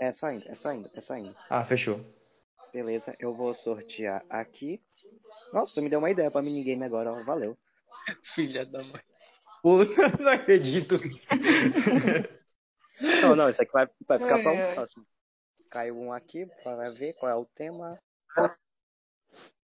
É 0.00 0.12
só 0.12 0.30
indo, 0.30 0.44
é 0.48 0.54
só 0.54 0.72
indo, 0.72 0.90
é 0.94 1.00
só 1.00 1.16
indo. 1.16 1.34
ah, 1.48 1.64
fechou. 1.64 2.00
Beleza, 2.72 3.12
eu 3.20 3.34
vou 3.34 3.52
sortear 3.54 4.22
aqui. 4.30 4.80
Nossa, 5.52 5.74
tu 5.74 5.82
me 5.82 5.90
deu 5.90 5.98
uma 5.98 6.10
ideia 6.10 6.30
pra 6.30 6.42
minigame 6.42 6.84
agora, 6.84 7.12
ó. 7.12 7.24
Valeu. 7.24 7.56
Filha 8.34 8.64
da 8.64 8.82
mãe. 8.82 9.02
Pô, 9.62 9.78
não 10.20 10.30
acredito. 10.32 10.98
Não, 13.22 13.34
não, 13.34 13.48
isso 13.48 13.62
aqui 13.62 13.72
vai, 13.72 13.88
vai 14.06 14.18
ficar 14.18 14.42
para 14.42 14.50
ai. 14.50 14.72
um 14.72 14.74
próximo. 14.74 15.06
Caiu 15.70 15.96
um 15.96 16.12
aqui 16.12 16.46
para 16.64 16.90
ver 16.90 17.14
qual 17.14 17.30
é 17.30 17.34
o 17.36 17.46
tema. 17.46 17.98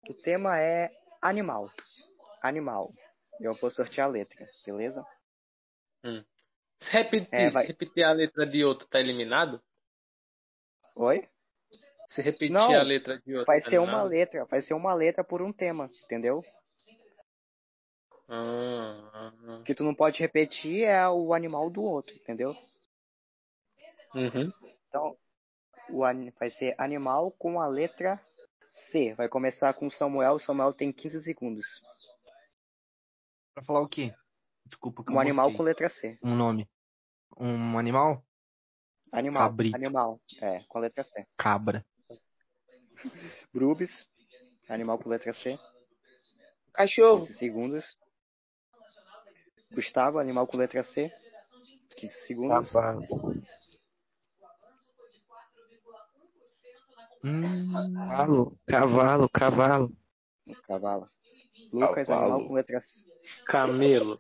O 0.09 0.15
tema 0.23 0.59
é 0.59 0.91
animal. 1.23 1.71
Animal. 2.43 2.89
Eu 3.39 3.55
vou 3.61 3.71
sortear 3.71 4.07
a 4.09 4.11
letra, 4.11 4.47
beleza? 4.67 5.05
Se 6.79 6.91
repetir, 6.91 7.29
É, 7.33 7.51
vai. 7.51 7.67
se 7.67 7.73
repetir 7.73 8.05
a 8.05 8.13
letra 8.13 8.47
de 8.47 8.65
outro, 8.65 8.89
tá 8.89 8.99
eliminado? 8.99 9.63
Oi? 10.97 11.29
Se 12.09 12.23
repetir 12.23 12.51
Não, 12.51 12.75
a 12.75 12.83
letra 12.83 13.21
de 13.21 13.35
outro, 13.35 13.47
Vai 13.47 13.61
tá 13.61 13.69
ser 13.69 13.79
uma 13.79 13.85
eliminado? 13.85 14.09
letra, 14.09 14.45
vai 14.47 14.63
ser 14.63 14.75
uma 14.75 14.95
letra 14.95 15.23
por 15.23 15.43
um 15.43 15.53
tema, 15.53 15.91
entendeu? 16.05 16.43
Ah, 18.29 19.11
ah, 19.13 19.33
ah. 19.49 19.57
O 19.59 19.63
que 19.65 19.75
tu 19.75 19.85
não 19.85 19.95
pode 19.95 20.19
repetir 20.19 20.85
é 20.85 21.07
o 21.09 21.35
animal 21.35 21.69
do 21.69 21.83
outro, 21.83 22.15
entendeu? 22.15 22.55
Uhum. 24.15 24.51
Então, 24.89 25.17
o 25.93 26.03
vai 26.39 26.51
ser 26.51 26.75
animal 26.79 27.31
com 27.33 27.61
a 27.61 27.67
letra 27.67 28.21
C. 28.91 29.15
Vai 29.15 29.29
começar 29.29 29.73
com 29.75 29.91
Samuel. 29.91 30.39
Samuel 30.39 30.73
tem 30.73 30.93
15 30.93 31.23
segundos. 31.23 31.67
Pra 33.55 33.65
falar 33.65 33.81
o 33.81 33.89
quê? 33.89 34.15
Desculpa 34.67 35.03
que 35.05 35.11
eu 35.11 35.17
Um 35.17 35.21
animal 35.21 35.47
mosquei. 35.47 35.57
com 35.57 35.63
letra 35.65 35.89
C. 35.89 36.19
Um 36.23 36.37
nome. 36.37 36.69
Um 37.37 37.79
animal? 37.79 38.25
Animal. 39.13 39.49
Cabrito. 39.49 39.77
Animal. 39.77 40.21
É, 40.41 40.63
com 40.69 40.79
a 40.79 40.81
letra 40.83 41.03
C. 41.03 41.27
Cabra. 41.37 41.85
Brubis. 43.53 43.91
Animal 44.69 44.99
com 44.99 45.09
letra 45.09 45.33
C. 45.33 45.59
Cachorro. 46.73 47.27
15 47.27 47.39
segundos. 47.39 47.97
Gustavo. 49.73 50.19
Animal 50.19 50.47
com 50.47 50.57
letra 50.57 50.85
C. 50.85 51.13
15 51.97 52.15
segundos. 52.27 52.73
Hum, 57.23 57.73
Cavalo, 57.95 58.59
cavalo, 58.67 59.29
cavalo. 59.29 59.93
Cavalo. 60.67 61.09
Lucas. 61.73 62.07
Cavalo. 62.09 62.33
Animal 62.35 62.49
com 62.49 62.55
letra 62.55 62.81
C. 62.81 63.05
Camelo. 63.47 64.19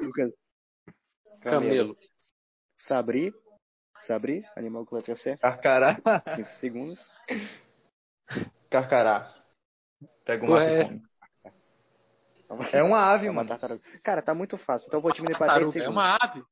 Lucas. 0.00 0.32
Camelo. 1.40 1.96
Sabri. 2.78 3.34
Sabri. 4.02 4.44
Animal 4.56 4.86
com 4.86 4.96
letra 4.96 5.14
C. 5.16 5.36
Carcará. 5.36 5.96
15 6.34 6.50
segundos. 6.60 7.10
Carcará. 8.70 9.34
Pega 10.24 10.50
Ué. 10.50 10.84
come. 10.84 11.08
É 12.72 12.82
uma 12.82 13.12
ave, 13.12 13.26
É 13.26 13.30
uma 13.30 13.36
mano. 13.44 13.48
tartaruga. 13.50 13.82
Cara, 14.02 14.22
tá 14.22 14.34
muito 14.34 14.56
fácil. 14.56 14.86
Então 14.88 14.98
eu 14.98 15.02
vou 15.02 15.12
diminuir 15.12 15.36
pra 15.36 15.46
10 15.48 15.72
Tartaruga 15.72 15.78
é 15.78 15.82
segundos. 15.82 16.02
uma 16.02 16.16
ave. 16.20 16.42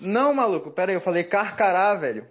Não, 0.00 0.32
maluco, 0.32 0.70
pera 0.70 0.92
aí, 0.92 0.96
eu 0.96 1.00
falei 1.02 1.24
carcará, 1.24 1.94
velho. 1.96 2.28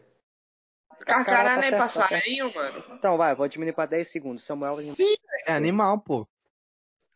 Carcará 1.06 1.56
não 1.56 1.64
é 1.64 1.72
tá 1.72 1.90
certo, 1.90 1.94
tá 1.94 2.00
passarinho, 2.02 2.54
mano? 2.54 2.84
Então 2.94 3.18
vai, 3.18 3.36
vou 3.36 3.48
diminuir 3.48 3.74
pra 3.74 3.86
10 3.86 4.12
segundos. 4.12 4.46
Samuel. 4.46 4.78
Sim, 4.96 5.16
é 5.46 5.54
animal, 5.54 6.00
pô. 6.02 6.28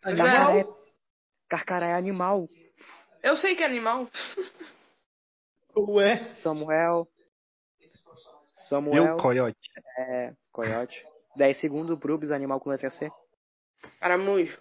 Carcará 0.01 0.55
É, 0.55 0.59
é... 0.61 0.65
Carcará 1.49 1.87
é 1.87 1.93
animal. 1.93 2.49
eu 3.23 3.37
sei 3.37 3.55
que 3.55 3.63
é 3.63 3.65
animal. 3.65 4.09
Ué. 5.77 6.33
Samuel. 6.35 7.07
Samuel. 8.69 9.17
coiote? 9.17 9.69
É. 9.97 10.33
Coiote. 10.51 11.05
10 11.35 11.59
segundos. 11.59 11.97
Brubis, 11.97 12.31
animal 12.31 12.59
com 12.59 12.69
letra 12.69 12.89
C. 12.89 13.09
Caramujo. 13.99 14.57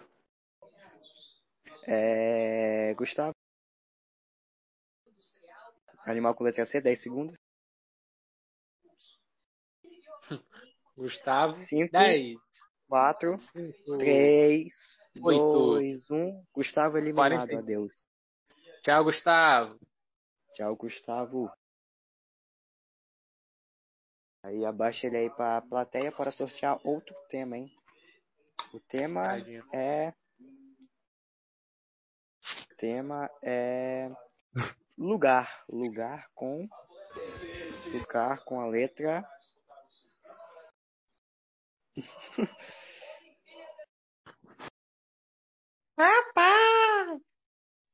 É. 1.87 2.93
Gustavo. 2.95 3.35
Animal 6.05 6.35
com 6.35 6.43
letra 6.43 6.65
C, 6.65 6.79
10 6.81 7.01
segundos. 7.01 7.35
Gustavo. 10.97 11.55
5, 11.55 11.91
10. 11.91 12.37
4, 12.87 13.39
cinco, 13.39 13.97
3, 13.97 14.73
Oito. 15.23 15.41
2, 15.41 16.09
1. 16.11 16.43
Gustavo 16.53 16.97
eliminado, 16.97 17.31
Quarenta. 17.47 17.57
adeus. 17.59 17.93
Tchau, 18.83 19.03
Gustavo. 19.03 19.79
Tchau, 20.53 20.75
Gustavo. 20.75 21.51
Aí 24.43 24.63
abaixa 24.63 25.07
ele 25.07 25.17
aí 25.17 25.29
pra 25.31 25.61
plateia 25.63 26.11
para 26.11 26.31
sortear 26.31 26.79
outro 26.85 27.15
tema, 27.29 27.57
hein? 27.57 27.71
O 28.73 28.79
tema 28.79 29.23
Tadinho. 29.23 29.63
é. 29.73 30.13
O 32.71 32.75
tema 32.77 33.29
é. 33.43 34.11
Lugar. 34.97 35.63
Lugar 35.67 36.27
com. 36.35 36.67
Lugar 37.91 38.43
com 38.45 38.59
a 38.61 38.67
letra. 38.67 39.27
Rapaz! 45.97 47.21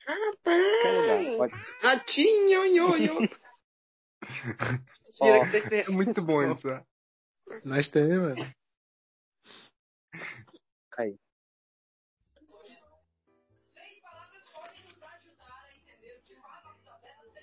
Rapaz! 0.07 1.37
Pode... 1.37 1.53
Ratinho. 1.81 2.61
Ó, 5.21 5.25
É 5.71 5.89
muito 5.89 6.25
bom 6.25 6.41
isso. 6.51 6.67
Nós 7.65 7.89
temos, 7.89 8.37
mano. 8.37 8.53
aí. 11.01 11.17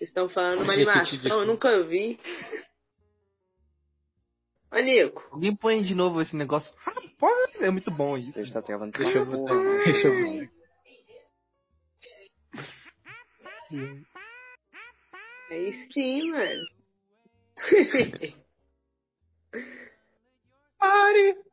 Estão 0.00 0.28
falando 0.28 0.62
uma 0.62 0.72
animação, 0.72 1.40
eu 1.40 1.46
nunca 1.46 1.82
vi. 1.84 2.18
Ô, 4.70 4.78
Nico, 4.80 5.26
Alguém 5.32 5.56
põe 5.56 5.82
de 5.82 5.94
novo 5.94 6.20
esse 6.20 6.36
negócio. 6.36 6.72
Rapaz, 6.78 7.60
é 7.60 7.70
muito 7.70 7.90
bom 7.90 8.16
isso. 8.16 8.40
Travando 8.62 8.92
Deixa 8.96 9.18
eu 9.18 9.26
botar. 9.26 9.54
Deixa 9.84 10.08
eu 10.08 10.14
botar. 10.24 10.58
aí 15.50 15.72
sim, 15.92 16.30
mano. 16.30 16.62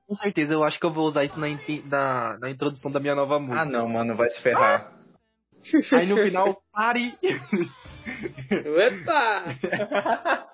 Com 0.07 0.13
certeza, 0.13 0.53
eu 0.53 0.63
acho 0.63 0.79
que 0.79 0.85
eu 0.85 0.93
vou 0.93 1.07
usar 1.07 1.23
isso 1.23 1.39
na, 1.39 1.47
na, 1.49 2.37
na 2.37 2.49
introdução 2.51 2.91
da 2.91 2.99
minha 2.99 3.15
nova 3.15 3.39
música. 3.39 3.61
Ah, 3.61 3.65
não, 3.65 3.87
mano, 3.87 4.15
vai 4.15 4.29
se 4.29 4.41
ferrar. 4.41 4.93
Aí 5.97 6.05
no 6.07 6.17
final, 6.17 6.61
pare! 6.71 7.17
Opa! 9.01 10.47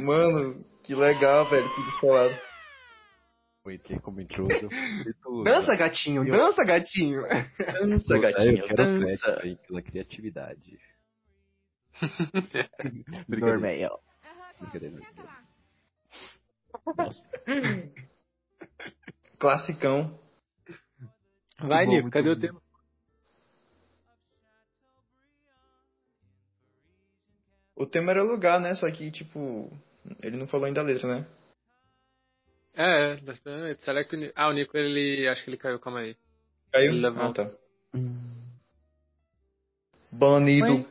Mano, 0.00 0.64
que 0.84 0.94
legal, 0.94 1.48
velho, 1.50 1.68
tudo 1.74 2.00
falado. 2.00 2.38
Eu 3.64 3.72
entrei 3.72 3.98
como 4.00 4.20
intruso. 4.20 4.68
Dança, 5.44 5.74
gatinho, 5.76 6.24
dança, 6.24 6.64
gatinho! 6.64 7.22
Dança, 7.22 8.14
Eu 8.14 8.20
gatinho, 8.20 8.64
quero 8.64 8.76
dança. 8.76 9.40
aí 9.42 9.56
pela 9.66 9.82
criatividade. 9.82 10.78
Dormeio. 13.28 13.90
Brincadeira, 14.60 14.96
brincadeira. 14.96 15.30
Classicão. 19.38 20.18
Vai, 21.60 21.86
Nico, 21.86 22.10
cadê 22.10 22.30
o 22.30 22.38
tema? 22.38 22.60
O 27.80 27.86
tema 27.86 28.12
era 28.12 28.22
lugar, 28.22 28.60
né? 28.60 28.74
Só 28.74 28.90
que, 28.90 29.10
tipo, 29.10 29.72
ele 30.22 30.36
não 30.36 30.46
falou 30.46 30.66
ainda 30.66 30.82
a 30.82 30.84
letra, 30.84 31.08
né? 31.08 31.26
É, 32.74 33.14
é, 33.14 33.74
será 33.76 34.04
que 34.04 34.14
o 34.14 34.18
Nico... 34.18 34.34
Ah, 34.36 34.48
o 34.48 34.52
Nico, 34.52 34.76
ele... 34.76 35.26
Acho 35.26 35.42
que 35.42 35.48
ele 35.48 35.56
caiu, 35.56 35.80
calma 35.80 36.00
aí. 36.00 36.14
Caiu? 36.70 36.92
Ele 36.92 37.00
levou. 37.00 37.22
Ah, 37.22 37.32
tá. 37.32 37.50
Banido. 40.12 40.86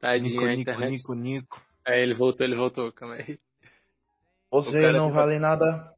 Tadinho, 0.00 0.46
Nico, 0.46 0.70
Nico. 0.70 0.84
Nico, 0.84 1.14
Nico. 1.14 1.62
É, 1.84 2.00
ele 2.00 2.14
voltou, 2.14 2.46
ele 2.46 2.54
voltou, 2.54 2.92
calma 2.92 3.16
aí. 3.16 3.40
Você 4.52 4.92
não 4.92 5.12
vale 5.12 5.40
nada. 5.40 5.92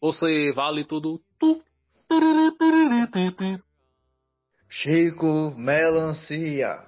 Você 0.00 0.50
vale 0.54 0.86
tudo. 0.86 1.20
Tu. 1.38 1.62
Chico 4.70 5.54
Melancia. 5.58 6.86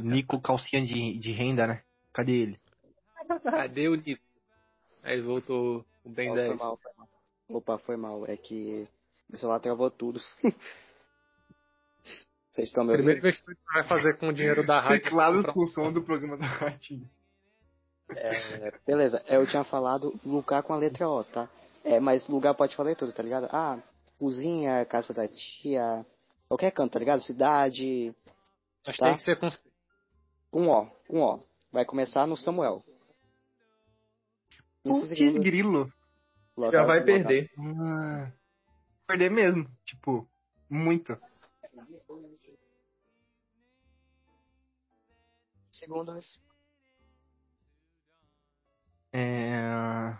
Nico, 0.00 0.40
calcinha 0.40 0.84
de, 0.84 1.18
de 1.18 1.32
renda, 1.32 1.66
né? 1.66 1.82
Cadê 2.12 2.32
ele? 2.32 2.60
Cadê 3.42 3.88
o 3.88 3.94
Nico? 3.94 4.22
Aí 5.02 5.20
voltou 5.20 5.84
o 6.04 6.08
Ben 6.08 6.28
foi 6.28 6.36
10. 6.36 6.58
mal, 6.58 6.76
foi 6.76 6.92
mal. 6.96 7.08
Opa, 7.48 7.78
foi 7.78 7.96
mal. 7.96 8.26
É 8.26 8.36
que 8.36 8.88
meu 9.28 9.38
celular 9.38 9.60
travou 9.60 9.90
tudo. 9.90 10.20
Vocês 12.50 12.68
estão 12.68 12.84
me 12.84 12.90
ouvindo? 12.90 13.06
Primeiro 13.06 13.26
investimento 13.26 13.60
que 13.60 13.74
vai 13.74 13.84
fazer 13.84 14.16
com 14.16 14.28
o 14.28 14.32
dinheiro 14.32 14.64
da 14.64 14.80
rádio. 14.80 15.02
Teclados 15.02 15.44
com 15.46 15.66
som 15.66 15.92
do 15.92 16.02
programa 16.02 16.36
da 16.36 16.46
Ratinho. 16.46 17.08
É, 18.10 18.72
beleza, 18.86 19.24
eu 19.26 19.46
tinha 19.46 19.64
falado 19.64 20.14
lugar 20.24 20.62
com 20.62 20.72
a 20.72 20.76
letra 20.76 21.08
O, 21.08 21.24
tá? 21.24 21.48
É, 21.82 21.98
mas 21.98 22.28
lugar 22.28 22.54
pode 22.54 22.76
falar 22.76 22.94
tudo, 22.94 23.12
tá 23.12 23.22
ligado? 23.22 23.48
Ah, 23.50 23.78
cozinha, 24.18 24.84
casa 24.86 25.12
da 25.12 25.26
tia, 25.26 26.06
qualquer 26.48 26.70
canto, 26.70 26.92
tá 26.92 26.98
ligado? 26.98 27.22
Cidade, 27.22 28.14
Mas 28.86 28.96
Tá. 28.96 29.06
tem 29.06 29.14
que 29.16 29.22
ser 29.22 29.36
com. 29.38 29.48
com 30.50 30.68
O, 30.68 30.86
com 31.06 31.20
O. 31.22 31.46
Vai 31.72 31.84
começar 31.84 32.26
no 32.26 32.36
Samuel. 32.36 32.82
15 34.84 35.00
Putz, 35.00 35.08
segundos, 35.18 35.34
Já 35.36 35.40
grilo. 35.50 35.92
local- 36.56 36.86
vai 36.86 37.00
local- 37.00 37.04
perder. 37.04 37.50
Ah, 37.58 38.32
perder 39.06 39.30
mesmo. 39.30 39.66
Tipo, 39.84 40.28
muito. 40.68 41.16
Segundos. 45.72 46.40
É... 49.12 50.16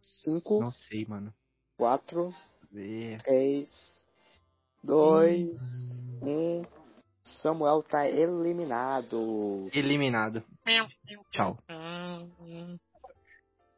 5, 0.00 0.60
Não 0.60 0.72
sei, 0.72 1.04
mano. 1.06 1.34
4, 1.76 2.34
Ver. 2.70 3.20
3, 3.22 4.01
2, 4.82 6.00
1. 6.22 6.62
Samuel 7.24 7.82
tá 7.82 8.08
eliminado. 8.08 9.68
Eliminado. 9.72 10.42
Tchau. 11.30 11.56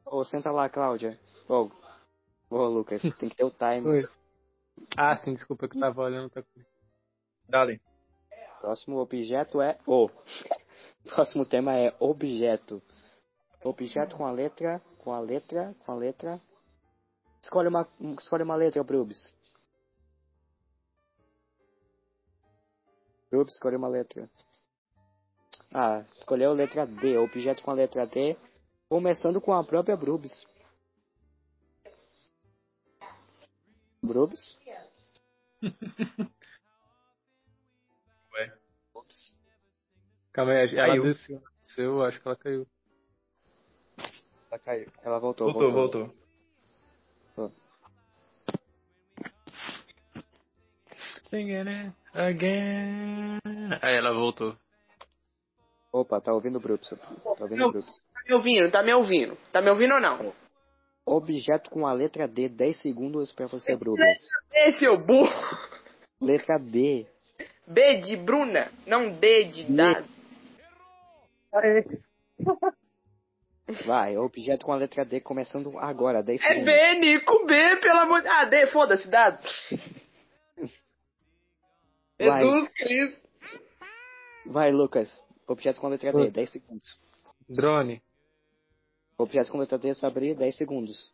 Ô, 0.07 0.25
senta 0.25 0.51
lá, 0.51 0.69
Cláudia. 0.69 1.19
Ô, 1.49 1.71
ô 2.51 2.67
Lucas, 2.67 3.03
tem 3.19 3.29
que 3.29 3.37
ter 3.37 3.45
o 3.45 3.51
time. 3.51 3.87
Oi. 3.87 4.09
Ah, 4.97 5.17
sim, 5.17 5.33
desculpa 5.33 5.69
que 5.69 5.77
eu 5.77 5.81
tava 5.81 6.03
olhando 6.03 6.31
coisa. 6.31 6.49
Dale. 7.49 7.81
Próximo 8.61 8.99
objeto 8.99 9.61
é 9.61 9.79
o. 9.87 10.09
Próximo 11.05 11.45
tema 11.45 11.77
é 11.77 11.95
objeto. 12.01 12.83
Objeto 13.63 14.17
com 14.17 14.27
a 14.27 14.33
letra, 14.33 14.81
com 14.99 15.13
a 15.13 15.21
letra, 15.21 15.75
com 15.85 15.93
a 15.93 15.95
letra. 15.95 16.41
Escolhe 17.43 17.69
uma, 17.69 17.87
escolhe 18.19 18.43
uma 18.43 18.57
letra, 18.57 18.83
Brubs. 18.83 19.35
Brubs, 23.35 23.55
escolhe 23.55 23.75
uma 23.75 23.89
letra. 23.89 24.31
Ah, 25.73 26.05
escolheu 26.15 26.51
a 26.53 26.55
letra 26.55 26.87
D. 26.87 27.19
Objeto 27.19 27.65
com 27.65 27.73
a 27.73 27.75
letra 27.75 28.07
D. 28.07 28.37
Começando 28.89 29.41
com 29.41 29.53
a 29.53 29.65
própria 29.65 29.97
Brubs. 29.97 30.47
Brubs? 34.01 34.57
Calma 40.33 40.53
aí, 40.53 40.77
ela 40.77 40.89
Caiu. 40.89 41.03
desceu. 41.05 41.43
Desceu, 41.63 42.03
acho 42.03 42.21
que 42.21 42.27
ela 42.29 42.37
caiu. 42.37 42.67
Ela 44.51 44.59
caiu. 44.61 44.93
Ela 45.03 45.19
voltou, 45.19 45.53
Voltou, 45.53 45.73
voltou. 45.73 46.13
voltou. 47.37 47.57
Singing 51.29 51.69
it 51.69 51.95
again. 52.15 53.39
Aí 53.83 53.95
ela 53.97 54.13
voltou. 54.13 54.57
Opa, 55.93 56.21
tá 56.21 56.33
ouvindo 56.33 56.59
o 56.59 56.61
Brups? 56.61 56.89
Tá 56.89 56.97
ouvindo 57.41 57.67
o 57.67 57.73
Brups? 57.73 58.01
Tá 58.13 58.21
me 58.27 58.35
ouvindo? 58.35 58.71
Tá 58.71 58.83
me 58.83 58.95
ouvindo? 58.95 59.39
Tá 59.53 59.63
me 59.63 59.71
ouvindo 59.71 59.95
ou 59.95 60.01
não? 60.01 60.33
Objeto 61.07 61.71
com 61.71 61.87
a 61.87 61.93
letra 61.93 62.27
D, 62.27 62.49
10 62.49 62.81
segundos 62.81 63.31
pra 63.31 63.47
você, 63.47 63.77
Brups. 63.77 64.01
Esse 64.53 64.87
é 64.87 64.91
o 64.91 64.99
burro. 64.99 65.31
Letra 66.21 66.59
D. 66.59 67.07
B 67.67 67.99
de 67.99 68.17
Bruna, 68.17 68.73
não 68.87 69.11
D 69.13 69.45
de 69.45 69.65
dado. 69.73 70.09
Vai, 73.87 74.17
objeto 74.19 74.67
com 74.67 74.73
a 74.73 74.77
letra 74.77 75.05
D 75.05 75.21
começando 75.21 75.79
agora, 75.79 76.23
10 76.23 76.43
É 76.43 76.49
segundos. 76.49 76.65
B, 76.67 76.95
Nico, 77.01 77.47
B, 77.47 77.77
pelo 77.77 78.01
amor 78.01 78.21
de... 78.21 78.29
Ah, 78.29 78.45
D, 78.45 78.67
foda-se, 78.67 79.09
dado. 79.09 79.39
Vai. 82.19 82.43
Jesus 82.43 82.73
Cristo. 82.73 83.29
Vai, 84.47 84.73
Lucas. 84.73 85.23
Objeto 85.47 85.81
com 85.81 85.89
letra 85.89 86.13
D, 86.13 86.31
10 86.31 86.51
segundos. 86.51 86.99
Drone. 87.49 88.03
Objeto 89.19 89.51
com 89.53 89.59
letra 89.59 89.79
D, 89.79 89.93
abrir 90.03 90.35
10 90.35 90.57
segundos. 90.57 91.13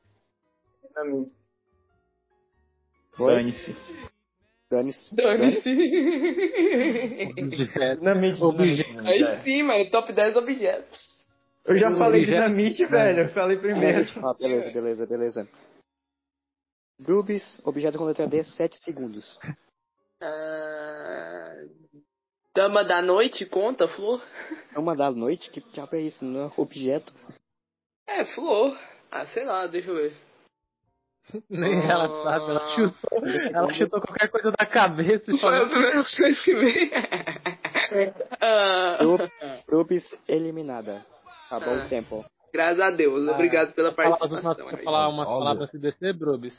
Dane-se. 3.19 3.77
Dane-se. 4.71 5.15
Dane-se. 5.15 5.75
Dinamite, 7.97 8.43
Objeto. 8.43 9.01
Aí 9.01 9.43
sim, 9.43 9.63
mano, 9.63 9.91
top 9.91 10.13
10 10.13 10.37
objetos. 10.37 11.21
Eu 11.65 11.77
já 11.77 11.95
falei 11.95 12.25
dinamite, 12.25 12.85
velho. 12.87 13.25
Eu 13.25 13.29
falei 13.31 13.59
primeiro. 13.59 14.07
Ah, 14.25 14.35
beleza, 14.35 14.71
beleza, 14.71 15.07
beleza. 15.07 15.49
Brubis, 16.99 17.61
objeto 17.67 17.99
com 17.99 18.05
letra 18.05 18.27
D, 18.27 18.45
7 18.45 18.77
segundos. 18.83 19.39
Ah, 20.23 20.70
Dama 22.55 22.83
da 22.85 23.01
noite, 23.01 23.47
conta, 23.47 23.87
flor? 23.89 24.21
É 24.75 24.79
uma 24.79 24.95
da 24.95 25.11
noite? 25.11 25.51
Que 25.51 25.61
diabo 25.61 25.97
é 25.97 26.01
isso? 26.01 26.25
Não 26.25 26.47
é 26.47 26.53
objeto. 26.57 27.13
É, 28.07 28.25
flor. 28.27 28.77
Ah, 29.11 29.27
sei 29.27 29.45
lá, 29.45 29.67
deixa 29.67 29.91
eu 29.91 29.97
ver. 29.97 30.17
Nem 31.51 31.81
ela 31.89 32.09
sabe, 32.23 32.51
ela 32.51 32.67
chutou. 32.77 33.27
Ela 33.53 33.75
chutou 33.75 34.01
qualquer 34.01 34.29
coisa 34.29 34.53
da 34.53 34.65
cabeça 34.67 35.33
e 35.33 35.39
Foi 35.39 35.49
a 35.49 35.53
falou. 35.53 35.69
primeira 35.69 36.05
coisa 36.05 36.43
que 36.45 36.55
veio. 36.55 36.91
Ah, 38.41 38.99
Brubis, 39.67 40.05
eliminada. 40.29 41.05
Acabou 41.47 41.75
Ah. 41.75 41.85
o 41.85 41.89
tempo. 41.89 42.25
graças 42.53 42.81
a 42.81 42.91
Deus, 42.93 43.29
obrigado 43.29 43.73
pela 43.75 43.93
participação. 43.93 44.55
quer 44.69 44.85
falar 44.85 45.09
umas 45.09 45.27
Óbvio. 45.27 45.39
palavras 45.41 45.71
CDC, 45.73 46.13
Brubis? 46.13 46.57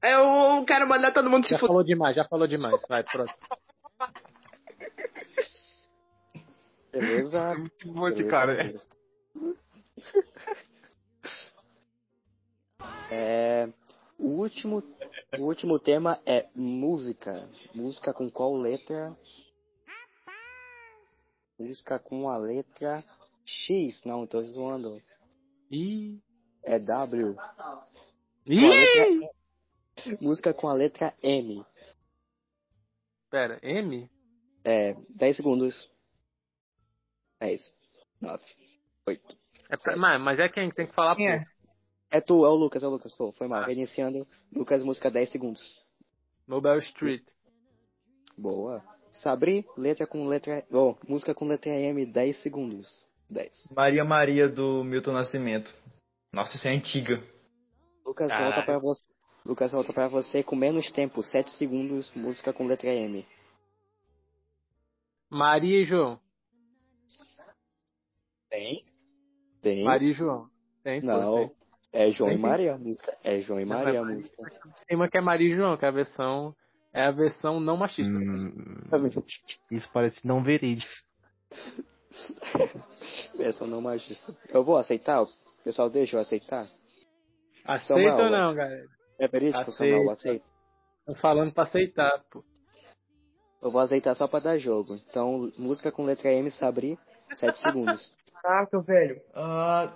Eu 0.00 0.64
quero 0.66 0.88
mandar 0.88 1.10
todo 1.12 1.28
mundo 1.28 1.44
se 1.44 1.50
Já 1.50 1.58
fuder. 1.58 1.68
falou 1.68 1.82
demais, 1.82 2.14
já 2.14 2.24
falou 2.26 2.46
demais. 2.46 2.80
Vai, 2.88 3.02
pronto. 3.02 3.32
Beleza? 6.92 7.54
Muito 7.54 7.92
bom 7.92 8.08
esse 8.08 8.24
cara, 8.24 8.54
né? 8.54 8.74
É, 13.10 13.68
o 14.18 14.26
último, 14.26 14.82
o 15.38 15.42
último 15.42 15.78
tema 15.78 16.20
é 16.26 16.46
música. 16.54 17.48
Música 17.74 18.12
com 18.12 18.30
qual 18.30 18.54
letra? 18.54 19.16
Música 21.58 21.98
com 21.98 22.28
a 22.28 22.36
letra 22.36 23.02
X. 23.44 24.04
Não, 24.04 24.26
tô 24.26 24.42
zoando. 24.44 25.02
Ih. 25.70 26.20
É 26.62 26.78
W. 26.78 27.36
Ih! 28.46 29.28
Música 30.20 30.52
com 30.54 30.68
a 30.68 30.74
letra 30.74 31.14
M. 31.22 31.64
Pera, 33.30 33.58
M? 33.62 34.08
É, 34.64 34.94
10 35.10 35.36
segundos. 35.36 35.90
10, 37.40 37.72
9, 38.20 38.42
8. 39.06 39.36
É 39.70 39.76
pra- 39.76 39.96
mas, 39.96 40.20
mas 40.20 40.38
é 40.38 40.48
quem 40.48 40.70
tem 40.70 40.86
que 40.86 40.94
falar, 40.94 41.18
é? 41.20 41.42
É 42.10 42.20
tu, 42.20 42.44
é 42.44 42.48
o 42.48 42.54
Lucas, 42.54 42.82
é 42.82 42.86
o 42.86 42.90
Lucas. 42.90 43.14
Pô, 43.14 43.32
foi 43.32 43.46
mal. 43.48 43.64
Reiniciando. 43.64 44.26
Lucas, 44.52 44.82
música 44.82 45.10
10 45.10 45.30
segundos. 45.30 45.62
Mobile 46.46 46.78
Street. 46.78 47.22
Boa. 48.36 48.82
Sabri, 49.12 49.66
letra 49.76 50.06
com 50.06 50.26
letra. 50.26 50.64
Oh, 50.70 50.94
música 51.06 51.34
com 51.34 51.46
letra 51.46 51.70
M, 51.74 52.06
10 52.06 52.40
segundos. 52.42 53.06
10. 53.28 53.68
Maria 53.70 54.04
Maria 54.04 54.48
do 54.48 54.82
Milton 54.84 55.12
Nascimento. 55.12 55.70
Nossa, 56.32 56.56
essa 56.56 56.68
é 56.68 56.72
antiga. 56.76 57.22
Lucas, 58.06 58.28
Caralho. 58.28 58.54
volta 58.54 58.64
pra 58.64 58.78
você. 58.78 59.08
Lucas, 59.44 59.72
volta 59.72 59.92
pra 59.92 60.08
você 60.08 60.42
com 60.42 60.56
menos 60.56 60.90
tempo, 60.90 61.22
7 61.22 61.50
segundos, 61.52 62.10
música 62.14 62.52
com 62.54 62.66
letra 62.66 62.88
M. 62.90 63.26
Maria 65.30 65.82
e 65.82 65.84
João. 65.84 66.18
Tem? 68.48 68.84
Tem? 69.60 69.84
Maria 69.84 70.10
e 70.10 70.12
João. 70.12 70.48
Tem, 70.82 71.00
pô, 71.00 71.06
Não. 71.06 71.34
tem. 71.36 71.58
É 71.92 72.10
João 72.10 72.30
Tem 72.30 72.38
e. 72.38 72.42
Maria 72.42 72.74
a 72.74 72.78
música. 72.78 73.16
É 73.24 73.40
João 73.40 73.60
e 73.60 73.64
Maria 73.64 74.00
a 74.00 74.04
música. 74.04 74.36
Tem 74.86 74.96
uma 74.96 75.08
que 75.08 75.16
é 75.16 75.20
Maria 75.20 75.48
e 75.48 75.52
João, 75.52 75.76
que 75.76 75.84
é 75.84 75.88
a 75.88 75.92
versão. 75.92 76.54
É 76.92 77.02
a 77.02 77.10
versão 77.10 77.60
não 77.60 77.76
machista. 77.76 78.12
Hum, 78.12 78.82
isso 79.70 79.90
parece 79.92 80.26
não 80.26 80.42
verídico. 80.42 80.90
Essa 83.38 83.66
não 83.66 83.80
machista. 83.80 84.36
Eu 84.48 84.64
vou 84.64 84.76
aceitar? 84.76 85.22
O 85.22 85.28
pessoal 85.62 85.88
deixa 85.88 86.16
eu 86.16 86.20
aceitar? 86.20 86.68
Aceita 87.64 88.22
ou 88.24 88.30
não, 88.30 88.54
galera? 88.54 88.86
É 89.18 89.28
verídico. 89.28 89.70
Samuel? 89.72 90.10
Aceita. 90.10 90.44
Tô 91.06 91.14
falando 91.14 91.52
pra 91.52 91.64
aceitar, 91.64 92.22
pô. 92.30 92.44
Eu 93.60 93.70
vou 93.70 93.80
aceitar 93.80 94.14
só 94.14 94.28
pra 94.28 94.40
dar 94.40 94.58
jogo. 94.58 94.94
Então, 95.08 95.52
música 95.58 95.90
com 95.90 96.04
letra 96.04 96.32
M, 96.32 96.50
Sabri, 96.52 96.98
7 97.36 97.58
segundos. 97.58 98.12
Caraca, 98.42 98.80
velho. 98.80 99.20
Ah... 99.34 99.92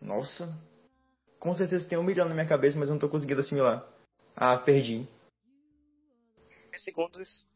Nossa. 0.00 0.48
Com 1.38 1.54
certeza 1.54 1.88
tem 1.88 1.98
um 1.98 2.02
milhão 2.02 2.28
na 2.28 2.34
minha 2.34 2.46
cabeça, 2.46 2.78
mas 2.78 2.88
eu 2.88 2.94
não 2.94 3.00
tô 3.00 3.08
conseguindo 3.08 3.40
assimilar. 3.40 3.86
Ah, 4.36 4.58
perdi. 4.58 5.06
10 6.70 6.84
segundos. 6.84 7.46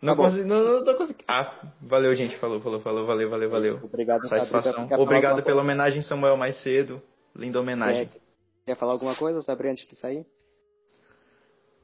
Não, 0.00 0.14
bom. 0.14 0.24
consegui, 0.24 0.44
não, 0.44 0.64
não 0.64 0.84
tô 0.84 0.96
conseguindo. 0.96 1.24
Ah, 1.26 1.72
valeu, 1.82 2.14
gente. 2.14 2.36
Falou, 2.38 2.60
falou, 2.60 2.80
falou, 2.80 3.06
valeu, 3.06 3.30
valeu, 3.30 3.50
valeu. 3.50 3.80
Obrigado. 3.82 4.28
Satisfação. 4.28 4.88
Obrigado 4.98 5.42
pela 5.42 5.62
homenagem, 5.62 6.02
Samuel, 6.02 6.36
mais 6.36 6.62
cedo. 6.62 7.02
Linda 7.34 7.60
homenagem. 7.60 8.08
Quer, 8.08 8.20
quer 8.66 8.76
falar 8.76 8.92
alguma 8.92 9.16
coisa, 9.16 9.42
Sabri, 9.42 9.70
antes 9.70 9.88
de 9.88 9.96
sair? 9.96 10.26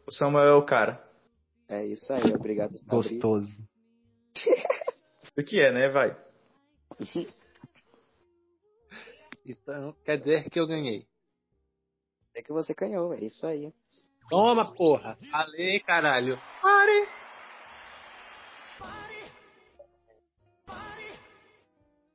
O 0.07 0.13
Samuel 0.13 0.45
é 0.45 0.55
o 0.55 0.65
cara. 0.65 1.03
É 1.69 1.85
isso 1.85 2.13
aí, 2.13 2.33
obrigado, 2.33 2.77
Sabri. 2.79 2.97
Gostoso. 2.97 3.51
O 5.39 5.45
que 5.45 5.61
é, 5.61 5.73
né? 5.73 5.89
Vai. 5.89 6.15
Então, 9.45 9.95
quer 10.05 10.19
dizer 10.19 10.49
que 10.51 10.61
eu 10.61 10.67
ganhei. 10.67 11.07
É 12.35 12.43
que 12.43 12.53
você 12.53 12.75
ganhou, 12.75 13.13
é 13.13 13.21
isso 13.21 13.47
aí. 13.47 13.73
Toma, 14.29 14.73
porra. 14.75 15.19
Falei, 15.31 15.81
caralho. 15.81 16.39
Pare. 16.63 17.09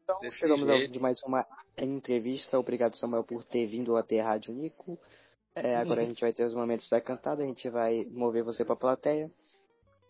Então, 0.03 0.19
Desse 0.21 0.37
chegamos 0.37 0.69
ao 0.69 0.77
jeito. 0.77 0.93
de 0.93 0.99
mais 0.99 1.21
uma 1.23 1.45
entrevista. 1.77 2.59
Obrigado, 2.59 2.95
Samuel, 2.95 3.23
por 3.23 3.43
ter 3.43 3.67
vindo 3.67 3.97
até 3.97 4.21
a 4.21 4.25
Rádio 4.25 4.53
Nico. 4.53 4.97
É, 5.55 5.75
agora 5.75 6.01
a 6.01 6.05
gente 6.05 6.21
vai 6.21 6.31
ter 6.31 6.45
os 6.45 6.53
momentos 6.53 6.89
da 6.89 7.01
cantada, 7.01 7.43
a 7.43 7.45
gente 7.45 7.69
vai 7.69 8.05
mover 8.11 8.43
você 8.43 8.63
pra 8.63 8.75
plateia. 8.75 9.29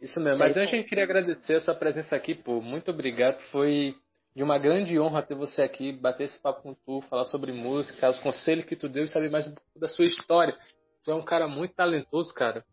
Isso 0.02 0.20
mesmo. 0.20 0.36
É 0.36 0.48
Mas 0.48 0.52
isso 0.52 0.60
antes 0.60 0.74
a 0.74 0.78
gente 0.78 0.90
queria 0.90 1.04
agradecer 1.06 1.56
a 1.56 1.62
sua 1.62 1.76
presença 1.76 2.16
aqui, 2.16 2.36
pô. 2.36 2.62
Muito 2.62 2.92
obrigado. 2.92 3.40
Foi 3.52 3.96
de 4.36 4.44
uma 4.44 4.60
grande 4.60 5.00
honra 5.00 5.22
ter 5.22 5.34
você 5.34 5.62
aqui, 5.62 5.94
bater 5.94 6.26
esse 6.26 6.40
papo 6.42 6.62
com 6.62 6.74
tu, 6.74 7.02
falar 7.08 7.24
sobre 7.26 7.54
música, 7.54 8.10
os 8.10 8.20
conselhos 8.20 8.66
que 8.66 8.76
tu 8.76 8.90
deu 8.90 9.06
e 9.06 9.08
saber 9.08 9.30
mais 9.32 9.48
um 9.48 9.54
pouco 9.54 9.80
da 9.80 9.88
sua 9.88 10.04
história. 10.06 10.58
Tu 11.04 11.12
é 11.12 11.16
um 11.16 11.24
cara 11.24 11.48
muito 11.48 11.74
talentoso, 11.74 12.34
cara. 12.34 12.66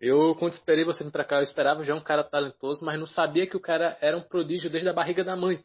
Eu, 0.00 0.34
quando 0.34 0.54
esperei 0.54 0.84
você 0.84 1.04
vir 1.04 1.12
pra 1.12 1.24
cá, 1.24 1.36
eu 1.36 1.42
esperava 1.42 1.84
já 1.84 1.94
um 1.94 2.00
cara 2.00 2.24
talentoso, 2.24 2.84
mas 2.84 2.98
não 2.98 3.06
sabia 3.06 3.46
que 3.46 3.56
o 3.56 3.60
cara 3.60 3.96
era 4.00 4.16
um 4.16 4.22
prodígio 4.22 4.70
desde 4.70 4.88
a 4.88 4.92
barriga 4.92 5.22
da 5.22 5.36
mãe. 5.36 5.62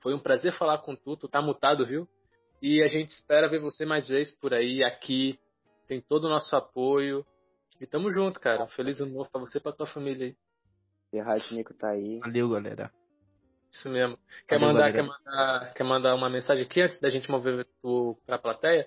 Foi 0.00 0.14
um 0.14 0.20
prazer 0.20 0.52
falar 0.56 0.78
com 0.78 0.94
tu, 0.94 1.16
tu 1.16 1.28
tá 1.28 1.42
mutado, 1.42 1.84
viu? 1.84 2.08
E 2.62 2.82
a 2.82 2.88
gente 2.88 3.10
espera 3.10 3.48
ver 3.48 3.58
você 3.58 3.84
mais 3.84 4.08
vezes 4.08 4.34
por 4.36 4.54
aí, 4.54 4.84
aqui. 4.84 5.38
Tem 5.88 6.00
todo 6.00 6.24
o 6.24 6.28
nosso 6.28 6.54
apoio. 6.54 7.26
E 7.80 7.86
tamo 7.86 8.12
junto, 8.12 8.38
cara. 8.38 8.62
Um 8.62 8.68
feliz 8.68 9.00
ano 9.00 9.12
novo 9.12 9.30
pra 9.30 9.40
você 9.40 9.58
e 9.58 9.60
pra 9.60 9.72
tua 9.72 9.86
família 9.86 10.26
aí. 10.26 10.36
E 11.12 11.20
Rádio 11.20 11.56
Nico 11.56 11.74
tá 11.74 11.90
aí. 11.90 12.20
Valeu, 12.20 12.48
galera. 12.48 13.01
Isso 13.72 13.88
mesmo. 13.88 14.18
Quer 14.46 14.58
Valeu, 14.58 14.74
mandar, 14.74 14.92
quer 14.92 15.02
mandar, 15.02 15.74
quer 15.74 15.84
mandar 15.84 16.14
uma 16.14 16.28
mensagem 16.28 16.64
aqui 16.64 16.82
antes 16.82 17.00
da 17.00 17.08
gente 17.08 17.30
mover 17.30 17.66
tu 17.80 18.18
pra 18.26 18.38
plateia? 18.38 18.86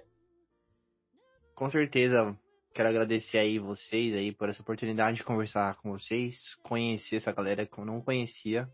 Com 1.56 1.70
certeza, 1.72 2.38
quero 2.74 2.90
agradecer 2.90 3.40
aí 3.40 3.58
vocês 3.58 4.14
aí 4.14 4.32
por 4.32 4.48
essa 4.48 4.62
oportunidade 4.62 5.18
de 5.18 5.24
conversar 5.24 5.76
com 5.78 5.92
vocês, 5.92 6.38
conhecer 6.64 7.16
essa 7.16 7.32
galera 7.32 7.66
que 7.66 7.78
eu 7.80 7.86
não 7.86 8.00
conhecia. 8.00 8.70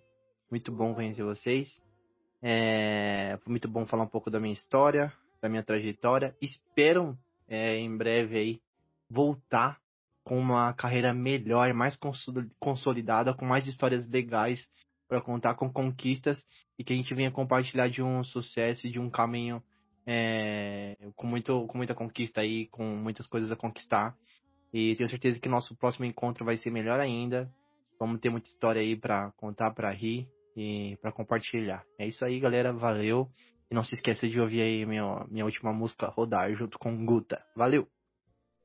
Muito 0.50 0.70
bom 0.70 0.94
conhecer 0.94 1.24
vocês. 1.24 1.82
É, 2.42 3.38
foi 3.44 3.52
muito 3.52 3.70
bom 3.70 3.86
falar 3.86 4.04
um 4.04 4.10
pouco 4.10 4.30
da 4.30 4.40
minha 4.40 4.54
história, 4.54 5.14
da 5.42 5.48
minha 5.48 5.64
trajetória. 5.64 6.36
Espero 6.42 7.18
é, 7.48 7.78
em 7.78 7.96
breve 7.96 8.38
aí 8.38 8.62
voltar 9.10 9.80
com 10.26 10.38
uma 10.38 10.74
carreira 10.74 11.14
melhor, 11.14 11.74
mais 11.74 11.98
consolidada, 12.60 13.34
com 13.34 13.46
mais 13.46 13.66
histórias 13.66 14.08
legais 14.10 14.68
para 15.12 15.20
contar, 15.20 15.56
com 15.56 15.70
conquistas 15.70 16.42
e 16.80 16.86
que 16.86 16.94
a 16.94 16.96
gente 16.96 17.14
venha 17.14 17.30
compartilhar 17.30 17.90
de 17.90 18.02
um 18.02 18.24
sucesso 18.24 18.88
e 18.88 18.90
de 18.90 18.98
um 18.98 19.10
caminho 19.10 19.62
é, 20.08 20.96
com, 21.18 21.28
muito, 21.28 21.68
com 21.68 21.78
muita 21.78 21.94
conquista 21.94 22.40
aí, 22.40 22.68
com 22.68 22.86
muitas 22.86 23.28
coisas 23.28 23.52
a 23.52 23.58
conquistar. 23.58 24.16
E 24.74 24.96
tenho 24.96 25.10
certeza 25.10 25.38
que 25.38 25.50
nosso 25.50 25.76
próximo 25.76 26.06
encontro 26.06 26.46
vai 26.46 26.56
ser 26.56 26.72
melhor 26.72 26.98
ainda. 26.98 27.52
Vamos 28.00 28.22
ter 28.22 28.30
muita 28.30 28.48
história 28.48 28.82
aí 28.82 28.96
para 28.96 29.34
contar, 29.34 29.72
para 29.72 29.92
rir 29.92 30.30
e 30.56 30.98
para 31.02 31.12
compartilhar. 31.12 31.84
É 32.00 32.08
isso 32.08 32.24
aí, 32.24 32.40
galera. 32.40 32.72
Valeu. 32.72 33.28
E 33.70 33.76
não 33.76 33.84
se 33.84 33.96
esqueça 33.96 34.30
de 34.30 34.40
ouvir 34.40 34.62
aí 34.62 34.86
minha, 34.86 35.26
minha 35.30 35.44
última 35.44 35.74
música, 35.74 36.08
Rodar, 36.08 36.54
junto 36.56 36.80
com 36.80 37.06
Guta. 37.06 37.44
Valeu! 37.54 37.86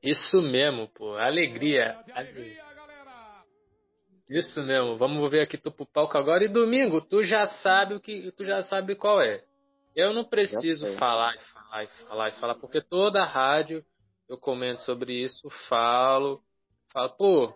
Isso 0.01 0.41
mesmo, 0.41 0.87
pô. 0.87 1.17
Alegria. 1.17 2.01
Alegria. 2.13 2.66
Isso 4.29 4.61
mesmo. 4.61 4.97
Vamos 4.97 5.29
ver 5.31 5.41
aqui 5.41 5.57
tu 5.57 5.71
pro 5.71 5.85
palco 5.85 6.17
agora. 6.17 6.43
E 6.43 6.49
domingo, 6.49 7.01
tu 7.01 7.23
já 7.23 7.47
sabe 7.47 7.95
o 7.95 7.99
que. 7.99 8.31
Tu 8.33 8.43
já 8.43 8.61
sabe 8.63 8.95
qual 8.95 9.21
é. 9.21 9.43
Eu 9.95 10.13
não 10.13 10.25
preciso 10.25 10.85
falar 10.97 11.33
e 11.35 11.39
falar 11.39 11.83
e 11.83 11.87
falar 11.87 12.29
e 12.29 12.31
falar, 12.33 12.55
porque 12.55 12.81
toda 12.81 13.23
rádio 13.23 13.83
eu 14.29 14.37
comento 14.37 14.81
sobre 14.83 15.13
isso, 15.13 15.49
falo, 15.67 16.41
falo, 16.91 17.09
pô, 17.17 17.53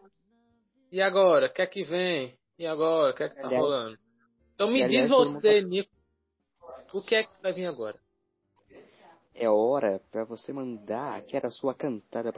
e 0.91 1.02
agora? 1.02 1.48
O 1.48 1.49
que 1.53 1.61
é 1.61 1.68
que 1.68 1.84
vem? 1.84 2.35
E 2.57 2.65
agora? 2.65 3.11
O 3.11 3.15
que 3.15 3.23
é 3.23 3.30
que 3.30 3.35
tá 3.35 3.48
rolando? 3.48 3.98
Então 4.56 4.72
me 4.72 4.88
diz 4.88 5.07
você, 5.07 5.61
Nico, 5.61 5.91
o 6.93 7.02
que 7.02 7.15
é 7.15 7.23
que 7.23 7.41
vai 7.41 7.53
vir 7.53 7.65
agora? 7.65 7.99
É 9.34 9.49
hora 9.49 10.02
para 10.11 10.26
você 10.26 10.52
mandar 10.52 11.15
aquela 11.15 11.49
sua 11.49 11.73
cantada 11.73 12.34